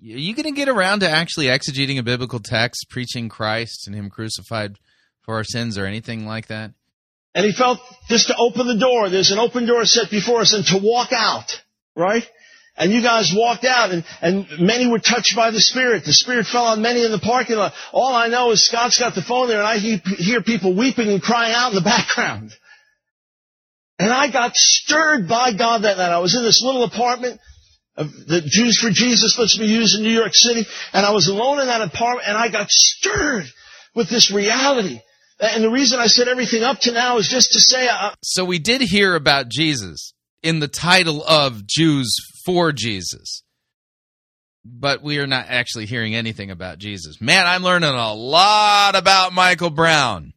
Are 0.01 0.19
you 0.19 0.35
going 0.35 0.45
to 0.45 0.51
get 0.51 0.69
around 0.69 1.01
to 1.01 1.09
actually 1.09 1.47
exegeting 1.47 1.99
a 1.99 2.03
biblical 2.03 2.39
text, 2.39 2.87
preaching 2.89 3.27
Christ 3.27 3.87
and 3.87 3.95
Him 3.95 4.09
crucified 4.09 4.77
for 5.23 5.35
our 5.35 5.43
sins 5.43 5.77
or 5.77 5.85
anything 5.85 6.25
like 6.25 6.47
that? 6.47 6.71
And 7.35 7.45
he 7.45 7.51
felt 7.51 7.79
just 8.07 8.27
to 8.27 8.35
open 8.37 8.67
the 8.67 8.79
door. 8.79 9.09
There's 9.09 9.31
an 9.31 9.37
open 9.37 9.67
door 9.67 9.85
set 9.85 10.09
before 10.09 10.41
us 10.41 10.53
and 10.53 10.65
to 10.67 10.79
walk 10.81 11.09
out 11.11 11.61
right? 11.97 12.23
And 12.77 12.91
you 12.91 13.01
guys 13.01 13.33
walked 13.35 13.65
out 13.65 13.89
and, 13.89 14.05
and 14.21 14.45
many 14.59 14.85
were 14.85 14.99
touched 14.99 15.35
by 15.35 15.49
the 15.49 15.59
Spirit. 15.59 16.05
The 16.05 16.13
Spirit 16.13 16.45
fell 16.45 16.65
on 16.65 16.81
many 16.81 17.03
in 17.03 17.11
the 17.11 17.17
parking 17.17 17.55
lot. 17.55 17.73
All 17.91 18.13
I 18.13 18.27
know 18.27 18.51
is 18.51 18.65
Scott's 18.65 18.99
got 18.99 19.15
the 19.15 19.23
phone 19.23 19.47
there 19.47 19.57
and 19.57 19.67
I 19.67 19.79
hear 19.79 20.43
people 20.43 20.75
weeping 20.77 21.09
and 21.09 21.21
crying 21.21 21.53
out 21.55 21.69
in 21.69 21.75
the 21.75 21.81
background. 21.97 22.51
And 23.97 24.13
I 24.13 24.31
got 24.31 24.55
stirred 24.55 25.27
by 25.27 25.53
God 25.57 25.81
that 25.81 25.97
night. 25.97 26.11
I 26.11 26.19
was 26.19 26.35
in 26.35 26.43
this 26.43 26.61
little 26.63 26.83
apartment 26.83 27.41
of 27.95 28.11
the 28.11 28.41
Jews 28.45 28.77
for 28.77 28.91
Jesus 28.91 29.39
lets 29.39 29.57
me 29.57 29.65
use 29.65 29.95
in 29.97 30.03
New 30.03 30.11
York 30.11 30.33
City. 30.35 30.63
And 30.93 31.03
I 31.03 31.13
was 31.13 31.27
alone 31.27 31.59
in 31.59 31.65
that 31.65 31.81
apartment 31.81 32.27
and 32.27 32.37
I 32.37 32.51
got 32.51 32.69
stirred 32.69 33.45
with 33.95 34.07
this 34.07 34.31
reality. 34.31 34.99
And 35.39 35.63
the 35.63 35.71
reason 35.71 35.99
I 35.99 36.05
said 36.05 36.27
everything 36.27 36.61
up 36.61 36.79
to 36.81 36.91
now 36.91 37.17
is 37.17 37.27
just 37.27 37.53
to 37.53 37.59
say. 37.59 37.87
I, 37.87 38.13
so 38.23 38.45
we 38.45 38.59
did 38.59 38.81
hear 38.81 39.15
about 39.15 39.49
Jesus 39.49 40.13
in 40.47 40.59
the 40.59 40.67
title 40.69 41.21
of 41.25 41.67
Jews 41.67 42.15
for 42.45 42.71
Jesus. 42.71 43.43
But 44.63 45.03
we 45.03 45.19
are 45.19 45.27
not 45.27 45.47
actually 45.49 45.87
hearing 45.87 46.15
anything 46.15 46.51
about 46.51 46.77
Jesus. 46.77 47.19
Man, 47.19 47.45
I'm 47.45 47.63
learning 47.63 47.89
a 47.89 48.13
lot 48.13 48.95
about 48.95 49.33
Michael 49.33 49.71
Brown. 49.71 50.31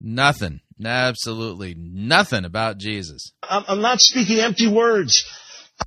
Nothing. 0.00 0.62
Absolutely 0.84 1.76
nothing 1.78 2.44
about 2.44 2.78
Jesus. 2.78 3.30
I'm 3.48 3.80
not 3.80 4.00
speaking 4.00 4.40
empty 4.40 4.66
words. 4.66 5.24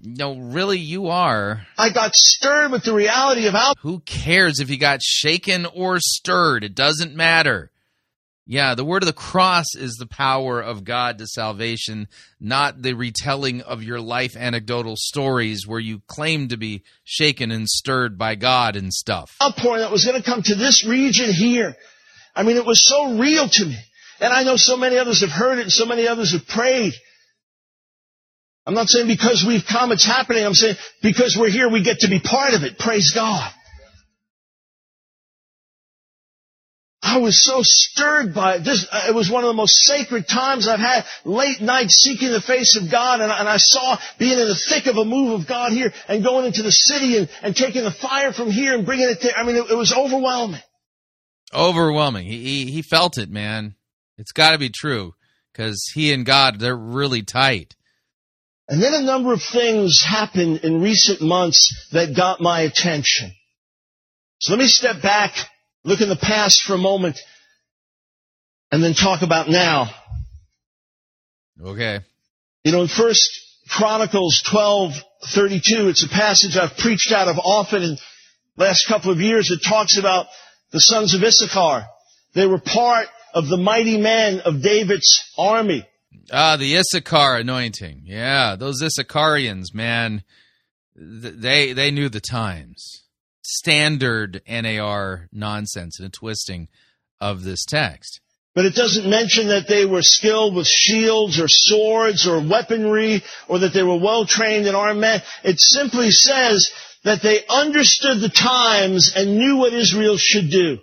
No, 0.01 0.37
really, 0.37 0.79
you 0.79 1.07
are. 1.07 1.67
I 1.77 1.89
got 1.89 2.15
stirred 2.15 2.71
with 2.71 2.85
the 2.85 2.93
reality 2.93 3.47
of 3.47 3.53
how. 3.53 3.73
Who 3.79 3.99
cares 3.99 4.61
if 4.61 4.69
you 4.69 4.77
got 4.77 5.01
shaken 5.03 5.65
or 5.65 5.97
stirred? 5.99 6.63
It 6.63 6.75
doesn't 6.75 7.13
matter. 7.13 7.71
Yeah, 8.49 8.75
the 8.75 8.85
word 8.85 9.03
of 9.03 9.07
the 9.07 9.13
cross 9.13 9.75
is 9.75 9.97
the 9.99 10.05
power 10.05 10.61
of 10.61 10.85
God 10.85 11.17
to 11.17 11.27
salvation, 11.27 12.07
not 12.39 12.81
the 12.81 12.93
retelling 12.93 13.59
of 13.61 13.83
your 13.83 13.99
life 13.99 14.37
anecdotal 14.37 14.95
stories 14.95 15.67
where 15.67 15.81
you 15.81 16.01
claim 16.07 16.47
to 16.47 16.57
be 16.57 16.83
shaken 17.03 17.51
and 17.51 17.67
stirred 17.67 18.17
by 18.17 18.35
God 18.35 18.77
and 18.77 18.93
stuff. 18.93 19.35
Outpouring 19.43 19.81
that 19.81 19.91
was 19.91 20.05
going 20.05 20.21
to 20.21 20.25
come 20.25 20.41
to 20.43 20.55
this 20.55 20.85
region 20.87 21.29
here. 21.29 21.75
I 22.33 22.43
mean, 22.43 22.55
it 22.55 22.65
was 22.65 22.87
so 22.87 23.17
real 23.17 23.49
to 23.49 23.65
me. 23.65 23.77
And 24.21 24.31
I 24.31 24.43
know 24.43 24.55
so 24.55 24.77
many 24.77 24.97
others 24.97 25.19
have 25.19 25.29
heard 25.29 25.59
it 25.59 25.63
and 25.63 25.71
so 25.71 25.85
many 25.85 26.07
others 26.07 26.31
have 26.31 26.47
prayed. 26.47 26.93
I'm 28.65 28.75
not 28.75 28.87
saying 28.87 29.07
because 29.07 29.43
we've 29.45 29.65
come 29.65 29.91
it's 29.91 30.05
happening. 30.05 30.45
I'm 30.45 30.53
saying 30.53 30.77
because 31.01 31.35
we're 31.37 31.49
here 31.49 31.69
we 31.69 31.83
get 31.83 31.99
to 31.99 32.09
be 32.09 32.21
part 32.21 32.53
of 32.53 32.63
it. 32.63 32.79
Praise 32.79 33.11
God. 33.13 33.51
I 37.07 37.19
was 37.19 37.41
so 37.41 37.61
stirred 37.63 38.33
by 38.33 38.55
it. 38.55 38.65
This, 38.65 38.85
uh, 38.91 39.05
it 39.07 39.15
was 39.15 39.31
one 39.31 39.45
of 39.45 39.47
the 39.47 39.53
most 39.53 39.81
sacred 39.83 40.27
times 40.27 40.67
I've 40.67 40.81
had 40.81 41.05
late 41.23 41.61
night 41.61 41.89
seeking 41.89 42.31
the 42.31 42.41
face 42.41 42.75
of 42.75 42.91
God. 42.91 43.21
And, 43.21 43.31
and 43.31 43.47
I 43.47 43.55
saw 43.55 43.97
being 44.19 44.37
in 44.37 44.47
the 44.49 44.55
thick 44.55 44.87
of 44.87 44.97
a 44.97 45.05
move 45.05 45.39
of 45.39 45.47
God 45.47 45.71
here 45.71 45.93
and 46.09 46.21
going 46.21 46.45
into 46.45 46.63
the 46.63 46.71
city 46.71 47.17
and, 47.17 47.29
and 47.41 47.55
taking 47.55 47.85
the 47.85 47.91
fire 47.91 48.33
from 48.33 48.51
here 48.51 48.75
and 48.75 48.85
bringing 48.85 49.07
it 49.07 49.19
there. 49.21 49.37
I 49.37 49.45
mean, 49.45 49.55
it, 49.55 49.71
it 49.71 49.75
was 49.75 49.93
overwhelming. 49.93 50.59
Overwhelming. 51.53 52.25
He, 52.25 52.43
he, 52.43 52.71
he 52.71 52.81
felt 52.81 53.17
it, 53.17 53.29
man. 53.29 53.75
It's 54.17 54.33
got 54.33 54.51
to 54.51 54.57
be 54.57 54.69
true 54.69 55.13
because 55.53 55.89
he 55.93 56.11
and 56.11 56.25
God, 56.25 56.59
they're 56.59 56.75
really 56.75 57.23
tight. 57.23 57.73
And 58.67 58.83
then 58.83 58.93
a 58.93 59.01
number 59.01 59.31
of 59.31 59.41
things 59.41 60.03
happened 60.05 60.59
in 60.65 60.81
recent 60.81 61.21
months 61.21 61.87
that 61.93 62.17
got 62.17 62.41
my 62.41 62.61
attention. 62.61 63.31
So 64.39 64.51
let 64.51 64.59
me 64.59 64.67
step 64.67 65.01
back 65.01 65.31
look 65.83 66.01
in 66.01 66.09
the 66.09 66.15
past 66.15 66.61
for 66.61 66.73
a 66.73 66.77
moment 66.77 67.19
and 68.71 68.83
then 68.83 68.93
talk 68.93 69.21
about 69.21 69.49
now. 69.49 69.89
Okay. 71.61 71.99
You 72.63 72.71
know, 72.71 72.81
in 72.81 72.87
First 72.87 73.29
Chronicles 73.69 74.43
12:32, 74.43 75.89
it's 75.89 76.03
a 76.03 76.09
passage 76.09 76.57
I've 76.57 76.77
preached 76.77 77.11
out 77.11 77.27
of 77.27 77.39
often 77.39 77.83
in 77.83 77.97
the 78.55 78.63
last 78.63 78.87
couple 78.87 79.11
of 79.11 79.19
years. 79.19 79.51
It 79.51 79.59
talks 79.67 79.97
about 79.97 80.27
the 80.71 80.79
sons 80.79 81.13
of 81.13 81.23
Issachar. 81.23 81.85
They 82.33 82.45
were 82.45 82.59
part 82.59 83.07
of 83.33 83.47
the 83.47 83.57
mighty 83.57 83.97
men 83.97 84.41
of 84.41 84.61
David's 84.61 85.19
army. 85.37 85.87
Ah, 86.31 86.57
the 86.57 86.77
Issachar 86.77 87.37
anointing. 87.37 88.03
Yeah, 88.05 88.55
those 88.57 88.81
Issacharians, 88.81 89.73
man, 89.73 90.23
they 90.95 91.73
they 91.73 91.91
knew 91.91 92.09
the 92.09 92.21
times. 92.21 93.03
Standard 93.47 94.41
NAR 94.45 95.29
nonsense 95.31 95.99
and 95.99 96.07
a 96.07 96.11
twisting 96.11 96.67
of 97.21 97.43
this 97.43 97.63
text. 97.63 98.19
But 98.53 98.65
it 98.65 98.75
doesn't 98.75 99.09
mention 99.09 99.47
that 99.49 99.67
they 99.67 99.85
were 99.85 100.01
skilled 100.01 100.55
with 100.55 100.67
shields 100.67 101.39
or 101.39 101.47
swords 101.47 102.27
or 102.27 102.41
weaponry 102.41 103.23
or 103.47 103.59
that 103.59 103.73
they 103.73 103.83
were 103.83 103.99
well 103.99 104.25
trained 104.25 104.67
in 104.67 104.75
armed 104.75 104.99
men. 104.99 105.21
It 105.43 105.59
simply 105.59 106.11
says 106.11 106.71
that 107.03 107.21
they 107.21 107.45
understood 107.47 108.19
the 108.19 108.29
times 108.29 109.13
and 109.15 109.37
knew 109.37 109.57
what 109.57 109.73
Israel 109.73 110.17
should 110.17 110.49
do. 110.49 110.79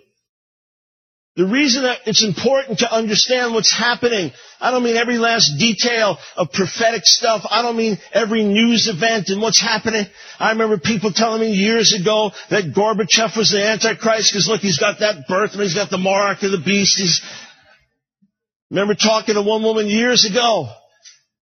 The 1.35 1.45
reason 1.45 1.83
that 1.83 1.99
it's 2.05 2.23
important 2.23 2.79
to 2.79 2.91
understand 2.91 3.53
what's 3.53 3.73
happening, 3.73 4.31
I 4.61 4.71
don't 4.71 4.83
mean 4.83 4.95
every 4.95 5.17
last 5.17 5.57
detail 5.59 6.17
of 6.37 6.53
prophetic 6.53 7.01
stuff. 7.03 7.45
I 7.49 7.61
don't 7.61 7.75
mean 7.75 7.97
every 8.13 8.43
news 8.45 8.87
event 8.87 9.27
and 9.27 9.41
what's 9.41 9.59
happening. 9.59 10.05
I 10.39 10.51
remember 10.51 10.77
people 10.77 11.11
telling 11.11 11.41
me 11.41 11.51
years 11.51 11.93
ago 11.93 12.31
that 12.49 12.73
Gorbachev 12.73 13.35
was 13.35 13.51
the 13.51 13.61
Antichrist 13.61 14.31
because 14.31 14.47
look, 14.47 14.61
he's 14.61 14.79
got 14.79 14.99
that 14.99 15.27
birth 15.27 15.51
and 15.51 15.61
he's 15.61 15.75
got 15.75 15.89
the 15.89 15.97
mark 15.97 16.41
of 16.43 16.51
the 16.51 16.61
beast. 16.63 16.97
He's, 16.97 17.21
remember 18.71 18.95
talking 18.95 19.35
to 19.35 19.41
one 19.41 19.61
woman 19.61 19.87
years 19.87 20.23
ago 20.23 20.69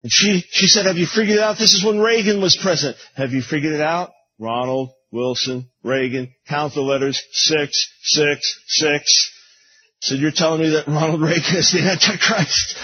and 0.02 0.10
she, 0.10 0.42
she 0.48 0.68
said, 0.68 0.86
have 0.86 0.96
you 0.96 1.06
figured 1.06 1.36
it 1.36 1.42
out? 1.42 1.58
This 1.58 1.74
is 1.74 1.84
when 1.84 2.00
Reagan 2.00 2.40
was 2.40 2.56
president. 2.56 2.96
Have 3.14 3.32
you 3.32 3.42
figured 3.42 3.74
it 3.74 3.82
out? 3.82 4.10
Ronald, 4.38 4.88
Wilson, 5.10 5.68
Reagan, 5.84 6.32
count 6.48 6.72
the 6.72 6.80
letters, 6.80 7.22
six, 7.32 7.92
six, 8.02 8.58
six. 8.68 9.31
So 10.02 10.16
you're 10.16 10.32
telling 10.32 10.62
me 10.62 10.70
that 10.70 10.88
Ronald 10.88 11.22
Reagan 11.22 11.56
is 11.56 11.70
the 11.70 11.78
Antichrist? 11.78 12.76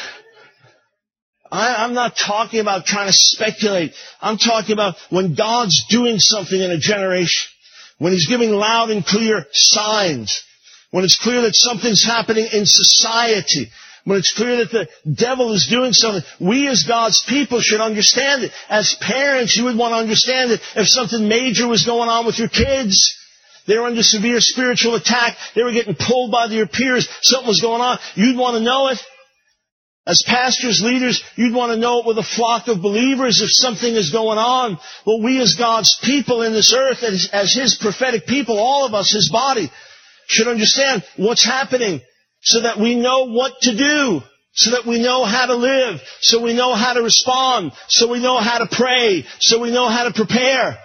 I, 1.50 1.84
I'm 1.84 1.92
not 1.92 2.16
talking 2.16 2.60
about 2.60 2.86
trying 2.86 3.08
to 3.08 3.12
speculate. 3.12 3.92
I'm 4.20 4.38
talking 4.38 4.72
about 4.72 4.94
when 5.10 5.34
God's 5.34 5.84
doing 5.90 6.20
something 6.20 6.60
in 6.60 6.70
a 6.70 6.78
generation, 6.78 7.50
when 7.98 8.12
He's 8.12 8.28
giving 8.28 8.52
loud 8.52 8.90
and 8.90 9.04
clear 9.04 9.46
signs, 9.50 10.44
when 10.92 11.02
it's 11.02 11.18
clear 11.18 11.42
that 11.42 11.56
something's 11.56 12.04
happening 12.04 12.46
in 12.52 12.64
society, 12.64 13.68
when 14.04 14.20
it's 14.20 14.32
clear 14.32 14.58
that 14.58 14.70
the 14.70 14.88
devil 15.12 15.52
is 15.52 15.66
doing 15.66 15.92
something, 15.92 16.22
we 16.38 16.68
as 16.68 16.84
God's 16.84 17.20
people 17.28 17.60
should 17.60 17.80
understand 17.80 18.44
it. 18.44 18.52
As 18.68 18.94
parents, 19.00 19.56
you 19.56 19.64
would 19.64 19.76
want 19.76 19.90
to 19.90 19.96
understand 19.96 20.52
it 20.52 20.60
if 20.76 20.86
something 20.86 21.26
major 21.26 21.66
was 21.66 21.84
going 21.84 22.08
on 22.08 22.26
with 22.26 22.38
your 22.38 22.48
kids. 22.48 23.17
They 23.68 23.76
were 23.76 23.86
under 23.86 24.02
severe 24.02 24.40
spiritual 24.40 24.94
attack. 24.94 25.36
They 25.54 25.62
were 25.62 25.72
getting 25.72 25.94
pulled 25.94 26.32
by 26.32 26.48
their 26.48 26.66
peers. 26.66 27.06
Something 27.20 27.48
was 27.48 27.60
going 27.60 27.82
on. 27.82 27.98
You'd 28.14 28.38
want 28.38 28.56
to 28.56 28.62
know 28.64 28.88
it. 28.88 28.98
As 30.06 30.22
pastors, 30.26 30.82
leaders, 30.82 31.22
you'd 31.36 31.54
want 31.54 31.72
to 31.72 31.78
know 31.78 32.00
it 32.00 32.06
with 32.06 32.16
a 32.16 32.22
flock 32.22 32.68
of 32.68 32.80
believers 32.80 33.42
if 33.42 33.50
something 33.52 33.94
is 33.94 34.10
going 34.10 34.38
on. 34.38 34.78
Well, 35.04 35.22
we 35.22 35.38
as 35.38 35.54
God's 35.54 35.94
people 36.02 36.40
in 36.40 36.54
this 36.54 36.72
earth, 36.72 37.02
as, 37.02 37.28
as 37.30 37.52
His 37.52 37.76
prophetic 37.78 38.24
people, 38.24 38.58
all 38.58 38.86
of 38.86 38.94
us, 38.94 39.12
His 39.12 39.28
body, 39.30 39.70
should 40.26 40.48
understand 40.48 41.04
what's 41.18 41.44
happening 41.44 42.00
so 42.40 42.62
that 42.62 42.78
we 42.78 42.94
know 42.94 43.24
what 43.24 43.52
to 43.60 43.76
do, 43.76 44.22
so 44.54 44.70
that 44.70 44.86
we 44.86 44.98
know 44.98 45.26
how 45.26 45.44
to 45.44 45.56
live, 45.56 46.00
so 46.22 46.42
we 46.42 46.54
know 46.54 46.74
how 46.74 46.94
to 46.94 47.02
respond, 47.02 47.72
so 47.88 48.08
we 48.08 48.18
know 48.18 48.38
how 48.38 48.64
to 48.64 48.66
pray, 48.74 49.26
so 49.40 49.60
we 49.60 49.70
know 49.70 49.90
how 49.90 50.04
to 50.04 50.14
prepare. 50.14 50.78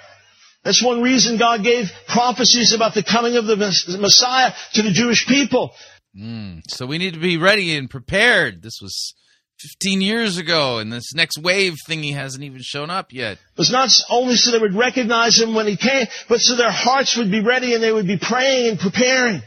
That's 0.63 0.83
one 0.83 1.01
reason 1.01 1.37
God 1.37 1.63
gave 1.63 1.91
prophecies 2.07 2.73
about 2.73 2.93
the 2.93 3.03
coming 3.03 3.35
of 3.35 3.45
the 3.45 3.57
Messiah 3.99 4.53
to 4.73 4.81
the 4.81 4.91
Jewish 4.91 5.27
people. 5.27 5.73
Mm, 6.17 6.61
so 6.69 6.85
we 6.85 6.97
need 6.97 7.15
to 7.15 7.19
be 7.19 7.37
ready 7.37 7.75
and 7.75 7.89
prepared. 7.89 8.61
This 8.61 8.79
was 8.81 9.13
15 9.59 10.01
years 10.01 10.37
ago, 10.37 10.79
and 10.79 10.91
this 10.91 11.13
next 11.13 11.37
wave 11.37 11.75
thingy 11.87 12.13
hasn't 12.13 12.43
even 12.43 12.61
shown 12.61 12.89
up 12.89 13.11
yet. 13.11 13.33
It 13.33 13.57
was 13.57 13.71
not 13.71 13.89
only 14.09 14.35
so 14.35 14.51
they 14.51 14.59
would 14.59 14.75
recognize 14.75 15.39
him 15.39 15.53
when 15.53 15.67
he 15.67 15.75
came, 15.75 16.07
but 16.29 16.39
so 16.39 16.55
their 16.55 16.71
hearts 16.71 17.17
would 17.17 17.31
be 17.31 17.41
ready 17.41 17.73
and 17.73 17.83
they 17.83 17.91
would 17.91 18.07
be 18.07 18.17
praying 18.17 18.69
and 18.69 18.79
preparing. 18.79 19.41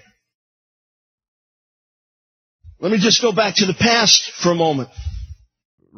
Let 2.79 2.93
me 2.93 2.99
just 2.99 3.23
go 3.23 3.33
back 3.33 3.55
to 3.57 3.67
the 3.67 3.75
past 3.75 4.33
for 4.33 4.51
a 4.51 4.55
moment. 4.55 4.91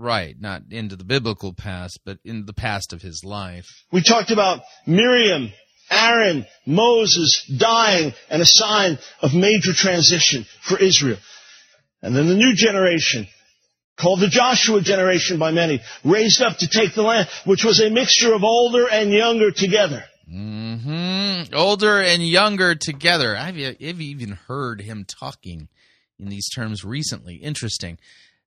Right, 0.00 0.36
not 0.38 0.62
into 0.70 0.94
the 0.94 1.02
biblical 1.02 1.52
past, 1.52 1.98
but 2.04 2.18
in 2.24 2.46
the 2.46 2.52
past 2.52 2.92
of 2.92 3.02
his 3.02 3.24
life. 3.24 3.66
We 3.90 4.00
talked 4.00 4.30
about 4.30 4.60
Miriam, 4.86 5.52
Aaron, 5.90 6.46
Moses 6.64 7.44
dying 7.58 8.14
and 8.30 8.40
a 8.40 8.46
sign 8.46 9.00
of 9.20 9.34
major 9.34 9.72
transition 9.72 10.46
for 10.60 10.78
Israel. 10.78 11.18
And 12.00 12.14
then 12.14 12.28
the 12.28 12.36
new 12.36 12.54
generation, 12.54 13.26
called 13.96 14.20
the 14.20 14.28
Joshua 14.28 14.82
generation 14.82 15.36
by 15.40 15.50
many, 15.50 15.80
raised 16.04 16.42
up 16.42 16.58
to 16.58 16.68
take 16.68 16.94
the 16.94 17.02
land, 17.02 17.28
which 17.44 17.64
was 17.64 17.80
a 17.80 17.90
mixture 17.90 18.32
of 18.34 18.44
older 18.44 18.88
and 18.88 19.12
younger 19.12 19.50
together. 19.50 20.04
Mm-hmm. 20.32 21.52
Older 21.52 22.00
and 22.00 22.24
younger 22.24 22.76
together. 22.76 23.36
I've, 23.36 23.56
I've 23.56 24.00
even 24.00 24.38
heard 24.46 24.80
him 24.80 25.04
talking 25.04 25.68
in 26.20 26.28
these 26.28 26.48
terms 26.54 26.84
recently. 26.84 27.34
Interesting. 27.34 27.98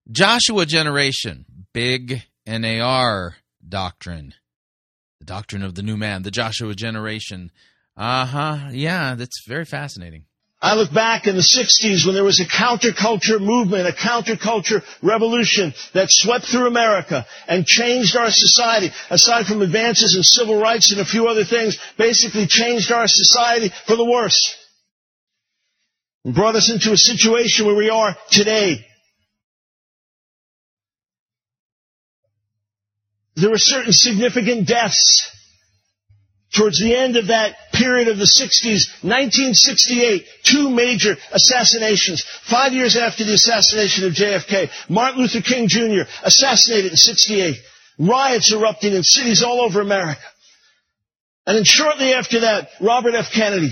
Joshua 0.09 0.65
generation, 0.65 1.45
big 1.73 2.23
NAR 2.47 3.35
doctrine, 3.67 4.33
the 5.19 5.25
doctrine 5.25 5.63
of 5.63 5.75
the 5.75 5.83
new 5.83 5.97
man, 5.97 6.23
the 6.23 6.31
Joshua 6.31 6.73
generation. 6.73 7.51
Uh 7.95 8.25
huh. 8.25 8.57
Yeah, 8.71 9.15
that's 9.15 9.43
very 9.47 9.65
fascinating. 9.65 10.25
I 10.63 10.75
look 10.75 10.93
back 10.93 11.25
in 11.25 11.35
the 11.35 11.41
60s 11.41 12.05
when 12.05 12.13
there 12.13 12.23
was 12.23 12.39
a 12.39 12.45
counterculture 12.45 13.41
movement, 13.41 13.87
a 13.87 13.93
counterculture 13.93 14.83
revolution 15.01 15.73
that 15.93 16.11
swept 16.11 16.45
through 16.45 16.67
America 16.67 17.25
and 17.47 17.65
changed 17.65 18.15
our 18.15 18.29
society. 18.29 18.91
Aside 19.09 19.47
from 19.47 19.63
advances 19.63 20.15
in 20.15 20.21
civil 20.21 20.61
rights 20.61 20.91
and 20.91 21.01
a 21.01 21.05
few 21.05 21.27
other 21.27 21.45
things, 21.45 21.79
basically 21.97 22.45
changed 22.45 22.91
our 22.91 23.07
society 23.07 23.71
for 23.87 23.95
the 23.95 24.05
worse. 24.05 24.55
And 26.25 26.35
brought 26.35 26.55
us 26.55 26.69
into 26.69 26.91
a 26.91 26.97
situation 26.97 27.65
where 27.65 27.75
we 27.75 27.89
are 27.89 28.15
today. 28.29 28.85
There 33.41 33.49
were 33.49 33.57
certain 33.57 33.91
significant 33.91 34.67
deaths 34.67 35.29
towards 36.53 36.79
the 36.79 36.95
end 36.95 37.15
of 37.15 37.27
that 37.27 37.55
period 37.73 38.07
of 38.07 38.17
the 38.17 38.25
60s, 38.25 39.03
1968, 39.03 40.25
two 40.43 40.69
major 40.69 41.15
assassinations. 41.31 42.23
Five 42.43 42.73
years 42.73 42.97
after 42.97 43.23
the 43.23 43.33
assassination 43.33 44.05
of 44.05 44.13
JFK, 44.13 44.69
Martin 44.89 45.21
Luther 45.21 45.41
King 45.41 45.67
Jr. 45.67 46.03
assassinated 46.23 46.91
in 46.91 46.97
68. 46.97 47.55
Riots 47.99 48.51
erupting 48.51 48.93
in 48.93 49.03
cities 49.03 49.43
all 49.43 49.61
over 49.61 49.81
America. 49.81 50.21
And 51.45 51.57
then 51.57 51.63
shortly 51.63 52.13
after 52.13 52.41
that, 52.41 52.69
Robert 52.81 53.15
F. 53.15 53.31
Kennedy 53.31 53.71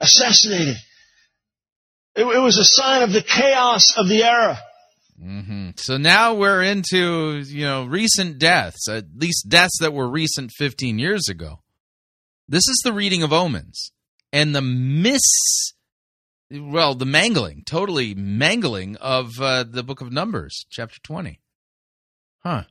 assassinated. 0.00 0.76
It, 2.14 2.24
it 2.24 2.40
was 2.40 2.58
a 2.58 2.64
sign 2.64 3.02
of 3.02 3.12
the 3.12 3.22
chaos 3.22 3.96
of 3.96 4.08
the 4.08 4.24
era. 4.24 4.58
Mm-hmm. 5.22 5.70
So 5.76 5.98
now 5.98 6.34
we're 6.34 6.62
into 6.62 7.38
you 7.38 7.64
know 7.64 7.84
recent 7.84 8.38
deaths, 8.38 8.88
at 8.88 9.04
least 9.16 9.48
deaths 9.48 9.78
that 9.80 9.92
were 9.92 10.08
recent 10.08 10.50
15 10.56 10.98
years 10.98 11.28
ago. 11.28 11.60
This 12.48 12.66
is 12.68 12.80
the 12.84 12.92
reading 12.92 13.22
of 13.22 13.32
omens 13.32 13.92
and 14.32 14.54
the 14.54 14.62
miss, 14.62 15.20
well, 16.50 16.94
the 16.94 17.06
mangling, 17.06 17.62
totally 17.64 18.14
mangling 18.14 18.96
of 18.96 19.40
uh, 19.40 19.64
the 19.64 19.82
book 19.82 20.00
of 20.00 20.10
Numbers, 20.10 20.66
chapter 20.70 20.98
20. 21.02 21.40
Huh. 22.42 22.64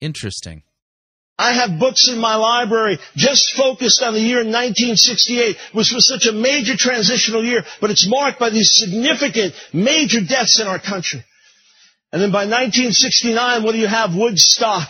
Interesting. 0.00 0.62
I 1.38 1.52
have 1.52 1.78
books 1.78 2.08
in 2.08 2.18
my 2.18 2.34
library 2.34 2.98
just 3.14 3.54
focused 3.56 4.02
on 4.02 4.14
the 4.14 4.20
year 4.20 4.38
1968, 4.38 5.56
which 5.72 5.92
was 5.92 6.08
such 6.08 6.26
a 6.26 6.32
major 6.32 6.76
transitional 6.76 7.44
year, 7.44 7.64
but 7.80 7.90
it's 7.90 8.08
marked 8.08 8.40
by 8.40 8.50
these 8.50 8.70
significant 8.72 9.54
major 9.72 10.20
deaths 10.20 10.58
in 10.60 10.66
our 10.66 10.80
country. 10.80 11.22
And 12.10 12.20
then 12.20 12.32
by 12.32 12.46
1969, 12.46 13.62
what 13.62 13.72
do 13.72 13.78
you 13.78 13.86
have? 13.86 14.16
Woodstock. 14.16 14.88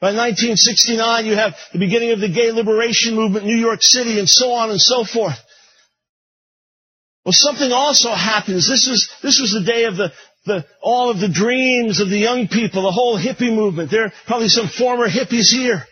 By 0.00 0.12
1969, 0.12 1.26
you 1.26 1.36
have 1.36 1.54
the 1.72 1.78
beginning 1.78 2.10
of 2.10 2.20
the 2.20 2.28
gay 2.28 2.52
liberation 2.52 3.14
movement 3.14 3.46
New 3.46 3.56
York 3.56 3.82
City 3.82 4.18
and 4.18 4.28
so 4.28 4.52
on 4.52 4.70
and 4.70 4.80
so 4.80 5.04
forth. 5.04 5.38
Well, 7.24 7.32
something 7.32 7.70
also 7.70 8.10
happens. 8.10 8.68
This 8.68 8.88
was, 8.88 9.10
this 9.22 9.40
was 9.40 9.52
the 9.52 9.62
day 9.62 9.84
of 9.84 9.96
the, 9.96 10.12
the, 10.46 10.64
all 10.82 11.10
of 11.10 11.20
the 11.20 11.28
dreams 11.28 12.00
of 12.00 12.08
the 12.08 12.18
young 12.18 12.48
people, 12.48 12.82
the 12.82 12.92
whole 12.92 13.18
hippie 13.18 13.54
movement. 13.54 13.90
There 13.90 14.04
are 14.04 14.12
probably 14.26 14.48
some 14.48 14.68
former 14.68 15.08
hippies 15.08 15.52
here. 15.52 15.84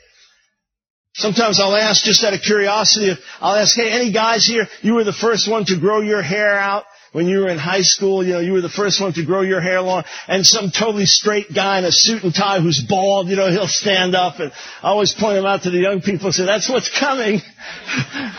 Sometimes 1.15 1.59
I'll 1.61 1.75
ask 1.75 2.05
just 2.05 2.23
out 2.23 2.33
of 2.33 2.41
curiosity, 2.41 3.12
I'll 3.41 3.57
ask, 3.57 3.75
hey, 3.75 3.91
any 3.91 4.12
guys 4.12 4.47
here, 4.47 4.69
you 4.83 4.95
were 4.95 5.05
the 5.05 5.12
first 5.12 5.51
one 5.51 5.65
to 5.66 5.79
grow 5.79 6.01
your 6.01 6.23
hair 6.23 6.57
out 6.57 6.85
when 7.12 7.27
you 7.27 7.41
were 7.41 7.49
in 7.49 7.59
high 7.59 7.83
school, 7.83 8.25
you 8.25 8.35
know, 8.35 8.41
you 8.41 8.53
were 8.53 8.61
the 8.61 8.69
first 8.69 9.01
one 9.01 9.12
to 9.15 9.25
grow 9.25 9.41
your 9.41 9.61
hair 9.61 9.81
long, 9.81 10.05
and 10.27 10.47
some 10.47 10.70
totally 10.70 11.07
straight 11.07 11.47
guy 11.55 11.79
in 11.79 11.85
a 11.85 11.91
suit 11.93 12.23
and 12.23 12.35
tie 12.35 12.61
who's 12.61 12.85
bald, 12.87 13.29
you 13.29 13.37
know, 13.37 13.51
he'll 13.51 13.66
stand 13.66 14.15
up, 14.15 14.39
and 14.41 14.53
I 14.83 14.89
always 14.89 15.15
point 15.15 15.39
him 15.39 15.47
out 15.47 15.62
to 15.62 15.70
the 15.70 15.79
young 15.79 16.03
people 16.03 16.27
and 16.27 16.35
say, 16.35 16.45
that's 16.45 16.69
what's 16.69 16.91
coming. 17.01 17.41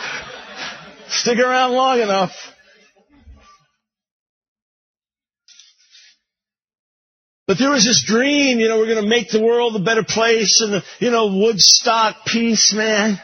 Stick 1.08 1.38
around 1.38 1.72
long 1.72 2.00
enough. 2.00 2.30
But 7.50 7.58
there 7.58 7.72
was 7.72 7.84
this 7.84 8.04
dream, 8.04 8.60
you 8.60 8.68
know, 8.68 8.78
we're 8.78 8.86
going 8.86 9.02
to 9.02 9.10
make 9.10 9.30
the 9.30 9.42
world 9.42 9.74
a 9.74 9.80
better 9.80 10.04
place 10.04 10.60
and, 10.60 10.72
the, 10.72 10.84
you 11.00 11.10
know, 11.10 11.36
Woodstock 11.36 12.24
peace, 12.24 12.72
man. 12.72 13.20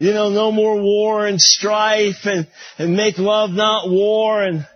You 0.00 0.14
know, 0.14 0.30
no 0.30 0.50
more 0.50 0.80
war 0.80 1.26
and 1.26 1.38
strife 1.38 2.24
and, 2.24 2.48
and 2.78 2.96
make 2.96 3.18
love, 3.18 3.50
not 3.50 3.90
war. 3.90 4.42
And, 4.42 4.66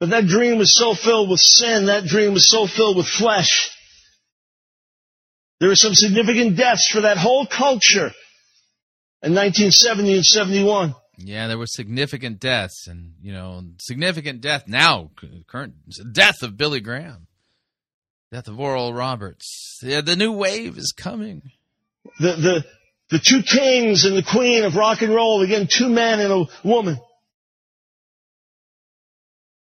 but 0.00 0.10
that 0.10 0.26
dream 0.26 0.58
was 0.58 0.76
so 0.76 0.96
filled 0.96 1.30
with 1.30 1.38
sin. 1.38 1.86
That 1.86 2.06
dream 2.06 2.34
was 2.34 2.50
so 2.50 2.66
filled 2.66 2.96
with 2.96 3.06
flesh. 3.06 3.70
There 5.60 5.68
were 5.68 5.76
some 5.76 5.94
significant 5.94 6.56
deaths 6.56 6.90
for 6.90 7.02
that 7.02 7.18
whole 7.18 7.46
culture 7.46 8.10
in 9.22 9.32
1970 9.32 10.12
and 10.12 10.24
71. 10.24 10.92
Yeah, 11.18 11.46
there 11.46 11.58
were 11.58 11.66
significant 11.68 12.40
deaths, 12.40 12.88
and 12.88 13.14
you 13.20 13.32
know, 13.32 13.62
significant 13.78 14.40
death 14.40 14.64
now. 14.66 15.10
Current 15.48 15.74
death 16.12 16.42
of 16.42 16.56
Billy 16.56 16.80
Graham, 16.80 17.27
death 18.30 18.48
of 18.48 18.60
Oral 18.60 18.92
Roberts. 18.92 19.80
Yeah, 19.82 20.00
the 20.00 20.16
new 20.16 20.32
wave 20.32 20.76
is 20.76 20.92
coming. 20.96 21.42
The, 22.20 22.32
the, 22.32 22.64
the 23.10 23.18
two 23.18 23.42
kings 23.42 24.04
and 24.04 24.16
the 24.16 24.22
queen 24.22 24.64
of 24.64 24.74
rock 24.76 25.02
and 25.02 25.14
roll, 25.14 25.42
again, 25.42 25.66
two 25.70 25.88
men 25.88 26.20
and 26.20 26.32
a 26.32 26.44
woman, 26.66 26.98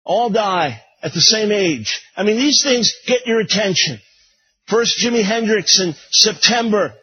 all 0.04 0.30
die 0.30 0.82
at 1.02 1.12
the 1.12 1.20
same 1.20 1.50
age. 1.50 2.00
I 2.16 2.22
mean, 2.22 2.36
these 2.36 2.62
things 2.62 2.92
get 3.06 3.26
your 3.26 3.40
attention. 3.40 3.98
First, 4.66 4.98
Jimi 4.98 5.24
Hendrix 5.24 5.80
in 5.80 5.94
September. 6.10 6.94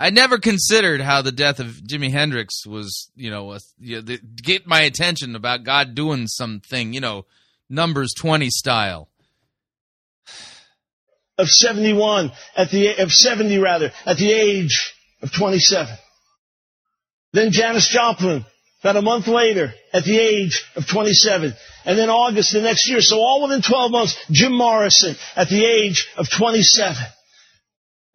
I 0.00 0.10
never 0.10 0.38
considered 0.38 1.00
how 1.00 1.22
the 1.22 1.32
death 1.32 1.58
of 1.58 1.66
Jimi 1.66 2.12
Hendrix 2.12 2.64
was, 2.64 3.10
you 3.16 3.30
know, 3.30 3.52
a, 3.52 3.58
you 3.80 3.96
know 3.96 4.02
the, 4.02 4.18
get 4.18 4.64
my 4.64 4.82
attention 4.82 5.34
about 5.34 5.64
God 5.64 5.96
doing 5.96 6.28
something, 6.28 6.92
you 6.92 7.00
know, 7.00 7.26
Numbers 7.68 8.14
twenty 8.16 8.48
style. 8.48 9.08
Of 11.38 11.48
71, 11.48 12.32
at 12.56 12.70
the, 12.70 13.00
of 13.00 13.12
70 13.12 13.58
rather, 13.58 13.92
at 14.04 14.16
the 14.16 14.32
age 14.32 14.92
of 15.22 15.32
27. 15.32 15.96
Then 17.32 17.52
Janis 17.52 17.88
Joplin, 17.88 18.44
about 18.80 18.96
a 18.96 19.02
month 19.02 19.28
later, 19.28 19.72
at 19.92 20.04
the 20.04 20.18
age 20.18 20.64
of 20.76 20.86
27. 20.86 21.54
And 21.84 21.98
then 21.98 22.10
August 22.10 22.52
the 22.52 22.60
next 22.60 22.88
year. 22.88 23.00
So 23.00 23.18
all 23.18 23.42
within 23.42 23.62
12 23.62 23.90
months, 23.90 24.16
Jim 24.30 24.52
Morrison, 24.56 25.16
at 25.36 25.48
the 25.48 25.64
age 25.64 26.08
of 26.16 26.28
27. 26.28 26.96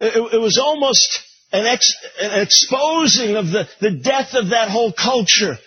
It, 0.00 0.34
it 0.34 0.40
was 0.40 0.58
almost 0.58 1.22
an, 1.52 1.66
ex, 1.66 1.94
an 2.20 2.40
exposing 2.40 3.36
of 3.36 3.50
the, 3.50 3.68
the 3.80 3.92
death 3.92 4.34
of 4.34 4.50
that 4.50 4.68
whole 4.68 4.92
culture. 4.92 5.58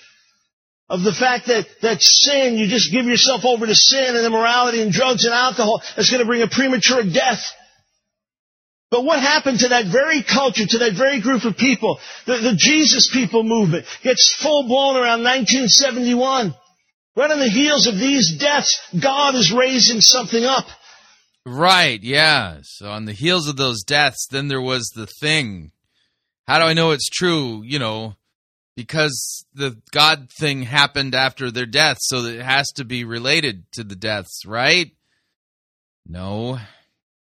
Of 0.89 1.03
the 1.03 1.13
fact 1.13 1.47
that, 1.47 1.67
that 1.81 2.01
sin, 2.01 2.55
you 2.55 2.67
just 2.67 2.91
give 2.91 3.05
yourself 3.05 3.43
over 3.43 3.65
to 3.65 3.75
sin 3.75 4.15
and 4.15 4.25
immorality 4.25 4.81
and 4.81 4.91
drugs 4.91 5.25
and 5.25 5.33
alcohol, 5.33 5.81
that's 5.95 6.09
going 6.09 6.21
to 6.21 6.25
bring 6.25 6.41
a 6.41 6.47
premature 6.47 7.03
death. 7.03 7.43
But 8.89 9.03
what 9.03 9.19
happened 9.19 9.59
to 9.59 9.69
that 9.69 9.87
very 9.91 10.23
culture, 10.23 10.65
to 10.65 10.77
that 10.77 10.93
very 10.93 11.19
group 11.19 11.43
of 11.43 11.57
people? 11.57 11.99
The, 12.25 12.37
the 12.37 12.55
Jesus 12.55 13.09
people 13.11 13.43
movement 13.43 13.85
gets 14.01 14.33
full 14.33 14.63
blown 14.63 14.95
around 14.95 15.23
1971. 15.23 16.55
Right 17.17 17.31
on 17.31 17.39
the 17.39 17.49
heels 17.49 17.87
of 17.87 17.97
these 17.97 18.37
deaths, 18.37 18.79
God 18.97 19.35
is 19.35 19.51
raising 19.51 19.99
something 19.99 20.45
up. 20.45 20.67
Right, 21.45 22.01
yeah. 22.01 22.59
So 22.61 22.89
on 22.89 23.05
the 23.05 23.13
heels 23.13 23.49
of 23.49 23.57
those 23.57 23.83
deaths, 23.83 24.27
then 24.29 24.47
there 24.47 24.61
was 24.61 24.91
the 24.95 25.07
thing. 25.07 25.71
How 26.45 26.59
do 26.59 26.65
I 26.65 26.73
know 26.73 26.91
it's 26.91 27.09
true? 27.09 27.63
You 27.65 27.79
know, 27.79 28.15
because 28.77 29.43
the 29.55 29.75
God 29.91 30.29
thing 30.39 30.61
happened 30.61 31.15
after 31.15 31.49
their 31.49 31.65
death, 31.65 31.97
so 31.99 32.23
it 32.25 32.41
has 32.41 32.67
to 32.75 32.85
be 32.85 33.03
related 33.03 33.63
to 33.73 33.83
the 33.83 33.95
deaths, 33.95 34.45
right? 34.45 34.91
No. 36.05 36.59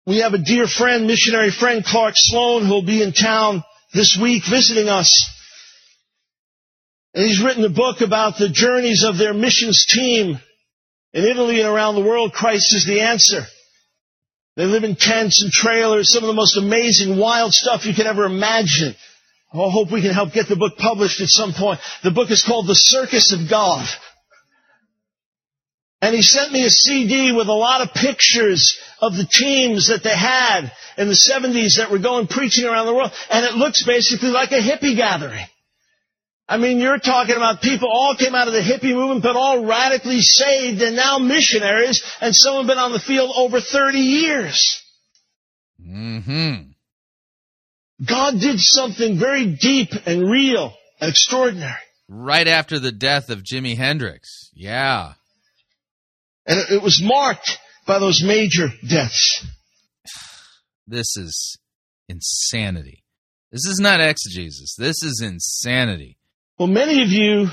We 0.07 0.19
have 0.19 0.35
a 0.35 0.39
dear 0.39 0.67
friend, 0.67 1.07
missionary 1.07 1.51
friend, 1.51 1.83
Clark 1.83 2.13
Sloan, 2.15 2.67
who'll 2.67 2.85
be 2.85 3.03
in 3.03 3.15
town 3.15 3.65
this 3.95 4.19
week 4.21 4.43
visiting 4.49 4.91
us. 4.91 5.11
And 7.15 7.27
he's 7.27 7.43
written 7.43 7.65
a 7.65 7.71
book 7.71 8.03
about 8.03 8.37
the 8.37 8.51
journeys 8.51 9.03
of 9.03 9.17
their 9.17 9.33
missions 9.33 9.87
team 9.89 10.39
in 11.15 11.25
Italy 11.25 11.59
and 11.59 11.69
around 11.69 11.95
the 11.95 12.05
world. 12.05 12.35
Christ 12.35 12.75
is 12.75 12.85
the 12.85 13.01
answer. 13.01 13.47
They 14.57 14.67
live 14.67 14.85
in 14.85 14.95
tents 14.95 15.43
and 15.43 15.51
trailers, 15.51 16.13
some 16.13 16.23
of 16.23 16.29
the 16.29 16.35
most 16.35 16.59
amazing, 16.59 17.17
wild 17.17 17.55
stuff 17.55 17.87
you 17.87 17.95
can 17.95 18.07
ever 18.07 18.27
imagine. 18.27 18.95
Oh, 19.53 19.69
I 19.69 19.73
hope 19.73 19.91
we 19.91 20.03
can 20.03 20.13
help 20.13 20.33
get 20.33 20.49
the 20.49 20.57
book 20.57 20.77
published 20.77 21.21
at 21.21 21.29
some 21.29 21.53
point. 21.53 21.81
The 22.05 22.13
book 22.13 22.31
is 22.31 22.45
called 22.45 22.69
The 22.69 22.75
Circus 22.75 23.33
of 23.33 23.51
God. 23.51 23.87
And 26.03 26.15
he 26.15 26.23
sent 26.23 26.53
me 26.53 26.65
a 26.65 26.71
CD 26.71 27.33
with 27.33 27.49
a 27.49 27.53
lot 27.53 27.83
of 27.83 27.93
pictures 27.93 28.81
of 29.01 29.17
the 29.17 29.27
teams 29.27 29.89
that 29.89 30.03
they 30.03 30.17
had 30.17 30.73
in 30.97 31.09
the 31.09 31.15
70s 31.15 31.77
that 31.77 31.91
were 31.91 31.99
going 31.99 32.27
preaching 32.27 32.65
around 32.65 32.87
the 32.87 32.95
world. 32.95 33.13
And 33.29 33.45
it 33.45 33.55
looks 33.55 33.85
basically 33.85 34.31
like 34.31 34.53
a 34.53 34.61
hippie 34.61 34.97
gathering. 34.97 35.45
I 36.49 36.57
mean, 36.57 36.81
you're 36.81 36.99
talking 36.99 37.37
about 37.37 37.61
people 37.61 37.89
all 37.89 38.17
came 38.17 38.35
out 38.35 38.49
of 38.49 38.55
the 38.55 38.61
hippie 38.61 38.95
movement, 38.95 39.23
but 39.23 39.37
all 39.37 39.65
radically 39.65 40.21
saved 40.21 40.81
and 40.83 40.97
now 40.97 41.19
missionaries, 41.19 42.03
and 42.21 42.35
some 42.35 42.57
have 42.57 42.67
been 42.67 42.79
on 42.79 42.93
the 42.93 42.99
field 42.99 43.31
over 43.37 43.61
30 43.61 43.99
years. 43.99 44.83
Mm-hmm. 45.81 46.70
God 48.07 48.41
did 48.41 48.59
something 48.59 49.19
very 49.19 49.57
deep 49.61 49.91
and 50.07 50.31
real 50.31 50.75
and 51.01 51.11
extraordinary. 51.11 51.75
Right 52.09 52.49
after 52.49 52.79
the 52.79 52.93
death 52.93 53.31
of 53.31 53.43
Jimi 53.43 53.77
Hendrix. 53.77 54.51
Yeah. 54.55 55.15
And 56.47 56.59
it 56.71 56.83
was 56.83 57.03
marked 57.03 57.59
by 57.87 57.99
those 57.99 58.23
major 58.25 58.69
deaths. 58.89 59.47
This 60.87 61.17
is 61.17 61.57
insanity. 62.09 63.05
This 63.53 63.65
is 63.67 63.79
not 63.81 64.01
exegesis. 64.01 64.75
This 64.77 65.05
is 65.05 65.23
insanity. 65.25 66.19
Well, 66.59 66.67
many 66.67 67.05
of 67.05 67.11
you 67.11 67.47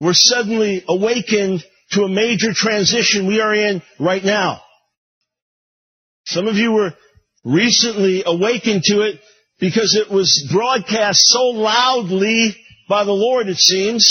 were 0.00 0.12
suddenly 0.12 0.84
awakened 0.86 1.64
to 1.92 2.02
a 2.02 2.08
major 2.10 2.52
transition 2.52 3.26
we 3.26 3.40
are 3.40 3.54
in 3.54 3.80
right 3.98 4.22
now. 4.22 4.60
Some 6.26 6.46
of 6.46 6.56
you 6.56 6.72
were 6.72 6.92
recently 7.44 8.22
awakened 8.26 8.82
to 8.84 9.02
it 9.02 9.20
because 9.60 9.94
it 9.94 10.12
was 10.12 10.48
broadcast 10.52 11.20
so 11.26 11.44
loudly 11.50 12.56
by 12.88 13.04
the 13.04 13.12
Lord, 13.12 13.48
it 13.48 13.58
seems. 13.58 14.08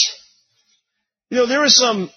You 1.29 1.37
know, 1.37 1.45
there 1.45 1.63
are 1.63 1.69
some 1.69 2.09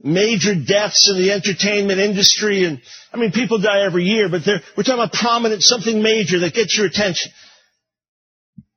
major 0.00 0.54
deaths 0.54 1.10
in 1.10 1.18
the 1.18 1.32
entertainment 1.32 2.00
industry 2.00 2.64
and, 2.64 2.80
I 3.12 3.16
mean, 3.18 3.32
people 3.32 3.58
die 3.58 3.80
every 3.80 4.04
year, 4.04 4.28
but 4.28 4.42
we're 4.76 4.82
talking 4.82 4.94
about 4.94 5.12
prominent, 5.12 5.62
something 5.62 6.02
major 6.02 6.40
that 6.40 6.54
gets 6.54 6.76
your 6.76 6.86
attention. 6.86 7.32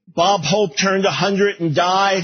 Bob 0.08 0.42
Hope 0.44 0.72
turned 0.78 1.04
100 1.04 1.60
and 1.60 1.76
died. 1.76 2.24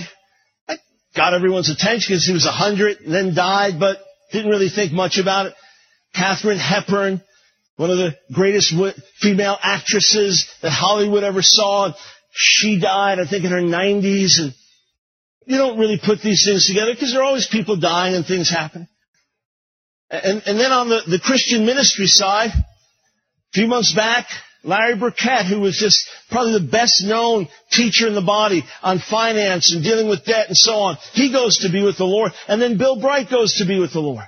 That 0.68 0.80
got 1.16 1.34
everyone's 1.34 1.70
attention 1.70 2.14
because 2.14 2.26
he 2.26 2.34
was 2.34 2.46
100 2.46 3.02
and 3.02 3.14
then 3.14 3.36
died, 3.36 3.80
but 3.80 4.00
didn't 4.32 4.52
really 4.52 4.70
think 4.70 4.92
much 4.92 5.18
about 5.18 5.48
it. 5.48 5.54
Katharine 6.14 6.60
Hepburn, 6.60 7.22
one 7.78 7.90
of 7.90 7.98
the 7.98 8.18
greatest 8.32 8.74
female 9.20 9.58
actresses 9.62 10.50
that 10.62 10.72
Hollywood 10.72 11.24
ever 11.24 11.42
saw. 11.42 11.94
She 12.32 12.80
died, 12.80 13.20
I 13.20 13.28
think, 13.28 13.44
in 13.44 13.52
her 13.52 13.62
90s. 13.62 14.40
And 14.40 14.54
you 15.46 15.58
don't 15.58 15.78
really 15.78 16.00
put 16.04 16.22
these 16.22 16.46
things 16.46 16.68
together 16.68 16.94
because 16.94 17.12
there 17.12 17.22
are 17.22 17.26
always 17.26 17.48
people 17.48 17.78
dying 17.78 18.16
and 18.16 18.26
things 18.26 18.50
happen. 18.50 18.88
And, 20.10 20.42
and 20.46 20.60
then 20.60 20.72
on 20.72 20.90
the, 20.90 21.02
the 21.08 21.20
Christian 21.20 21.66
ministry 21.66 22.08
side, 22.08 22.52
a 22.52 23.54
few 23.54 23.68
months 23.68 23.94
back, 23.94 24.28
Larry 24.64 24.96
Burkett, 24.96 25.46
who 25.46 25.60
was 25.60 25.78
just 25.78 26.10
probably 26.32 26.54
the 26.54 26.72
best 26.72 27.04
known 27.04 27.48
teacher 27.72 28.08
in 28.08 28.16
the 28.16 28.22
body 28.22 28.64
on 28.82 29.00
finance 29.00 29.74
and 29.74 29.84
dealing 29.84 30.08
with 30.08 30.26
debt 30.26 30.48
and 30.48 30.58
so 30.58 30.76
on, 30.76 30.98
he 31.14 31.32
goes 31.32 31.58
to 31.60 31.72
be 31.72 31.84
with 31.84 31.98
the 31.98 32.06
Lord. 32.06 32.32
And 32.48 32.62
then 32.62 32.78
Bill 32.78 33.00
Bright 33.00 33.30
goes 33.30 33.56
to 33.56 33.66
be 33.66 33.80
with 33.80 33.94
the 33.94 34.00
Lord. 34.00 34.26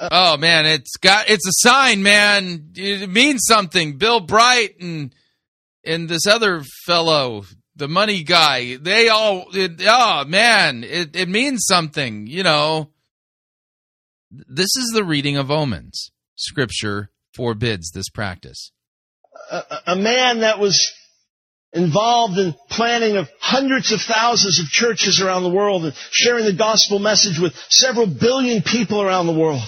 Oh 0.00 0.38
man, 0.38 0.64
it's 0.64 0.96
got 0.96 1.28
it's 1.28 1.46
a 1.46 1.68
sign, 1.68 2.02
man. 2.02 2.70
It 2.74 3.10
means 3.10 3.42
something. 3.46 3.98
Bill 3.98 4.20
Bright 4.20 4.80
and 4.80 5.14
and 5.84 6.08
this 6.08 6.26
other 6.26 6.62
fellow, 6.86 7.44
the 7.76 7.88
money 7.88 8.22
guy, 8.22 8.76
they 8.76 9.08
all 9.10 9.46
it, 9.52 9.82
oh 9.86 10.24
man, 10.24 10.84
it 10.84 11.14
it 11.14 11.28
means 11.28 11.64
something, 11.66 12.26
you 12.26 12.42
know. 12.42 12.90
This 14.30 14.74
is 14.76 14.92
the 14.94 15.04
reading 15.04 15.36
of 15.36 15.50
omens. 15.50 16.12
Scripture 16.36 17.10
forbids 17.34 17.90
this 17.90 18.08
practice. 18.08 18.72
A, 19.50 19.62
a 19.88 19.96
man 19.96 20.40
that 20.40 20.58
was 20.58 20.92
involved 21.72 22.38
in 22.38 22.54
planning 22.68 23.16
of 23.16 23.28
hundreds 23.38 23.92
of 23.92 24.00
thousands 24.00 24.60
of 24.60 24.66
churches 24.66 25.20
around 25.20 25.42
the 25.42 25.50
world 25.50 25.84
and 25.84 25.94
sharing 26.10 26.44
the 26.44 26.52
gospel 26.52 26.98
message 26.98 27.38
with 27.38 27.54
several 27.68 28.06
billion 28.06 28.62
people 28.62 29.02
around 29.02 29.26
the 29.26 29.38
world. 29.38 29.62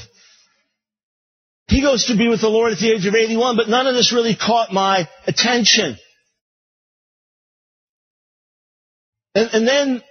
He 1.72 1.80
goes 1.80 2.04
to 2.06 2.16
be 2.16 2.28
with 2.28 2.42
the 2.42 2.48
Lord 2.48 2.72
at 2.72 2.78
the 2.78 2.92
age 2.92 3.06
of 3.06 3.14
81, 3.14 3.56
but 3.56 3.68
none 3.68 3.86
of 3.86 3.94
this 3.94 4.12
really 4.12 4.36
caught 4.36 4.72
my 4.72 5.08
attention. 5.26 5.96
And, 9.34 9.48
and 9.54 9.66
then 9.66 10.02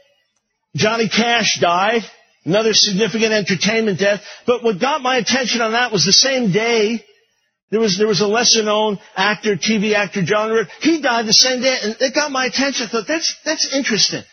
Johnny 0.76 1.08
Cash 1.08 1.60
died, 1.62 2.02
another 2.46 2.74
significant 2.74 3.32
entertainment 3.32 4.00
death. 4.00 4.24
But 4.48 4.64
what 4.64 4.80
got 4.80 5.02
my 5.02 5.18
attention 5.18 5.62
on 5.62 5.74
that 5.74 5.92
was 5.92 6.04
the 6.04 6.14
same 6.14 6.52
day 6.52 7.06
There 7.72 7.80
was, 7.80 7.98
there 7.98 8.08
was 8.08 8.20
a 8.20 8.28
lesser 8.28 8.64
known 8.64 9.00
actor, 9.16 9.56
TV 9.56 9.94
actor, 9.94 10.24
John 10.24 10.52
Ritter. 10.52 10.70
He 10.82 11.02
died 11.02 11.26
the 11.26 11.34
same 11.34 11.62
day 11.62 11.78
and 11.82 11.96
it 12.00 12.14
got 12.14 12.30
my 12.30 12.46
attention. 12.46 12.88
I 12.88 12.90
thought, 12.90 13.08
that's, 13.08 13.36
that's 13.46 13.74
interesting. 13.74 14.24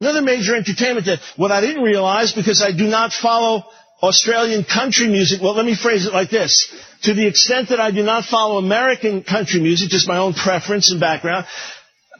Another 0.00 0.22
major 0.22 0.56
entertainment 0.56 1.04
death. 1.06 1.20
What 1.36 1.52
I 1.52 1.60
didn't 1.60 1.82
realize 1.82 2.32
because 2.32 2.62
I 2.62 2.72
do 2.72 2.86
not 2.86 3.12
follow 3.12 3.64
Australian 4.02 4.64
country 4.64 5.08
music. 5.08 5.40
Well, 5.40 5.54
let 5.54 5.64
me 5.64 5.74
phrase 5.74 6.06
it 6.06 6.12
like 6.12 6.30
this. 6.30 6.72
To 7.02 7.14
the 7.14 7.26
extent 7.26 7.70
that 7.70 7.80
I 7.80 7.90
do 7.90 8.02
not 8.02 8.24
follow 8.24 8.58
American 8.58 9.22
country 9.22 9.60
music, 9.60 9.90
just 9.90 10.08
my 10.08 10.18
own 10.18 10.34
preference 10.34 10.90
and 10.90 11.00
background, 11.00 11.46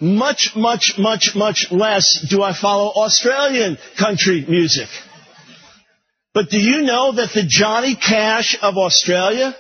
much, 0.01 0.53
much, 0.57 0.95
much, 0.99 1.35
much 1.35 1.69
less 1.71 2.25
do 2.29 2.43
I 2.43 2.53
follow 2.53 2.91
Australian 2.91 3.79
country 3.99 4.45
music. 4.47 4.89
But 6.35 6.51
do 6.51 6.59
you 6.59 6.83
know 6.83 7.13
that 7.13 7.33
the 7.33 7.45
Johnny 7.47 7.95
Cash 7.95 8.59
of 8.61 8.77
Australia, 8.77 9.57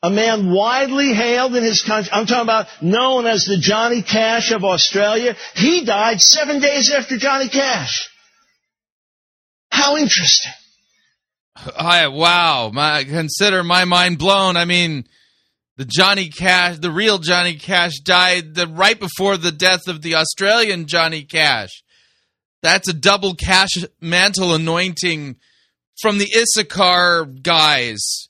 a 0.00 0.10
man 0.10 0.52
widely 0.52 1.12
hailed 1.12 1.56
in 1.56 1.64
his 1.64 1.82
country, 1.82 2.12
I'm 2.12 2.26
talking 2.26 2.42
about 2.42 2.66
known 2.80 3.26
as 3.26 3.44
the 3.44 3.58
Johnny 3.58 4.02
Cash 4.02 4.52
of 4.52 4.64
Australia, 4.64 5.34
he 5.54 5.84
died 5.84 6.20
seven 6.20 6.60
days 6.60 6.92
after 6.92 7.16
Johnny 7.16 7.48
Cash. 7.48 8.08
How 9.70 9.96
interesting. 9.96 10.52
I, 11.76 12.08
wow, 12.08 12.70
my 12.72 13.04
consider 13.04 13.64
my 13.64 13.84
mind 13.84 14.18
blown. 14.18 14.56
I 14.56 14.64
mean, 14.64 15.06
the 15.76 15.84
Johnny 15.84 16.28
Cash, 16.28 16.78
the 16.78 16.90
real 16.90 17.18
Johnny 17.18 17.54
Cash 17.54 18.00
died 18.00 18.54
the, 18.54 18.66
right 18.66 18.98
before 18.98 19.36
the 19.36 19.52
death 19.52 19.88
of 19.88 20.02
the 20.02 20.16
Australian 20.16 20.86
Johnny 20.86 21.22
Cash. 21.22 21.82
That's 22.62 22.88
a 22.88 22.92
double 22.92 23.34
cash 23.34 23.70
mantle 24.00 24.54
anointing 24.54 25.36
from 26.00 26.18
the 26.18 26.28
Issachar 26.36 27.26
guys 27.26 28.28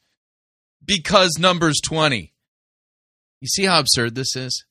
because 0.85 1.39
numbers 1.39 1.81
20. 1.87 2.33
You 3.41 3.49
see 3.49 3.65
how 3.65 3.79
absurd 3.79 4.15
this 4.15 4.37
is? 4.37 4.65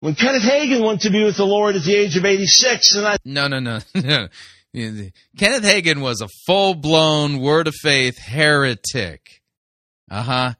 When 0.00 0.14
Kenneth 0.14 0.42
Hagin 0.42 0.84
went 0.84 1.02
to 1.02 1.10
be 1.10 1.24
with 1.24 1.36
the 1.36 1.46
Lord 1.46 1.76
at 1.76 1.82
the 1.82 1.94
age 1.94 2.16
of 2.16 2.24
86, 2.24 2.94
and 2.96 3.06
I 3.06 3.16
No, 3.24 3.46
no, 3.46 3.58
no. 3.58 3.78
Kenneth 4.74 5.64
Hagin 5.64 6.00
was 6.00 6.20
a 6.20 6.28
full 6.46 6.74
blown 6.74 7.38
word 7.38 7.68
of 7.68 7.74
faith 7.80 8.18
heretic. 8.18 9.42
Uh 10.10 10.22
huh. 10.22 10.54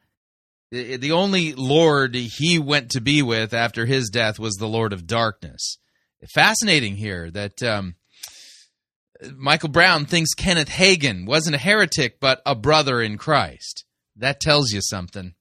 The, 0.71 0.97
the 0.97 1.13
only 1.13 1.53
Lord 1.55 2.15
he 2.15 2.59
went 2.59 2.91
to 2.91 3.01
be 3.01 3.23
with 3.23 3.53
after 3.53 3.87
his 3.87 4.11
death 4.11 4.39
was 4.39 4.55
the 4.55 4.69
Lord 4.69 4.93
of 4.93 5.07
Darkness. 5.07 5.79
Fascinating 6.33 6.97
here 6.97 7.31
that 7.33 7.63
um, 7.63 7.97
Michael 9.37 9.69
Brown 9.69 10.07
thinks 10.07 10.35
Kenneth 10.35 10.71
Hagin 10.71 11.27
wasn't 11.27 11.57
a 11.57 11.61
heretic, 11.61 12.19
but 12.21 12.41
a 12.47 12.55
brother 12.55 13.03
in 13.03 13.19
Christ. 13.19 13.85
That 14.17 14.41
tells 14.41 14.71
you 14.71 14.81
something. 14.81 15.35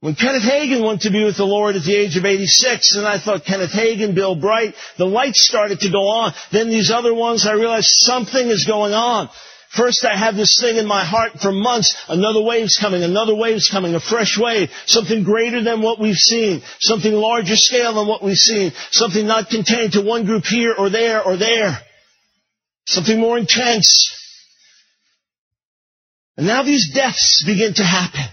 When 0.00 0.14
Kenneth 0.14 0.44
Hagin 0.44 0.84
went 0.84 1.02
to 1.02 1.10
be 1.10 1.24
with 1.24 1.36
the 1.36 1.44
Lord 1.44 1.74
at 1.74 1.82
the 1.82 1.96
age 1.96 2.16
of 2.16 2.24
86, 2.24 2.94
and 2.94 3.06
I 3.06 3.18
thought 3.18 3.44
Kenneth 3.44 3.72
Hagin, 3.72 4.14
Bill 4.14 4.36
Bright, 4.36 4.74
the 4.96 5.06
lights 5.06 5.44
started 5.44 5.80
to 5.80 5.90
go 5.90 6.06
on. 6.06 6.32
Then 6.52 6.70
these 6.70 6.92
other 6.92 7.12
ones, 7.12 7.46
I 7.46 7.54
realized 7.54 7.88
something 7.90 8.46
is 8.46 8.64
going 8.64 8.92
on. 8.92 9.28
First, 9.70 10.04
I 10.04 10.16
have 10.16 10.36
this 10.36 10.58
thing 10.60 10.76
in 10.76 10.86
my 10.86 11.04
heart 11.04 11.40
for 11.42 11.50
months. 11.50 11.96
Another 12.08 12.40
wave's 12.40 12.78
coming, 12.80 13.02
another 13.02 13.34
wave's 13.34 13.68
coming, 13.68 13.94
a 13.96 14.00
fresh 14.00 14.38
wave. 14.38 14.70
Something 14.86 15.24
greater 15.24 15.62
than 15.64 15.82
what 15.82 15.98
we've 15.98 16.14
seen. 16.14 16.62
Something 16.78 17.12
larger 17.12 17.56
scale 17.56 17.94
than 17.94 18.06
what 18.06 18.22
we've 18.22 18.36
seen. 18.36 18.72
Something 18.92 19.26
not 19.26 19.50
contained 19.50 19.92
to 19.92 20.00
one 20.00 20.24
group 20.24 20.44
here 20.44 20.74
or 20.78 20.90
there 20.90 21.22
or 21.22 21.36
there. 21.36 21.76
Something 22.86 23.18
more 23.20 23.36
intense. 23.36 24.14
And 26.36 26.46
now 26.46 26.62
these 26.62 26.94
deaths 26.94 27.42
begin 27.44 27.74
to 27.74 27.84
happen. 27.84 28.24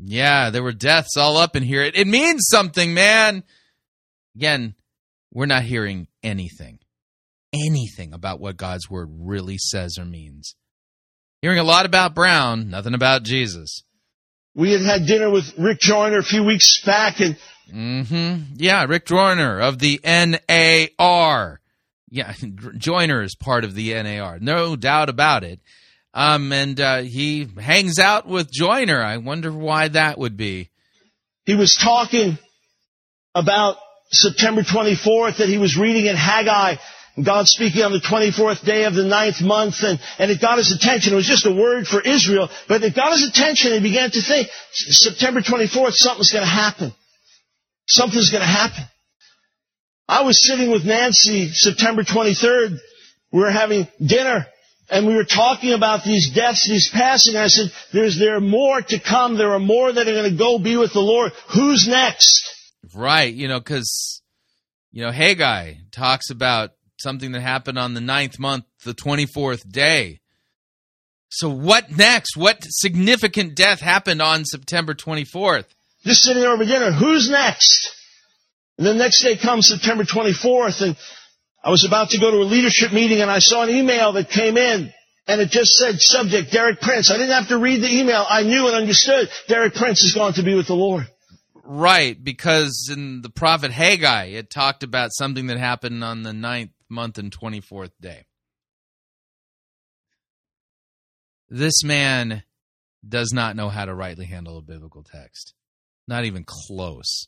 Yeah, 0.00 0.50
there 0.50 0.62
were 0.62 0.72
deaths 0.72 1.16
all 1.16 1.36
up 1.36 1.56
in 1.56 1.62
here. 1.62 1.82
It, 1.82 1.96
it 1.96 2.06
means 2.06 2.46
something, 2.50 2.94
man. 2.94 3.42
Again, 4.36 4.74
we're 5.32 5.46
not 5.46 5.64
hearing 5.64 6.06
anything, 6.22 6.78
anything 7.52 8.12
about 8.12 8.40
what 8.40 8.56
God's 8.56 8.88
word 8.88 9.08
really 9.12 9.58
says 9.58 9.98
or 9.98 10.04
means. 10.04 10.54
Hearing 11.42 11.58
a 11.58 11.64
lot 11.64 11.86
about 11.86 12.14
Brown, 12.14 12.70
nothing 12.70 12.94
about 12.94 13.22
Jesus. 13.22 13.82
We 14.54 14.72
had 14.72 14.80
had 14.80 15.06
dinner 15.06 15.30
with 15.30 15.56
Rick 15.58 15.80
Joyner 15.80 16.18
a 16.18 16.24
few 16.24 16.44
weeks 16.44 16.82
back 16.84 17.20
and 17.20 17.36
Mm-hmm. 17.72 18.54
Yeah, 18.56 18.84
Rick 18.84 19.06
Joyner 19.06 19.60
of 19.60 19.78
the 19.78 20.00
NAR. 20.04 21.60
Yeah, 22.10 22.32
Joyner 22.78 23.22
is 23.22 23.34
part 23.34 23.64
of 23.64 23.74
the 23.74 23.94
NAR. 24.02 24.38
No 24.38 24.76
doubt 24.76 25.08
about 25.08 25.44
it. 25.44 25.60
Um, 26.14 26.52
and 26.52 26.80
uh, 26.80 27.02
he 27.02 27.46
hangs 27.60 27.98
out 27.98 28.26
with 28.26 28.50
Joyner. 28.50 29.02
I 29.02 29.18
wonder 29.18 29.52
why 29.52 29.88
that 29.88 30.18
would 30.18 30.36
be. 30.36 30.70
he 31.44 31.54
was 31.54 31.76
talking 31.76 32.38
about 33.34 33.76
September 34.10 34.62
24th 34.62 35.38
that 35.38 35.48
he 35.48 35.58
was 35.58 35.76
reading 35.76 36.06
in 36.06 36.16
Haggai, 36.16 36.76
God 37.22 37.46
speaking 37.46 37.82
on 37.82 37.92
the 37.92 38.00
24th 38.00 38.64
day 38.64 38.84
of 38.84 38.94
the 38.94 39.04
ninth 39.04 39.42
month, 39.42 39.82
and, 39.82 40.00
and 40.18 40.30
it 40.30 40.40
got 40.40 40.58
his 40.58 40.72
attention. 40.72 41.12
It 41.12 41.16
was 41.16 41.26
just 41.26 41.46
a 41.46 41.52
word 41.52 41.86
for 41.86 42.00
Israel, 42.00 42.48
but 42.68 42.82
it 42.82 42.94
got 42.94 43.12
his 43.12 43.28
attention 43.28 43.72
and 43.72 43.84
he 43.84 43.90
began 43.90 44.10
to 44.10 44.22
think, 44.22 44.48
September 44.72 45.40
24th, 45.40 45.94
something's 45.94 46.32
going 46.32 46.44
to 46.44 46.50
happen. 46.50 46.92
Something's 47.86 48.30
going 48.30 48.42
to 48.42 48.46
happen. 48.46 48.84
I 50.08 50.22
was 50.22 50.46
sitting 50.46 50.70
with 50.70 50.84
Nancy 50.84 51.48
September 51.52 52.02
23rd. 52.02 52.78
We 53.30 53.40
were 53.40 53.50
having 53.50 53.86
dinner 54.04 54.46
and 54.90 55.06
we 55.06 55.14
were 55.14 55.24
talking 55.24 55.72
about 55.72 56.04
these 56.04 56.30
deaths, 56.30 56.66
these 56.68 56.88
passing. 56.88 57.34
And 57.34 57.44
I 57.44 57.48
said, 57.48 57.70
there's, 57.92 58.18
there 58.18 58.36
are 58.36 58.40
more 58.40 58.80
to 58.80 58.98
come. 58.98 59.36
There 59.36 59.52
are 59.52 59.58
more 59.58 59.92
that 59.92 60.08
are 60.08 60.12
going 60.12 60.30
to 60.30 60.36
go 60.36 60.58
be 60.58 60.76
with 60.76 60.92
the 60.92 61.00
Lord. 61.00 61.32
Who's 61.54 61.86
next? 61.86 62.42
Right, 62.94 63.32
you 63.32 63.48
know, 63.48 63.58
because, 63.58 64.22
you 64.90 65.04
know, 65.04 65.10
Haggai 65.10 65.74
talks 65.90 66.30
about 66.30 66.72
something 66.96 67.32
that 67.32 67.40
happened 67.40 67.78
on 67.78 67.94
the 67.94 68.00
ninth 68.00 68.38
month, 68.38 68.64
the 68.84 68.94
24th 68.94 69.70
day. 69.70 70.20
So 71.30 71.50
what 71.50 71.90
next? 71.96 72.36
What 72.36 72.64
significant 72.64 73.54
death 73.54 73.80
happened 73.80 74.22
on 74.22 74.44
September 74.44 74.94
24th? 74.94 75.66
Just 76.04 76.22
sitting 76.22 76.44
over 76.44 76.64
dinner. 76.64 76.92
Who's 76.92 77.28
next? 77.28 77.94
And 78.78 78.86
the 78.86 78.94
next 78.94 79.22
day 79.22 79.36
comes 79.36 79.68
September 79.68 80.04
24th 80.04 80.80
and 80.82 80.96
I 81.62 81.70
was 81.70 81.84
about 81.84 82.10
to 82.10 82.18
go 82.18 82.30
to 82.30 82.38
a 82.38 82.44
leadership 82.44 82.92
meeting 82.92 83.20
and 83.20 83.30
I 83.30 83.40
saw 83.40 83.62
an 83.62 83.70
email 83.70 84.12
that 84.12 84.30
came 84.30 84.56
in 84.56 84.92
and 85.26 85.40
it 85.40 85.50
just 85.50 85.72
said 85.72 86.00
subject 86.00 86.52
Derek 86.52 86.80
Prince. 86.80 87.10
I 87.10 87.18
didn't 87.18 87.34
have 87.34 87.48
to 87.48 87.58
read 87.58 87.82
the 87.82 87.92
email. 87.92 88.24
I 88.28 88.42
knew 88.42 88.66
and 88.66 88.76
understood 88.76 89.28
Derek 89.46 89.74
Prince 89.74 90.02
is 90.02 90.14
going 90.14 90.34
to 90.34 90.42
be 90.42 90.54
with 90.54 90.68
the 90.68 90.74
Lord. 90.74 91.06
Right, 91.70 92.16
because 92.22 92.88
in 92.90 93.20
the 93.20 93.28
prophet 93.28 93.70
Haggai, 93.70 94.26
it 94.26 94.48
talked 94.48 94.82
about 94.82 95.10
something 95.12 95.48
that 95.48 95.58
happened 95.58 96.02
on 96.02 96.22
the 96.22 96.32
ninth 96.32 96.70
month 96.88 97.18
and 97.18 97.30
24th 97.30 97.90
day. 98.00 98.24
This 101.50 101.84
man 101.84 102.42
does 103.06 103.32
not 103.32 103.56
know 103.56 103.68
how 103.68 103.84
to 103.84 103.94
rightly 103.94 104.26
handle 104.26 104.56
a 104.58 104.62
biblical 104.62 105.02
text. 105.02 105.54
Not 106.06 106.24
even 106.24 106.44
close. 106.46 107.26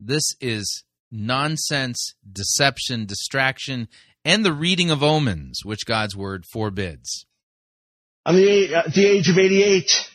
This 0.00 0.24
is 0.40 0.84
nonsense, 1.10 2.14
deception, 2.30 3.06
distraction, 3.06 3.88
and 4.24 4.44
the 4.44 4.52
reading 4.52 4.90
of 4.90 5.02
omens, 5.02 5.60
which 5.64 5.86
God's 5.86 6.16
word 6.16 6.44
forbids. 6.52 7.26
I'm 8.24 8.34
the, 8.34 8.74
at 8.74 8.86
uh, 8.86 8.90
the 8.92 9.06
age 9.06 9.28
of 9.28 9.38
88. 9.38 10.10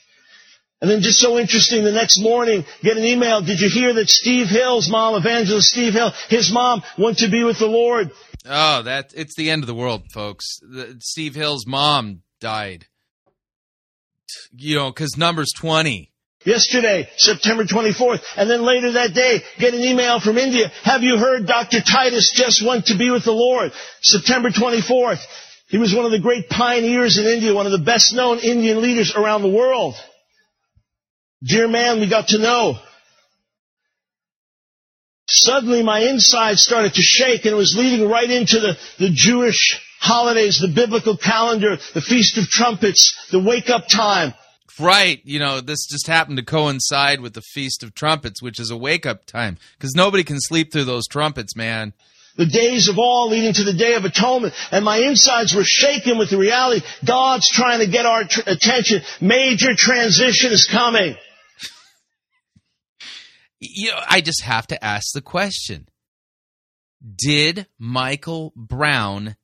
And 0.81 0.89
then 0.89 1.01
just 1.01 1.19
so 1.19 1.38
interesting, 1.38 1.84
the 1.84 1.91
next 1.91 2.19
morning, 2.19 2.65
get 2.81 2.97
an 2.97 3.05
email. 3.05 3.41
Did 3.41 3.61
you 3.61 3.69
hear 3.69 3.93
that 3.93 4.09
Steve 4.09 4.47
Hill's 4.47 4.89
mom, 4.89 5.15
evangelist 5.15 5.69
Steve 5.69 5.93
Hill, 5.93 6.11
his 6.27 6.51
mom 6.51 6.81
went 6.97 7.19
to 7.19 7.30
be 7.30 7.43
with 7.43 7.59
the 7.59 7.68
Lord? 7.68 8.11
Oh, 8.45 8.81
that 8.81 9.13
it's 9.15 9.35
the 9.35 9.51
end 9.51 9.63
of 9.63 9.68
the 9.68 9.76
world, 9.76 10.03
folks. 10.11 10.45
The, 10.61 10.97
Steve 10.99 11.35
Hill's 11.35 11.68
mom 11.68 12.23
died. 12.39 12.88
You 14.51 14.76
know, 14.76 14.89
because 14.89 15.18
number's 15.18 15.51
20. 15.55 16.10
Yesterday, 16.43 17.07
September 17.18 17.65
24th, 17.65 18.22
and 18.35 18.49
then 18.49 18.63
later 18.63 18.93
that 18.93 19.13
day, 19.13 19.43
get 19.59 19.76
an 19.76 19.81
email 19.81 20.19
from 20.19 20.39
India. 20.39 20.72
Have 20.84 21.03
you 21.03 21.18
heard 21.18 21.45
Dr. 21.45 21.81
Titus 21.81 22.31
just 22.34 22.65
went 22.65 22.88
to 22.88 22.97
be 22.97 23.11
with 23.11 23.26
the 23.26 23.31
Lord? 23.31 23.72
September 24.01 24.49
24th. 24.49 25.23
He 25.68 25.77
was 25.77 25.93
one 25.93 26.03
of 26.03 26.11
the 26.11 26.19
great 26.19 26.49
pioneers 26.49 27.19
in 27.19 27.26
India, 27.26 27.53
one 27.53 27.68
of 27.68 27.72
the 27.72 27.77
best 27.77 28.15
known 28.15 28.39
Indian 28.39 28.81
leaders 28.81 29.13
around 29.15 29.43
the 29.43 29.49
world. 29.49 29.93
Dear 31.43 31.68
man, 31.68 31.99
we 31.99 32.09
got 32.09 32.30
to 32.30 32.39
know. 32.39 32.80
Suddenly 35.27 35.84
my 35.84 35.99
inside 35.99 36.57
started 36.57 36.93
to 36.95 37.01
shake 37.01 37.45
and 37.45 37.53
it 37.53 37.57
was 37.57 37.76
leading 37.77 38.09
right 38.09 38.30
into 38.30 38.59
the, 38.59 38.77
the 38.99 39.09
Jewish 39.13 39.80
holidays, 39.99 40.59
the 40.59 40.73
biblical 40.73 41.15
calendar, 41.15 41.77
the 41.93 42.01
Feast 42.01 42.38
of 42.38 42.49
Trumpets, 42.49 43.30
the 43.31 43.39
wake 43.39 43.69
up 43.69 43.88
time. 43.88 44.34
Right, 44.80 45.22
you 45.23 45.39
know, 45.39 45.61
this 45.61 45.85
just 45.88 46.07
happened 46.07 46.38
to 46.38 46.43
coincide 46.43 47.22
with 47.22 47.34
the 47.34 47.41
Feast 47.41 47.84
of 47.84 47.93
Trumpets, 47.93 48.41
which 48.41 48.60
is 48.60 48.72
a 48.72 48.77
wake 48.77 49.06
up 49.06 49.26
time 49.26 49.57
because 49.77 49.93
nobody 49.95 50.23
can 50.23 50.39
sleep 50.39 50.72
through 50.72 50.85
those 50.85 51.07
trumpets, 51.07 51.56
man. 51.56 51.93
The 52.38 52.45
days 52.45 52.88
of 52.88 52.98
all 52.98 53.30
leading 53.30 53.53
to 53.53 53.64
the 53.64 53.73
day 53.73 53.95
of 53.95 54.06
atonement. 54.06 54.53
And 54.72 54.85
my 54.85 54.98
insides 54.98 55.53
were 55.53 55.65
shaken 55.65 56.18
with 56.18 56.30
the 56.30 56.38
reality 56.38 56.85
God's 57.06 57.49
trying 57.49 57.80
to 57.80 57.88
get 57.88 58.06
our 58.06 58.23
tr- 58.23 58.41
attention. 58.48 59.02
Major 59.19 59.76
transition 59.76 60.52
is 60.52 60.65
coming. 60.65 61.15
You 63.60 63.91
know, 63.91 63.99
I 64.10 64.22
just 64.22 64.41
have 64.43 64.65
to 64.68 64.84
ask 64.84 65.11
the 65.14 65.22
question 65.22 65.88
Did 67.15 67.68
Michael 67.77 68.53
Brown 68.56 69.35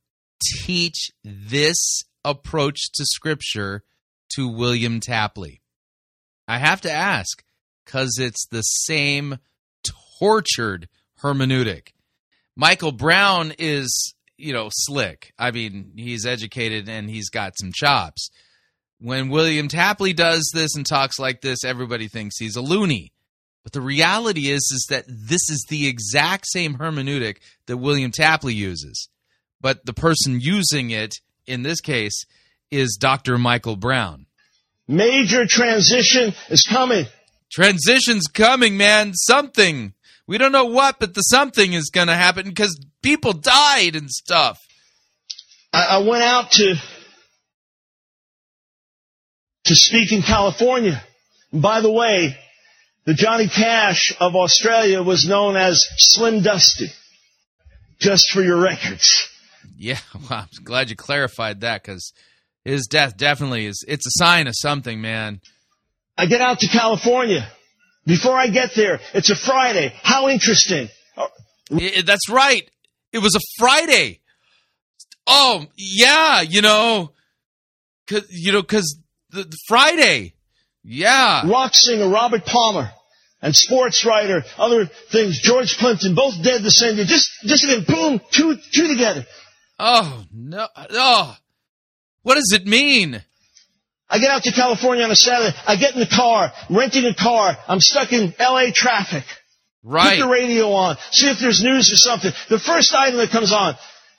teach 0.41 1.11
this 1.23 2.03
approach 2.23 2.91
to 2.93 3.05
Scripture 3.05 3.83
to 4.35 4.47
William 4.47 4.99
Tapley? 4.99 5.61
I 6.47 6.57
have 6.57 6.81
to 6.81 6.91
ask 6.91 7.43
because 7.85 8.17
it's 8.19 8.45
the 8.47 8.61
same 8.61 9.37
tortured 10.19 10.87
hermeneutic. 11.21 11.89
Michael 12.55 12.91
Brown 12.91 13.53
is, 13.59 14.15
you 14.37 14.53
know, 14.53 14.69
slick. 14.71 15.33
I 15.37 15.51
mean, 15.51 15.91
he's 15.95 16.25
educated 16.25 16.89
and 16.89 17.09
he's 17.09 17.29
got 17.29 17.53
some 17.59 17.71
chops. 17.73 18.29
When 18.99 19.29
William 19.29 19.67
Tapley 19.67 20.13
does 20.13 20.49
this 20.53 20.75
and 20.75 20.85
talks 20.85 21.19
like 21.19 21.41
this, 21.41 21.63
everybody 21.63 22.07
thinks 22.07 22.37
he's 22.37 22.55
a 22.55 22.61
loony. 22.61 23.11
But 23.63 23.73
the 23.73 23.81
reality 23.81 24.47
is 24.47 24.61
is 24.73 24.87
that 24.89 25.05
this 25.07 25.49
is 25.49 25.65
the 25.69 25.87
exact 25.87 26.45
same 26.47 26.77
hermeneutic 26.77 27.37
that 27.67 27.77
William 27.77 28.11
Tapley 28.11 28.53
uses. 28.53 29.09
But 29.59 29.85
the 29.85 29.93
person 29.93 30.39
using 30.39 30.89
it 30.91 31.15
in 31.45 31.63
this 31.63 31.81
case 31.81 32.25
is 32.71 32.97
Dr. 32.99 33.37
Michael 33.37 33.75
Brown. 33.75 34.25
Major 34.87 35.45
transition 35.45 36.33
is 36.49 36.63
coming. 36.63 37.05
Transition's 37.51 38.27
coming, 38.27 38.77
man. 38.77 39.13
Something. 39.13 39.93
We 40.27 40.37
don't 40.37 40.51
know 40.51 40.65
what, 40.65 40.99
but 40.99 41.13
the 41.13 41.21
something 41.21 41.73
is 41.73 41.89
going 41.89 42.07
to 42.07 42.15
happen 42.15 42.47
because 42.47 42.77
people 43.01 43.33
died 43.33 43.95
and 43.95 44.09
stuff. 44.09 44.59
I, 45.73 45.85
I 45.85 45.97
went 45.99 46.23
out 46.23 46.51
to 46.51 46.75
to 49.65 49.75
speak 49.75 50.11
in 50.11 50.21
California. 50.21 51.01
And 51.51 51.61
by 51.61 51.81
the 51.81 51.91
way, 51.91 52.37
the 53.05 53.13
Johnny 53.13 53.47
Cash 53.47 54.15
of 54.19 54.35
Australia 54.35 55.01
was 55.01 55.27
known 55.27 55.55
as 55.55 55.85
Slim 55.97 56.41
Dusty. 56.41 56.87
Just 57.99 58.31
for 58.31 58.43
your 58.43 58.61
records. 58.61 59.27
Yeah, 59.77 59.97
well, 60.13 60.41
I'm 60.41 60.63
glad 60.63 60.89
you 60.89 60.95
clarified 60.95 61.61
that 61.61 61.81
because 61.81 62.13
his 62.67 62.87
death 62.87 63.17
definitely 63.17 63.65
is. 63.65 63.83
It's 63.87 64.05
a 64.05 64.11
sign 64.23 64.47
of 64.47 64.53
something, 64.55 65.01
man. 65.01 65.39
I 66.17 66.25
get 66.25 66.41
out 66.41 66.59
to 66.59 66.67
California. 66.67 67.47
Before 68.05 68.35
I 68.35 68.47
get 68.47 68.71
there, 68.75 68.99
it's 69.13 69.29
a 69.29 69.35
Friday. 69.35 69.93
How 70.03 70.29
interesting. 70.29 70.89
I- 71.17 72.01
that's 72.05 72.29
right. 72.29 72.69
It 73.11 73.19
was 73.19 73.35
a 73.35 73.39
Friday. 73.57 74.21
Oh 75.25 75.65
yeah, 75.75 76.41
you 76.41 76.61
know, 76.61 77.11
cause 78.07 78.25
you 78.29 78.53
know, 78.53 78.63
cause 78.63 78.97
the, 79.31 79.43
the 79.43 79.57
Friday. 79.67 80.33
Yeah. 80.83 81.49
Rock 81.49 81.73
singer 81.73 82.07
Robert 82.07 82.45
Palmer 82.45 82.91
and 83.41 83.53
sports 83.53 84.05
writer, 84.05 84.43
other 84.57 84.85
things, 84.85 85.41
George 85.41 85.77
Plimpton, 85.77 86.15
both 86.15 86.41
dead 86.41 86.63
the 86.63 86.71
same 86.71 86.95
day. 86.95 87.03
Just, 87.03 87.29
just 87.43 87.65
again, 87.65 87.83
boom, 87.85 88.21
two, 88.31 88.55
two 88.73 88.87
together. 88.87 89.25
Oh 89.77 90.23
no. 90.33 90.67
Oh, 90.75 91.35
what 92.27 92.35
does 92.35 92.51
it 92.51 92.67
mean? 92.67 93.23
I 94.09 94.19
get 94.19 94.31
out 94.31 94.43
to 94.43 94.51
California 94.51 95.05
on 95.05 95.11
a 95.11 95.15
Saturday. 95.15 95.55
I 95.65 95.77
get 95.77 95.93
in 95.93 96.01
the 96.01 96.13
car, 96.13 96.51
renting 96.69 97.05
a 97.05 97.15
car. 97.15 97.55
I'm 97.69 97.79
stuck 97.79 98.11
in 98.11 98.33
LA 98.37 98.71
traffic. 98.73 99.23
Right. 99.81 100.19
Put 100.19 100.25
the 100.25 100.29
radio 100.29 100.73
on. 100.73 100.97
See 101.11 101.29
if 101.29 101.39
there's 101.39 101.63
news 101.63 101.89
or 101.89 101.95
something. 101.95 102.31
The 102.49 102.59
first 102.59 102.93
item 102.93 103.15
that 103.19 103.29
comes 103.29 103.53
on, 103.53 103.75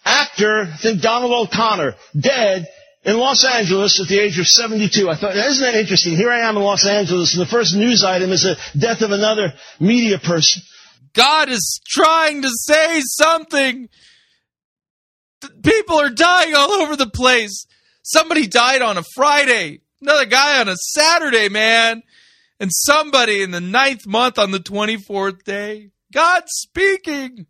actor, 0.06 0.70
I 0.72 0.76
think 0.78 1.02
Donald 1.02 1.48
O'Connor, 1.48 1.96
dead 2.18 2.66
in 3.04 3.18
Los 3.18 3.44
Angeles 3.44 4.00
at 4.00 4.08
the 4.08 4.18
age 4.18 4.38
of 4.38 4.46
72. 4.46 5.10
I 5.10 5.14
thought, 5.14 5.36
isn't 5.36 5.62
that 5.62 5.78
interesting? 5.78 6.16
Here 6.16 6.30
I 6.30 6.48
am 6.48 6.56
in 6.56 6.62
Los 6.62 6.86
Angeles, 6.86 7.36
and 7.36 7.42
the 7.42 7.50
first 7.50 7.76
news 7.76 8.04
item 8.04 8.32
is 8.32 8.44
the 8.44 8.56
death 8.80 9.02
of 9.02 9.10
another 9.10 9.52
media 9.80 10.18
person. 10.18 10.62
God 11.12 11.50
is 11.50 11.78
trying 11.86 12.40
to 12.40 12.48
say 12.50 13.02
something. 13.02 13.90
People 15.62 16.00
are 16.00 16.08
dying 16.08 16.54
all 16.54 16.72
over 16.72 16.96
the 16.96 17.10
place. 17.10 17.66
Somebody 18.10 18.46
died 18.46 18.80
on 18.80 18.96
a 18.96 19.02
Friday, 19.14 19.82
another 20.00 20.24
guy 20.24 20.60
on 20.60 20.68
a 20.68 20.76
Saturday, 20.76 21.50
man, 21.50 22.02
and 22.58 22.70
somebody 22.72 23.42
in 23.42 23.50
the 23.50 23.60
ninth 23.60 24.06
month 24.06 24.38
on 24.38 24.50
the 24.50 24.60
24th 24.60 25.44
day. 25.44 25.90
God 26.10 26.44
speaking. 26.46 27.46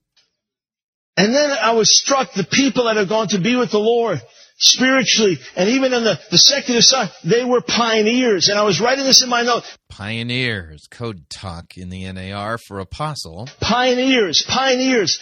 And 1.16 1.32
then 1.32 1.52
I 1.52 1.72
was 1.74 1.97
struck 1.97 2.32
the 2.32 2.43
people 2.43 2.86
that 2.86 2.97
have 2.97 3.09
gone 3.09 3.28
to 3.28 3.39
be 3.39 3.55
with 3.55 3.70
the 3.70 3.78
Lord 3.78 4.20
spiritually 4.56 5.39
and 5.55 5.68
even 5.68 5.93
in 5.93 6.02
the, 6.02 6.18
the 6.32 6.39
secular 6.39 6.80
side, 6.80 7.10
they 7.22 7.44
were 7.44 7.60
pioneers. 7.60 8.48
And 8.48 8.59
I 8.59 8.64
was 8.64 8.80
writing 8.80 9.05
this 9.05 9.22
in 9.22 9.28
my 9.28 9.43
note. 9.43 9.62
Pioneers, 9.89 10.89
code 10.90 11.30
talk 11.30 11.78
in 11.78 11.89
the 11.89 12.10
NAR 12.12 12.59
for 12.59 12.80
apostle. 12.80 13.48
Pioneers, 13.60 14.43
pioneers. 14.43 15.20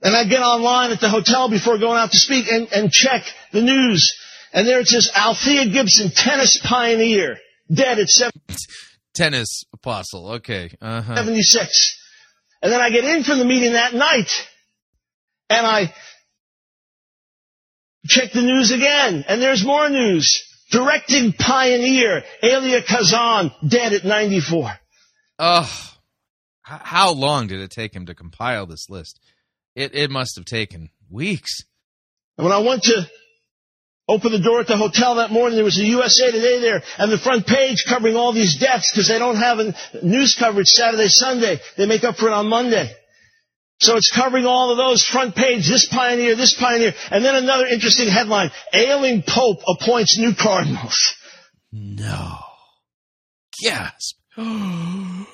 And 0.00 0.16
I 0.16 0.24
get 0.24 0.40
online 0.40 0.90
at 0.90 1.00
the 1.00 1.10
hotel 1.10 1.50
before 1.50 1.76
going 1.76 1.98
out 1.98 2.12
to 2.12 2.16
speak 2.16 2.50
and, 2.50 2.72
and 2.72 2.90
check 2.90 3.24
the 3.52 3.60
news. 3.60 4.18
And 4.52 4.66
there 4.66 4.80
it 4.80 4.88
says 4.88 5.10
Althea 5.14 5.66
Gibson, 5.66 6.10
tennis 6.10 6.58
pioneer, 6.62 7.36
dead 7.72 7.98
at 7.98 8.08
seven- 8.08 8.32
Tennis 9.14 9.64
apostle. 9.72 10.32
Okay. 10.34 10.70
Uh 10.80 11.02
huh. 11.02 11.16
76. 11.16 11.96
And 12.62 12.72
then 12.72 12.80
I 12.80 12.90
get 12.90 13.04
in 13.04 13.24
from 13.24 13.38
the 13.38 13.44
meeting 13.44 13.72
that 13.72 13.92
night 13.94 14.30
and 15.50 15.66
I 15.66 15.92
check 18.06 18.32
the 18.32 18.42
news 18.42 18.70
again 18.70 19.24
and 19.28 19.40
there's 19.42 19.64
more 19.64 19.88
news. 19.88 20.44
Directing 20.70 21.32
pioneer, 21.32 22.22
Elia 22.42 22.82
Kazan, 22.82 23.52
dead 23.66 23.94
at 23.94 24.04
94. 24.04 24.70
Oh, 25.38 25.90
how 26.62 27.12
long 27.12 27.46
did 27.46 27.60
it 27.60 27.70
take 27.70 27.94
him 27.96 28.04
to 28.06 28.14
compile 28.14 28.66
this 28.66 28.90
list? 28.90 29.18
It 29.74 29.94
it 29.94 30.10
must 30.10 30.36
have 30.36 30.44
taken 30.44 30.90
weeks. 31.10 31.62
And 32.36 32.44
when 32.44 32.52
I 32.52 32.58
went 32.58 32.82
to 32.84 33.08
open 34.08 34.32
the 34.32 34.40
door 34.40 34.60
at 34.60 34.66
the 34.66 34.76
hotel 34.76 35.16
that 35.16 35.30
morning, 35.30 35.56
there 35.56 35.64
was 35.64 35.78
a 35.78 35.84
USA 35.84 36.32
Today 36.32 36.60
there, 36.60 36.82
and 36.98 37.12
the 37.12 37.18
front 37.18 37.46
page 37.46 37.84
covering 37.86 38.16
all 38.16 38.32
these 38.32 38.58
deaths 38.58 38.90
because 38.92 39.08
they 39.08 39.18
don't 39.18 39.36
have 39.36 39.58
news 40.02 40.34
coverage 40.38 40.68
Saturday, 40.68 41.08
Sunday. 41.08 41.60
They 41.76 41.86
make 41.86 42.04
up 42.04 42.16
for 42.16 42.28
it 42.28 42.32
on 42.32 42.48
Monday. 42.48 42.90
So 43.80 43.96
it's 43.96 44.10
covering 44.10 44.44
all 44.44 44.72
of 44.72 44.76
those 44.76 45.04
front 45.04 45.36
page, 45.36 45.68
this 45.68 45.86
pioneer, 45.86 46.34
this 46.34 46.54
pioneer, 46.58 46.94
and 47.12 47.24
then 47.24 47.36
another 47.36 47.66
interesting 47.66 48.08
headline, 48.08 48.50
ailing 48.72 49.22
Pope 49.26 49.60
appoints 49.68 50.18
new 50.18 50.34
cardinals. 50.34 51.14
No. 51.70 52.38
Gasp. 53.62 54.16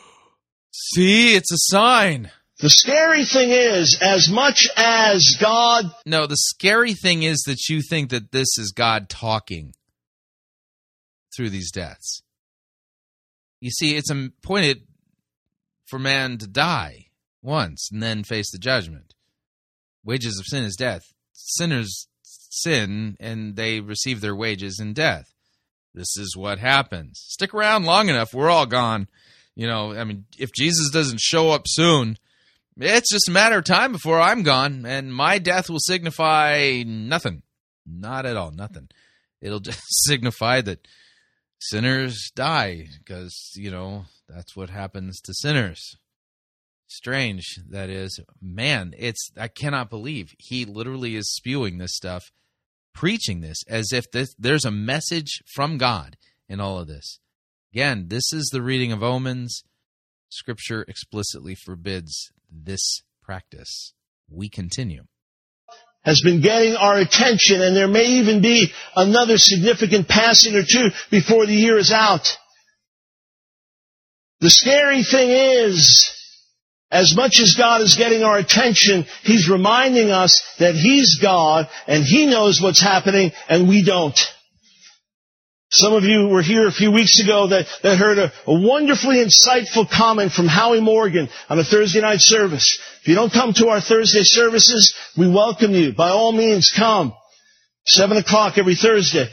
See, 0.73 1.35
it's 1.35 1.53
a 1.53 1.57
sign. 1.59 2.31
The 2.65 2.71
scary 2.71 3.27
thing 3.27 3.51
is, 3.51 3.99
as 4.01 4.31
much 4.31 4.67
as 4.75 5.37
God 5.39 5.85
No, 6.07 6.27
the 6.27 6.35
scary 6.35 6.95
thing 6.95 7.23
is 7.23 7.43
that 7.43 7.69
you 7.69 7.83
think 7.83 8.09
that 8.09 8.33
this 8.33 8.57
is 8.57 8.73
God 8.75 9.11
talking 9.11 9.75
through 11.37 11.51
these 11.51 11.71
deaths. 11.71 12.23
You 13.61 13.71
see, 13.71 13.97
it's 13.97 14.11
appointed 14.11 14.87
for 15.85 15.99
man 15.99 16.39
to 16.39 16.47
die 16.47 17.09
once 17.43 17.91
and 17.93 18.03
then 18.03 18.25
face 18.25 18.51
the 18.51 18.57
judgment. 18.57 19.13
Wages 20.03 20.39
of 20.39 20.47
sin 20.47 20.65
is 20.65 20.75
death. 20.75 21.03
Sinners 21.35 22.09
sin 22.23 23.19
and 23.21 23.57
they 23.57 23.81
receive 23.81 24.23
their 24.23 24.35
wages 24.35 24.81
in 24.81 24.95
death. 24.95 25.35
This 25.93 26.17
is 26.17 26.35
what 26.35 26.61
happens. 26.61 27.23
Stick 27.27 27.53
around 27.53 27.85
long 27.85 28.09
enough, 28.09 28.33
we're 28.33 28.49
all 28.49 28.65
gone. 28.65 29.09
You 29.55 29.67
know, 29.67 29.93
I 29.93 30.05
mean, 30.05 30.25
if 30.39 30.51
Jesus 30.55 30.89
doesn't 30.91 31.21
show 31.21 31.51
up 31.51 31.65
soon, 31.67 32.17
it's 32.79 33.13
just 33.13 33.29
a 33.29 33.33
matter 33.33 33.59
of 33.59 33.65
time 33.65 33.93
before 33.93 34.21
I'm 34.21 34.43
gone, 34.43 34.85
and 34.85 35.15
my 35.15 35.39
death 35.39 35.71
will 35.71 35.81
signify 35.81 36.83
nothing. 36.85 37.43
Not 37.87 38.27
at 38.27 38.37
all, 38.37 38.51
nothing. 38.51 38.89
It'll 39.41 39.61
just 39.61 39.81
signify 40.05 40.61
that 40.63 40.87
sinners 41.61 42.31
die, 42.35 42.89
because, 42.99 43.53
you 43.55 43.71
know, 43.71 44.07
that's 44.29 44.57
what 44.57 44.71
happens 44.71 45.21
to 45.21 45.35
sinners. 45.35 45.97
Strange, 46.87 47.45
that 47.71 47.91
is. 47.91 48.21
Man, 48.41 48.95
it's, 48.99 49.31
I 49.37 49.49
cannot 49.49 49.91
believe 49.91 50.35
he 50.39 50.65
literally 50.65 51.17
is 51.17 51.35
spewing 51.35 51.79
this 51.79 51.95
stuff, 51.95 52.31
preaching 52.95 53.41
this 53.41 53.63
as 53.69 53.93
if 53.93 54.11
this, 54.11 54.35
there's 54.39 54.65
a 54.65 54.71
message 54.71 55.43
from 55.55 55.79
God 55.79 56.17
in 56.49 56.61
all 56.61 56.79
of 56.79 56.87
this. 56.87 57.19
Again, 57.73 58.07
this 58.09 58.33
is 58.33 58.49
the 58.53 58.63
reading 58.63 58.93
of 58.93 59.03
omens. 59.03 59.65
Scripture 60.29 60.85
explicitly 60.89 61.55
forbids 61.55 62.33
this 62.63 63.03
practice. 63.23 63.93
We 64.31 64.49
continue. 64.49 65.05
has 66.05 66.21
been 66.23 66.43
getting 66.43 66.77
our 66.77 66.99
attention 66.99 67.63
and 67.63 67.75
there 67.75 67.89
may 67.89 68.05
even 68.05 68.43
be 68.43 68.71
another 68.95 69.39
significant 69.39 70.07
passing 70.07 70.55
or 70.55 70.63
two 70.63 70.91
before 71.11 71.47
the 71.47 71.55
year 71.55 71.79
is 71.79 71.91
out. 71.91 72.37
The 74.41 74.51
scary 74.51 75.03
thing 75.03 75.31
is, 75.31 76.11
as 76.91 77.17
much 77.17 77.41
as 77.41 77.55
God 77.57 77.81
is 77.81 77.97
getting 77.97 78.23
our 78.23 78.37
attention, 78.37 79.07
He's 79.23 79.49
reminding 79.49 80.11
us 80.11 80.43
that 80.59 80.75
He's 80.75 81.19
God 81.21 81.69
and 81.87 82.05
He 82.05 82.27
knows 82.27 82.61
what's 82.61 82.83
happening 82.83 83.33
and 83.49 83.69
we 83.69 83.83
don't. 83.83 84.19
Some 85.77 85.93
of 85.93 86.05
you 86.05 86.29
were 86.29 86.41
here 86.41 86.69
a 86.69 86.73
few 86.73 86.93
weeks 86.93 87.19
ago 87.19 87.49
that, 87.49 87.67
that 87.83 87.99
heard 87.99 88.19
a, 88.19 88.33
a 88.47 88.61
wonderfully 88.61 89.17
insightful 89.17 89.91
comment 89.91 90.31
from 90.31 90.47
Howie 90.47 90.81
Morgan 90.81 91.29
on 91.49 91.59
a 91.59 91.65
Thursday 91.65 92.01
night 92.01 92.21
service. 92.21 92.79
If 93.03 93.09
you 93.09 93.17
don't 93.17 93.33
come 93.33 93.53
to 93.55 93.71
our 93.71 93.81
Thursday 93.81 94.23
services, 94.23 94.95
we 95.19 95.29
welcome 95.29 95.73
you. 95.73 95.93
By 95.93 96.11
all 96.11 96.31
means, 96.31 96.73
come. 96.77 97.13
Seven 97.87 98.19
o'clock 98.19 98.57
every 98.57 98.77
Thursday. 98.77 99.27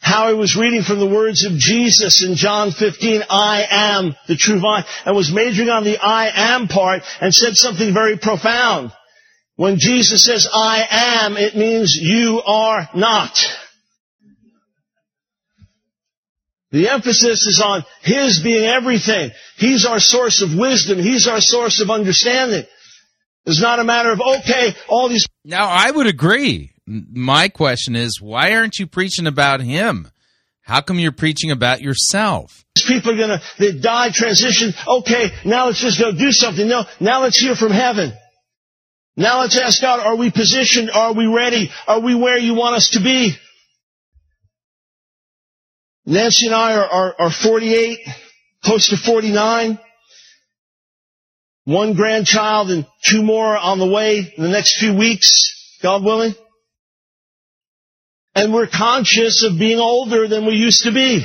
Howie 0.00 0.32
was 0.32 0.56
reading 0.56 0.82
from 0.82 0.98
the 0.98 1.06
words 1.06 1.44
of 1.44 1.58
Jesus 1.58 2.24
in 2.24 2.36
John 2.36 2.72
15, 2.72 3.24
I 3.28 3.66
am 3.70 4.16
the 4.28 4.36
true 4.36 4.60
vine, 4.60 4.84
and 5.04 5.14
was 5.14 5.30
majoring 5.30 5.68
on 5.68 5.84
the 5.84 5.98
I 5.98 6.54
am 6.54 6.68
part 6.68 7.02
and 7.20 7.34
said 7.34 7.54
something 7.54 7.92
very 7.92 8.16
profound. 8.16 8.92
When 9.56 9.78
Jesus 9.78 10.24
says 10.24 10.48
I 10.50 10.86
am, 11.22 11.36
it 11.36 11.54
means 11.54 11.94
you 12.00 12.40
are 12.46 12.88
not. 12.94 13.38
The 16.72 16.88
emphasis 16.88 17.46
is 17.46 17.62
on 17.64 17.84
His 18.00 18.40
being 18.42 18.64
everything. 18.64 19.30
He's 19.56 19.84
our 19.84 20.00
source 20.00 20.40
of 20.42 20.58
wisdom. 20.58 20.98
He's 20.98 21.28
our 21.28 21.40
source 21.40 21.80
of 21.80 21.90
understanding. 21.90 22.64
It's 23.44 23.60
not 23.60 23.78
a 23.78 23.84
matter 23.84 24.10
of, 24.12 24.20
okay, 24.20 24.74
all 24.88 25.08
these. 25.08 25.26
Now, 25.44 25.68
I 25.68 25.90
would 25.90 26.06
agree. 26.06 26.72
My 26.86 27.48
question 27.48 27.94
is, 27.94 28.20
why 28.20 28.54
aren't 28.54 28.78
you 28.78 28.86
preaching 28.86 29.26
about 29.26 29.60
him? 29.60 30.08
How 30.62 30.80
come 30.80 30.98
you're 30.98 31.12
preaching 31.12 31.50
about 31.50 31.80
yourself? 31.80 32.64
People 32.86 33.12
are 33.12 33.18
gonna, 33.18 33.42
they 33.58 33.72
die, 33.72 34.10
transition. 34.10 34.72
Okay, 34.86 35.30
now 35.44 35.66
let's 35.66 35.80
just 35.80 35.98
go 36.00 36.12
do 36.12 36.32
something. 36.32 36.66
No, 36.66 36.84
now 37.00 37.22
let's 37.22 37.38
hear 37.38 37.54
from 37.54 37.72
heaven. 37.72 38.12
Now 39.16 39.40
let's 39.40 39.58
ask 39.58 39.82
God, 39.82 40.00
are 40.00 40.16
we 40.16 40.30
positioned? 40.30 40.90
Are 40.90 41.12
we 41.12 41.26
ready? 41.26 41.70
Are 41.86 42.00
we 42.00 42.14
where 42.14 42.38
you 42.38 42.54
want 42.54 42.76
us 42.76 42.90
to 42.90 43.00
be? 43.00 43.34
Nancy 46.04 46.46
and 46.46 46.54
I 46.54 46.74
are, 46.74 46.86
are, 46.86 47.14
are 47.20 47.30
48, 47.30 47.98
close 48.64 48.88
to 48.88 48.96
49. 48.96 49.78
One 51.64 51.94
grandchild 51.94 52.70
and 52.70 52.86
two 53.08 53.22
more 53.22 53.56
on 53.56 53.78
the 53.78 53.86
way 53.86 54.18
in 54.36 54.42
the 54.42 54.48
next 54.48 54.78
few 54.78 54.96
weeks, 54.96 55.78
God 55.80 56.04
willing. 56.04 56.34
And 58.34 58.52
we're 58.52 58.66
conscious 58.66 59.44
of 59.44 59.58
being 59.58 59.78
older 59.78 60.26
than 60.26 60.44
we 60.44 60.54
used 60.54 60.84
to 60.84 60.92
be. 60.92 61.24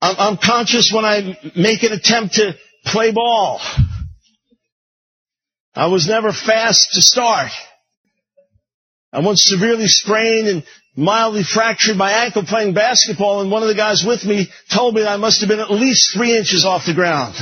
I'm, 0.00 0.16
I'm 0.18 0.36
conscious 0.38 0.90
when 0.94 1.04
I 1.04 1.38
make 1.56 1.82
an 1.82 1.92
attempt 1.92 2.34
to 2.34 2.54
play 2.86 3.12
ball. 3.12 3.60
I 5.74 5.88
was 5.88 6.06
never 6.06 6.32
fast 6.32 6.92
to 6.92 7.02
start. 7.02 7.50
I 9.14 9.20
once 9.20 9.44
severely 9.44 9.86
sprained 9.86 10.48
and 10.48 10.64
mildly 10.96 11.44
fractured 11.44 11.96
my 11.96 12.10
ankle 12.10 12.44
playing 12.44 12.74
basketball 12.74 13.42
and 13.42 13.50
one 13.50 13.62
of 13.62 13.68
the 13.68 13.76
guys 13.76 14.04
with 14.04 14.24
me 14.24 14.48
told 14.74 14.96
me 14.96 15.02
that 15.02 15.10
I 15.10 15.16
must 15.16 15.40
have 15.40 15.48
been 15.48 15.60
at 15.60 15.70
least 15.70 16.12
three 16.12 16.36
inches 16.36 16.64
off 16.64 16.86
the 16.86 16.94
ground. 16.94 17.36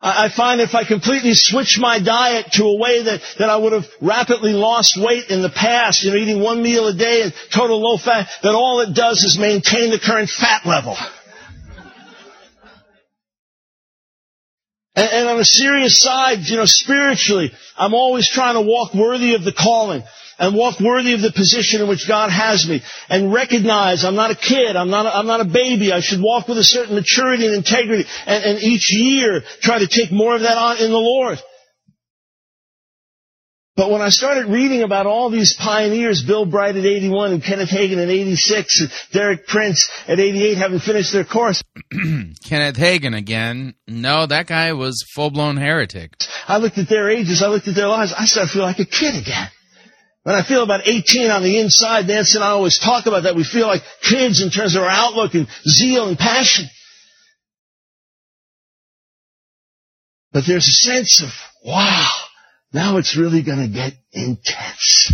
I 0.00 0.30
find 0.34 0.60
if 0.60 0.74
I 0.74 0.84
completely 0.84 1.32
switch 1.34 1.76
my 1.78 1.98
diet 1.98 2.52
to 2.52 2.64
a 2.64 2.78
way 2.78 3.02
that, 3.02 3.20
that 3.40 3.50
I 3.50 3.56
would 3.56 3.72
have 3.72 3.86
rapidly 4.00 4.52
lost 4.52 4.96
weight 4.96 5.28
in 5.28 5.42
the 5.42 5.50
past, 5.50 6.04
you 6.04 6.12
know, 6.12 6.16
eating 6.16 6.40
one 6.40 6.62
meal 6.62 6.86
a 6.86 6.94
day 6.94 7.22
and 7.22 7.34
total 7.52 7.82
low 7.82 7.98
fat, 7.98 8.28
that 8.42 8.54
all 8.54 8.80
it 8.80 8.94
does 8.94 9.24
is 9.24 9.36
maintain 9.38 9.90
the 9.90 9.98
current 9.98 10.30
fat 10.30 10.64
level. 10.64 10.96
And, 14.98 15.08
and 15.12 15.28
on 15.28 15.38
a 15.38 15.44
serious 15.44 16.00
side, 16.02 16.40
you 16.40 16.56
know, 16.56 16.66
spiritually, 16.66 17.52
I'm 17.76 17.94
always 17.94 18.28
trying 18.28 18.54
to 18.54 18.62
walk 18.62 18.94
worthy 18.94 19.34
of 19.34 19.44
the 19.44 19.52
calling 19.52 20.02
and 20.40 20.56
walk 20.56 20.80
worthy 20.80 21.14
of 21.14 21.20
the 21.20 21.30
position 21.30 21.80
in 21.80 21.88
which 21.88 22.08
God 22.08 22.30
has 22.30 22.68
me. 22.68 22.82
And 23.08 23.32
recognize 23.32 24.04
I'm 24.04 24.16
not 24.16 24.32
a 24.32 24.34
kid, 24.34 24.74
I'm 24.74 24.90
not 24.90 25.06
a, 25.06 25.16
I'm 25.16 25.26
not 25.26 25.40
a 25.40 25.44
baby, 25.44 25.92
I 25.92 26.00
should 26.00 26.20
walk 26.20 26.48
with 26.48 26.58
a 26.58 26.64
certain 26.64 26.96
maturity 26.96 27.46
and 27.46 27.54
integrity. 27.54 28.08
And, 28.26 28.44
and 28.44 28.62
each 28.62 28.92
year 28.92 29.42
try 29.60 29.78
to 29.78 29.86
take 29.86 30.10
more 30.10 30.34
of 30.34 30.42
that 30.42 30.58
on 30.58 30.78
in 30.78 30.90
the 30.90 30.98
Lord. 30.98 31.38
But 33.78 33.92
when 33.92 34.02
I 34.02 34.08
started 34.08 34.46
reading 34.46 34.82
about 34.82 35.06
all 35.06 35.30
these 35.30 35.54
pioneers, 35.54 36.24
Bill 36.26 36.44
Bright 36.44 36.74
at 36.74 36.84
81 36.84 37.34
and 37.34 37.44
Kenneth 37.44 37.70
Hagin 37.70 38.02
at 38.02 38.08
86 38.08 38.80
and 38.80 38.90
Derek 39.12 39.46
Prince 39.46 39.88
at 40.08 40.18
88 40.18 40.58
having 40.58 40.80
finished 40.80 41.12
their 41.12 41.24
course. 41.24 41.62
Kenneth 41.92 42.76
Hagin 42.76 43.16
again. 43.16 43.74
No, 43.86 44.26
that 44.26 44.48
guy 44.48 44.72
was 44.72 45.06
full 45.14 45.30
blown 45.30 45.56
heretic. 45.56 46.14
I 46.48 46.56
looked 46.56 46.76
at 46.76 46.88
their 46.88 47.08
ages, 47.08 47.40
I 47.40 47.46
looked 47.46 47.68
at 47.68 47.76
their 47.76 47.86
lives, 47.86 48.12
I 48.18 48.24
started 48.24 48.48
to 48.48 48.54
feel 48.54 48.64
like 48.64 48.80
a 48.80 48.84
kid 48.84 49.14
again. 49.14 49.48
When 50.24 50.34
I 50.34 50.42
feel 50.42 50.64
about 50.64 50.88
18 50.88 51.30
on 51.30 51.44
the 51.44 51.60
inside, 51.60 52.08
Nancy 52.08 52.36
and 52.36 52.44
I 52.44 52.48
always 52.48 52.80
talk 52.80 53.06
about 53.06 53.22
that. 53.22 53.36
We 53.36 53.44
feel 53.44 53.68
like 53.68 53.82
kids 54.02 54.42
in 54.42 54.50
terms 54.50 54.74
of 54.74 54.82
our 54.82 54.88
outlook 54.88 55.34
and 55.34 55.46
zeal 55.64 56.08
and 56.08 56.18
passion. 56.18 56.66
But 60.32 60.48
there's 60.48 60.66
a 60.66 60.72
sense 60.72 61.22
of, 61.22 61.28
wow, 61.64 62.10
now 62.72 62.98
it's 62.98 63.16
really 63.16 63.42
going 63.42 63.60
to 63.60 63.68
get 63.68 63.94
intense. 64.12 65.12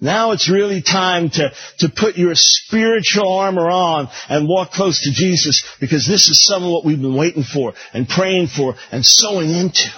Now 0.00 0.32
it's 0.32 0.48
really 0.50 0.80
time 0.80 1.28
to, 1.30 1.52
to 1.80 1.88
put 1.88 2.16
your 2.16 2.32
spiritual 2.34 3.28
armor 3.28 3.68
on 3.68 4.08
and 4.28 4.48
walk 4.48 4.70
close 4.70 5.00
to 5.02 5.12
Jesus 5.12 5.62
because 5.78 6.06
this 6.06 6.28
is 6.28 6.44
some 6.46 6.64
of 6.64 6.70
what 6.70 6.84
we've 6.84 7.00
been 7.00 7.16
waiting 7.16 7.44
for 7.44 7.74
and 7.92 8.08
praying 8.08 8.46
for 8.48 8.74
and 8.90 9.04
sowing 9.04 9.50
into. 9.50 9.90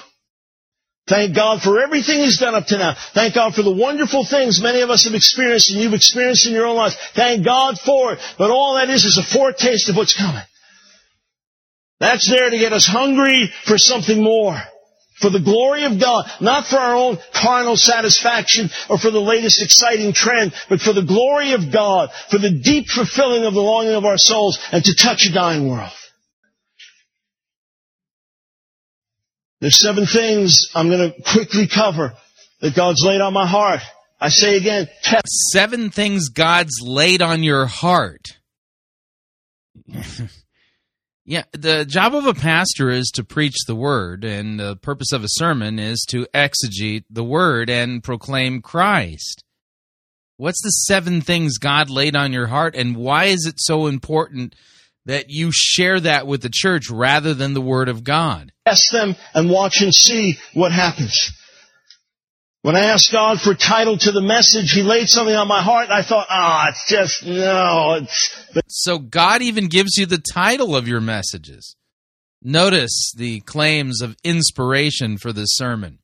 Thank 1.08 1.34
God 1.34 1.62
for 1.62 1.80
everything 1.80 2.18
He's 2.18 2.38
done 2.38 2.54
up 2.54 2.66
to 2.66 2.78
now. 2.78 2.94
Thank 3.14 3.34
God 3.34 3.54
for 3.54 3.62
the 3.62 3.74
wonderful 3.74 4.24
things 4.24 4.62
many 4.62 4.82
of 4.82 4.90
us 4.90 5.04
have 5.04 5.14
experienced 5.14 5.70
and 5.70 5.80
you've 5.80 5.94
experienced 5.94 6.46
in 6.46 6.52
your 6.52 6.66
own 6.66 6.76
lives. 6.76 6.96
Thank 7.14 7.44
God 7.44 7.78
for 7.78 8.14
it. 8.14 8.20
But 8.38 8.50
all 8.50 8.76
that 8.76 8.90
is 8.90 9.04
is 9.04 9.18
a 9.18 9.22
foretaste 9.22 9.88
of 9.88 9.96
what's 9.96 10.16
coming. 10.16 10.42
That's 12.00 12.28
there 12.28 12.50
to 12.50 12.58
get 12.58 12.72
us 12.72 12.86
hungry 12.86 13.50
for 13.64 13.78
something 13.78 14.22
more. 14.22 14.60
For 15.22 15.30
the 15.30 15.40
glory 15.40 15.84
of 15.84 16.00
God, 16.00 16.24
not 16.40 16.66
for 16.66 16.78
our 16.78 16.96
own 16.96 17.16
carnal 17.32 17.76
satisfaction 17.76 18.70
or 18.90 18.98
for 18.98 19.12
the 19.12 19.20
latest 19.20 19.62
exciting 19.62 20.12
trend, 20.12 20.52
but 20.68 20.80
for 20.80 20.92
the 20.92 21.04
glory 21.04 21.52
of 21.52 21.70
God, 21.72 22.10
for 22.28 22.38
the 22.38 22.50
deep 22.50 22.88
fulfilling 22.88 23.44
of 23.44 23.54
the 23.54 23.60
longing 23.60 23.94
of 23.94 24.04
our 24.04 24.18
souls 24.18 24.58
and 24.72 24.82
to 24.82 24.96
touch 24.96 25.24
a 25.26 25.32
dying 25.32 25.68
world. 25.68 25.92
There's 29.60 29.80
seven 29.80 30.06
things 30.06 30.68
I'm 30.74 30.88
going 30.88 31.12
to 31.12 31.22
quickly 31.22 31.68
cover 31.68 32.14
that 32.60 32.74
God's 32.74 33.04
laid 33.04 33.20
on 33.20 33.32
my 33.32 33.46
heart. 33.46 33.78
I 34.20 34.28
say 34.28 34.56
again, 34.56 34.88
seven 35.52 35.90
things 35.90 36.30
God's 36.30 36.80
laid 36.82 37.22
on 37.22 37.44
your 37.44 37.66
heart. 37.66 38.26
yeah, 41.24 41.44
the 41.52 41.84
job 41.84 42.14
of 42.14 42.26
a 42.26 42.34
pastor 42.34 42.90
is 42.90 43.10
to 43.14 43.24
preach 43.24 43.54
the 43.66 43.76
word, 43.76 44.24
and 44.24 44.58
the 44.58 44.76
purpose 44.76 45.12
of 45.12 45.22
a 45.22 45.28
sermon 45.28 45.78
is 45.78 46.04
to 46.08 46.26
exegete 46.34 47.04
the 47.10 47.22
word 47.22 47.70
and 47.70 48.02
proclaim 48.02 48.60
Christ. 48.60 49.44
What's 50.36 50.62
the 50.62 50.70
seven 50.70 51.20
things 51.20 51.58
God 51.58 51.90
laid 51.90 52.16
on 52.16 52.32
your 52.32 52.48
heart, 52.48 52.74
and 52.74 52.96
why 52.96 53.26
is 53.26 53.46
it 53.46 53.56
so 53.58 53.86
important 53.86 54.56
that 55.04 55.26
you 55.28 55.50
share 55.52 56.00
that 56.00 56.26
with 56.26 56.42
the 56.42 56.50
church 56.52 56.90
rather 56.90 57.34
than 57.34 57.54
the 57.54 57.60
word 57.60 57.88
of 57.88 58.02
God? 58.02 58.52
Test 58.66 58.90
them 58.90 59.14
and 59.34 59.48
watch 59.48 59.80
and 59.80 59.94
see 59.94 60.38
what 60.54 60.72
happens. 60.72 61.30
When 62.62 62.76
I 62.76 62.86
asked 62.86 63.10
God 63.10 63.40
for 63.40 63.54
title 63.54 63.98
to 63.98 64.12
the 64.12 64.20
message, 64.20 64.70
He 64.70 64.82
laid 64.82 65.08
something 65.08 65.34
on 65.34 65.48
my 65.48 65.62
heart, 65.62 65.86
and 65.86 65.92
I 65.92 66.02
thought, 66.02 66.28
ah, 66.30 66.64
oh, 66.64 66.70
it's 66.70 66.88
just, 66.88 67.26
no, 67.26 67.98
it's. 68.00 68.46
So 68.68 68.98
God 68.98 69.42
even 69.42 69.66
gives 69.66 69.96
you 69.96 70.06
the 70.06 70.22
title 70.32 70.76
of 70.76 70.86
your 70.86 71.00
messages. 71.00 71.74
Notice 72.40 73.12
the 73.16 73.40
claims 73.40 74.00
of 74.00 74.16
inspiration 74.22 75.18
for 75.18 75.32
this 75.32 75.50
sermon. 75.52 75.98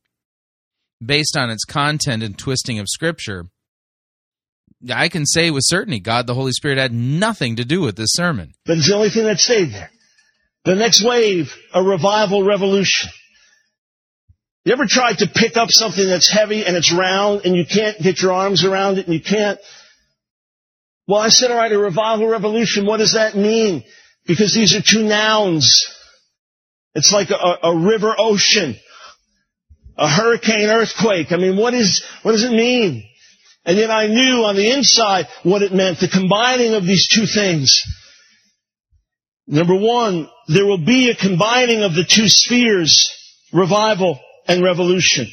Based 1.05 1.37
on 1.37 1.49
its 1.49 1.65
content 1.65 2.25
and 2.25 2.37
twisting 2.37 2.81
of 2.81 2.89
Scripture, 2.89 3.47
I 4.93 5.09
can 5.09 5.27
say 5.27 5.53
with 5.53 5.63
certainty 5.65 6.01
God 6.01 6.27
the 6.27 6.35
Holy 6.35 6.53
Spirit 6.53 6.79
had 6.79 6.93
nothing 6.93 7.57
to 7.57 7.65
do 7.65 7.81
with 7.83 7.95
this 7.95 8.11
sermon. 8.13 8.53
But 8.67 8.79
it's 8.79 8.89
the 8.89 8.97
only 8.97 9.11
thing 9.11 9.25
that 9.25 9.39
stayed 9.39 9.73
there. 9.73 9.91
The 10.65 10.75
next 10.75 11.05
wave, 11.05 11.55
a 11.73 11.83
revival 11.83 12.43
revolution. 12.45 13.11
You 14.69 14.75
ever 14.75 14.85
tried 14.87 15.17
to 15.21 15.27
pick 15.27 15.57
up 15.57 15.71
something 15.71 16.07
that's 16.07 16.31
heavy 16.31 16.63
and 16.63 16.77
it's 16.77 16.93
round 16.93 17.47
and 17.47 17.57
you 17.57 17.65
can't 17.65 17.99
get 18.03 18.21
your 18.21 18.35
arms 18.35 18.67
around 18.67 18.99
it 18.99 19.07
and 19.07 19.15
you 19.15 19.23
can't? 19.23 19.59
Well, 21.07 21.23
I 21.23 21.31
said, 21.31 21.51
all 21.51 21.57
right, 21.57 21.73
a 21.73 21.79
revival 21.79 22.29
revolution, 22.29 22.85
what 22.85 22.99
does 22.99 23.15
that 23.15 23.35
mean? 23.35 23.83
Because 24.27 24.53
these 24.53 24.77
are 24.77 24.83
two 24.83 25.05
nouns. 25.05 25.87
It's 26.95 27.11
like 27.13 27.31
a, 27.31 27.67
a 27.67 27.79
river 27.79 28.15
ocean, 28.19 28.77
a 29.97 30.07
hurricane 30.07 30.69
earthquake. 30.69 31.33
I 31.33 31.39
mean, 31.39 31.57
what 31.57 31.73
is, 31.73 32.05
what 32.21 32.33
does 32.33 32.45
it 32.45 32.53
mean? 32.53 33.09
And 33.65 33.79
yet 33.79 33.91
I 33.91 34.07
knew 34.09 34.45
on 34.45 34.55
the 34.55 34.71
inside 34.71 35.29
what 35.45 35.63
it 35.63 35.73
meant, 35.73 35.99
the 35.99 36.09
combining 36.09 36.75
of 36.75 36.85
these 36.85 37.09
two 37.09 37.25
things. 37.25 37.75
Number 39.47 39.77
one, 39.77 40.29
there 40.47 40.67
will 40.67 40.85
be 40.85 41.09
a 41.09 41.17
combining 41.17 41.85
of 41.85 41.95
the 41.95 42.05
two 42.05 42.29
spheres, 42.29 43.11
revival 43.51 44.21
and 44.49 44.65
revolution. 44.65 45.29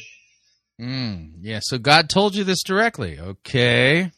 Mm, 0.80 1.32
yeah, 1.40 1.58
so 1.62 1.78
God 1.78 2.08
told 2.08 2.34
you 2.34 2.44
this 2.44 2.62
directly. 2.62 3.18
Okay. 3.18 4.12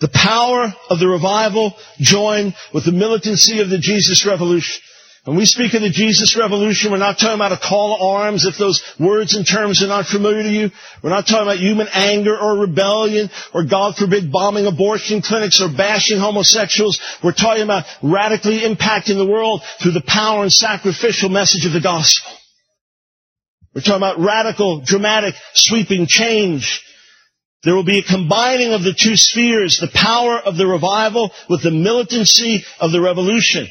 The 0.00 0.08
power 0.08 0.74
of 0.90 0.98
the 0.98 1.06
revival 1.06 1.74
joined 2.00 2.56
with 2.74 2.84
the 2.84 2.92
militancy 2.92 3.60
of 3.60 3.70
the 3.70 3.78
Jesus 3.78 4.26
Revolution. 4.26 4.82
When 5.24 5.36
we 5.36 5.46
speak 5.46 5.74
of 5.74 5.82
the 5.82 5.90
Jesus 5.90 6.36
Revolution, 6.36 6.90
we're 6.90 6.98
not 6.98 7.20
talking 7.20 7.36
about 7.36 7.52
a 7.52 7.56
call 7.56 7.96
to 7.96 8.02
arms 8.02 8.44
if 8.44 8.58
those 8.58 8.82
words 8.98 9.36
and 9.36 9.46
terms 9.46 9.80
are 9.80 9.86
not 9.86 10.06
familiar 10.06 10.42
to 10.42 10.48
you. 10.48 10.70
We're 11.00 11.10
not 11.10 11.28
talking 11.28 11.46
about 11.46 11.58
human 11.58 11.86
anger 11.92 12.36
or 12.36 12.58
rebellion 12.58 13.30
or, 13.54 13.62
God 13.62 13.94
forbid, 13.94 14.32
bombing 14.32 14.66
abortion 14.66 15.22
clinics 15.22 15.62
or 15.62 15.68
bashing 15.68 16.18
homosexuals. 16.18 16.98
We're 17.22 17.30
talking 17.30 17.62
about 17.62 17.84
radically 18.02 18.62
impacting 18.62 19.14
the 19.14 19.30
world 19.30 19.62
through 19.80 19.92
the 19.92 20.02
power 20.04 20.42
and 20.42 20.52
sacrificial 20.52 21.28
message 21.28 21.64
of 21.64 21.72
the 21.72 21.80
gospel. 21.80 22.32
We're 23.74 23.80
talking 23.80 23.96
about 23.96 24.18
radical, 24.18 24.82
dramatic, 24.84 25.34
sweeping 25.54 26.06
change. 26.06 26.82
There 27.64 27.74
will 27.74 27.84
be 27.84 28.00
a 28.00 28.02
combining 28.02 28.72
of 28.72 28.82
the 28.82 28.92
two 28.92 29.16
spheres, 29.16 29.78
the 29.78 29.90
power 29.92 30.38
of 30.38 30.56
the 30.56 30.66
revival 30.66 31.32
with 31.48 31.62
the 31.62 31.70
militancy 31.70 32.64
of 32.80 32.92
the 32.92 33.00
revolution. 33.00 33.68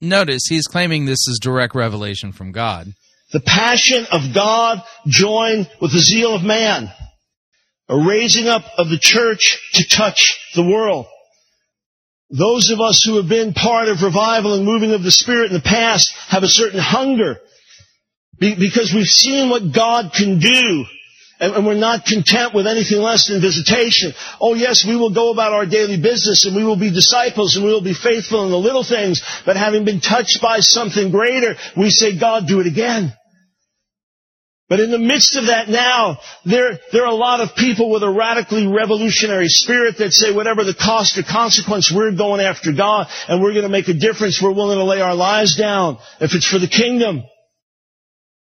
Notice 0.00 0.46
he's 0.48 0.66
claiming 0.66 1.04
this 1.04 1.26
is 1.28 1.38
direct 1.42 1.74
revelation 1.74 2.32
from 2.32 2.52
God. 2.52 2.88
The 3.32 3.40
passion 3.40 4.06
of 4.10 4.32
God 4.32 4.82
joined 5.06 5.68
with 5.80 5.92
the 5.92 5.98
zeal 5.98 6.34
of 6.34 6.42
man. 6.42 6.90
A 7.88 7.96
raising 7.96 8.48
up 8.48 8.62
of 8.76 8.88
the 8.88 8.98
church 8.98 9.58
to 9.74 9.88
touch 9.88 10.38
the 10.54 10.62
world. 10.62 11.06
Those 12.30 12.70
of 12.70 12.80
us 12.80 13.02
who 13.04 13.16
have 13.16 13.28
been 13.28 13.54
part 13.54 13.88
of 13.88 14.02
revival 14.02 14.54
and 14.54 14.64
moving 14.64 14.92
of 14.92 15.02
the 15.02 15.10
Spirit 15.10 15.50
in 15.50 15.54
the 15.54 15.62
past 15.62 16.12
have 16.28 16.42
a 16.42 16.48
certain 16.48 16.80
hunger 16.80 17.40
because 18.38 18.92
we've 18.94 19.06
seen 19.06 19.50
what 19.50 19.72
God 19.74 20.12
can 20.12 20.38
do 20.38 20.86
and 21.40 21.66
we're 21.66 21.74
not 21.74 22.04
content 22.04 22.52
with 22.54 22.66
anything 22.66 22.98
less 22.98 23.28
than 23.28 23.40
visitation. 23.40 24.12
Oh 24.40 24.54
yes, 24.54 24.84
we 24.86 24.96
will 24.96 25.14
go 25.14 25.30
about 25.32 25.52
our 25.52 25.66
daily 25.66 26.00
business 26.00 26.44
and 26.46 26.56
we 26.56 26.64
will 26.64 26.78
be 26.78 26.90
disciples 26.90 27.56
and 27.56 27.64
we 27.64 27.72
will 27.72 27.82
be 27.82 27.94
faithful 27.94 28.44
in 28.44 28.50
the 28.50 28.58
little 28.58 28.84
things, 28.84 29.22
but 29.46 29.56
having 29.56 29.84
been 29.84 30.00
touched 30.00 30.40
by 30.42 30.58
something 30.60 31.10
greater, 31.10 31.54
we 31.76 31.90
say, 31.90 32.18
God, 32.18 32.46
do 32.46 32.60
it 32.60 32.66
again. 32.66 33.12
But 34.68 34.80
in 34.80 34.90
the 34.90 34.98
midst 34.98 35.34
of 35.36 35.46
that 35.46 35.70
now, 35.70 36.18
there, 36.44 36.78
there 36.92 37.04
are 37.04 37.10
a 37.10 37.14
lot 37.14 37.40
of 37.40 37.56
people 37.56 37.90
with 37.90 38.02
a 38.02 38.10
radically 38.10 38.66
revolutionary 38.66 39.48
spirit 39.48 39.96
that 39.98 40.12
say 40.12 40.34
whatever 40.34 40.62
the 40.62 40.74
cost 40.74 41.16
or 41.16 41.22
consequence, 41.22 41.90
we're 41.94 42.12
going 42.12 42.42
after 42.42 42.72
God 42.72 43.06
and 43.28 43.40
we're 43.40 43.52
going 43.52 43.62
to 43.62 43.70
make 43.70 43.88
a 43.88 43.94
difference. 43.94 44.42
We're 44.42 44.52
willing 44.52 44.76
to 44.76 44.84
lay 44.84 45.00
our 45.00 45.14
lives 45.14 45.56
down 45.56 45.96
if 46.20 46.34
it's 46.34 46.46
for 46.46 46.58
the 46.58 46.68
kingdom. 46.68 47.22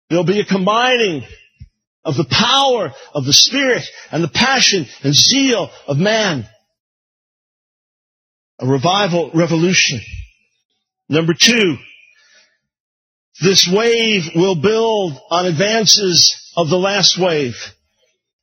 There'll 0.10 0.24
be 0.24 0.40
a 0.40 0.46
combining 0.46 1.24
of 2.04 2.16
the 2.16 2.26
power 2.30 2.92
of 3.14 3.26
the 3.26 3.34
Spirit 3.34 3.84
and 4.12 4.24
the 4.24 4.30
passion 4.30 4.86
and 5.04 5.14
zeal 5.14 5.70
of 5.88 5.98
man. 5.98 6.48
A 8.60 8.68
revival 8.68 9.32
revolution. 9.34 10.02
Number 11.08 11.34
two, 11.34 11.78
this 13.42 13.70
wave 13.72 14.24
will 14.36 14.56
build 14.56 15.14
on 15.30 15.46
advances 15.46 16.52
of 16.58 16.70
the 16.70 16.78
last 16.78 17.18
wave. 17.18 17.56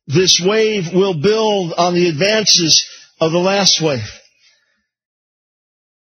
This 0.07 0.41
wave 0.43 0.93
will 0.93 1.21
build 1.21 1.73
on 1.77 1.93
the 1.93 2.07
advances 2.07 2.87
of 3.19 3.31
the 3.31 3.37
last 3.37 3.81
wave. 3.81 4.07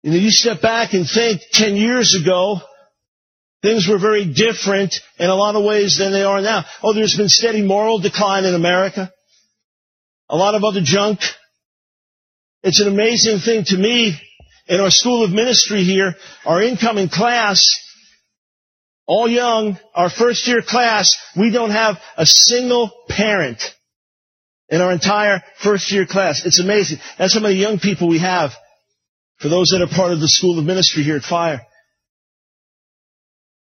You 0.02 0.10
know, 0.10 0.16
you 0.16 0.30
step 0.30 0.60
back 0.60 0.94
and 0.94 1.08
think 1.08 1.42
10 1.52 1.76
years 1.76 2.16
ago, 2.20 2.60
Things 3.62 3.86
were 3.88 3.98
very 3.98 4.24
different 4.24 4.94
in 5.18 5.30
a 5.30 5.34
lot 5.34 5.54
of 5.54 5.64
ways 5.64 5.96
than 5.96 6.12
they 6.12 6.24
are 6.24 6.40
now. 6.40 6.64
Oh, 6.82 6.92
there's 6.92 7.16
been 7.16 7.28
steady 7.28 7.62
moral 7.62 8.00
decline 8.00 8.44
in 8.44 8.54
America. 8.54 9.12
A 10.28 10.36
lot 10.36 10.54
of 10.54 10.64
other 10.64 10.80
junk. 10.82 11.20
It's 12.62 12.80
an 12.80 12.88
amazing 12.88 13.38
thing 13.38 13.64
to 13.66 13.76
me 13.76 14.20
in 14.66 14.80
our 14.80 14.90
school 14.90 15.24
of 15.24 15.30
ministry 15.30 15.84
here, 15.84 16.14
our 16.44 16.62
incoming 16.62 17.08
class, 17.08 17.62
all 19.06 19.28
young, 19.28 19.78
our 19.94 20.10
first 20.10 20.46
year 20.46 20.62
class, 20.62 21.16
we 21.36 21.50
don't 21.50 21.70
have 21.70 21.96
a 22.16 22.24
single 22.24 22.90
parent 23.08 23.62
in 24.68 24.80
our 24.80 24.92
entire 24.92 25.42
first 25.62 25.92
year 25.92 26.06
class. 26.06 26.46
It's 26.46 26.60
amazing. 26.60 26.98
That's 27.18 27.34
how 27.34 27.40
many 27.40 27.56
young 27.56 27.78
people 27.78 28.08
we 28.08 28.20
have 28.20 28.52
for 29.38 29.48
those 29.48 29.68
that 29.68 29.82
are 29.82 29.94
part 29.94 30.12
of 30.12 30.20
the 30.20 30.28
school 30.28 30.58
of 30.58 30.64
ministry 30.64 31.02
here 31.02 31.16
at 31.16 31.22
Fire. 31.22 31.60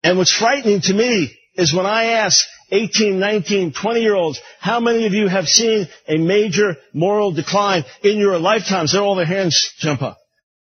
And 0.05 0.19
what's 0.19 0.37
frightening 0.37 0.83
to 0.83 0.95
me 0.95 1.35
is 1.55 1.75
when 1.75 1.87
I 1.87 2.05
ask 2.13 2.45
18, 2.71 3.19
19, 3.19 3.73
20 3.73 4.01
year 4.01 4.15
olds, 4.15 4.39
how 4.61 4.79
many 4.79 5.07
of 5.07 5.15
you 5.15 5.29
have 5.29 5.47
seen 5.47 5.89
a 6.07 6.19
major 6.19 6.77
moral 6.93 7.33
decline 7.33 7.85
in 8.03 8.19
your 8.19 8.39
lifetimes? 8.39 8.93
They're 8.93 9.01
all 9.01 9.17
their 9.17 9.25
hands 9.25 9.73
jump 9.79 10.03
up. 10.03 10.19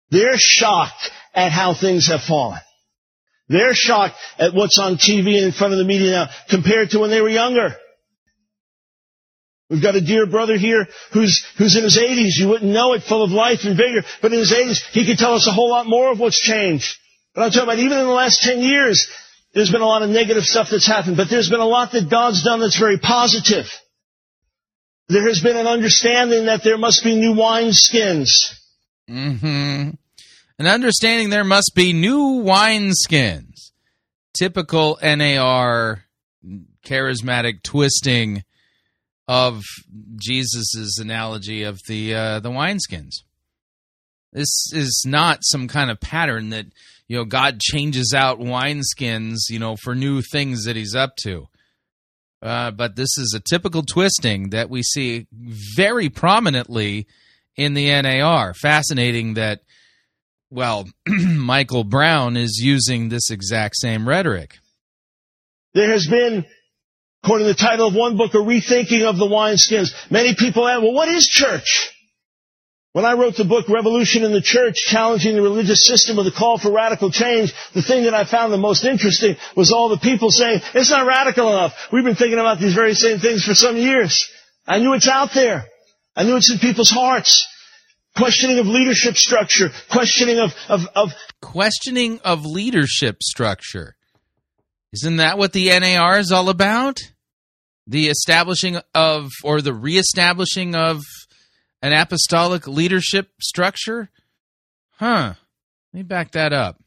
They're 0.10 0.38
shocked 0.38 1.12
at 1.34 1.52
how 1.52 1.74
things 1.74 2.08
have 2.08 2.22
fallen. 2.22 2.62
They're 3.50 3.74
shocked 3.76 4.16
at 4.40 4.54
what's 4.54 4.80
on 4.80 4.96
TV 4.96 5.36
and 5.36 5.48
in 5.48 5.52
front 5.52 5.74
of 5.74 5.80
the 5.80 5.86
media 5.86 6.12
now 6.12 6.30
compared 6.50 6.92
to 6.92 7.00
when 7.00 7.10
they 7.10 7.22
were 7.22 7.30
younger. 7.30 7.76
We've 9.70 9.82
got 9.82 9.96
a 9.96 10.02
dear 10.02 10.28
brother 10.28 10.58
here 10.58 10.88
who's, 11.12 11.46
who's 11.58 11.76
in 11.76 11.84
his 11.84 11.98
80s. 11.98 12.40
You 12.40 12.48
wouldn't 12.48 12.72
know 12.72 12.94
it, 12.94 13.04
full 13.04 13.24
of 13.24 13.32
life 13.32 13.60
and 13.66 13.76
vigor. 13.76 14.04
But 14.22 14.32
in 14.32 14.40
his 14.40 14.54
80s, 14.54 14.78
he 14.92 15.06
could 15.06 15.18
tell 15.18 15.34
us 15.34 15.48
a 15.48 15.52
whole 15.52 15.70
lot 15.70 15.88
more 15.88 16.12
of 16.12 16.20
what's 16.20 16.40
changed. 16.40 16.96
But 17.34 17.42
I'm 17.42 17.52
talking 17.52 17.64
about 17.64 17.80
even 17.80 17.98
in 17.98 18.06
the 18.06 18.14
last 18.14 18.42
10 18.44 18.60
years, 18.60 19.08
there's 19.56 19.72
been 19.72 19.82
a 19.82 19.86
lot 19.86 20.04
of 20.04 20.10
negative 20.10 20.44
stuff 20.44 20.70
that's 20.70 20.86
happened, 20.86 21.16
but 21.16 21.30
there's 21.30 21.50
been 21.50 21.62
a 21.62 21.66
lot 21.66 21.94
that 21.94 22.10
God's 22.10 22.44
done 22.44 22.60
that's 22.60 22.78
very 22.78 23.00
positive. 23.00 23.66
There 25.08 25.28
has 25.28 25.40
been 25.42 25.56
an 25.56 25.66
understanding 25.66 26.48
that 26.48 26.62
there 26.64 26.78
must 26.78 27.04
be 27.04 27.16
new 27.16 27.34
wineskins. 27.34 28.54
Mm-hmm. 29.10 29.92
An 30.60 30.68
understanding 30.68 31.30
there 31.30 31.46
must 31.46 31.72
be 31.74 31.94
new 31.94 32.44
wineskins. 32.44 33.72
Typical 34.34 35.00
NAR 35.02 36.04
charismatic 36.86 37.64
twisting 37.64 38.44
of 39.28 39.62
Jesus's 40.18 41.00
analogy 41.02 41.64
of 41.64 41.80
the 41.88 42.14
uh, 42.14 42.40
the 42.42 42.50
wineskins. 42.50 43.22
This 44.34 44.74
is 44.74 45.06
not 45.08 45.40
some 45.44 45.70
kind 45.70 45.90
of 45.90 46.02
pattern 46.02 46.50
that 46.50 46.66
you 47.08 47.18
know 47.18 47.26
God 47.26 47.60
changes 47.60 48.14
out 48.16 48.40
wineskins, 48.40 49.50
you 49.50 49.60
know, 49.60 49.76
for 49.76 49.96
new 49.96 50.22
things 50.22 50.66
that 50.66 50.76
He's 50.76 50.96
up 50.96 51.16
to. 51.24 51.48
Uh, 52.42 52.72
but 52.72 52.96
this 52.96 53.18
is 53.18 53.34
a 53.36 53.40
typical 53.40 53.82
twisting 53.82 54.52
that 54.52 54.70
we 54.70 54.84
see 54.84 55.26
very 55.32 56.10
prominently 56.10 57.08
in 57.56 57.74
the 57.74 57.90
NAR. 58.02 58.54
Fascinating 58.54 59.34
that, 59.36 59.62
well, 60.52 60.88
Michael 61.08 61.84
Brown 61.84 62.38
is 62.38 62.62
using 62.62 63.10
this 63.10 63.32
exact 63.32 63.76
same 63.78 64.08
rhetoric. 64.08 64.58
There 65.74 65.90
has 65.90 66.08
been, 66.08 66.46
according 67.24 67.48
to 67.48 67.54
the 67.54 67.60
title 67.60 67.88
of 67.88 67.96
one 67.96 68.16
book, 68.16 68.34
a 68.36 68.38
rethinking 68.38 69.04
of 69.04 69.18
the 69.18 69.26
wineskins. 69.26 69.92
Many 70.12 70.36
people 70.36 70.68
ask, 70.68 70.82
well, 70.82 70.94
what 70.94 71.08
is 71.08 71.26
church? 71.26 71.95
When 72.96 73.04
I 73.04 73.12
wrote 73.12 73.36
the 73.36 73.44
book 73.44 73.68
Revolution 73.68 74.24
in 74.24 74.32
the 74.32 74.40
Church, 74.40 74.76
challenging 74.78 75.36
the 75.36 75.42
religious 75.42 75.86
system 75.86 76.16
with 76.16 76.28
a 76.28 76.32
call 76.32 76.58
for 76.58 76.72
radical 76.72 77.12
change, 77.12 77.54
the 77.74 77.82
thing 77.82 78.06
that 78.06 78.14
I 78.14 78.24
found 78.24 78.54
the 78.54 78.58
most 78.58 78.86
interesting 78.86 79.36
was 79.54 79.74
all 79.74 79.90
the 79.90 79.98
people 79.98 80.32
saying, 80.32 80.62
it's 80.74 80.92
not 80.92 81.06
radical 81.06 81.50
enough. 81.50 81.74
We've 81.92 82.06
been 82.06 82.16
thinking 82.16 82.40
about 82.40 82.58
these 82.58 82.74
very 82.74 82.94
same 82.94 83.20
things 83.20 83.44
for 83.44 83.54
some 83.54 83.76
years. 83.76 84.32
I 84.66 84.80
knew 84.80 84.94
it's 84.94 85.10
out 85.10 85.34
there. 85.34 85.66
I 86.16 86.24
knew 86.24 86.38
it's 86.38 86.50
in 86.50 86.58
people's 86.58 86.90
hearts. 86.90 87.46
Questioning 88.16 88.60
of 88.60 88.68
leadership 88.68 89.18
structure, 89.18 89.72
questioning 89.92 90.40
of, 90.40 90.56
of, 90.70 90.88
of 90.96 91.12
questioning 91.42 92.22
of 92.24 92.46
leadership 92.46 93.22
structure. 93.22 93.98
Isn't 94.94 95.18
that 95.18 95.38
what 95.38 95.52
the 95.52 95.78
NAR 95.78 96.18
is 96.18 96.32
all 96.32 96.48
about? 96.48 97.00
The 97.88 98.08
establishing 98.08 98.78
of, 98.94 99.32
or 99.44 99.60
the 99.60 99.74
reestablishing 99.74 100.76
of 100.76 101.02
an 101.86 101.94
apostolic 101.94 102.68
leadership 102.68 103.30
structure? 103.40 104.10
Huh. 104.94 105.36
Let 105.94 105.98
me 105.98 106.02
back 106.02 106.32
that 106.32 106.52
up. 106.52 106.82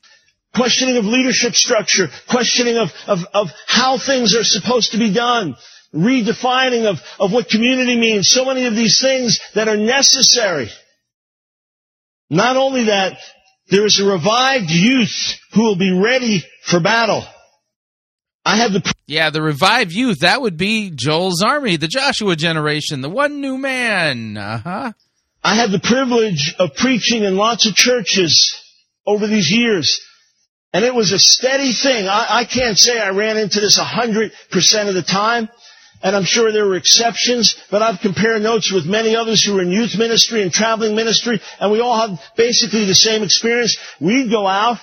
Questioning 0.53 0.97
of 0.97 1.05
leadership 1.05 1.55
structure, 1.55 2.09
questioning 2.29 2.79
of, 2.79 2.89
of, 3.07 3.20
of 3.33 3.47
how 3.69 3.97
things 3.97 4.35
are 4.35 4.43
supposed 4.43 4.93
to 4.93 4.99
be 4.99 5.15
done, 5.15 5.55
redefining 5.95 6.91
of, 6.91 6.97
of 7.20 7.33
what 7.33 7.49
community 7.49 7.97
means, 7.97 8.29
so 8.29 8.45
many 8.45 8.66
of 8.66 8.75
these 8.75 9.01
things 9.01 9.39
that 9.55 9.69
are 9.69 9.77
necessary. 9.77 10.69
Not 12.29 12.57
only 12.57 12.87
that, 12.87 13.19
there 13.70 13.87
is 13.87 14.01
a 14.01 14.05
revived 14.05 14.69
youth 14.69 15.39
who 15.55 15.62
will 15.62 15.79
be 15.79 15.93
ready 15.93 16.45
for 16.65 16.81
battle. 16.81 17.25
I 18.45 18.57
have 18.57 18.73
the. 18.73 18.93
Yeah, 19.09 19.30
the 19.30 19.40
revived 19.40 19.90
youth. 19.90 20.20
That 20.20 20.43
would 20.43 20.59
be 20.59 20.90
Joel's 20.94 21.43
army, 21.43 21.76
the 21.76 21.89
Joshua 21.89 22.36
generation, 22.36 23.01
the 23.01 23.09
one 23.09 23.40
new 23.40 23.56
man. 23.56 24.36
Uh 24.36 24.59
huh. 24.59 24.93
I 25.43 25.55
had 25.55 25.70
the 25.70 25.80
privilege 25.80 26.55
of 26.59 26.74
preaching 26.74 27.24
in 27.24 27.36
lots 27.36 27.66
of 27.66 27.74
churches 27.74 28.55
over 29.06 29.26
these 29.26 29.51
years. 29.51 29.98
And 30.74 30.85
it 30.85 30.94
was 30.94 31.12
a 31.12 31.18
steady 31.18 31.72
thing. 31.72 32.06
I, 32.06 32.40
I 32.40 32.44
can't 32.44 32.76
say 32.76 33.01
I 33.01 33.09
ran 33.09 33.39
into 33.39 33.60
this 33.60 33.78
a 33.78 33.85
hundred 33.85 34.32
percent 34.51 34.90
of 34.90 34.94
the 34.94 35.02
time, 35.02 35.48
and 36.02 36.14
I'm 36.14 36.24
sure 36.24 36.52
there 36.52 36.66
were 36.66 36.76
exceptions, 36.76 37.56
but 37.70 37.80
I've 37.80 38.01
compared 38.01 38.43
notes 38.43 38.70
with 38.70 38.85
many 38.85 39.16
others 39.16 39.43
who 39.43 39.55
were 39.55 39.62
in 39.62 39.70
youth 39.72 39.97
ministry 39.97 40.43
and 40.43 40.52
traveling 40.52 40.94
ministry, 40.94 41.40
and 41.59 41.72
we 41.72 41.80
all 41.80 41.98
had 41.98 42.18
basically 42.36 42.85
the 42.85 42.94
same 42.94 43.22
experience. 43.22 43.78
We'd 43.98 44.30
go 44.30 44.47
out, 44.47 44.78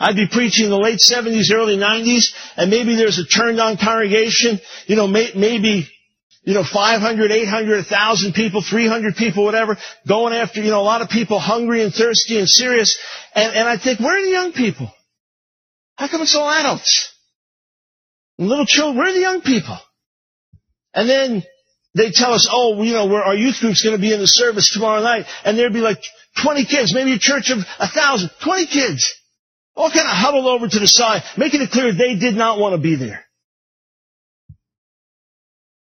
I'd 0.00 0.16
be 0.16 0.26
preaching 0.26 0.64
in 0.64 0.70
the 0.70 0.78
late 0.78 0.98
70s, 0.98 1.52
early 1.52 1.76
90s, 1.76 2.32
and 2.56 2.70
maybe 2.70 2.96
there's 2.96 3.18
a 3.18 3.26
turned 3.26 3.60
on 3.60 3.76
congregation, 3.76 4.58
you 4.86 4.96
know, 4.96 5.06
may, 5.06 5.28
maybe, 5.36 5.86
you 6.42 6.54
know, 6.54 6.64
500, 6.64 7.30
800, 7.30 7.76
1,000 7.76 8.32
people, 8.32 8.62
300 8.62 9.14
people, 9.14 9.44
whatever, 9.44 9.76
going 10.08 10.32
after, 10.32 10.62
you 10.62 10.70
know, 10.70 10.80
a 10.80 10.88
lot 10.88 11.02
of 11.02 11.10
people 11.10 11.38
hungry 11.38 11.82
and 11.82 11.92
thirsty 11.92 12.38
and 12.38 12.48
serious. 12.48 12.98
And, 13.34 13.54
and 13.54 13.68
I 13.68 13.76
think, 13.76 14.00
where 14.00 14.18
are 14.18 14.24
the 14.24 14.30
young 14.30 14.52
people? 14.52 14.90
How 15.96 16.08
come 16.08 16.22
it's 16.22 16.34
all 16.34 16.48
adults? 16.48 17.14
And 18.38 18.48
little 18.48 18.64
children, 18.64 18.96
where 18.96 19.10
are 19.10 19.12
the 19.12 19.20
young 19.20 19.42
people? 19.42 19.76
And 20.94 21.06
then 21.06 21.42
they 21.94 22.10
tell 22.10 22.32
us, 22.32 22.48
oh, 22.50 22.82
you 22.82 22.94
know, 22.94 23.06
we're, 23.06 23.22
our 23.22 23.34
youth 23.34 23.56
group's 23.60 23.82
going 23.82 23.96
to 23.96 24.00
be 24.00 24.14
in 24.14 24.20
the 24.20 24.26
service 24.26 24.70
tomorrow 24.72 25.02
night, 25.02 25.26
and 25.44 25.58
there'd 25.58 25.74
be 25.74 25.80
like 25.80 26.02
20 26.42 26.64
kids, 26.64 26.94
maybe 26.94 27.12
a 27.12 27.18
church 27.18 27.50
of 27.50 27.58
a 27.78 27.86
thousand, 27.86 28.30
20 28.42 28.66
kids, 28.66 29.19
all 29.76 29.90
kind 29.90 30.06
of 30.06 30.12
huddled 30.12 30.46
over 30.46 30.68
to 30.68 30.78
the 30.78 30.86
side, 30.86 31.22
making 31.36 31.62
it 31.62 31.70
clear 31.70 31.92
they 31.92 32.16
did 32.16 32.34
not 32.34 32.58
want 32.58 32.74
to 32.74 32.80
be 32.80 32.96
there. 32.96 33.24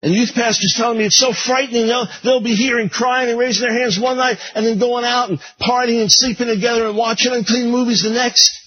And 0.02 0.14
youth 0.14 0.35
pastors 0.35 0.76
telling 0.77 0.99
me 0.99 1.06
it's 1.06 1.18
so 1.18 1.34
frightening. 1.34 1.88
They'll, 1.88 2.07
they'll 2.23 2.43
be 2.43 2.53
here 2.53 2.77
and 2.77 2.91
crying 2.91 3.30
and 3.30 3.39
raising 3.39 3.68
their 3.68 3.76
hands 3.76 3.99
one 3.99 4.18
night 4.18 4.38
and 4.53 4.64
then 4.64 4.77
going 4.77 5.03
out 5.03 5.30
and 5.30 5.39
partying 5.60 6.02
and 6.02 6.11
sleeping 6.11 6.45
together 6.45 6.88
and 6.88 6.95
watching 6.95 7.34
unclean 7.34 7.72
movies 7.72 8.03
the 8.03 8.11
next. 8.11 8.61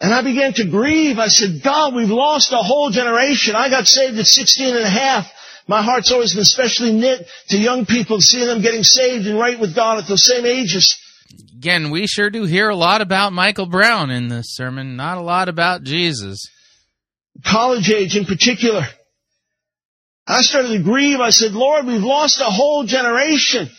And 0.00 0.14
I 0.14 0.22
began 0.22 0.54
to 0.54 0.64
grieve. 0.64 1.18
I 1.18 1.28
said, 1.28 1.60
God, 1.62 1.94
we've 1.94 2.08
lost 2.08 2.50
a 2.52 2.62
whole 2.62 2.90
generation. 2.90 3.56
I 3.56 3.68
got 3.68 3.86
saved 3.86 4.16
at 4.16 4.26
16 4.26 4.74
and 4.74 4.84
a 4.84 4.88
half. 4.88 5.26
My 5.66 5.82
heart's 5.82 6.12
always 6.12 6.34
been 6.34 6.44
specially 6.44 6.92
knit 6.92 7.26
to 7.48 7.58
young 7.58 7.84
people, 7.84 8.22
seeing 8.22 8.46
them 8.46 8.62
getting 8.62 8.84
saved 8.84 9.26
and 9.26 9.38
right 9.38 9.60
with 9.60 9.74
God 9.74 9.98
at 9.98 10.08
those 10.08 10.24
same 10.24 10.46
ages. 10.46 10.98
Again, 11.56 11.90
we 11.90 12.06
sure 12.06 12.30
do 12.30 12.44
hear 12.44 12.68
a 12.68 12.76
lot 12.76 13.00
about 13.00 13.32
Michael 13.32 13.66
Brown 13.66 14.10
in 14.10 14.28
this 14.28 14.54
sermon, 14.54 14.96
not 14.96 15.18
a 15.18 15.22
lot 15.22 15.48
about 15.48 15.82
Jesus. 15.82 16.48
College 17.44 17.90
age 17.90 18.16
in 18.16 18.24
particular. 18.24 18.82
I 20.26 20.42
started 20.42 20.76
to 20.76 20.82
grieve. 20.82 21.20
I 21.20 21.30
said, 21.30 21.52
Lord, 21.52 21.86
we've 21.86 22.02
lost 22.02 22.40
a 22.40 22.44
whole 22.44 22.84
generation. 22.84 23.70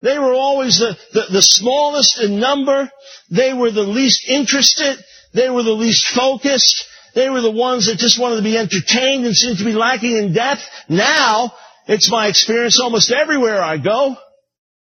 They 0.00 0.18
were 0.18 0.32
always 0.32 0.78
the, 0.78 0.96
the, 1.12 1.26
the 1.32 1.42
smallest 1.42 2.20
in 2.20 2.38
number. 2.38 2.90
They 3.30 3.52
were 3.52 3.72
the 3.72 3.82
least 3.82 4.28
interested. 4.28 4.96
They 5.34 5.50
were 5.50 5.64
the 5.64 5.72
least 5.72 6.08
focused. 6.08 6.86
They 7.14 7.28
were 7.28 7.40
the 7.40 7.50
ones 7.50 7.86
that 7.86 7.98
just 7.98 8.20
wanted 8.20 8.36
to 8.36 8.42
be 8.42 8.56
entertained 8.56 9.26
and 9.26 9.34
seemed 9.34 9.58
to 9.58 9.64
be 9.64 9.72
lacking 9.72 10.16
in 10.16 10.32
depth. 10.32 10.62
Now, 10.88 11.52
it's 11.88 12.10
my 12.10 12.28
experience 12.28 12.80
almost 12.80 13.10
everywhere 13.10 13.60
I 13.60 13.78
go, 13.78 14.16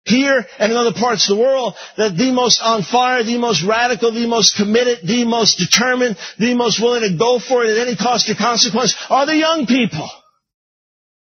here 0.05 0.47
and 0.59 0.71
in 0.71 0.77
other 0.77 0.93
parts 0.93 1.29
of 1.29 1.37
the 1.37 1.43
world, 1.43 1.75
that 1.97 2.17
the 2.17 2.33
most 2.33 2.61
on 2.63 2.83
fire, 2.83 3.23
the 3.23 3.39
most 3.39 3.63
radical, 3.63 4.13
the 4.13 4.27
most 4.27 4.57
committed, 4.57 4.99
the 5.07 5.25
most 5.25 5.59
determined, 5.59 6.17
the 6.39 6.55
most 6.55 6.81
willing 6.81 7.03
to 7.03 7.17
go 7.17 7.39
for 7.39 7.65
it 7.65 7.71
at 7.71 7.87
any 7.87 7.97
cost 7.97 8.29
or 8.29 8.35
consequence 8.35 8.95
are 9.09 9.27
the 9.27 9.37
young 9.37 9.67
people. 9.67 10.09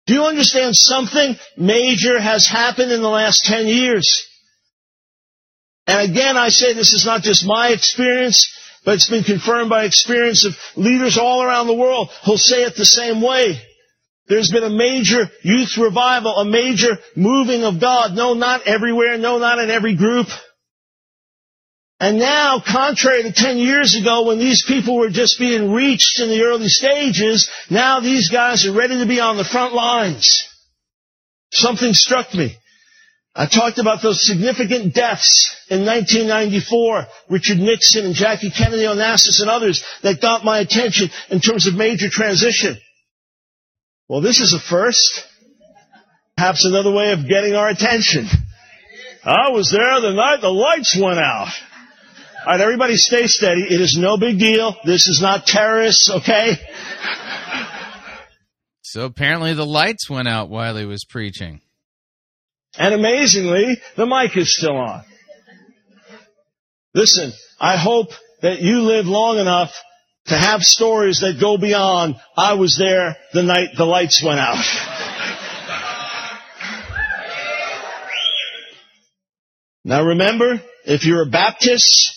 Do 0.07 0.15
you 0.15 0.25
understand 0.25 0.75
something 0.77 1.37
major 1.57 2.21
has 2.21 2.47
happened 2.47 2.93
in 2.93 3.03
the 3.03 3.09
last 3.09 3.45
10 3.45 3.67
years? 3.67 4.27
And 5.87 6.11
again, 6.11 6.37
I 6.37 6.49
say 6.49 6.73
this 6.73 6.93
is 6.93 7.05
not 7.05 7.23
just 7.23 7.45
my 7.45 7.69
experience, 7.69 8.57
but 8.85 8.95
it's 8.95 9.11
been 9.11 9.25
confirmed 9.25 9.71
by 9.71 9.85
experience 9.85 10.45
of 10.45 10.57
leaders 10.77 11.19
all 11.19 11.43
around 11.43 11.67
the 11.67 11.75
world 11.75 12.11
who'll 12.25 12.39
say 12.39 12.63
it 12.63 12.77
the 12.77 12.85
same 12.85 13.21
way. 13.21 13.61
There's 14.31 14.53
been 14.53 14.63
a 14.63 14.71
major 14.71 15.29
youth 15.43 15.77
revival, 15.77 16.37
a 16.37 16.45
major 16.45 16.99
moving 17.17 17.65
of 17.65 17.81
God. 17.81 18.13
No, 18.15 18.35
not 18.35 18.65
everywhere. 18.65 19.19
No, 19.19 19.39
not 19.39 19.59
in 19.59 19.71
every 19.71 19.97
group. 19.97 20.29
And 21.99 22.21
now, 22.21 22.63
contrary 22.65 23.25
to 23.25 23.33
10 23.33 23.59
years 23.59 23.97
ago 24.01 24.27
when 24.27 24.39
these 24.39 24.65
people 24.67 24.97
were 24.97 25.11
just 25.11 25.37
being 25.41 25.73
reached 25.73 26.21
in 26.21 26.29
the 26.29 26.45
early 26.45 26.69
stages, 26.69 27.51
now 27.71 27.99
these 27.99 28.31
guys 28.31 28.65
are 28.67 28.73
ready 28.73 29.01
to 29.01 29.07
be 29.07 29.19
on 29.19 29.37
the 29.37 29.45
front 29.45 29.75
lines. 29.75 30.47
Something 31.51 31.93
struck 31.93 32.33
me. 32.33 32.57
I 33.35 33.47
talked 33.47 33.79
about 33.79 34.01
those 34.01 34.25
significant 34.25 34.95
deaths 34.95 35.57
in 35.69 35.85
1994, 35.85 37.07
Richard 37.31 37.59
Nixon 37.59 38.07
and 38.07 38.15
Jackie 38.15 38.51
Kennedy 38.51 38.85
Onassis 38.85 39.41
and 39.41 39.51
others 39.51 39.85
that 40.05 40.21
got 40.21 40.45
my 40.45 40.61
attention 40.61 41.11
in 41.31 41.41
terms 41.41 41.67
of 41.67 41.75
major 41.75 42.09
transition. 42.09 42.79
Well, 44.11 44.23
this 44.23 44.41
is 44.41 44.55
a 44.55 44.59
first. 44.59 45.25
Perhaps 46.37 46.65
another 46.65 46.91
way 46.91 47.13
of 47.13 47.29
getting 47.29 47.55
our 47.55 47.69
attention. 47.69 48.27
I 49.25 49.51
was 49.51 49.71
there 49.71 50.01
the 50.01 50.13
night 50.13 50.41
the 50.41 50.49
lights 50.49 50.99
went 51.01 51.21
out. 51.21 51.47
All 52.45 52.47
right, 52.47 52.61
everybody 52.61 52.97
stay 52.97 53.29
steady. 53.29 53.63
It 53.63 53.81
is 53.81 53.97
no 53.97 54.17
big 54.17 54.41
deal. 54.41 54.75
This 54.85 55.07
is 55.07 55.21
not 55.23 55.47
terrorists, 55.47 56.11
okay? 56.11 56.55
So 58.83 59.05
apparently 59.05 59.55
the 59.55 59.65
lights 59.65 60.11
went 60.11 60.27
out 60.27 60.49
while 60.51 60.77
he 60.77 60.87
was 60.87 61.05
preaching. 61.09 61.61
And 62.77 62.93
amazingly, 62.93 63.77
the 63.97 64.07
mic 64.07 64.37
is 64.37 64.57
still 64.57 64.77
on. 64.77 65.05
Listen, 66.95 67.33
I 67.61 67.77
hope 67.77 68.09
that 68.43 68.61
you 68.61 68.81
live 68.81 69.07
long 69.07 69.39
enough 69.39 69.73
to 70.27 70.37
have 70.37 70.63
stories 70.63 71.21
that 71.21 71.41
go 71.41 71.57
beyond, 71.59 72.17
I 72.37 72.55
was 72.55 72.77
there 72.79 73.17
the 73.33 73.43
night 73.43 73.71
the 73.77 73.85
lights 73.85 74.23
went 74.25 74.41
out. 74.41 74.65
now 79.85 80.05
remember, 80.05 80.61
if 80.85 81.05
you're 81.05 81.23
a 81.23 81.31
Baptist, 81.31 82.17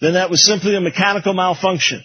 then 0.00 0.14
that 0.14 0.30
was 0.30 0.44
simply 0.44 0.76
a 0.76 0.80
mechanical 0.80 1.32
malfunction. 1.32 2.02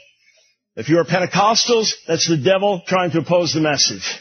If 0.76 0.88
you're 0.88 1.02
a 1.02 1.06
Pentecostals, 1.06 1.92
that's 2.08 2.28
the 2.28 2.38
devil 2.38 2.82
trying 2.88 3.12
to 3.12 3.20
oppose 3.20 3.54
the 3.54 3.60
message. 3.60 4.20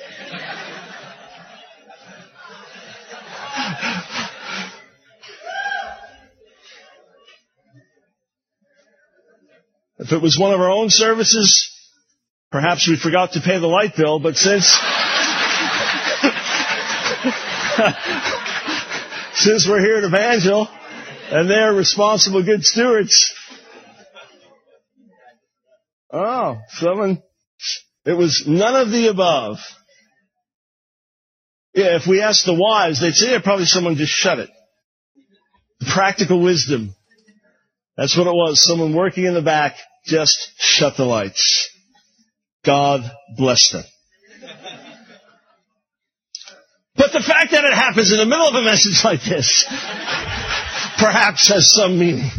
If 10.01 10.13
it 10.13 10.23
was 10.23 10.39
one 10.39 10.55
of 10.55 10.61
our 10.61 10.71
own 10.71 10.89
services, 10.89 11.71
perhaps 12.51 12.89
we 12.89 12.97
forgot 12.97 13.33
to 13.33 13.43
pay 13.43 13.59
the 13.59 13.67
light 13.67 13.95
bill, 13.95 14.19
but 14.19 14.35
since, 14.35 14.65
since 19.35 19.69
we're 19.69 19.81
here 19.81 19.99
at 19.99 20.05
Evangel, 20.05 20.71
and 21.31 21.51
they're 21.51 21.75
responsible 21.75 22.43
good 22.43 22.65
stewards, 22.65 23.35
oh, 26.11 26.57
someone, 26.71 27.23
it 28.07 28.15
was 28.15 28.45
none 28.47 28.77
of 28.77 28.91
the 28.91 29.09
above. 29.09 29.59
Yeah, 31.75 31.97
if 31.97 32.07
we 32.07 32.23
asked 32.23 32.47
the 32.47 32.55
wives, 32.55 33.03
they'd 33.03 33.13
say, 33.13 33.33
yeah, 33.33 33.43
probably 33.43 33.67
someone 33.67 33.97
just 33.97 34.13
shut 34.13 34.39
it. 34.39 34.49
Practical 35.93 36.41
wisdom. 36.41 36.95
That's 37.99 38.17
what 38.17 38.27
it 38.27 38.33
was. 38.33 38.65
Someone 38.65 38.95
working 38.95 39.27
in 39.27 39.35
the 39.35 39.43
back 39.43 39.77
just 40.05 40.53
shut 40.59 40.97
the 40.97 41.05
lights. 41.05 41.69
God 42.65 43.11
bless 43.37 43.71
them. 43.71 43.85
But 46.97 47.13
the 47.13 47.23
fact 47.23 47.53
that 47.53 47.65
it 47.65 47.73
happens 47.73 48.13
in 48.13 48.19
the 48.19 48.27
middle 48.27 48.47
of 48.47 48.55
a 48.55 48.63
message 48.63 49.03
like 49.05 49.23
this 49.23 49.65
perhaps 50.99 51.49
has 51.49 51.73
some 51.73 51.99
meaning. 51.99 52.31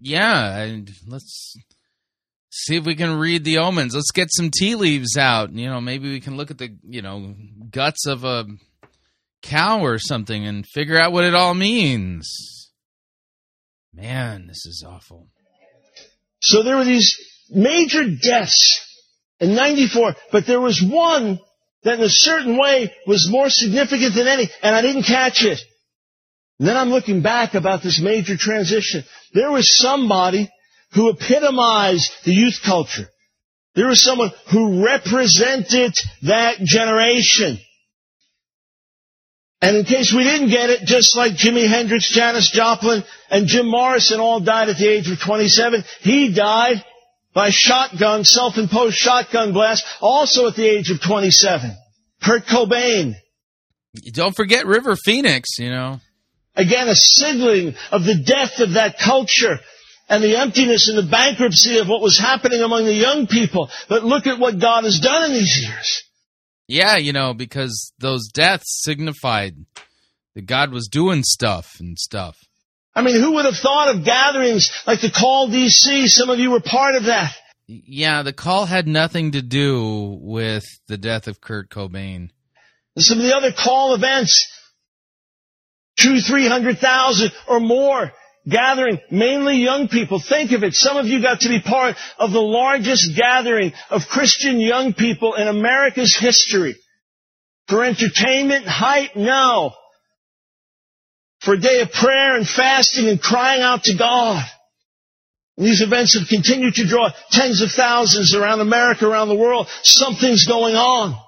Yeah, 0.00 0.56
and 0.58 0.90
let's 1.06 1.56
see 2.48 2.76
if 2.76 2.86
we 2.86 2.94
can 2.94 3.18
read 3.18 3.44
the 3.44 3.58
omens. 3.58 3.94
Let's 3.94 4.12
get 4.12 4.28
some 4.30 4.50
tea 4.50 4.76
leaves 4.76 5.16
out. 5.16 5.52
You 5.52 5.68
know, 5.68 5.80
maybe 5.80 6.10
we 6.10 6.20
can 6.20 6.36
look 6.36 6.50
at 6.50 6.58
the, 6.58 6.74
you 6.88 7.02
know, 7.02 7.34
guts 7.70 8.06
of 8.06 8.24
a 8.24 8.46
cow 9.42 9.80
or 9.80 9.98
something 9.98 10.46
and 10.46 10.64
figure 10.66 10.98
out 10.98 11.12
what 11.12 11.24
it 11.24 11.34
all 11.34 11.54
means. 11.54 12.55
Man, 13.96 14.46
this 14.46 14.66
is 14.66 14.84
awful. 14.86 15.28
So 16.40 16.62
there 16.62 16.76
were 16.76 16.84
these 16.84 17.16
major 17.48 18.04
deaths 18.04 18.78
in 19.40 19.54
94, 19.54 20.14
but 20.30 20.46
there 20.46 20.60
was 20.60 20.82
one 20.82 21.40
that 21.82 21.98
in 21.98 22.04
a 22.04 22.10
certain 22.10 22.58
way 22.58 22.92
was 23.06 23.30
more 23.30 23.48
significant 23.48 24.14
than 24.14 24.26
any, 24.26 24.50
and 24.62 24.76
I 24.76 24.82
didn't 24.82 25.04
catch 25.04 25.44
it. 25.44 25.60
And 26.58 26.68
then 26.68 26.76
I'm 26.76 26.90
looking 26.90 27.22
back 27.22 27.54
about 27.54 27.82
this 27.82 27.98
major 27.98 28.36
transition. 28.36 29.02
There 29.32 29.50
was 29.50 29.78
somebody 29.78 30.50
who 30.92 31.08
epitomized 31.08 32.12
the 32.24 32.32
youth 32.32 32.60
culture. 32.64 33.08
There 33.74 33.88
was 33.88 34.02
someone 34.02 34.30
who 34.50 34.84
represented 34.84 35.94
that 36.22 36.58
generation. 36.58 37.58
And 39.62 39.76
in 39.76 39.84
case 39.84 40.12
we 40.14 40.24
didn't 40.24 40.50
get 40.50 40.68
it, 40.70 40.86
just 40.86 41.16
like 41.16 41.32
Jimi 41.32 41.66
Hendrix, 41.66 42.10
Janis 42.10 42.50
Joplin, 42.50 43.02
and 43.30 43.46
Jim 43.46 43.66
Morrison 43.66 44.20
all 44.20 44.40
died 44.40 44.68
at 44.68 44.76
the 44.76 44.88
age 44.88 45.10
of 45.10 45.18
27, 45.18 45.82
he 46.00 46.32
died 46.34 46.84
by 47.32 47.50
shotgun, 47.50 48.24
self-imposed 48.24 48.96
shotgun 48.96 49.52
blast, 49.52 49.84
also 50.00 50.48
at 50.48 50.56
the 50.56 50.66
age 50.66 50.90
of 50.90 51.00
27. 51.00 51.74
Kurt 52.22 52.44
Cobain. 52.46 53.14
Don't 54.12 54.36
forget 54.36 54.66
River 54.66 54.94
Phoenix, 54.96 55.58
you 55.58 55.70
know. 55.70 56.00
Again, 56.54 56.88
a 56.88 56.94
signaling 56.94 57.74
of 57.92 58.04
the 58.04 58.22
death 58.26 58.60
of 58.60 58.74
that 58.74 58.98
culture 58.98 59.58
and 60.08 60.22
the 60.22 60.38
emptiness 60.38 60.88
and 60.88 60.96
the 60.98 61.10
bankruptcy 61.10 61.78
of 61.78 61.88
what 61.88 62.00
was 62.00 62.18
happening 62.18 62.60
among 62.62 62.84
the 62.84 62.94
young 62.94 63.26
people. 63.26 63.70
But 63.88 64.04
look 64.04 64.26
at 64.26 64.38
what 64.38 64.58
God 64.58 64.84
has 64.84 65.00
done 65.00 65.30
in 65.30 65.32
these 65.32 65.58
years. 65.62 66.02
Yeah, 66.68 66.96
you 66.96 67.12
know, 67.12 67.32
because 67.34 67.92
those 67.98 68.28
deaths 68.28 68.82
signified 68.82 69.54
that 70.34 70.46
God 70.46 70.72
was 70.72 70.88
doing 70.88 71.22
stuff 71.22 71.76
and 71.78 71.98
stuff. 71.98 72.36
I 72.94 73.02
mean, 73.02 73.20
who 73.20 73.34
would 73.34 73.44
have 73.44 73.56
thought 73.56 73.94
of 73.94 74.04
gatherings 74.04 74.70
like 74.86 75.00
the 75.00 75.10
Call 75.10 75.48
DC? 75.48 76.08
Some 76.08 76.30
of 76.30 76.38
you 76.38 76.50
were 76.50 76.60
part 76.60 76.94
of 76.94 77.04
that. 77.04 77.34
Yeah, 77.68 78.22
the 78.22 78.32
call 78.32 78.64
had 78.64 78.86
nothing 78.86 79.32
to 79.32 79.42
do 79.42 80.18
with 80.20 80.64
the 80.86 80.96
death 80.96 81.26
of 81.26 81.40
Kurt 81.40 81.68
Cobain. 81.68 82.30
Some 82.96 83.18
of 83.18 83.24
the 83.24 83.36
other 83.36 83.52
call 83.52 83.94
events, 83.94 84.50
two, 85.98 86.20
three 86.20 86.46
hundred 86.46 86.78
thousand 86.78 87.32
or 87.48 87.58
more 87.58 88.12
gathering, 88.48 88.98
mainly 89.10 89.56
young 89.56 89.88
people. 89.88 90.20
Think 90.20 90.52
of 90.52 90.62
it. 90.62 90.74
Some 90.74 90.96
of 90.96 91.06
you 91.06 91.22
got 91.22 91.40
to 91.40 91.48
be 91.48 91.60
part 91.60 91.96
of 92.18 92.32
the 92.32 92.40
largest 92.40 93.16
gathering 93.16 93.72
of 93.90 94.02
Christian 94.08 94.60
young 94.60 94.94
people 94.94 95.34
in 95.34 95.48
America's 95.48 96.16
history. 96.16 96.76
For 97.68 97.84
entertainment, 97.84 98.66
hype, 98.66 99.16
no. 99.16 99.72
For 101.40 101.54
a 101.54 101.60
day 101.60 101.80
of 101.80 101.92
prayer 101.92 102.36
and 102.36 102.48
fasting 102.48 103.08
and 103.08 103.20
crying 103.20 103.62
out 103.62 103.84
to 103.84 103.96
God. 103.96 104.42
These 105.58 105.80
events 105.80 106.18
have 106.18 106.28
continued 106.28 106.74
to 106.74 106.86
draw 106.86 107.10
tens 107.30 107.62
of 107.62 107.70
thousands 107.70 108.34
around 108.34 108.60
America, 108.60 109.06
around 109.06 109.28
the 109.28 109.36
world. 109.36 109.68
Something's 109.82 110.46
going 110.46 110.74
on. 110.74 111.18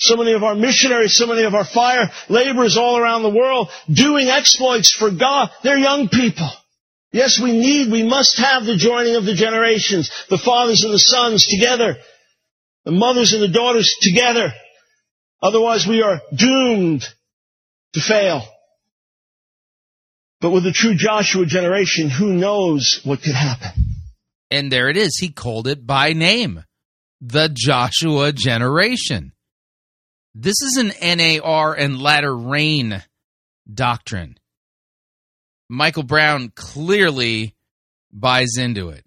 So 0.00 0.16
many 0.16 0.32
of 0.32 0.44
our 0.44 0.54
missionaries, 0.54 1.14
so 1.14 1.26
many 1.26 1.42
of 1.42 1.54
our 1.54 1.64
fire 1.64 2.10
laborers 2.28 2.76
all 2.76 2.96
around 2.96 3.22
the 3.22 3.30
world 3.30 3.68
doing 3.92 4.28
exploits 4.28 4.92
for 4.92 5.10
God. 5.10 5.50
They're 5.62 5.78
young 5.78 6.08
people. 6.08 6.48
Yes, 7.10 7.40
we 7.40 7.52
need, 7.52 7.90
we 7.90 8.02
must 8.02 8.38
have 8.38 8.64
the 8.64 8.76
joining 8.76 9.16
of 9.16 9.24
the 9.24 9.34
generations, 9.34 10.10
the 10.28 10.38
fathers 10.38 10.84
and 10.84 10.92
the 10.92 10.98
sons 10.98 11.46
together, 11.46 11.96
the 12.84 12.92
mothers 12.92 13.32
and 13.32 13.42
the 13.42 13.48
daughters 13.48 13.96
together. 14.00 14.52
Otherwise 15.42 15.86
we 15.86 16.02
are 16.02 16.20
doomed 16.34 17.04
to 17.94 18.00
fail. 18.00 18.42
But 20.40 20.50
with 20.50 20.64
the 20.64 20.72
true 20.72 20.94
Joshua 20.94 21.46
generation, 21.46 22.08
who 22.08 22.32
knows 22.32 23.00
what 23.04 23.22
could 23.22 23.34
happen? 23.34 23.70
And 24.50 24.70
there 24.70 24.88
it 24.88 24.96
is. 24.96 25.18
He 25.18 25.30
called 25.30 25.66
it 25.66 25.86
by 25.86 26.12
name. 26.12 26.64
The 27.20 27.50
Joshua 27.52 28.32
generation. 28.32 29.32
This 30.40 30.62
is 30.62 30.76
an 30.76 30.92
NAR 31.18 31.74
and 31.74 32.00
latter 32.00 32.32
rain 32.32 33.02
doctrine. 33.74 34.38
Michael 35.68 36.04
Brown 36.04 36.52
clearly 36.54 37.56
buys 38.12 38.56
into 38.56 38.90
it. 38.90 39.04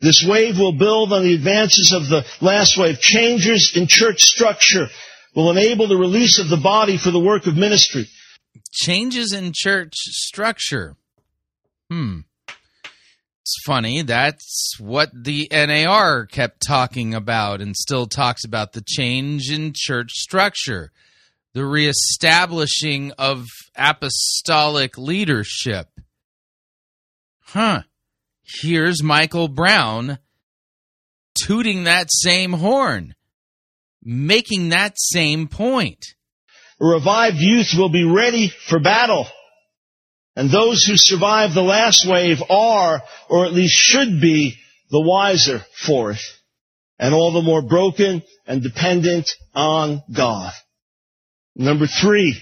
This 0.00 0.24
wave 0.26 0.58
will 0.58 0.72
build 0.72 1.12
on 1.12 1.24
the 1.24 1.34
advances 1.34 1.92
of 1.92 2.08
the 2.08 2.24
last 2.40 2.78
wave. 2.78 3.00
Changes 3.00 3.74
in 3.76 3.86
church 3.86 4.22
structure 4.22 4.86
will 5.36 5.50
enable 5.50 5.88
the 5.88 5.98
release 5.98 6.38
of 6.38 6.48
the 6.48 6.56
body 6.56 6.96
for 6.96 7.10
the 7.10 7.20
work 7.20 7.46
of 7.46 7.54
ministry. 7.54 8.08
Changes 8.72 9.34
in 9.34 9.52
church 9.54 9.92
structure. 9.94 10.96
Hmm. 11.90 12.20
It's 13.42 13.60
funny. 13.66 14.02
That's 14.02 14.76
what 14.78 15.10
the 15.12 15.48
NAR 15.50 16.26
kept 16.26 16.64
talking 16.64 17.12
about 17.12 17.60
and 17.60 17.76
still 17.76 18.06
talks 18.06 18.44
about 18.44 18.72
the 18.72 18.84
change 18.86 19.50
in 19.50 19.72
church 19.74 20.12
structure, 20.12 20.92
the 21.52 21.66
reestablishing 21.66 23.10
of 23.18 23.46
apostolic 23.74 24.96
leadership. 24.96 25.88
Huh. 27.46 27.82
Here's 28.44 29.02
Michael 29.02 29.48
Brown 29.48 30.18
tooting 31.34 31.82
that 31.82 32.12
same 32.12 32.52
horn, 32.52 33.16
making 34.04 34.68
that 34.68 34.94
same 34.96 35.48
point. 35.48 36.04
Revived 36.78 37.38
youth 37.38 37.74
will 37.76 37.88
be 37.88 38.04
ready 38.04 38.52
for 38.68 38.78
battle. 38.78 39.26
And 40.34 40.50
those 40.50 40.84
who 40.84 40.94
survive 40.96 41.52
the 41.52 41.62
last 41.62 42.06
wave 42.08 42.38
are, 42.48 43.02
or 43.28 43.44
at 43.44 43.52
least 43.52 43.74
should 43.74 44.20
be, 44.20 44.56
the 44.90 45.00
wiser 45.00 45.60
for 45.86 46.12
it. 46.12 46.20
And 46.98 47.14
all 47.14 47.32
the 47.32 47.42
more 47.42 47.62
broken 47.62 48.22
and 48.46 48.62
dependent 48.62 49.30
on 49.54 50.02
God. 50.14 50.52
Number 51.54 51.86
three, 51.86 52.40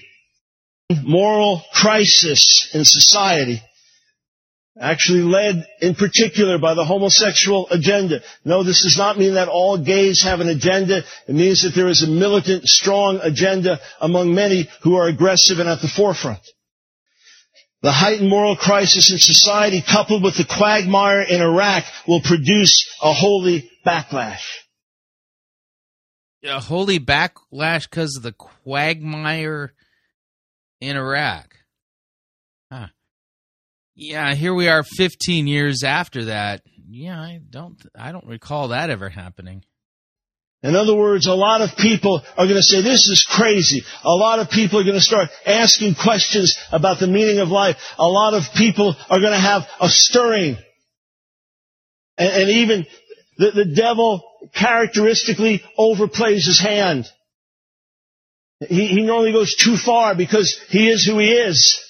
moral 1.02 1.62
crisis 1.72 2.70
in 2.74 2.84
society. 2.84 3.60
Actually 4.80 5.22
led 5.22 5.66
in 5.80 5.94
particular 5.94 6.58
by 6.58 6.74
the 6.74 6.84
homosexual 6.84 7.68
agenda. 7.70 8.20
No, 8.44 8.62
this 8.62 8.82
does 8.82 8.96
not 8.96 9.18
mean 9.18 9.34
that 9.34 9.48
all 9.48 9.76
gays 9.76 10.22
have 10.22 10.40
an 10.40 10.48
agenda. 10.48 11.02
It 11.26 11.34
means 11.34 11.62
that 11.62 11.74
there 11.74 11.88
is 11.88 12.02
a 12.02 12.06
militant, 12.06 12.64
strong 12.66 13.18
agenda 13.20 13.80
among 14.00 14.34
many 14.34 14.68
who 14.82 14.94
are 14.94 15.08
aggressive 15.08 15.58
and 15.58 15.68
at 15.68 15.82
the 15.82 15.88
forefront. 15.88 16.40
The 17.82 17.92
heightened 17.92 18.28
moral 18.28 18.56
crisis 18.56 19.10
in 19.10 19.18
society 19.18 19.80
coupled 19.80 20.22
with 20.22 20.36
the 20.36 20.44
quagmire 20.44 21.22
in 21.22 21.40
Iraq 21.40 21.84
will 22.06 22.20
produce 22.20 22.86
a 23.02 23.12
holy 23.12 23.70
backlash. 23.86 24.44
A 26.44 26.60
holy 26.60 26.98
backlash 26.98 27.88
because 27.88 28.16
of 28.16 28.22
the 28.22 28.32
quagmire 28.32 29.72
in 30.80 30.96
Iraq. 30.96 31.54
Huh. 32.70 32.88
Yeah, 33.94 34.34
here 34.34 34.54
we 34.54 34.68
are 34.68 34.82
15 34.82 35.46
years 35.46 35.82
after 35.82 36.26
that. 36.26 36.62
Yeah, 36.88 37.20
I 37.20 37.40
don't 37.48 37.80
I 37.94 38.12
don't 38.12 38.26
recall 38.26 38.68
that 38.68 38.90
ever 38.90 39.08
happening. 39.08 39.64
In 40.62 40.76
other 40.76 40.94
words, 40.94 41.26
a 41.26 41.32
lot 41.32 41.62
of 41.62 41.70
people 41.76 42.22
are 42.36 42.44
going 42.44 42.56
to 42.56 42.62
say, 42.62 42.82
this 42.82 43.08
is 43.08 43.26
crazy. 43.28 43.82
A 44.04 44.14
lot 44.14 44.40
of 44.40 44.50
people 44.50 44.78
are 44.78 44.84
going 44.84 44.94
to 44.94 45.00
start 45.00 45.30
asking 45.46 45.94
questions 45.94 46.58
about 46.70 47.00
the 47.00 47.06
meaning 47.06 47.38
of 47.38 47.48
life. 47.48 47.76
A 47.98 48.06
lot 48.06 48.34
of 48.34 48.42
people 48.54 48.94
are 49.08 49.20
going 49.20 49.32
to 49.32 49.38
have 49.38 49.62
a 49.80 49.88
stirring. 49.88 50.58
And, 52.18 52.42
and 52.42 52.50
even 52.50 52.86
the, 53.38 53.50
the 53.52 53.74
devil 53.74 54.22
characteristically 54.54 55.62
overplays 55.78 56.44
his 56.44 56.60
hand. 56.60 57.06
He, 58.60 58.88
he 58.88 59.02
normally 59.02 59.32
goes 59.32 59.54
too 59.54 59.78
far 59.78 60.14
because 60.14 60.60
he 60.68 60.90
is 60.90 61.06
who 61.06 61.18
he 61.18 61.32
is. 61.32 61.80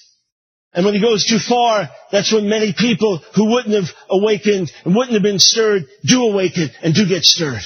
And 0.73 0.84
when 0.84 0.94
he 0.94 1.00
goes 1.00 1.24
too 1.24 1.40
far, 1.40 1.89
that's 2.12 2.32
when 2.32 2.49
many 2.49 2.73
people 2.73 3.18
who 3.34 3.50
wouldn't 3.50 3.74
have 3.74 3.92
awakened 4.08 4.70
and 4.84 4.94
wouldn't 4.94 5.15
have 5.15 5.24
been 5.24 5.40
stirred 5.40 5.86
do 6.05 6.23
awaken 6.23 6.70
and 6.84 6.94
do 6.94 7.08
get 7.08 7.24
stirred. 7.24 7.62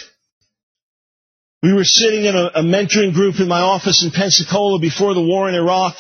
We 1.64 1.72
were 1.72 1.84
sitting 1.84 2.26
in 2.26 2.36
a, 2.36 2.50
a, 2.56 2.62
mentoring 2.62 3.14
group 3.14 3.40
in 3.40 3.48
my 3.48 3.62
office 3.62 4.04
in 4.04 4.10
Pensacola 4.10 4.78
before 4.78 5.14
the 5.14 5.22
war 5.22 5.48
in 5.48 5.54
Iraq. 5.54 5.94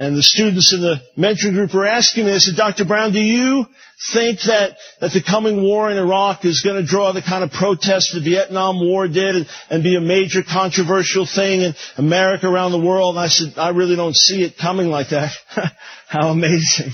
And 0.00 0.16
the 0.16 0.22
students 0.22 0.72
in 0.72 0.80
the 0.80 1.02
mentoring 1.18 1.52
group 1.52 1.74
were 1.74 1.84
asking 1.84 2.24
me, 2.24 2.32
they 2.32 2.38
said, 2.38 2.56
Dr. 2.56 2.86
Brown, 2.86 3.12
do 3.12 3.20
you 3.20 3.66
think 4.14 4.40
that, 4.46 4.78
that 5.02 5.12
the 5.12 5.22
coming 5.22 5.62
war 5.62 5.90
in 5.90 5.98
Iraq 5.98 6.46
is 6.46 6.62
going 6.62 6.80
to 6.80 6.88
draw 6.88 7.12
the 7.12 7.20
kind 7.20 7.44
of 7.44 7.50
protest 7.50 8.14
the 8.14 8.22
Vietnam 8.22 8.80
War 8.80 9.08
did 9.08 9.36
and, 9.36 9.46
and 9.68 9.82
be 9.82 9.94
a 9.94 10.00
major 10.00 10.40
controversial 10.42 11.26
thing 11.26 11.60
in 11.60 11.74
America 11.98 12.48
around 12.48 12.72
the 12.72 12.80
world? 12.80 13.16
And 13.16 13.22
I 13.22 13.28
said, 13.28 13.58
I 13.58 13.70
really 13.76 13.96
don't 13.96 14.16
see 14.16 14.42
it 14.42 14.56
coming 14.56 14.86
like 14.86 15.10
that. 15.10 15.32
How 16.08 16.30
amazing. 16.30 16.92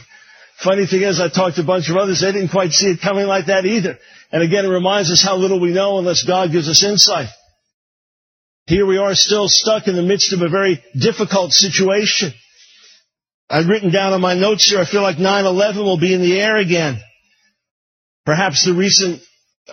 Funny 0.65 0.87
thing 0.87 1.03
is, 1.03 1.21
I 1.21 1.29
talked 1.29 1.57
to 1.57 1.63
a 1.63 1.65
bunch 1.65 1.91
of 1.91 1.97
others, 1.97 2.23
they 2.23 2.33
didn't 2.33 2.51
quite 2.51 2.73
see 2.73 2.91
it 2.91 3.01
coming 3.01 3.27
like 3.27 3.47
that 3.47 3.67
either. 3.67 3.99
And 4.35 4.43
again, 4.43 4.65
it 4.65 4.69
reminds 4.69 5.13
us 5.13 5.23
how 5.23 5.37
little 5.37 5.61
we 5.61 5.73
know 5.73 5.99
unless 5.99 6.25
God 6.25 6.51
gives 6.51 6.69
us 6.69 6.83
insight. 6.83 7.29
Here 8.67 8.85
we 8.85 8.99
are 8.99 9.15
still 9.15 9.47
stuck 9.47 9.87
in 9.87 9.95
the 9.95 10.03
midst 10.03 10.33
of 10.33 10.43
a 10.43 10.49
very 10.49 10.83
difficult 10.99 11.53
situation. 11.53 12.33
I've 13.49 13.69
written 13.69 13.93
down 13.93 14.13
on 14.13 14.21
my 14.21 14.35
notes 14.35 14.69
here, 14.69 14.81
I 14.81 14.87
feel 14.87 15.03
like 15.03 15.19
9-11 15.19 15.77
will 15.77 16.01
be 16.01 16.13
in 16.13 16.21
the 16.21 16.41
air 16.41 16.57
again. 16.57 17.01
Perhaps 18.27 18.65
the 18.65 18.75
recent 18.75 19.23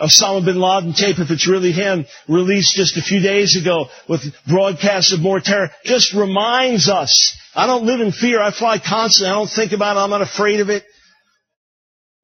Osama 0.00 0.44
bin 0.44 0.60
Laden 0.60 0.92
tape, 0.92 1.18
if 1.18 1.32
it's 1.32 1.48
really 1.48 1.72
him, 1.72 2.06
released 2.28 2.76
just 2.76 2.96
a 2.96 3.02
few 3.02 3.18
days 3.18 3.60
ago 3.60 3.88
with 4.08 4.22
broadcasts 4.46 5.12
of 5.12 5.18
more 5.18 5.40
terror, 5.40 5.70
just 5.84 6.14
reminds 6.14 6.88
us. 6.88 7.36
I 7.56 7.66
don't 7.66 7.84
live 7.84 8.00
in 8.00 8.12
fear. 8.12 8.40
I 8.40 8.52
fly 8.52 8.78
constantly. 8.78 9.32
I 9.32 9.34
don't 9.34 9.50
think 9.50 9.72
about 9.72 9.96
it. 9.96 10.00
I'm 10.00 10.10
not 10.10 10.22
afraid 10.22 10.60
of 10.60 10.70
it. 10.70 10.84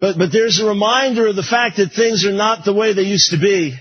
But, 0.00 0.16
but 0.16 0.30
there's 0.32 0.60
a 0.60 0.66
reminder 0.66 1.26
of 1.26 1.36
the 1.36 1.42
fact 1.42 1.76
that 1.76 1.92
things 1.92 2.24
are 2.24 2.32
not 2.32 2.64
the 2.64 2.72
way 2.72 2.92
they 2.92 3.02
used 3.02 3.32
to 3.32 3.38
be. 3.38 3.76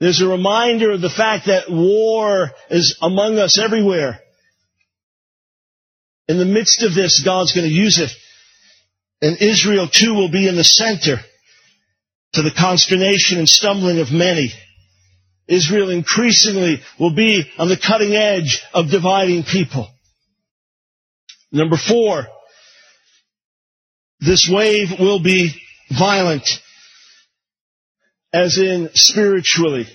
There's 0.00 0.20
a 0.20 0.28
reminder 0.28 0.90
of 0.90 1.00
the 1.00 1.08
fact 1.08 1.46
that 1.46 1.70
war 1.70 2.50
is 2.68 2.98
among 3.00 3.38
us 3.38 3.58
everywhere. 3.58 4.20
In 6.28 6.38
the 6.38 6.44
midst 6.44 6.82
of 6.82 6.94
this, 6.94 7.22
God's 7.24 7.52
going 7.52 7.66
to 7.66 7.72
use 7.72 7.98
it. 7.98 8.10
And 9.22 9.40
Israel 9.40 9.88
too 9.88 10.14
will 10.14 10.30
be 10.30 10.48
in 10.48 10.56
the 10.56 10.64
center 10.64 11.16
to 12.34 12.42
the 12.42 12.50
consternation 12.50 13.38
and 13.38 13.48
stumbling 13.48 14.00
of 14.00 14.12
many. 14.12 14.52
Israel 15.46 15.90
increasingly 15.90 16.80
will 16.98 17.14
be 17.14 17.50
on 17.58 17.68
the 17.68 17.76
cutting 17.76 18.14
edge 18.14 18.62
of 18.72 18.90
dividing 18.90 19.44
people. 19.44 19.88
Number 21.52 21.76
four, 21.76 22.26
this 24.20 24.48
wave 24.50 24.98
will 24.98 25.22
be 25.22 25.52
violent, 25.90 26.48
as 28.32 28.58
in 28.58 28.90
spiritually. 28.94 29.86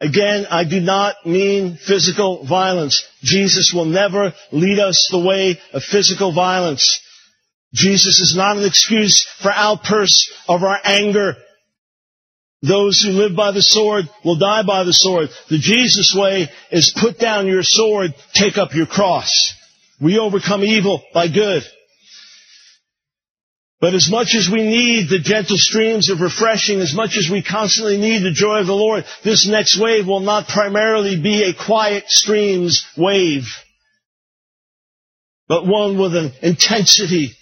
Again, 0.00 0.46
I 0.50 0.64
do 0.64 0.80
not 0.80 1.26
mean 1.26 1.76
physical 1.76 2.46
violence. 2.46 3.06
Jesus 3.22 3.72
will 3.74 3.84
never 3.84 4.32
lead 4.50 4.78
us 4.78 5.08
the 5.10 5.18
way 5.18 5.58
of 5.72 5.82
physical 5.82 6.32
violence. 6.32 7.00
Jesus 7.74 8.18
is 8.18 8.34
not 8.34 8.56
an 8.56 8.64
excuse 8.64 9.26
for 9.42 9.52
outbursts 9.52 10.32
of 10.48 10.62
our 10.62 10.78
anger. 10.82 11.36
Those 12.62 13.00
who 13.00 13.12
live 13.12 13.36
by 13.36 13.52
the 13.52 13.62
sword 13.62 14.06
will 14.24 14.38
die 14.38 14.62
by 14.62 14.84
the 14.84 14.92
sword. 14.92 15.28
The 15.48 15.58
Jesus 15.58 16.14
way 16.14 16.48
is 16.70 16.94
put 16.98 17.18
down 17.18 17.46
your 17.46 17.62
sword, 17.62 18.14
take 18.34 18.58
up 18.58 18.74
your 18.74 18.86
cross. 18.86 19.54
We 20.00 20.18
overcome 20.18 20.64
evil 20.64 21.02
by 21.12 21.28
good. 21.28 21.62
But 23.80 23.94
as 23.94 24.10
much 24.10 24.34
as 24.34 24.48
we 24.50 24.62
need 24.62 25.08
the 25.08 25.18
gentle 25.18 25.56
streams 25.56 26.10
of 26.10 26.20
refreshing, 26.20 26.80
as 26.80 26.94
much 26.94 27.16
as 27.16 27.30
we 27.30 27.42
constantly 27.42 27.96
need 27.96 28.22
the 28.22 28.30
joy 28.30 28.58
of 28.58 28.66
the 28.66 28.74
Lord, 28.74 29.06
this 29.24 29.46
next 29.46 29.80
wave 29.80 30.06
will 30.06 30.20
not 30.20 30.48
primarily 30.48 31.18
be 31.20 31.44
a 31.44 31.54
quiet 31.54 32.04
streams 32.08 32.84
wave, 32.94 33.46
but 35.48 35.66
one 35.66 35.98
with 35.98 36.14
an 36.14 36.32
intensity, 36.42 37.32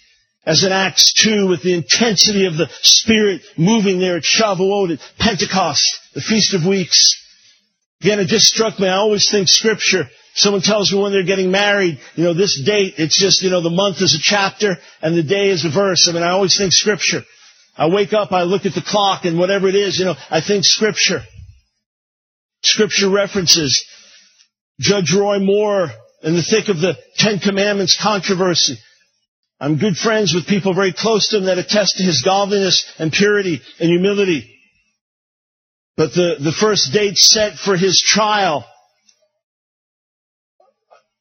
as 0.45 0.63
in 0.63 0.71
Acts 0.71 1.13
2, 1.21 1.47
with 1.47 1.61
the 1.61 1.73
intensity 1.73 2.45
of 2.45 2.55
the 2.55 2.69
Spirit 2.83 3.41
moving 3.57 3.99
there 3.99 4.15
at 4.15 4.23
Shavuot, 4.23 4.93
at 4.93 4.99
Pentecost, 5.19 5.83
the 6.13 6.21
Feast 6.21 6.53
of 6.53 6.65
Weeks. 6.65 7.15
Again, 8.01 8.19
it 8.19 8.27
just 8.27 8.45
struck 8.45 8.79
me. 8.79 8.87
I 8.87 8.97
always 8.97 9.29
think 9.29 9.47
Scripture 9.47 10.09
Someone 10.39 10.61
tells 10.61 10.91
me 10.91 11.01
when 11.01 11.11
they're 11.11 11.23
getting 11.23 11.51
married, 11.51 11.99
you 12.15 12.23
know, 12.23 12.33
this 12.33 12.61
date, 12.65 12.93
it's 12.97 13.19
just, 13.19 13.41
you 13.41 13.49
know, 13.49 13.61
the 13.61 13.69
month 13.69 14.01
is 14.01 14.15
a 14.15 14.19
chapter 14.21 14.77
and 15.01 15.17
the 15.17 15.23
day 15.23 15.49
is 15.49 15.65
a 15.65 15.69
verse. 15.69 16.07
I 16.07 16.13
mean, 16.13 16.23
I 16.23 16.29
always 16.29 16.57
think 16.57 16.71
scripture. 16.71 17.23
I 17.75 17.89
wake 17.89 18.13
up, 18.13 18.31
I 18.31 18.43
look 18.43 18.65
at 18.65 18.73
the 18.73 18.81
clock 18.81 19.25
and 19.25 19.37
whatever 19.37 19.67
it 19.67 19.75
is, 19.75 19.99
you 19.99 20.05
know, 20.05 20.15
I 20.29 20.39
think 20.39 20.63
scripture. 20.63 21.21
Scripture 22.63 23.09
references. 23.09 23.85
Judge 24.79 25.13
Roy 25.13 25.39
Moore 25.39 25.89
in 26.23 26.35
the 26.35 26.41
thick 26.41 26.69
of 26.69 26.79
the 26.79 26.97
Ten 27.15 27.39
Commandments 27.39 27.99
controversy. 28.01 28.77
I'm 29.59 29.77
good 29.77 29.97
friends 29.97 30.33
with 30.33 30.47
people 30.47 30.73
very 30.73 30.93
close 30.93 31.29
to 31.29 31.37
him 31.37 31.45
that 31.45 31.57
attest 31.57 31.97
to 31.97 32.03
his 32.03 32.21
godliness 32.21 32.89
and 32.97 33.11
purity 33.11 33.61
and 33.79 33.89
humility. 33.89 34.58
But 35.99 36.13
the, 36.13 36.37
the 36.39 36.53
first 36.53 36.93
date 36.93 37.17
set 37.17 37.57
for 37.57 37.75
his 37.75 38.01
trial 38.01 38.65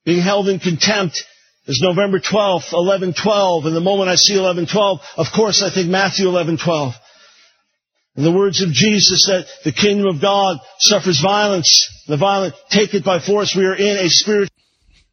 being 0.04 0.22
held 0.22 0.48
in 0.48 0.60
contempt 0.60 1.24
is 1.66 1.80
November 1.82 2.20
12th, 2.20 2.70
1112. 2.70 3.66
And 3.66 3.74
the 3.74 3.80
moment 3.80 4.08
I 4.08 4.14
see 4.14 4.34
1112, 4.34 5.00
of 5.16 5.26
course 5.34 5.64
I 5.64 5.74
think 5.74 5.90
Matthew 5.90 6.26
1112. 6.26 6.94
In 8.18 8.22
the 8.22 8.30
words 8.30 8.62
of 8.62 8.70
Jesus 8.70 9.26
that 9.26 9.48
the 9.64 9.72
kingdom 9.72 10.06
of 10.06 10.20
God 10.20 10.58
suffers 10.78 11.20
violence. 11.20 12.04
The 12.06 12.16
violent 12.16 12.54
take 12.70 12.94
it 12.94 13.04
by 13.04 13.18
force. 13.18 13.56
We 13.56 13.64
are 13.64 13.74
in 13.74 13.96
a 13.96 14.08
spiritual. 14.08 14.54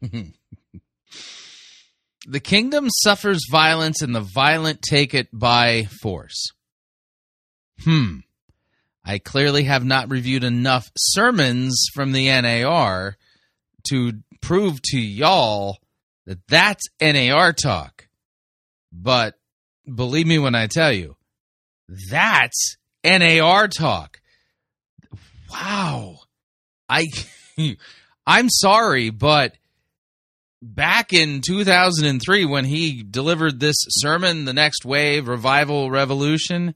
the 2.28 2.40
kingdom 2.40 2.86
suffers 2.88 3.40
violence 3.50 4.00
and 4.00 4.14
the 4.14 4.20
violent 4.32 4.80
take 4.80 5.12
it 5.12 5.26
by 5.32 5.88
force. 6.00 6.52
Hmm. 7.82 8.18
I 9.06 9.18
clearly 9.18 9.64
have 9.64 9.84
not 9.84 10.10
reviewed 10.10 10.42
enough 10.42 10.90
sermons 10.96 11.86
from 11.94 12.10
the 12.10 12.28
NAR 12.28 13.16
to 13.90 14.14
prove 14.42 14.82
to 14.82 14.98
y'all 14.98 15.78
that 16.26 16.44
that's 16.48 16.82
NAR 17.00 17.52
talk. 17.52 18.08
But 18.92 19.34
believe 19.92 20.26
me 20.26 20.38
when 20.38 20.56
I 20.56 20.66
tell 20.66 20.92
you, 20.92 21.16
that's 22.10 22.76
NAR 23.04 23.68
talk. 23.68 24.20
Wow. 25.52 26.16
I 26.88 27.06
I'm 28.26 28.50
sorry, 28.50 29.10
but 29.10 29.56
back 30.60 31.12
in 31.12 31.42
2003 31.46 32.44
when 32.44 32.64
he 32.64 33.04
delivered 33.04 33.60
this 33.60 33.76
sermon, 33.88 34.46
The 34.46 34.52
Next 34.52 34.84
Wave, 34.84 35.28
Revival 35.28 35.92
Revolution, 35.92 36.74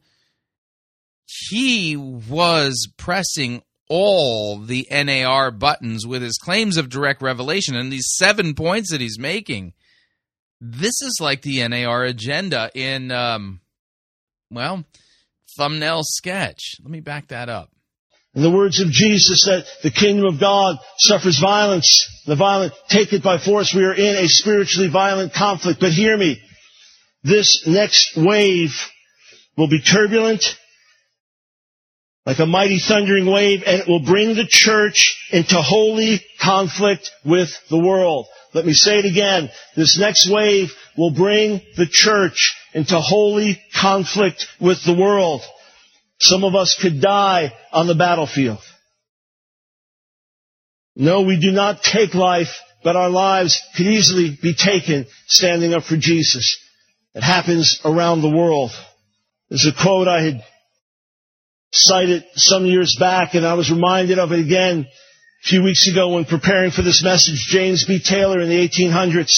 he 1.49 1.97
was 1.97 2.89
pressing 2.97 3.63
all 3.89 4.59
the 4.59 4.87
NAR 4.91 5.51
buttons 5.51 6.07
with 6.07 6.23
his 6.23 6.39
claims 6.39 6.77
of 6.77 6.89
direct 6.89 7.23
revelation 7.23 7.77
and 7.77 7.93
these 7.93 8.15
seven 8.17 8.55
points 8.55 8.91
that 8.91 9.01
he's 9.01 9.19
making. 9.19 9.73
This 10.61 11.01
is 11.03 11.19
like 11.21 11.43
the 11.43 11.67
NAR 11.67 12.05
agenda 12.05 12.71
in, 12.75 13.11
um, 13.11 13.61
well, 14.51 14.85
thumbnail 15.57 16.03
sketch. 16.05 16.77
Let 16.83 16.91
me 16.91 17.01
back 17.01 17.29
that 17.29 17.49
up. 17.49 17.71
In 18.35 18.43
the 18.43 18.51
words 18.51 18.79
of 18.79 18.91
Jesus 18.91 19.45
that 19.47 19.67
the 19.83 19.91
kingdom 19.91 20.25
of 20.27 20.39
God 20.39 20.77
suffers 20.99 21.41
violence. 21.41 22.23
The 22.27 22.37
violent 22.37 22.73
take 22.89 23.13
it 23.13 23.25
by 23.25 23.39
force. 23.39 23.75
We 23.75 23.85
are 23.85 23.95
in 23.95 24.17
a 24.25 24.29
spiritually 24.29 24.89
violent 24.89 25.35
conflict. 25.35 25.81
But 25.81 25.93
hear 25.93 26.17
me. 26.17 26.41
This 27.25 27.67
next 27.67 28.17
wave 28.17 28.89
will 29.57 29.69
be 29.69 29.81
turbulent 29.81 30.57
like 32.31 32.39
a 32.39 32.47
mighty 32.47 32.79
thundering 32.79 33.27
wave, 33.27 33.65
and 33.67 33.81
it 33.81 33.89
will 33.89 34.05
bring 34.05 34.37
the 34.37 34.47
church 34.49 35.19
into 35.33 35.57
holy 35.57 36.21
conflict 36.41 37.11
with 37.25 37.49
the 37.71 37.77
world. 37.77 38.29
Let 38.55 38.65
me 38.65 38.73
say 38.73 39.01
it 39.01 39.05
again. 39.05 39.51
This 39.75 39.99
next 39.99 40.31
wave 40.31 40.71
will 40.97 41.11
bring 41.11 41.61
the 41.77 41.89
church 41.91 42.57
into 42.73 43.01
holy 43.01 43.61
conflict 43.75 44.47
with 44.61 44.79
the 44.85 44.95
world. 44.95 45.41
Some 46.21 46.45
of 46.45 46.55
us 46.55 46.79
could 46.81 47.01
die 47.01 47.53
on 47.73 47.89
the 47.89 47.97
battlefield. 47.97 48.61
No, 50.95 51.23
we 51.23 51.41
do 51.41 51.51
not 51.51 51.83
take 51.83 52.15
life, 52.15 52.61
but 52.85 52.95
our 52.95 53.11
lives 53.11 53.61
could 53.77 53.87
easily 53.87 54.39
be 54.41 54.55
taken 54.55 55.07
standing 55.27 55.75
up 55.75 55.83
for 55.83 55.97
Jesus. 55.97 56.65
It 57.13 57.25
happens 57.25 57.81
around 57.85 58.23
the 58.23 58.31
world. 58.31 58.71
There's 59.49 59.67
a 59.67 59.73
quote 59.73 60.07
I 60.07 60.23
had 60.23 60.45
cited 61.73 62.25
some 62.35 62.67
years 62.67 62.97
back, 62.99 63.35
and 63.35 63.47
I 63.47 63.55
was 63.55 63.71
reminded 63.71 64.19
of 64.19 64.33
it 64.33 64.41
again 64.41 64.87
a 64.87 65.49
few 65.49 65.63
weeks 65.63 65.89
ago 65.89 66.15
when 66.15 66.25
preparing 66.25 66.71
for 66.71 66.83
this 66.83 67.03
message. 67.03 67.47
James 67.49 67.85
B. 67.87 68.01
Taylor 68.05 68.41
in 68.41 68.49
the 68.49 68.69
1800s. 68.69 69.33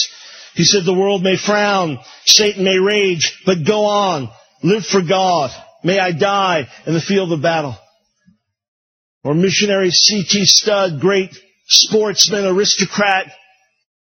He 0.55 0.65
said, 0.65 0.85
the 0.85 0.95
world 0.95 1.23
may 1.23 1.37
frown, 1.37 1.99
Satan 2.25 2.65
may 2.65 2.79
rage, 2.79 3.41
but 3.47 3.67
go 3.67 3.87
on, 3.87 4.29
live 4.63 4.85
for 4.85 5.01
God. 5.01 5.51
May 5.83 5.99
I 5.99 6.13
die 6.13 6.69
in 6.87 6.95
the 6.95 7.01
field 7.01 7.33
of 7.33 7.43
battle. 7.43 7.77
Or 9.25 9.35
missionary 9.35 9.91
C.T. 9.91 10.45
Studd, 10.45 11.01
great 11.01 11.31
sportsman, 11.67 12.45
aristocrat, 12.45 13.33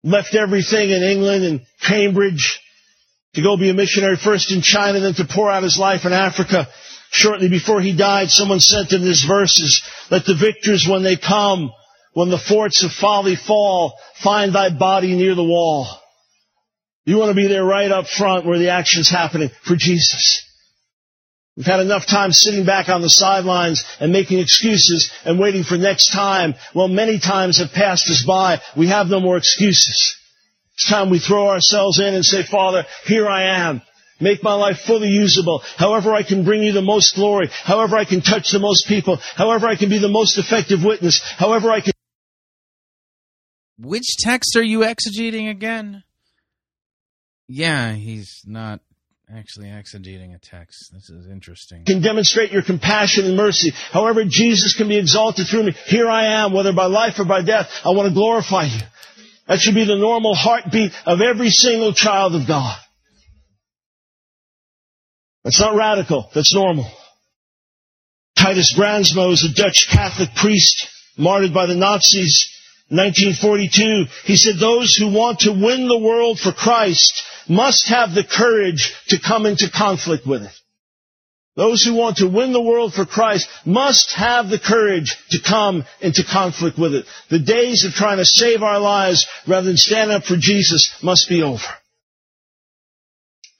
left 0.04 0.36
everything 0.36 0.92
in 0.92 1.04
England 1.04 1.44
and 1.44 1.62
Cambridge 1.86 2.60
to 3.34 3.42
go 3.42 3.58
be 3.58 3.70
a 3.70 3.74
missionary 3.74 4.16
first 4.16 4.52
in 4.52 4.62
China, 4.62 5.00
then 5.00 5.14
to 5.16 5.28
pour 5.30 5.52
out 5.52 5.64
his 5.64 5.78
life 5.78 6.06
in 6.06 6.14
Africa. 6.14 6.68
Shortly 7.12 7.50
before 7.50 7.82
he 7.82 7.96
died, 7.96 8.30
someone 8.30 8.60
sent 8.60 8.94
him 8.94 9.04
these 9.04 9.24
verses. 9.24 9.82
Let 10.12 10.26
the 10.26 10.36
victors, 10.36 10.88
when 10.88 11.04
they 11.04 11.16
come, 11.16 11.72
when 12.14 12.30
the 12.30 12.38
forts 12.38 12.84
of 12.84 12.92
folly 12.92 13.36
fall, 13.36 13.98
find 14.24 14.54
thy 14.54 14.70
body 14.70 15.16
near 15.16 15.36
the 15.36 15.44
wall. 15.44 15.88
You 17.06 17.18
want 17.18 17.30
to 17.30 17.36
be 17.36 17.48
there 17.48 17.66
right 17.66 17.90
up 17.90 18.08
front 18.08 18.46
where 18.46 18.60
the 18.60 18.70
action's 18.70 19.10
happening 19.10 19.50
for 19.64 19.76
Jesus. 19.76 20.46
We've 21.58 21.66
had 21.66 21.80
enough 21.82 22.06
time 22.06 22.32
sitting 22.32 22.66
back 22.66 22.88
on 22.88 23.02
the 23.02 23.10
sidelines 23.10 23.84
and 24.00 24.14
making 24.14 24.40
excuses 24.40 25.12
and 25.26 25.40
waiting 25.40 25.64
for 25.64 25.78
next 25.78 26.12
time. 26.14 26.56
Well, 26.74 26.88
many 26.88 27.20
times 27.20 27.58
have 27.58 27.72
passed 27.74 28.10
us 28.10 28.24
by. 28.26 28.62
We 28.78 28.88
have 28.88 29.08
no 29.08 29.20
more 29.20 29.36
excuses. 29.36 30.16
It's 30.76 30.90
time 30.90 31.10
we 31.10 31.20
throw 31.20 31.50
ourselves 31.50 32.00
in 32.00 32.14
and 32.14 32.24
say, 32.24 32.44
Father, 32.44 32.86
here 33.06 33.28
I 33.28 33.68
am. 33.68 33.82
Make 34.20 34.44
my 34.44 34.54
life 34.54 34.80
fully 34.86 35.08
usable. 35.08 35.62
However 35.78 36.14
I 36.14 36.24
can 36.24 36.44
bring 36.44 36.64
you 36.64 36.74
the 36.74 36.82
most 36.82 37.16
glory. 37.16 37.50
However 37.52 37.98
I 37.98 38.06
can 38.06 38.22
touch 38.22 38.52
the 38.52 38.60
most 38.60 38.88
people. 38.88 39.18
However 39.36 39.68
I 39.68 39.76
can 39.76 39.90
be 39.90 40.00
the 40.00 40.10
most 40.10 40.38
effective 40.38 40.84
witness. 40.84 41.22
However 41.38 41.72
I 41.72 41.82
can. 41.82 41.94
Which 43.78 44.18
text 44.20 44.58
are 44.58 44.64
you 44.64 44.80
exegeting 44.80 45.50
again? 45.50 46.04
Yeah, 47.48 47.94
he's 47.94 48.44
not 48.46 48.82
actually 49.34 49.68
exegeting 49.68 50.36
a 50.36 50.40
text. 50.40 50.92
This 50.94 51.10
is 51.10 51.28
interesting. 51.28 51.86
Can 51.86 52.02
demonstrate 52.02 52.52
your 52.52 52.62
compassion 52.62 53.26
and 53.26 53.38
mercy. 53.38 53.72
However 53.92 54.24
Jesus 54.28 54.76
can 54.76 54.90
be 54.90 54.98
exalted 54.98 55.48
through 55.48 55.64
me. 55.64 55.72
Here 55.86 56.08
I 56.08 56.44
am, 56.44 56.54
whether 56.54 56.74
by 56.74 56.86
life 56.86 57.20
or 57.20 57.26
by 57.26 57.42
death. 57.42 57.70
I 57.86 57.90
want 57.92 58.10
to 58.10 58.14
glorify 58.14 58.66
you. 58.66 58.82
That 59.48 59.60
should 59.60 59.76
be 59.76 59.86
the 59.86 59.98
normal 59.98 60.36
heartbeat 60.36 60.92
of 61.06 61.22
every 61.22 61.50
single 61.50 61.94
child 61.94 62.36
of 62.36 62.48
God. 62.48 62.78
That's 65.50 65.62
not 65.62 65.76
radical. 65.76 66.30
That's 66.36 66.54
normal. 66.54 66.86
Titus 68.38 68.72
Brandsma 68.78 69.34
is 69.34 69.44
a 69.44 69.60
Dutch 69.60 69.88
Catholic 69.90 70.30
priest 70.36 70.88
martyred 71.18 71.56
by 71.56 71.66
the 71.66 71.74
Nazis 71.74 72.48
in 72.92 72.98
1942. 72.98 74.06
He 74.26 74.36
said 74.36 74.60
those 74.60 74.94
who 74.94 75.12
want 75.12 75.40
to 75.40 75.52
win 75.52 75.88
the 75.88 75.98
world 75.98 76.40
for 76.40 76.52
Christ 76.52 77.24
must 77.48 77.88
have 77.88 78.14
the 78.14 78.24
courage 78.24 78.94
to 79.08 79.20
come 79.20 79.48
into 79.48 79.72
conflict 79.72 80.28
with 80.28 80.44
it. 80.44 80.52
Those 81.56 81.84
who 81.84 81.96
want 81.96 82.18
to 82.18 82.30
win 82.30 82.54
the 82.54 82.62
world 82.62 82.94
for 82.94 83.08
Christ 83.08 83.50
must 83.66 84.14
have 84.14 84.50
the 84.50 84.60
courage 84.60 85.18
to 85.32 85.42
come 85.42 85.84
into 86.00 86.24
conflict 86.24 86.78
with 86.78 86.94
it. 86.94 87.08
The 87.32 87.40
days 87.40 87.86
of 87.86 87.94
trying 87.94 88.18
to 88.18 88.26
save 88.26 88.62
our 88.62 88.80
lives 88.80 89.26
rather 89.48 89.66
than 89.66 89.78
stand 89.78 90.12
up 90.12 90.26
for 90.26 90.38
Jesus 90.38 90.96
must 91.02 91.28
be 91.28 91.42
over. 91.42 91.66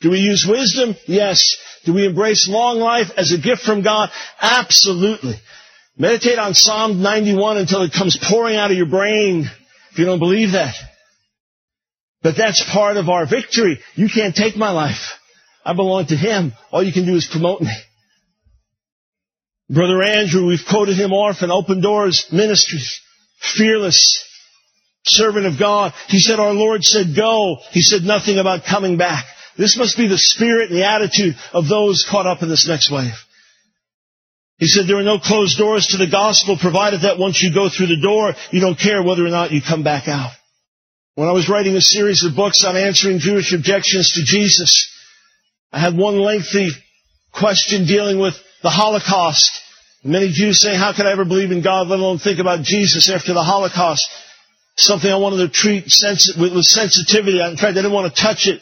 Do 0.02 0.12
we 0.12 0.20
use 0.20 0.46
wisdom? 0.50 0.96
Yes. 1.08 1.58
Do 1.86 1.94
we 1.94 2.06
embrace 2.06 2.48
long 2.50 2.80
life 2.80 3.08
as 3.18 3.32
a 3.32 3.38
gift 3.38 3.64
from 3.64 3.84
God? 3.84 4.10
Absolutely. 4.40 5.36
Meditate 5.98 6.40
on 6.40 6.54
Psalm 6.54 7.02
91 7.02 7.58
until 7.58 7.82
it 7.82 7.92
comes 7.92 8.18
pouring 8.30 8.56
out 8.56 8.72
of 8.72 8.78
your 8.78 8.90
brain 8.90 9.50
if 9.92 10.00
you 10.00 10.06
don't 10.06 10.20
believe 10.20 10.54
that. 10.54 10.76
But 12.22 12.36
that's 12.38 12.64
part 12.72 12.98
of 12.98 13.10
our 13.10 13.26
victory. 13.26 13.80
You 13.96 14.08
can't 14.14 14.36
take 14.36 14.56
my 14.56 14.72
life. 14.72 15.18
I 15.66 15.74
belong 15.74 16.06
to 16.08 16.16
Him. 16.16 16.54
All 16.72 16.84
you 16.84 16.94
can 16.94 17.06
do 17.06 17.16
is 17.16 17.28
promote 17.30 17.62
me. 17.62 17.74
Brother 19.70 20.02
Andrew, 20.02 20.48
we've 20.48 20.66
quoted 20.68 20.98
him 20.98 21.14
often, 21.14 21.52
Open 21.52 21.80
Doors 21.80 22.26
Ministries, 22.32 23.00
fearless 23.56 24.26
servant 25.04 25.46
of 25.46 25.60
God. 25.60 25.94
He 26.08 26.20
said, 26.20 26.40
our 26.40 26.54
Lord 26.54 26.84
said 26.84 27.16
go. 27.16 27.58
He 27.70 27.82
said 27.82 28.02
nothing 28.02 28.40
about 28.40 28.66
coming 28.66 28.98
back. 28.98 29.26
This 29.60 29.78
must 29.78 29.98
be 29.98 30.08
the 30.08 30.18
spirit 30.18 30.72
and 30.72 30.80
the 30.80 30.88
attitude 30.88 31.36
of 31.52 31.68
those 31.68 32.08
caught 32.10 32.26
up 32.26 32.42
in 32.42 32.48
this 32.48 32.66
next 32.66 32.90
wave. 32.90 33.12
He 34.58 34.68
said 34.68 34.88
there 34.88 35.00
are 35.00 35.04
no 35.04 35.20
closed 35.20 35.58
doors 35.58 35.88
to 35.88 35.98
the 35.98 36.10
gospel 36.10 36.58
provided 36.58 37.02
that 37.02 37.20
once 37.20 37.44
you 37.44 37.54
go 37.54 37.68
through 37.68 37.88
the 37.88 38.00
door, 38.02 38.34
you 38.52 38.62
don't 38.62 38.80
care 38.80 39.04
whether 39.04 39.26
or 39.26 39.30
not 39.30 39.52
you 39.52 39.62
come 39.62 39.84
back 39.84 40.08
out. 40.08 40.32
When 41.16 41.28
I 41.28 41.34
was 41.34 41.50
writing 41.50 41.76
a 41.76 41.82
series 41.82 42.24
of 42.24 42.38
books 42.38 42.64
on 42.64 42.78
answering 42.78 43.20
Jewish 43.20 43.54
objections 43.54 44.14
to 44.14 44.24
Jesus, 44.24 44.90
I 45.74 45.80
had 45.80 45.98
one 45.98 46.18
lengthy 46.18 46.70
question 47.34 47.86
dealing 47.86 48.18
with 48.18 48.36
the 48.64 48.70
Holocaust. 48.70 49.62
Many 50.06 50.32
Jews 50.32 50.62
say, 50.62 50.74
how 50.78 50.94
could 50.96 51.06
I 51.06 51.12
ever 51.12 51.26
believe 51.26 51.52
in 51.52 51.62
God, 51.62 51.90
let 51.90 52.00
alone 52.00 52.20
think 52.20 52.40
about 52.40 52.64
Jesus 52.64 53.12
after 53.12 53.34
the 53.34 53.44
Holocaust? 53.44 54.08
Something 54.78 55.12
I 55.12 55.18
wanted 55.18 55.46
to 55.46 55.50
treat 55.50 55.84
with 55.84 56.64
sensitivity. 56.64 57.42
In 57.42 57.58
fact, 57.58 57.72
I 57.72 57.82
didn't 57.82 57.92
want 57.92 58.16
to 58.16 58.22
touch 58.22 58.48
it. 58.48 58.62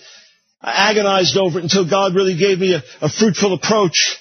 I 0.61 0.89
agonized 0.89 1.37
over 1.37 1.59
it 1.59 1.63
until 1.63 1.89
God 1.89 2.15
really 2.15 2.37
gave 2.37 2.59
me 2.59 2.73
a, 2.73 2.83
a 3.01 3.09
fruitful 3.09 3.53
approach. 3.53 4.17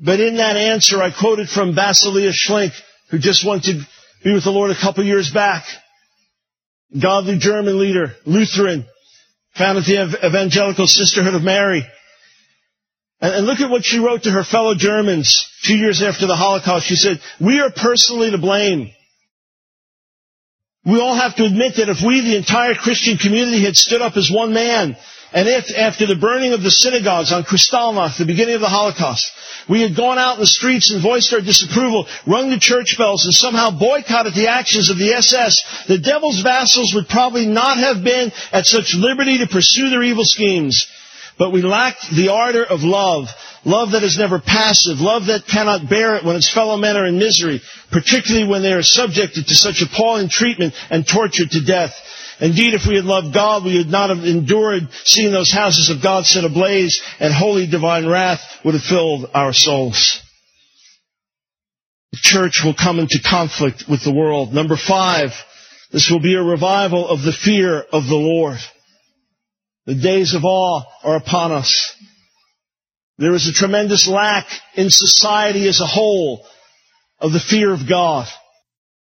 But 0.00 0.20
in 0.20 0.36
that 0.36 0.56
answer, 0.56 1.02
I 1.02 1.10
quoted 1.10 1.48
from 1.48 1.74
Basilea 1.74 2.32
Schlink, 2.32 2.72
who 3.10 3.18
just 3.18 3.46
went 3.46 3.64
to 3.64 3.80
be 4.24 4.34
with 4.34 4.44
the 4.44 4.50
Lord 4.50 4.70
a 4.70 4.80
couple 4.80 5.04
years 5.04 5.30
back. 5.30 5.64
Godly 7.00 7.38
German 7.38 7.78
leader, 7.78 8.14
Lutheran, 8.24 8.84
founded 9.56 9.84
the 9.84 10.18
Evangelical 10.26 10.86
Sisterhood 10.86 11.34
of 11.34 11.42
Mary. 11.42 11.86
And, 13.20 13.34
and 13.34 13.46
look 13.46 13.60
at 13.60 13.70
what 13.70 13.84
she 13.84 13.98
wrote 13.98 14.24
to 14.24 14.30
her 14.30 14.44
fellow 14.44 14.74
Germans 14.74 15.48
two 15.64 15.76
years 15.76 16.02
after 16.02 16.26
the 16.26 16.36
Holocaust. 16.36 16.86
She 16.86 16.96
said, 16.96 17.20
we 17.40 17.60
are 17.60 17.70
personally 17.70 18.30
to 18.30 18.38
blame. 18.38 18.90
We 20.86 21.00
all 21.00 21.16
have 21.16 21.34
to 21.36 21.44
admit 21.44 21.76
that 21.76 21.88
if 21.88 22.00
we, 22.00 22.20
the 22.20 22.36
entire 22.36 22.74
Christian 22.74 23.18
community, 23.18 23.64
had 23.64 23.76
stood 23.76 24.00
up 24.00 24.16
as 24.16 24.30
one 24.30 24.52
man, 24.52 24.96
and 25.32 25.48
if 25.48 25.76
after 25.76 26.06
the 26.06 26.14
burning 26.14 26.52
of 26.52 26.62
the 26.62 26.70
synagogues 26.70 27.32
on 27.32 27.42
Kristallnacht, 27.42 28.16
the 28.16 28.24
beginning 28.24 28.54
of 28.54 28.60
the 28.60 28.68
Holocaust, 28.68 29.32
we 29.68 29.82
had 29.82 29.96
gone 29.96 30.16
out 30.16 30.34
in 30.34 30.40
the 30.40 30.46
streets 30.46 30.92
and 30.92 31.02
voiced 31.02 31.32
our 31.34 31.40
disapproval, 31.40 32.06
rung 32.24 32.50
the 32.50 32.58
church 32.58 32.96
bells, 32.96 33.24
and 33.24 33.34
somehow 33.34 33.70
boycotted 33.76 34.34
the 34.34 34.46
actions 34.46 34.88
of 34.88 34.96
the 34.96 35.12
SS, 35.12 35.84
the 35.88 35.98
devil's 35.98 36.40
vassals 36.40 36.94
would 36.94 37.08
probably 37.08 37.46
not 37.46 37.78
have 37.78 38.04
been 38.04 38.30
at 38.52 38.66
such 38.66 38.94
liberty 38.94 39.38
to 39.38 39.48
pursue 39.48 39.90
their 39.90 40.04
evil 40.04 40.24
schemes. 40.24 40.86
But 41.38 41.52
we 41.52 41.62
lacked 41.62 42.10
the 42.10 42.28
ardor 42.28 42.64
of 42.64 42.80
love. 42.80 43.28
Love 43.64 43.92
that 43.92 44.02
is 44.02 44.16
never 44.18 44.38
passive. 44.38 45.00
Love 45.00 45.26
that 45.26 45.46
cannot 45.46 45.88
bear 45.88 46.16
it 46.16 46.24
when 46.24 46.36
its 46.36 46.52
fellow 46.52 46.76
men 46.76 46.96
are 46.96 47.06
in 47.06 47.18
misery, 47.18 47.60
particularly 47.90 48.48
when 48.48 48.62
they 48.62 48.72
are 48.72 48.82
subjected 48.82 49.46
to 49.46 49.54
such 49.54 49.82
appalling 49.82 50.28
treatment 50.28 50.72
and 50.88 51.06
tortured 51.06 51.50
to 51.50 51.64
death. 51.64 51.92
Indeed, 52.40 52.74
if 52.74 52.86
we 52.86 52.96
had 52.96 53.04
loved 53.04 53.34
God, 53.34 53.64
we 53.64 53.78
would 53.78 53.88
not 53.88 54.10
have 54.10 54.24
endured 54.24 54.88
seeing 55.04 55.32
those 55.32 55.50
houses 55.50 55.90
of 55.90 56.02
God 56.02 56.26
set 56.26 56.44
ablaze 56.44 57.02
and 57.18 57.32
holy 57.32 57.66
divine 57.66 58.06
wrath 58.06 58.40
would 58.64 58.74
have 58.74 58.82
filled 58.82 59.30
our 59.34 59.52
souls. 59.52 60.20
The 62.12 62.18
church 62.20 62.62
will 62.64 62.74
come 62.74 62.98
into 62.98 63.18
conflict 63.22 63.84
with 63.88 64.04
the 64.04 64.14
world. 64.14 64.52
Number 64.52 64.76
five, 64.76 65.30
this 65.92 66.10
will 66.10 66.20
be 66.20 66.34
a 66.34 66.42
revival 66.42 67.08
of 67.08 67.22
the 67.22 67.32
fear 67.32 67.80
of 67.80 68.06
the 68.06 68.16
Lord. 68.16 68.58
The 69.86 69.94
days 69.94 70.34
of 70.34 70.44
awe 70.44 70.82
are 71.04 71.16
upon 71.16 71.52
us. 71.52 71.96
There 73.18 73.32
is 73.32 73.46
a 73.46 73.52
tremendous 73.52 74.08
lack 74.08 74.46
in 74.74 74.90
society 74.90 75.66
as 75.68 75.80
a 75.80 75.86
whole 75.86 76.44
of 77.18 77.32
the 77.32 77.40
fear 77.40 77.72
of 77.72 77.88
God. 77.88 78.26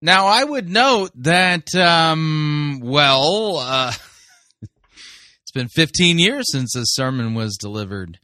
Now, 0.01 0.27
I 0.27 0.45
would 0.45 0.69
note 0.69 1.11
that, 1.17 1.75
um, 1.75 2.81
well, 2.83 3.57
uh, 3.57 3.93
it's 4.63 5.53
been 5.53 5.69
15 5.69 6.19
years 6.19 6.45
since 6.53 6.75
this 6.75 6.93
sermon 6.93 7.35
was 7.35 7.57
delivered. 7.57 8.21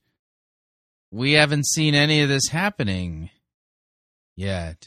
We 1.11 1.33
haven't 1.33 1.67
seen 1.67 1.95
any 1.95 2.21
of 2.21 2.29
this 2.29 2.49
happening 2.49 3.31
yet. 4.37 4.87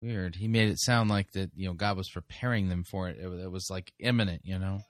Weird. 0.00 0.36
He 0.36 0.48
made 0.48 0.70
it 0.70 0.80
sound 0.80 1.10
like 1.10 1.32
that, 1.32 1.50
you 1.54 1.66
know, 1.66 1.74
God 1.74 1.96
was 1.96 2.08
preparing 2.08 2.68
them 2.68 2.84
for 2.90 3.08
it. 3.08 3.18
It, 3.18 3.26
it 3.26 3.50
was 3.50 3.66
like 3.68 3.92
imminent, 3.98 4.42
you 4.44 4.58
know. 4.58 4.80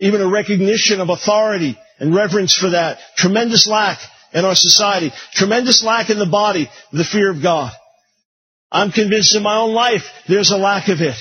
Even 0.00 0.20
a 0.20 0.28
recognition 0.28 1.00
of 1.00 1.08
authority 1.08 1.78
and 1.98 2.14
reverence 2.14 2.56
for 2.56 2.70
that. 2.70 2.98
Tremendous 3.16 3.66
lack 3.66 3.98
in 4.32 4.44
our 4.44 4.54
society. 4.54 5.12
Tremendous 5.32 5.82
lack 5.82 6.10
in 6.10 6.18
the 6.18 6.26
body, 6.26 6.68
the 6.92 7.04
fear 7.04 7.30
of 7.30 7.42
God. 7.42 7.72
I'm 8.70 8.92
convinced 8.92 9.34
in 9.34 9.42
my 9.42 9.58
own 9.58 9.72
life 9.72 10.02
there's 10.28 10.50
a 10.50 10.56
lack 10.56 10.88
of 10.88 11.00
it. 11.00 11.16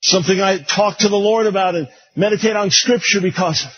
Something 0.00 0.40
I 0.40 0.58
talk 0.58 0.98
to 0.98 1.08
the 1.08 1.16
Lord 1.16 1.46
about 1.46 1.76
and 1.76 1.88
meditate 2.16 2.56
on 2.56 2.70
scripture 2.70 3.20
because 3.20 3.64
of. 3.64 3.70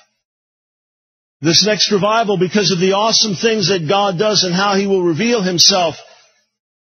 This 1.42 1.66
next 1.66 1.92
revival, 1.92 2.38
because 2.38 2.70
of 2.70 2.78
the 2.78 2.92
awesome 2.92 3.34
things 3.34 3.68
that 3.68 3.86
God 3.86 4.18
does 4.18 4.44
and 4.44 4.54
how 4.54 4.76
He 4.76 4.86
will 4.86 5.02
reveal 5.02 5.42
Himself, 5.42 5.96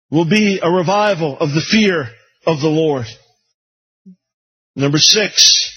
will 0.10 0.30
be 0.30 0.60
a 0.64 0.72
revival 0.72 1.38
of 1.38 1.50
the 1.50 1.60
fear 1.60 2.08
of 2.46 2.62
the 2.62 2.70
Lord. 2.70 3.06
Number 4.76 4.98
six, 4.98 5.72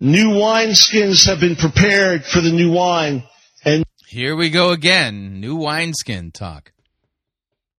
new 0.00 0.30
wineskins 0.30 1.26
have 1.26 1.40
been 1.40 1.56
prepared 1.56 2.24
for 2.24 2.40
the 2.40 2.50
new 2.50 2.72
wine. 2.72 3.22
And 3.64 3.84
here 4.08 4.34
we 4.36 4.50
go 4.50 4.70
again. 4.72 5.40
New 5.40 5.56
wineskin 5.56 6.32
talk. 6.32 6.72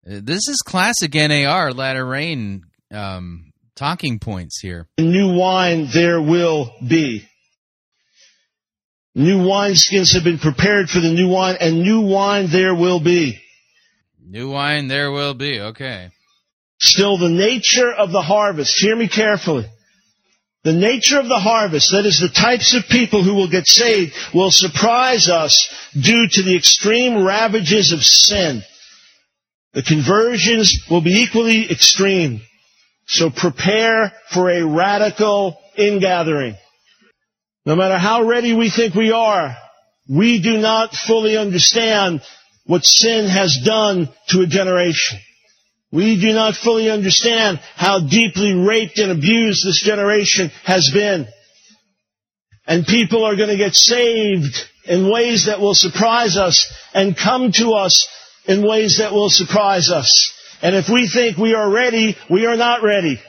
Uh, 0.09 0.19
This 0.23 0.47
is 0.47 0.61
classic 0.65 1.13
NAR 1.15 1.73
latter 1.73 2.05
rain 2.05 2.63
um, 2.91 3.51
talking 3.75 4.19
points 4.19 4.59
here. 4.61 4.87
new 4.97 5.35
wine 5.35 5.87
there 5.93 6.21
will 6.21 6.71
be. 6.87 7.25
New 9.15 9.39
wineskins 9.39 10.13
have 10.13 10.23
been 10.23 10.39
prepared 10.39 10.89
for 10.89 10.99
the 11.01 11.11
new 11.11 11.27
wine, 11.27 11.57
and 11.59 11.81
new 11.81 12.01
wine 12.01 12.47
there 12.51 12.73
will 12.75 12.99
be. 13.01 13.37
New 14.23 14.51
wine 14.51 14.87
there 14.87 15.11
will 15.11 15.33
be. 15.33 15.59
Okay. 15.59 16.09
Still, 16.79 17.17
the 17.17 17.27
nature 17.27 17.91
of 17.91 18.11
the 18.11 18.21
harvest, 18.21 18.79
hear 18.79 18.95
me 18.95 19.09
carefully. 19.09 19.65
The 20.69 20.75
nature 20.75 21.19
of 21.19 21.27
the 21.27 21.39
harvest, 21.39 21.93
that 21.93 22.05
is 22.05 22.19
the 22.19 22.29
types 22.29 22.75
of 22.75 22.83
people 22.91 23.23
who 23.23 23.33
will 23.33 23.49
get 23.49 23.65
saved, 23.65 24.13
will 24.35 24.51
surprise 24.51 25.27
us 25.27 25.67
due 25.99 26.27
to 26.29 26.43
the 26.43 26.55
extreme 26.55 27.25
ravages 27.25 27.91
of 27.91 28.03
sin. 28.03 28.61
The 29.73 29.81
conversions 29.81 30.85
will 30.87 31.01
be 31.01 31.23
equally 31.23 31.71
extreme. 31.71 32.41
So 33.07 33.31
prepare 33.31 34.13
for 34.31 34.51
a 34.51 34.63
radical 34.63 35.59
ingathering. 35.75 36.55
No 37.65 37.75
matter 37.75 37.97
how 37.97 38.21
ready 38.25 38.53
we 38.53 38.69
think 38.69 38.93
we 38.93 39.11
are, 39.11 39.57
we 40.07 40.39
do 40.39 40.59
not 40.59 40.93
fully 40.93 41.35
understand 41.35 42.21
what 42.67 42.85
sin 42.85 43.27
has 43.27 43.57
done 43.65 44.07
to 44.27 44.41
a 44.41 44.45
generation. 44.45 45.17
We 45.91 46.19
do 46.21 46.33
not 46.33 46.55
fully 46.55 46.89
understand 46.89 47.59
how 47.75 47.99
deeply 47.99 48.53
raped 48.53 48.99
and 48.99 49.11
abused 49.11 49.65
this 49.65 49.81
generation 49.83 50.51
has 50.63 50.91
been. 50.93 51.27
And 52.67 52.85
people 52.85 53.23
are 53.23 53.35
going 53.35 53.49
to 53.49 53.57
get 53.57 53.73
saved 53.73 54.55
in 54.85 55.11
ways 55.11 55.47
that 55.47 55.59
will 55.59 55.73
surprise 55.73 56.37
us 56.37 56.71
and 56.93 57.17
come 57.17 57.51
to 57.53 57.71
us 57.71 58.07
in 58.45 58.67
ways 58.67 58.99
that 58.99 59.13
will 59.13 59.29
surprise 59.29 59.89
us. 59.89 60.33
And 60.61 60.75
if 60.75 60.89
we 60.89 61.07
think 61.07 61.37
we 61.37 61.55
are 61.55 61.69
ready, 61.69 62.15
we 62.29 62.45
are 62.45 62.57
not 62.57 62.83
ready. 62.83 63.19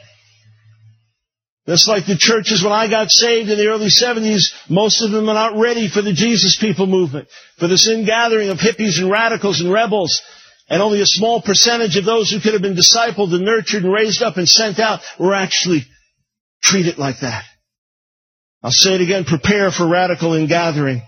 Just 1.66 1.88
like 1.88 2.06
the 2.06 2.16
churches 2.16 2.64
when 2.64 2.72
I 2.72 2.90
got 2.90 3.10
saved 3.10 3.48
in 3.48 3.56
the 3.56 3.68
early 3.68 3.88
70s, 3.88 4.52
most 4.68 5.02
of 5.02 5.12
them 5.12 5.28
are 5.28 5.34
not 5.34 5.56
ready 5.56 5.88
for 5.88 6.02
the 6.02 6.12
Jesus 6.12 6.58
people 6.60 6.86
movement, 6.86 7.28
for 7.58 7.68
this 7.68 7.86
ingathering 7.86 8.48
of 8.48 8.58
hippies 8.58 8.98
and 8.98 9.10
radicals 9.10 9.60
and 9.60 9.70
rebels. 9.70 10.20
And 10.70 10.80
only 10.80 11.00
a 11.00 11.06
small 11.06 11.42
percentage 11.42 11.96
of 11.96 12.04
those 12.04 12.30
who 12.30 12.38
could 12.40 12.52
have 12.52 12.62
been 12.62 12.76
discipled 12.76 13.34
and 13.34 13.44
nurtured 13.44 13.82
and 13.82 13.92
raised 13.92 14.22
up 14.22 14.36
and 14.36 14.48
sent 14.48 14.78
out 14.78 15.00
were 15.18 15.34
actually 15.34 15.84
treated 16.62 16.96
like 16.96 17.20
that. 17.20 17.44
I'll 18.62 18.70
say 18.70 18.94
it 18.94 19.00
again, 19.00 19.24
prepare 19.24 19.72
for 19.72 19.88
radical 19.88 20.34
ingathering. 20.34 21.02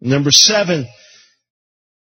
Number 0.00 0.30
seven, 0.30 0.86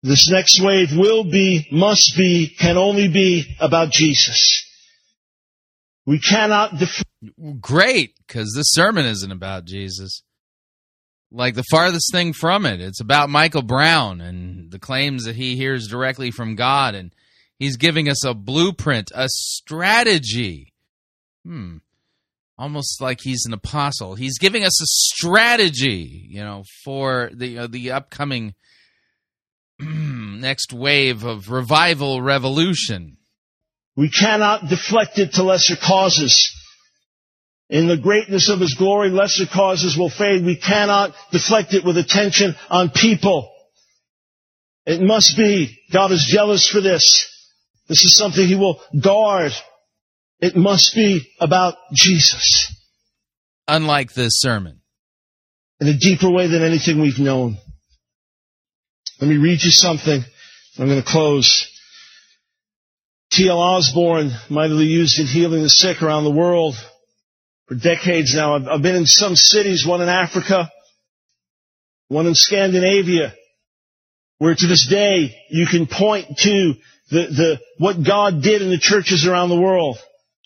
this 0.04 0.30
next 0.30 0.62
wave 0.62 0.96
will 0.96 1.26
be, 1.26 1.68
must 1.72 2.14
be, 2.16 2.56
can 2.58 2.78
only 2.78 3.10
be 3.10 3.58
about 3.60 3.92
Jesus. 3.92 4.64
We 6.06 6.20
cannot 6.20 6.78
def- 6.78 7.04
Great, 7.60 8.14
because 8.26 8.54
this 8.56 8.72
sermon 8.72 9.06
isn't 9.06 9.32
about 9.32 9.66
Jesus. 9.66 10.24
Like 11.32 11.56
the 11.56 11.64
farthest 11.70 12.12
thing 12.12 12.34
from 12.34 12.66
it. 12.66 12.82
It's 12.82 13.02
about 13.02 13.30
Michael 13.30 13.62
Brown 13.62 14.20
and 14.20 14.72
the 14.72 14.80
claims 14.80 15.26
that 15.26 15.36
he 15.36 15.56
hears 15.56 15.88
directly 15.88 16.32
from 16.32 16.56
God, 16.56 16.96
and 16.96 17.12
he's 17.60 17.78
giving 17.78 18.10
us 18.10 18.26
a 18.26 18.34
blueprint, 18.34 19.12
a 19.14 19.28
strategy. 19.30 20.74
Hmm. 21.46 21.78
Almost 22.58 23.00
like 23.00 23.20
he's 23.22 23.46
an 23.46 23.54
apostle. 23.54 24.16
He's 24.16 24.38
giving 24.38 24.64
us 24.64 24.82
a 24.82 24.86
strategy, 24.86 26.28
you 26.30 26.44
know, 26.44 26.64
for 26.84 27.30
the 27.34 27.60
uh, 27.60 27.68
the 27.68 27.92
upcoming 27.92 28.56
next 29.80 30.74
wave 30.74 31.24
of 31.24 31.50
revival 31.50 32.22
revolution. 32.22 33.18
We 33.96 34.10
cannot 34.10 34.68
deflect 34.68 35.20
it 35.20 35.34
to 35.34 35.44
lesser 35.44 35.76
causes. 35.76 36.54
In 37.70 37.88
the 37.88 37.98
greatness 37.98 38.50
of 38.50 38.60
His 38.60 38.74
glory, 38.74 39.10
lesser 39.10 39.46
causes 39.46 39.96
will 39.96 40.10
fade. 40.10 40.44
We 40.44 40.56
cannot 40.58 41.14
deflect 41.32 41.74
it 41.74 41.86
with 41.86 41.98
attention 41.98 42.56
on 42.70 42.90
people. 42.90 43.54
It 44.86 45.02
must 45.02 45.38
be. 45.38 45.80
God 45.94 46.12
is 46.12 46.28
jealous 46.28 46.68
for 46.68 46.82
this. 46.82 47.28
This 47.88 48.04
is 48.04 48.18
something 48.18 48.48
He 48.48 48.56
will 48.56 48.82
guard. 49.00 49.52
It 50.40 50.56
must 50.56 50.96
be 50.96 51.30
about 51.40 51.76
Jesus. 51.94 52.74
Unlike 53.68 54.14
this 54.14 54.40
sermon. 54.40 54.82
In 55.80 55.88
a 55.88 55.98
deeper 55.98 56.30
way 56.30 56.48
than 56.48 56.64
anything 56.64 57.00
we've 57.00 57.20
known. 57.20 57.58
Let 59.22 59.30
me 59.30 59.38
read 59.38 59.62
you 59.62 59.70
something. 59.70 60.24
I'm 60.80 60.88
going 60.88 61.02
to 61.02 61.08
close. 61.08 61.70
T.L. 63.32 63.60
Osborn, 63.60 64.32
mightily 64.50 64.86
used 64.86 65.20
in 65.20 65.28
healing 65.28 65.62
the 65.62 65.70
sick 65.70 66.02
around 66.02 66.24
the 66.24 66.32
world 66.32 66.76
for 67.70 67.76
decades 67.76 68.34
now. 68.34 68.56
I've, 68.56 68.68
I've 68.68 68.82
been 68.82 68.96
in 68.96 69.06
some 69.06 69.36
cities, 69.36 69.86
one 69.88 70.02
in 70.02 70.10
Africa, 70.10 70.70
one 72.08 72.26
in 72.26 72.34
Scandinavia, 72.34 73.34
where 74.40 74.56
to 74.56 74.68
this 74.68 74.88
day 74.90 75.36
you 75.50 75.68
can 75.68 75.86
point 75.86 76.26
to 76.40 76.74
the, 77.12 77.28
the, 77.28 77.60
what 77.78 78.04
God 78.04 78.42
did 78.42 78.64
in 78.64 78.72
the 78.72 78.80
churches 78.80 79.28
around 79.28 79.50
the 79.50 79.62
world. 79.62 79.98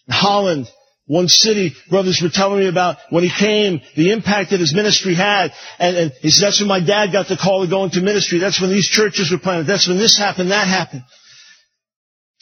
Holland, 0.09 0.67
one 1.05 1.29
city, 1.29 1.73
brothers 1.89 2.19
were 2.21 2.29
telling 2.29 2.59
me 2.59 2.67
about 2.67 2.97
when 3.09 3.23
he 3.23 3.31
came, 3.31 3.79
the 3.95 4.11
impact 4.11 4.51
that 4.51 4.59
his 4.59 4.75
ministry 4.75 5.15
had. 5.15 5.53
And, 5.79 5.95
and 5.95 6.11
he 6.19 6.29
said, 6.29 6.47
that's 6.47 6.59
when 6.59 6.67
my 6.67 6.85
dad 6.85 7.13
got 7.13 7.29
the 7.29 7.37
call 7.37 7.63
to 7.63 7.69
go 7.69 7.85
into 7.85 8.01
ministry. 8.01 8.39
That's 8.39 8.59
when 8.59 8.69
these 8.69 8.89
churches 8.89 9.31
were 9.31 9.39
planted. 9.39 9.67
That's 9.67 9.87
when 9.87 9.97
this 9.97 10.17
happened, 10.17 10.51
that 10.51 10.67
happened. 10.67 11.03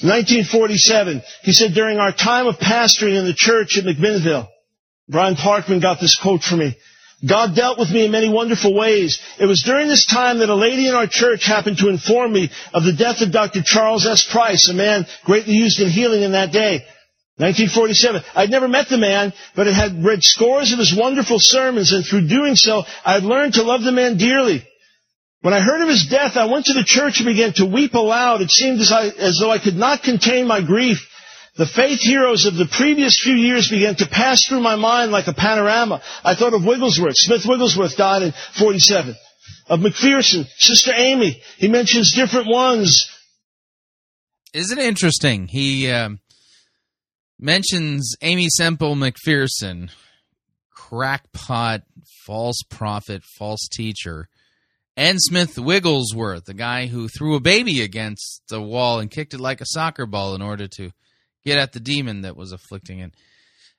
1947, 0.01 1.21
he 1.43 1.51
said, 1.53 1.73
during 1.75 1.99
our 1.99 2.11
time 2.11 2.47
of 2.47 2.57
pastoring 2.57 3.19
in 3.19 3.25
the 3.25 3.35
church 3.35 3.77
at 3.77 3.83
McMinnville, 3.83 4.47
Brian 5.11 5.35
Parkman 5.35 5.81
got 5.81 5.99
this 5.99 6.17
quote 6.19 6.41
for 6.41 6.55
me. 6.55 6.77
God 7.27 7.53
dealt 7.53 7.77
with 7.77 7.91
me 7.91 8.05
in 8.05 8.11
many 8.11 8.29
wonderful 8.29 8.73
ways. 8.73 9.21
It 9.39 9.45
was 9.45 9.61
during 9.61 9.89
this 9.89 10.05
time 10.05 10.39
that 10.39 10.49
a 10.49 10.55
lady 10.55 10.87
in 10.87 10.95
our 10.95 11.05
church 11.05 11.45
happened 11.45 11.77
to 11.79 11.89
inform 11.89 12.33
me 12.33 12.49
of 12.73 12.83
the 12.83 12.93
death 12.93 13.21
of 13.21 13.31
Dr. 13.31 13.61
Charles 13.61 14.07
S. 14.07 14.25
Price, 14.31 14.69
a 14.69 14.73
man 14.73 15.05
greatly 15.25 15.53
used 15.53 15.79
in 15.79 15.89
healing 15.89 16.23
in 16.23 16.31
that 16.31 16.51
day. 16.51 16.83
1947. 17.37 18.23
I'd 18.35 18.49
never 18.49 18.67
met 18.67 18.87
the 18.89 18.97
man, 18.97 19.33
but 19.55 19.67
I 19.67 19.73
had 19.73 20.03
read 20.03 20.23
scores 20.23 20.71
of 20.71 20.79
his 20.79 20.95
wonderful 20.95 21.37
sermons, 21.39 21.91
and 21.91 22.05
through 22.05 22.27
doing 22.27 22.55
so, 22.55 22.83
I 23.05 23.13
had 23.13 23.23
learned 23.23 23.55
to 23.55 23.63
love 23.63 23.83
the 23.83 23.91
man 23.91 24.17
dearly. 24.17 24.65
When 25.41 25.53
I 25.53 25.59
heard 25.59 25.81
of 25.81 25.89
his 25.89 26.07
death, 26.07 26.37
I 26.37 26.45
went 26.45 26.67
to 26.67 26.73
the 26.73 26.83
church 26.85 27.19
and 27.19 27.25
began 27.25 27.53
to 27.53 27.65
weep 27.65 27.95
aloud. 27.95 28.41
It 28.41 28.51
seemed 28.51 28.79
as, 28.79 28.91
I, 28.91 29.07
as 29.07 29.39
though 29.39 29.51
I 29.51 29.59
could 29.59 29.75
not 29.75 30.03
contain 30.03 30.47
my 30.47 30.61
grief. 30.61 30.99
The 31.55 31.65
faith 31.65 31.99
heroes 31.99 32.45
of 32.45 32.55
the 32.55 32.65
previous 32.65 33.19
few 33.21 33.33
years 33.33 33.69
began 33.69 33.95
to 33.95 34.07
pass 34.07 34.45
through 34.47 34.61
my 34.61 34.75
mind 34.75 35.11
like 35.11 35.27
a 35.27 35.33
panorama. 35.33 36.01
I 36.23 36.35
thought 36.35 36.53
of 36.53 36.65
Wigglesworth. 36.65 37.15
Smith 37.17 37.45
Wigglesworth 37.45 37.97
died 37.97 38.21
in 38.21 38.33
47. 38.57 39.15
Of 39.67 39.79
McPherson, 39.79 40.47
Sister 40.57 40.91
Aimee. 40.95 41.41
He 41.57 41.67
mentions 41.67 42.13
different 42.13 42.47
ones. 42.47 43.09
Isn't 44.53 44.79
it 44.79 44.85
interesting? 44.85 45.47
He 45.47 45.89
um, 45.89 46.19
mentions 47.39 48.15
Aimee 48.21 48.49
Semple 48.49 48.95
McPherson, 48.95 49.89
crackpot, 50.69 51.81
false 52.25 52.61
prophet, 52.69 53.23
false 53.37 53.67
teacher, 53.71 54.27
and 54.95 55.17
Smith 55.21 55.57
Wigglesworth, 55.57 56.45
the 56.45 56.53
guy 56.53 56.87
who 56.87 57.07
threw 57.07 57.35
a 57.35 57.41
baby 57.41 57.81
against 57.81 58.43
the 58.49 58.61
wall 58.61 58.99
and 58.99 59.09
kicked 59.09 59.33
it 59.33 59.39
like 59.39 59.61
a 59.61 59.65
soccer 59.65 60.05
ball 60.05 60.35
in 60.35 60.41
order 60.41 60.67
to 60.67 60.91
get 61.45 61.57
at 61.57 61.73
the 61.73 61.79
demon 61.79 62.21
that 62.21 62.37
was 62.37 62.51
afflicting 62.51 62.99
it. 62.99 63.13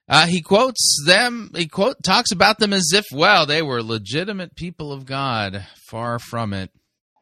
Uh, 0.08 0.26
he 0.26 0.42
quotes 0.42 1.02
them. 1.06 1.50
He 1.54 1.68
quote 1.68 2.02
talks 2.02 2.32
about 2.32 2.58
them 2.58 2.72
as 2.72 2.90
if, 2.92 3.06
well, 3.12 3.46
they 3.46 3.62
were 3.62 3.82
legitimate 3.82 4.54
people 4.56 4.92
of 4.92 5.06
God. 5.06 5.64
Far 5.86 6.18
from 6.18 6.52
it. 6.52 6.70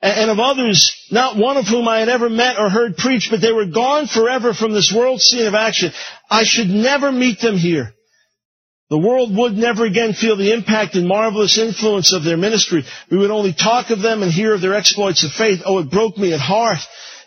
And 0.02 0.30
of 0.30 0.38
others, 0.38 0.96
not 1.10 1.36
one 1.36 1.58
of 1.58 1.66
whom 1.66 1.86
I 1.86 1.98
had 1.98 2.08
ever 2.08 2.30
met 2.30 2.58
or 2.58 2.70
heard 2.70 2.96
preach, 2.96 3.28
but 3.30 3.42
they 3.42 3.52
were 3.52 3.66
gone 3.66 4.06
forever 4.06 4.54
from 4.54 4.72
this 4.72 4.92
world 4.96 5.20
scene 5.20 5.46
of 5.46 5.54
action. 5.54 5.92
I 6.30 6.44
should 6.44 6.68
never 6.68 7.12
meet 7.12 7.38
them 7.40 7.58
here. 7.58 7.92
The 8.88 8.98
world 8.98 9.36
would 9.36 9.52
never 9.52 9.84
again 9.84 10.14
feel 10.14 10.36
the 10.36 10.52
impact 10.52 10.96
and 10.96 11.06
marvelous 11.06 11.58
influence 11.58 12.14
of 12.14 12.24
their 12.24 12.38
ministry. 12.38 12.84
We 13.10 13.18
would 13.18 13.30
only 13.30 13.52
talk 13.52 13.90
of 13.90 14.00
them 14.00 14.22
and 14.22 14.32
hear 14.32 14.54
of 14.54 14.62
their 14.62 14.74
exploits 14.74 15.22
of 15.22 15.32
faith. 15.32 15.60
Oh, 15.64 15.78
it 15.78 15.90
broke 15.90 16.16
me 16.16 16.32
at 16.32 16.40
heart. 16.40 16.78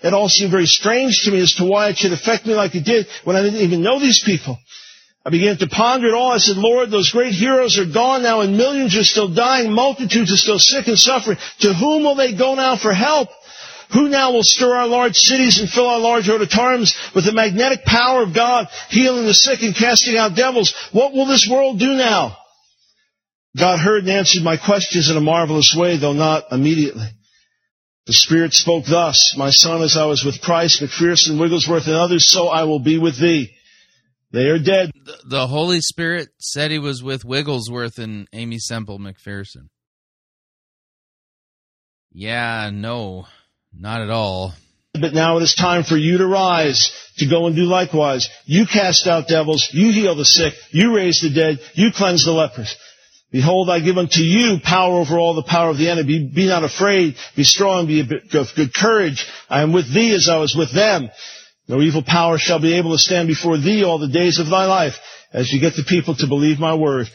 It 0.03 0.13
all 0.13 0.27
seemed 0.27 0.51
very 0.51 0.65
strange 0.65 1.21
to 1.23 1.31
me 1.31 1.41
as 1.41 1.53
to 1.53 1.65
why 1.65 1.89
it 1.89 1.97
should 1.97 2.11
affect 2.11 2.45
me 2.45 2.53
like 2.53 2.75
it 2.75 2.83
did 2.83 3.07
when 3.23 3.37
I 3.37 3.41
didn't 3.41 3.61
even 3.61 3.81
know 3.81 3.99
these 3.99 4.21
people. 4.23 4.59
I 5.25 5.29
began 5.29 5.57
to 5.57 5.67
ponder 5.67 6.07
it 6.07 6.13
all. 6.13 6.33
I 6.33 6.37
said, 6.37 6.57
Lord, 6.57 6.91
those 6.91 7.11
great 7.11 7.33
heroes 7.33 7.79
are 7.79 7.85
gone 7.85 8.23
now 8.23 8.41
and 8.41 8.57
millions 8.57 8.97
are 8.97 9.03
still 9.03 9.33
dying. 9.33 9.71
Multitudes 9.71 10.33
are 10.33 10.37
still 10.37 10.59
sick 10.59 10.87
and 10.87 10.99
suffering. 10.99 11.37
To 11.61 11.73
whom 11.73 12.03
will 12.03 12.15
they 12.15 12.35
go 12.35 12.55
now 12.55 12.75
for 12.75 12.93
help? 12.93 13.29
Who 13.93 14.09
now 14.09 14.33
will 14.33 14.43
stir 14.43 14.75
our 14.75 14.87
large 14.87 15.15
cities 15.15 15.59
and 15.59 15.69
fill 15.69 15.87
our 15.87 15.99
large 15.99 16.27
auditoriums 16.27 16.93
with 17.15 17.23
the 17.25 17.31
magnetic 17.31 17.85
power 17.85 18.23
of 18.23 18.33
God, 18.33 18.67
healing 18.89 19.23
the 19.23 19.33
sick 19.33 19.61
and 19.61 19.73
casting 19.73 20.17
out 20.17 20.35
devils? 20.35 20.73
What 20.91 21.13
will 21.13 21.27
this 21.27 21.47
world 21.49 21.79
do 21.79 21.93
now? 21.93 22.35
God 23.55 23.79
heard 23.79 24.03
and 24.03 24.11
answered 24.11 24.43
my 24.43 24.57
questions 24.57 25.09
in 25.09 25.15
a 25.15 25.21
marvelous 25.21 25.73
way, 25.77 25.95
though 25.97 26.13
not 26.13 26.51
immediately. 26.51 27.07
The 28.05 28.13
Spirit 28.13 28.53
spoke 28.53 28.85
thus, 28.85 29.33
My 29.37 29.49
son, 29.49 29.81
as 29.81 29.95
I 29.95 30.05
was 30.05 30.25
with 30.25 30.41
Price, 30.41 30.81
McPherson, 30.81 31.39
Wigglesworth, 31.39 31.87
and 31.87 31.95
others, 31.95 32.29
so 32.29 32.49
I 32.49 32.63
will 32.63 32.79
be 32.79 32.97
with 32.97 33.17
thee. 33.17 33.55
They 34.31 34.47
are 34.47 34.59
dead. 34.59 34.91
The, 35.25 35.47
Holy 35.47 35.79
Spirit 35.79 36.29
said 36.39 36.71
he 36.71 36.79
was 36.79 37.01
with 37.03 37.23
Wigglesworth 37.23 37.99
and 37.99 38.27
Aimee 38.33 38.59
Semple 38.59 38.99
McPherson. 38.99 39.69
Yeah, 42.11 42.71
no, 42.73 43.27
not 43.71 44.01
at 44.01 44.09
all. 44.09 44.53
But 44.93 45.13
now 45.13 45.37
it 45.37 45.43
is 45.43 45.55
time 45.55 45.83
for 45.83 45.97
you 45.97 46.17
to 46.17 46.27
rise, 46.27 46.91
to 47.17 47.27
go 47.27 47.47
and 47.47 47.55
do 47.55 47.63
likewise. 47.63 48.29
You 48.45 48.65
cast 48.65 49.07
out 49.07 49.27
devils, 49.27 49.69
you 49.71 49.91
heal 49.91 50.15
the 50.15 50.25
sick, 50.25 50.53
you 50.71 50.95
raise 50.95 51.21
the 51.21 51.29
dead, 51.29 51.59
you 51.73 51.91
cleanse 51.91 52.25
the 52.25 52.33
lepers. 52.33 52.75
Behold, 53.33 53.67
I 53.67 53.79
give 53.79 53.97
unto 53.97 54.21
you 54.21 54.59
power 54.63 54.99
over 54.99 55.17
all 55.17 55.33
the 55.33 55.41
power 55.41 55.71
of 55.71 55.79
the 55.79 55.89
enemy. 55.89 56.19
Be, 56.19 56.31
be 56.35 56.45
not 56.45 56.63
afraid, 56.63 57.15
be 57.35 57.43
strong, 57.43 57.87
be 57.87 57.99
of 58.01 58.47
good 58.55 58.71
courage. 58.75 59.25
I 59.49 59.63
am 59.63 59.73
with 59.73 59.91
thee 59.91 60.13
as 60.13 60.29
I 60.29 60.37
was 60.37 60.55
with 60.55 60.71
them. 60.71 61.09
No 61.67 61.81
evil 61.81 62.03
power 62.03 62.37
shall 62.37 62.61
be 62.61 62.75
able 62.75 62.91
to 62.91 62.99
stand 62.99 63.27
before 63.27 63.57
thee 63.57 63.83
all 63.83 63.97
the 63.97 64.07
days 64.07 64.37
of 64.37 64.51
thy 64.51 64.65
life, 64.65 64.93
as 65.33 65.51
you 65.51 65.59
get 65.59 65.75
the 65.75 65.83
people 65.83 66.13
to 66.17 66.27
believe 66.27 66.59
my 66.59 66.75
word. 66.75 67.07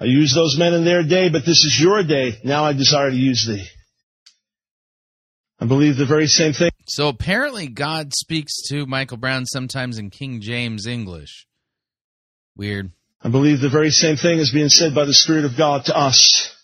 I 0.00 0.06
used 0.06 0.34
those 0.34 0.58
men 0.58 0.74
in 0.74 0.84
their 0.84 1.04
day, 1.04 1.28
but 1.28 1.46
this 1.46 1.62
is 1.64 1.78
your 1.80 2.02
day. 2.02 2.40
Now 2.42 2.64
I 2.64 2.72
desire 2.72 3.10
to 3.10 3.16
use 3.16 3.46
thee. 3.46 3.64
I 5.60 5.66
believe 5.66 5.96
the 5.96 6.04
very 6.04 6.26
same 6.26 6.52
thing. 6.52 6.70
So 6.88 7.06
apparently, 7.06 7.68
God 7.68 8.12
speaks 8.12 8.60
to 8.70 8.86
Michael 8.86 9.18
Brown 9.18 9.46
sometimes 9.46 9.98
in 9.98 10.10
King 10.10 10.40
James 10.40 10.88
English. 10.88 11.46
Weird. 12.56 12.90
I 13.22 13.28
believe 13.28 13.60
the 13.60 13.68
very 13.68 13.90
same 13.90 14.16
thing 14.16 14.38
is 14.38 14.50
being 14.50 14.68
said 14.68 14.94
by 14.94 15.04
the 15.04 15.14
Spirit 15.14 15.44
of 15.44 15.56
God 15.56 15.84
to 15.86 15.96
us. 15.96 16.54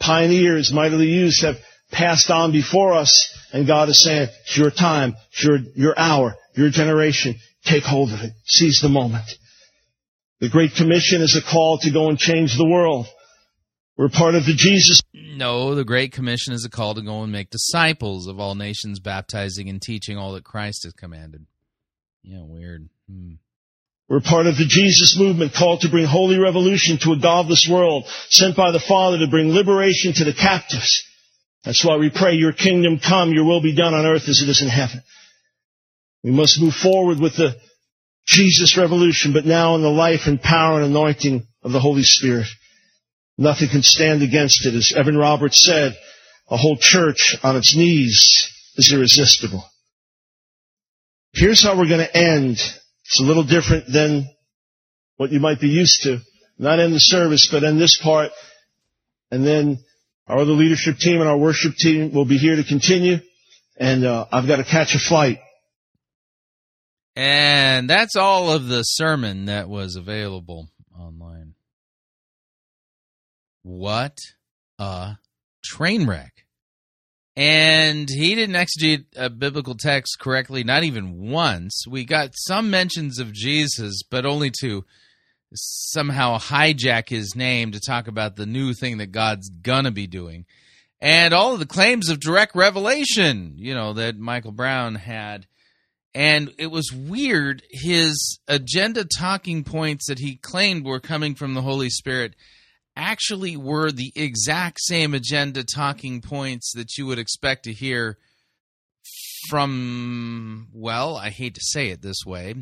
Pioneers, 0.00 0.72
mightily 0.72 1.06
used, 1.06 1.44
have 1.44 1.56
passed 1.90 2.30
on 2.30 2.52
before 2.52 2.94
us, 2.94 3.36
and 3.52 3.66
God 3.66 3.88
is 3.88 4.02
saying, 4.02 4.28
it's 4.42 4.56
your 4.56 4.70
time, 4.70 5.16
it's 5.30 5.44
your, 5.44 5.58
your 5.74 5.98
hour, 5.98 6.36
your 6.54 6.70
generation. 6.70 7.36
Take 7.64 7.84
hold 7.84 8.12
of 8.12 8.20
it. 8.20 8.32
Seize 8.44 8.80
the 8.80 8.88
moment. 8.88 9.26
The 10.40 10.48
Great 10.48 10.74
Commission 10.76 11.20
is 11.20 11.36
a 11.36 11.42
call 11.42 11.78
to 11.78 11.90
go 11.90 12.08
and 12.08 12.18
change 12.18 12.56
the 12.56 12.68
world. 12.68 13.06
We're 13.96 14.08
part 14.08 14.36
of 14.36 14.46
the 14.46 14.54
Jesus. 14.54 15.00
No, 15.12 15.74
the 15.74 15.84
Great 15.84 16.12
Commission 16.12 16.54
is 16.54 16.64
a 16.64 16.70
call 16.70 16.94
to 16.94 17.02
go 17.02 17.22
and 17.22 17.32
make 17.32 17.50
disciples 17.50 18.28
of 18.28 18.38
all 18.38 18.54
nations, 18.54 19.00
baptizing 19.00 19.68
and 19.68 19.82
teaching 19.82 20.16
all 20.16 20.34
that 20.34 20.44
Christ 20.44 20.84
has 20.84 20.92
commanded. 20.92 21.46
Yeah, 22.22 22.42
weird. 22.42 22.88
Hmm. 23.10 23.34
We're 24.08 24.20
part 24.20 24.46
of 24.46 24.56
the 24.56 24.64
Jesus 24.64 25.18
movement 25.18 25.52
called 25.54 25.80
to 25.82 25.90
bring 25.90 26.06
holy 26.06 26.38
revolution 26.38 26.98
to 27.02 27.12
a 27.12 27.18
godless 27.18 27.68
world, 27.70 28.06
sent 28.30 28.56
by 28.56 28.72
the 28.72 28.80
Father 28.80 29.18
to 29.18 29.28
bring 29.28 29.50
liberation 29.50 30.14
to 30.14 30.24
the 30.24 30.32
captives. 30.32 31.04
That's 31.64 31.84
why 31.84 31.96
we 31.96 32.10
pray, 32.10 32.34
your 32.34 32.52
kingdom 32.52 32.98
come, 32.98 33.32
your 33.32 33.44
will 33.44 33.60
be 33.60 33.74
done 33.74 33.92
on 33.92 34.06
earth 34.06 34.28
as 34.28 34.40
it 34.42 34.48
is 34.48 34.62
in 34.62 34.68
heaven. 34.68 35.02
We 36.24 36.30
must 36.30 36.60
move 36.60 36.74
forward 36.74 37.20
with 37.20 37.36
the 37.36 37.56
Jesus 38.26 38.78
revolution, 38.78 39.34
but 39.34 39.44
now 39.44 39.74
in 39.74 39.82
the 39.82 39.88
life 39.88 40.26
and 40.26 40.40
power 40.40 40.80
and 40.80 40.86
anointing 40.86 41.46
of 41.62 41.72
the 41.72 41.80
Holy 41.80 42.02
Spirit. 42.02 42.46
Nothing 43.36 43.68
can 43.68 43.82
stand 43.82 44.22
against 44.22 44.64
it. 44.64 44.74
As 44.74 44.92
Evan 44.96 45.16
Roberts 45.16 45.64
said, 45.64 45.96
a 46.50 46.56
whole 46.56 46.78
church 46.80 47.36
on 47.42 47.56
its 47.56 47.76
knees 47.76 48.50
is 48.76 48.92
irresistible. 48.92 49.64
Here's 51.34 51.62
how 51.62 51.76
we're 51.78 51.88
going 51.88 52.06
to 52.06 52.16
end. 52.16 52.58
It's 53.08 53.20
a 53.20 53.24
little 53.24 53.42
different 53.42 53.90
than 53.90 54.28
what 55.16 55.32
you 55.32 55.40
might 55.40 55.60
be 55.60 55.68
used 55.68 56.02
to. 56.02 56.20
Not 56.58 56.78
in 56.78 56.92
the 56.92 57.00
service, 57.00 57.48
but 57.50 57.64
in 57.64 57.78
this 57.78 57.98
part. 58.02 58.32
And 59.30 59.46
then 59.46 59.78
our 60.26 60.38
other 60.38 60.52
leadership 60.52 60.98
team 60.98 61.20
and 61.20 61.28
our 61.28 61.38
worship 61.38 61.74
team 61.76 62.12
will 62.12 62.26
be 62.26 62.36
here 62.36 62.56
to 62.56 62.64
continue. 62.64 63.20
And 63.78 64.04
uh, 64.04 64.26
I've 64.30 64.46
got 64.46 64.56
to 64.56 64.64
catch 64.64 64.94
a 64.94 64.98
flight. 64.98 65.38
And 67.16 67.88
that's 67.88 68.14
all 68.14 68.52
of 68.52 68.68
the 68.68 68.82
sermon 68.82 69.46
that 69.46 69.70
was 69.70 69.96
available 69.96 70.68
online. 70.96 71.54
What 73.62 74.18
a 74.78 75.16
train 75.64 76.06
wreck. 76.06 76.32
And 77.38 78.08
he 78.10 78.34
didn't 78.34 78.56
exegete 78.56 79.04
a 79.14 79.30
biblical 79.30 79.76
text 79.76 80.18
correctly, 80.18 80.64
not 80.64 80.82
even 80.82 81.30
once. 81.30 81.84
We 81.88 82.04
got 82.04 82.30
some 82.34 82.68
mentions 82.68 83.20
of 83.20 83.32
Jesus, 83.32 84.02
but 84.02 84.26
only 84.26 84.50
to 84.60 84.84
somehow 85.54 86.38
hijack 86.38 87.08
his 87.08 87.36
name 87.36 87.70
to 87.70 87.80
talk 87.80 88.08
about 88.08 88.34
the 88.34 88.44
new 88.44 88.74
thing 88.74 88.98
that 88.98 89.12
God's 89.12 89.50
gonna 89.50 89.92
be 89.92 90.08
doing. 90.08 90.46
And 91.00 91.32
all 91.32 91.52
of 91.52 91.60
the 91.60 91.66
claims 91.66 92.08
of 92.08 92.18
direct 92.18 92.56
revelation, 92.56 93.54
you 93.56 93.72
know, 93.72 93.92
that 93.92 94.18
Michael 94.18 94.50
Brown 94.50 94.96
had. 94.96 95.46
And 96.16 96.52
it 96.58 96.72
was 96.72 96.90
weird. 96.92 97.62
His 97.70 98.40
agenda 98.48 99.04
talking 99.04 99.62
points 99.62 100.08
that 100.08 100.18
he 100.18 100.34
claimed 100.34 100.84
were 100.84 100.98
coming 100.98 101.36
from 101.36 101.54
the 101.54 101.62
Holy 101.62 101.88
Spirit 101.88 102.34
actually 102.98 103.56
were 103.56 103.90
the 103.90 104.12
exact 104.14 104.80
same 104.80 105.14
agenda 105.14 105.64
talking 105.64 106.20
points 106.20 106.72
that 106.74 106.98
you 106.98 107.06
would 107.06 107.18
expect 107.18 107.64
to 107.64 107.72
hear 107.72 108.18
from, 109.48 110.68
well, 110.72 111.16
I 111.16 111.30
hate 111.30 111.54
to 111.54 111.60
say 111.62 111.88
it 111.88 112.02
this 112.02 112.26
way, 112.26 112.54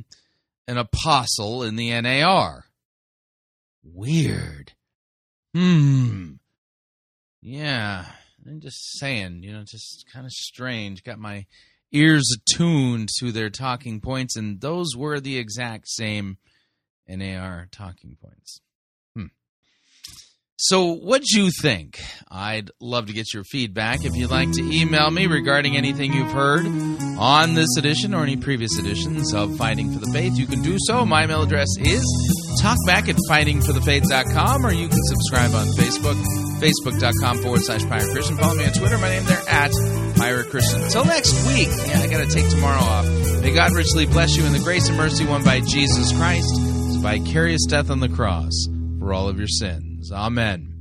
an 0.68 0.78
apostle 0.78 1.62
in 1.62 1.76
the 1.76 2.00
NAR. 2.00 2.66
Weird. 3.82 4.72
Hmm. 5.54 6.34
Yeah. 7.40 8.04
I'm 8.46 8.60
just 8.60 8.98
saying, 8.98 9.42
you 9.42 9.52
know, 9.52 9.64
just 9.64 10.04
kind 10.12 10.26
of 10.26 10.32
strange. 10.32 11.02
Got 11.02 11.18
my 11.18 11.46
ears 11.92 12.28
attuned 12.36 13.08
to 13.18 13.32
their 13.32 13.50
talking 13.50 14.00
points, 14.00 14.36
and 14.36 14.60
those 14.60 14.94
were 14.96 15.18
the 15.18 15.38
exact 15.38 15.88
same 15.88 16.38
NAR 17.08 17.68
talking 17.72 18.16
points. 18.20 18.60
So, 20.58 20.94
what'd 20.94 21.28
you 21.28 21.50
think? 21.50 22.00
I'd 22.30 22.70
love 22.80 23.08
to 23.08 23.12
get 23.12 23.34
your 23.34 23.44
feedback. 23.44 24.06
If 24.06 24.16
you'd 24.16 24.30
like 24.30 24.52
to 24.52 24.62
email 24.62 25.10
me 25.10 25.26
regarding 25.26 25.76
anything 25.76 26.14
you've 26.14 26.32
heard 26.32 26.64
on 27.18 27.52
this 27.52 27.76
edition 27.76 28.14
or 28.14 28.22
any 28.22 28.38
previous 28.38 28.78
editions 28.78 29.34
of 29.34 29.54
Fighting 29.58 29.92
for 29.92 29.98
the 29.98 30.10
Faith, 30.12 30.38
you 30.38 30.46
can 30.46 30.62
do 30.62 30.78
so. 30.78 31.04
My 31.04 31.24
email 31.24 31.42
address 31.42 31.68
is 31.78 32.02
talkback 32.62 33.10
at 33.10 33.16
fightingforthefaith.com 33.28 34.64
or 34.64 34.72
you 34.72 34.88
can 34.88 34.98
subscribe 35.02 35.52
on 35.54 35.66
Facebook, 35.76 36.16
facebook.com 36.58 37.42
forward 37.42 37.60
slash 37.60 37.84
Pirate 37.84 38.10
Christian. 38.12 38.38
Follow 38.38 38.54
me 38.54 38.64
on 38.64 38.72
Twitter. 38.72 38.96
My 38.96 39.10
name 39.10 39.24
there 39.26 39.42
at 39.50 39.72
Pirate 40.16 40.48
Christian. 40.48 40.82
Until 40.84 41.04
next 41.04 41.34
week. 41.48 41.68
Yeah, 41.86 42.00
I 42.00 42.06
got 42.06 42.26
to 42.26 42.34
take 42.34 42.48
tomorrow 42.48 42.80
off. 42.80 43.04
May 43.42 43.52
God 43.52 43.72
richly 43.72 44.06
bless 44.06 44.34
you 44.38 44.46
in 44.46 44.54
the 44.54 44.60
grace 44.60 44.88
and 44.88 44.96
mercy 44.96 45.26
won 45.26 45.44
by 45.44 45.60
Jesus 45.60 46.16
Christ, 46.16 46.56
his 46.56 46.96
vicarious 46.96 47.66
death 47.66 47.90
on 47.90 48.00
the 48.00 48.08
cross 48.08 48.54
for 48.98 49.12
all 49.12 49.28
of 49.28 49.38
your 49.38 49.48
sins. 49.48 49.95
Amen. 50.12 50.75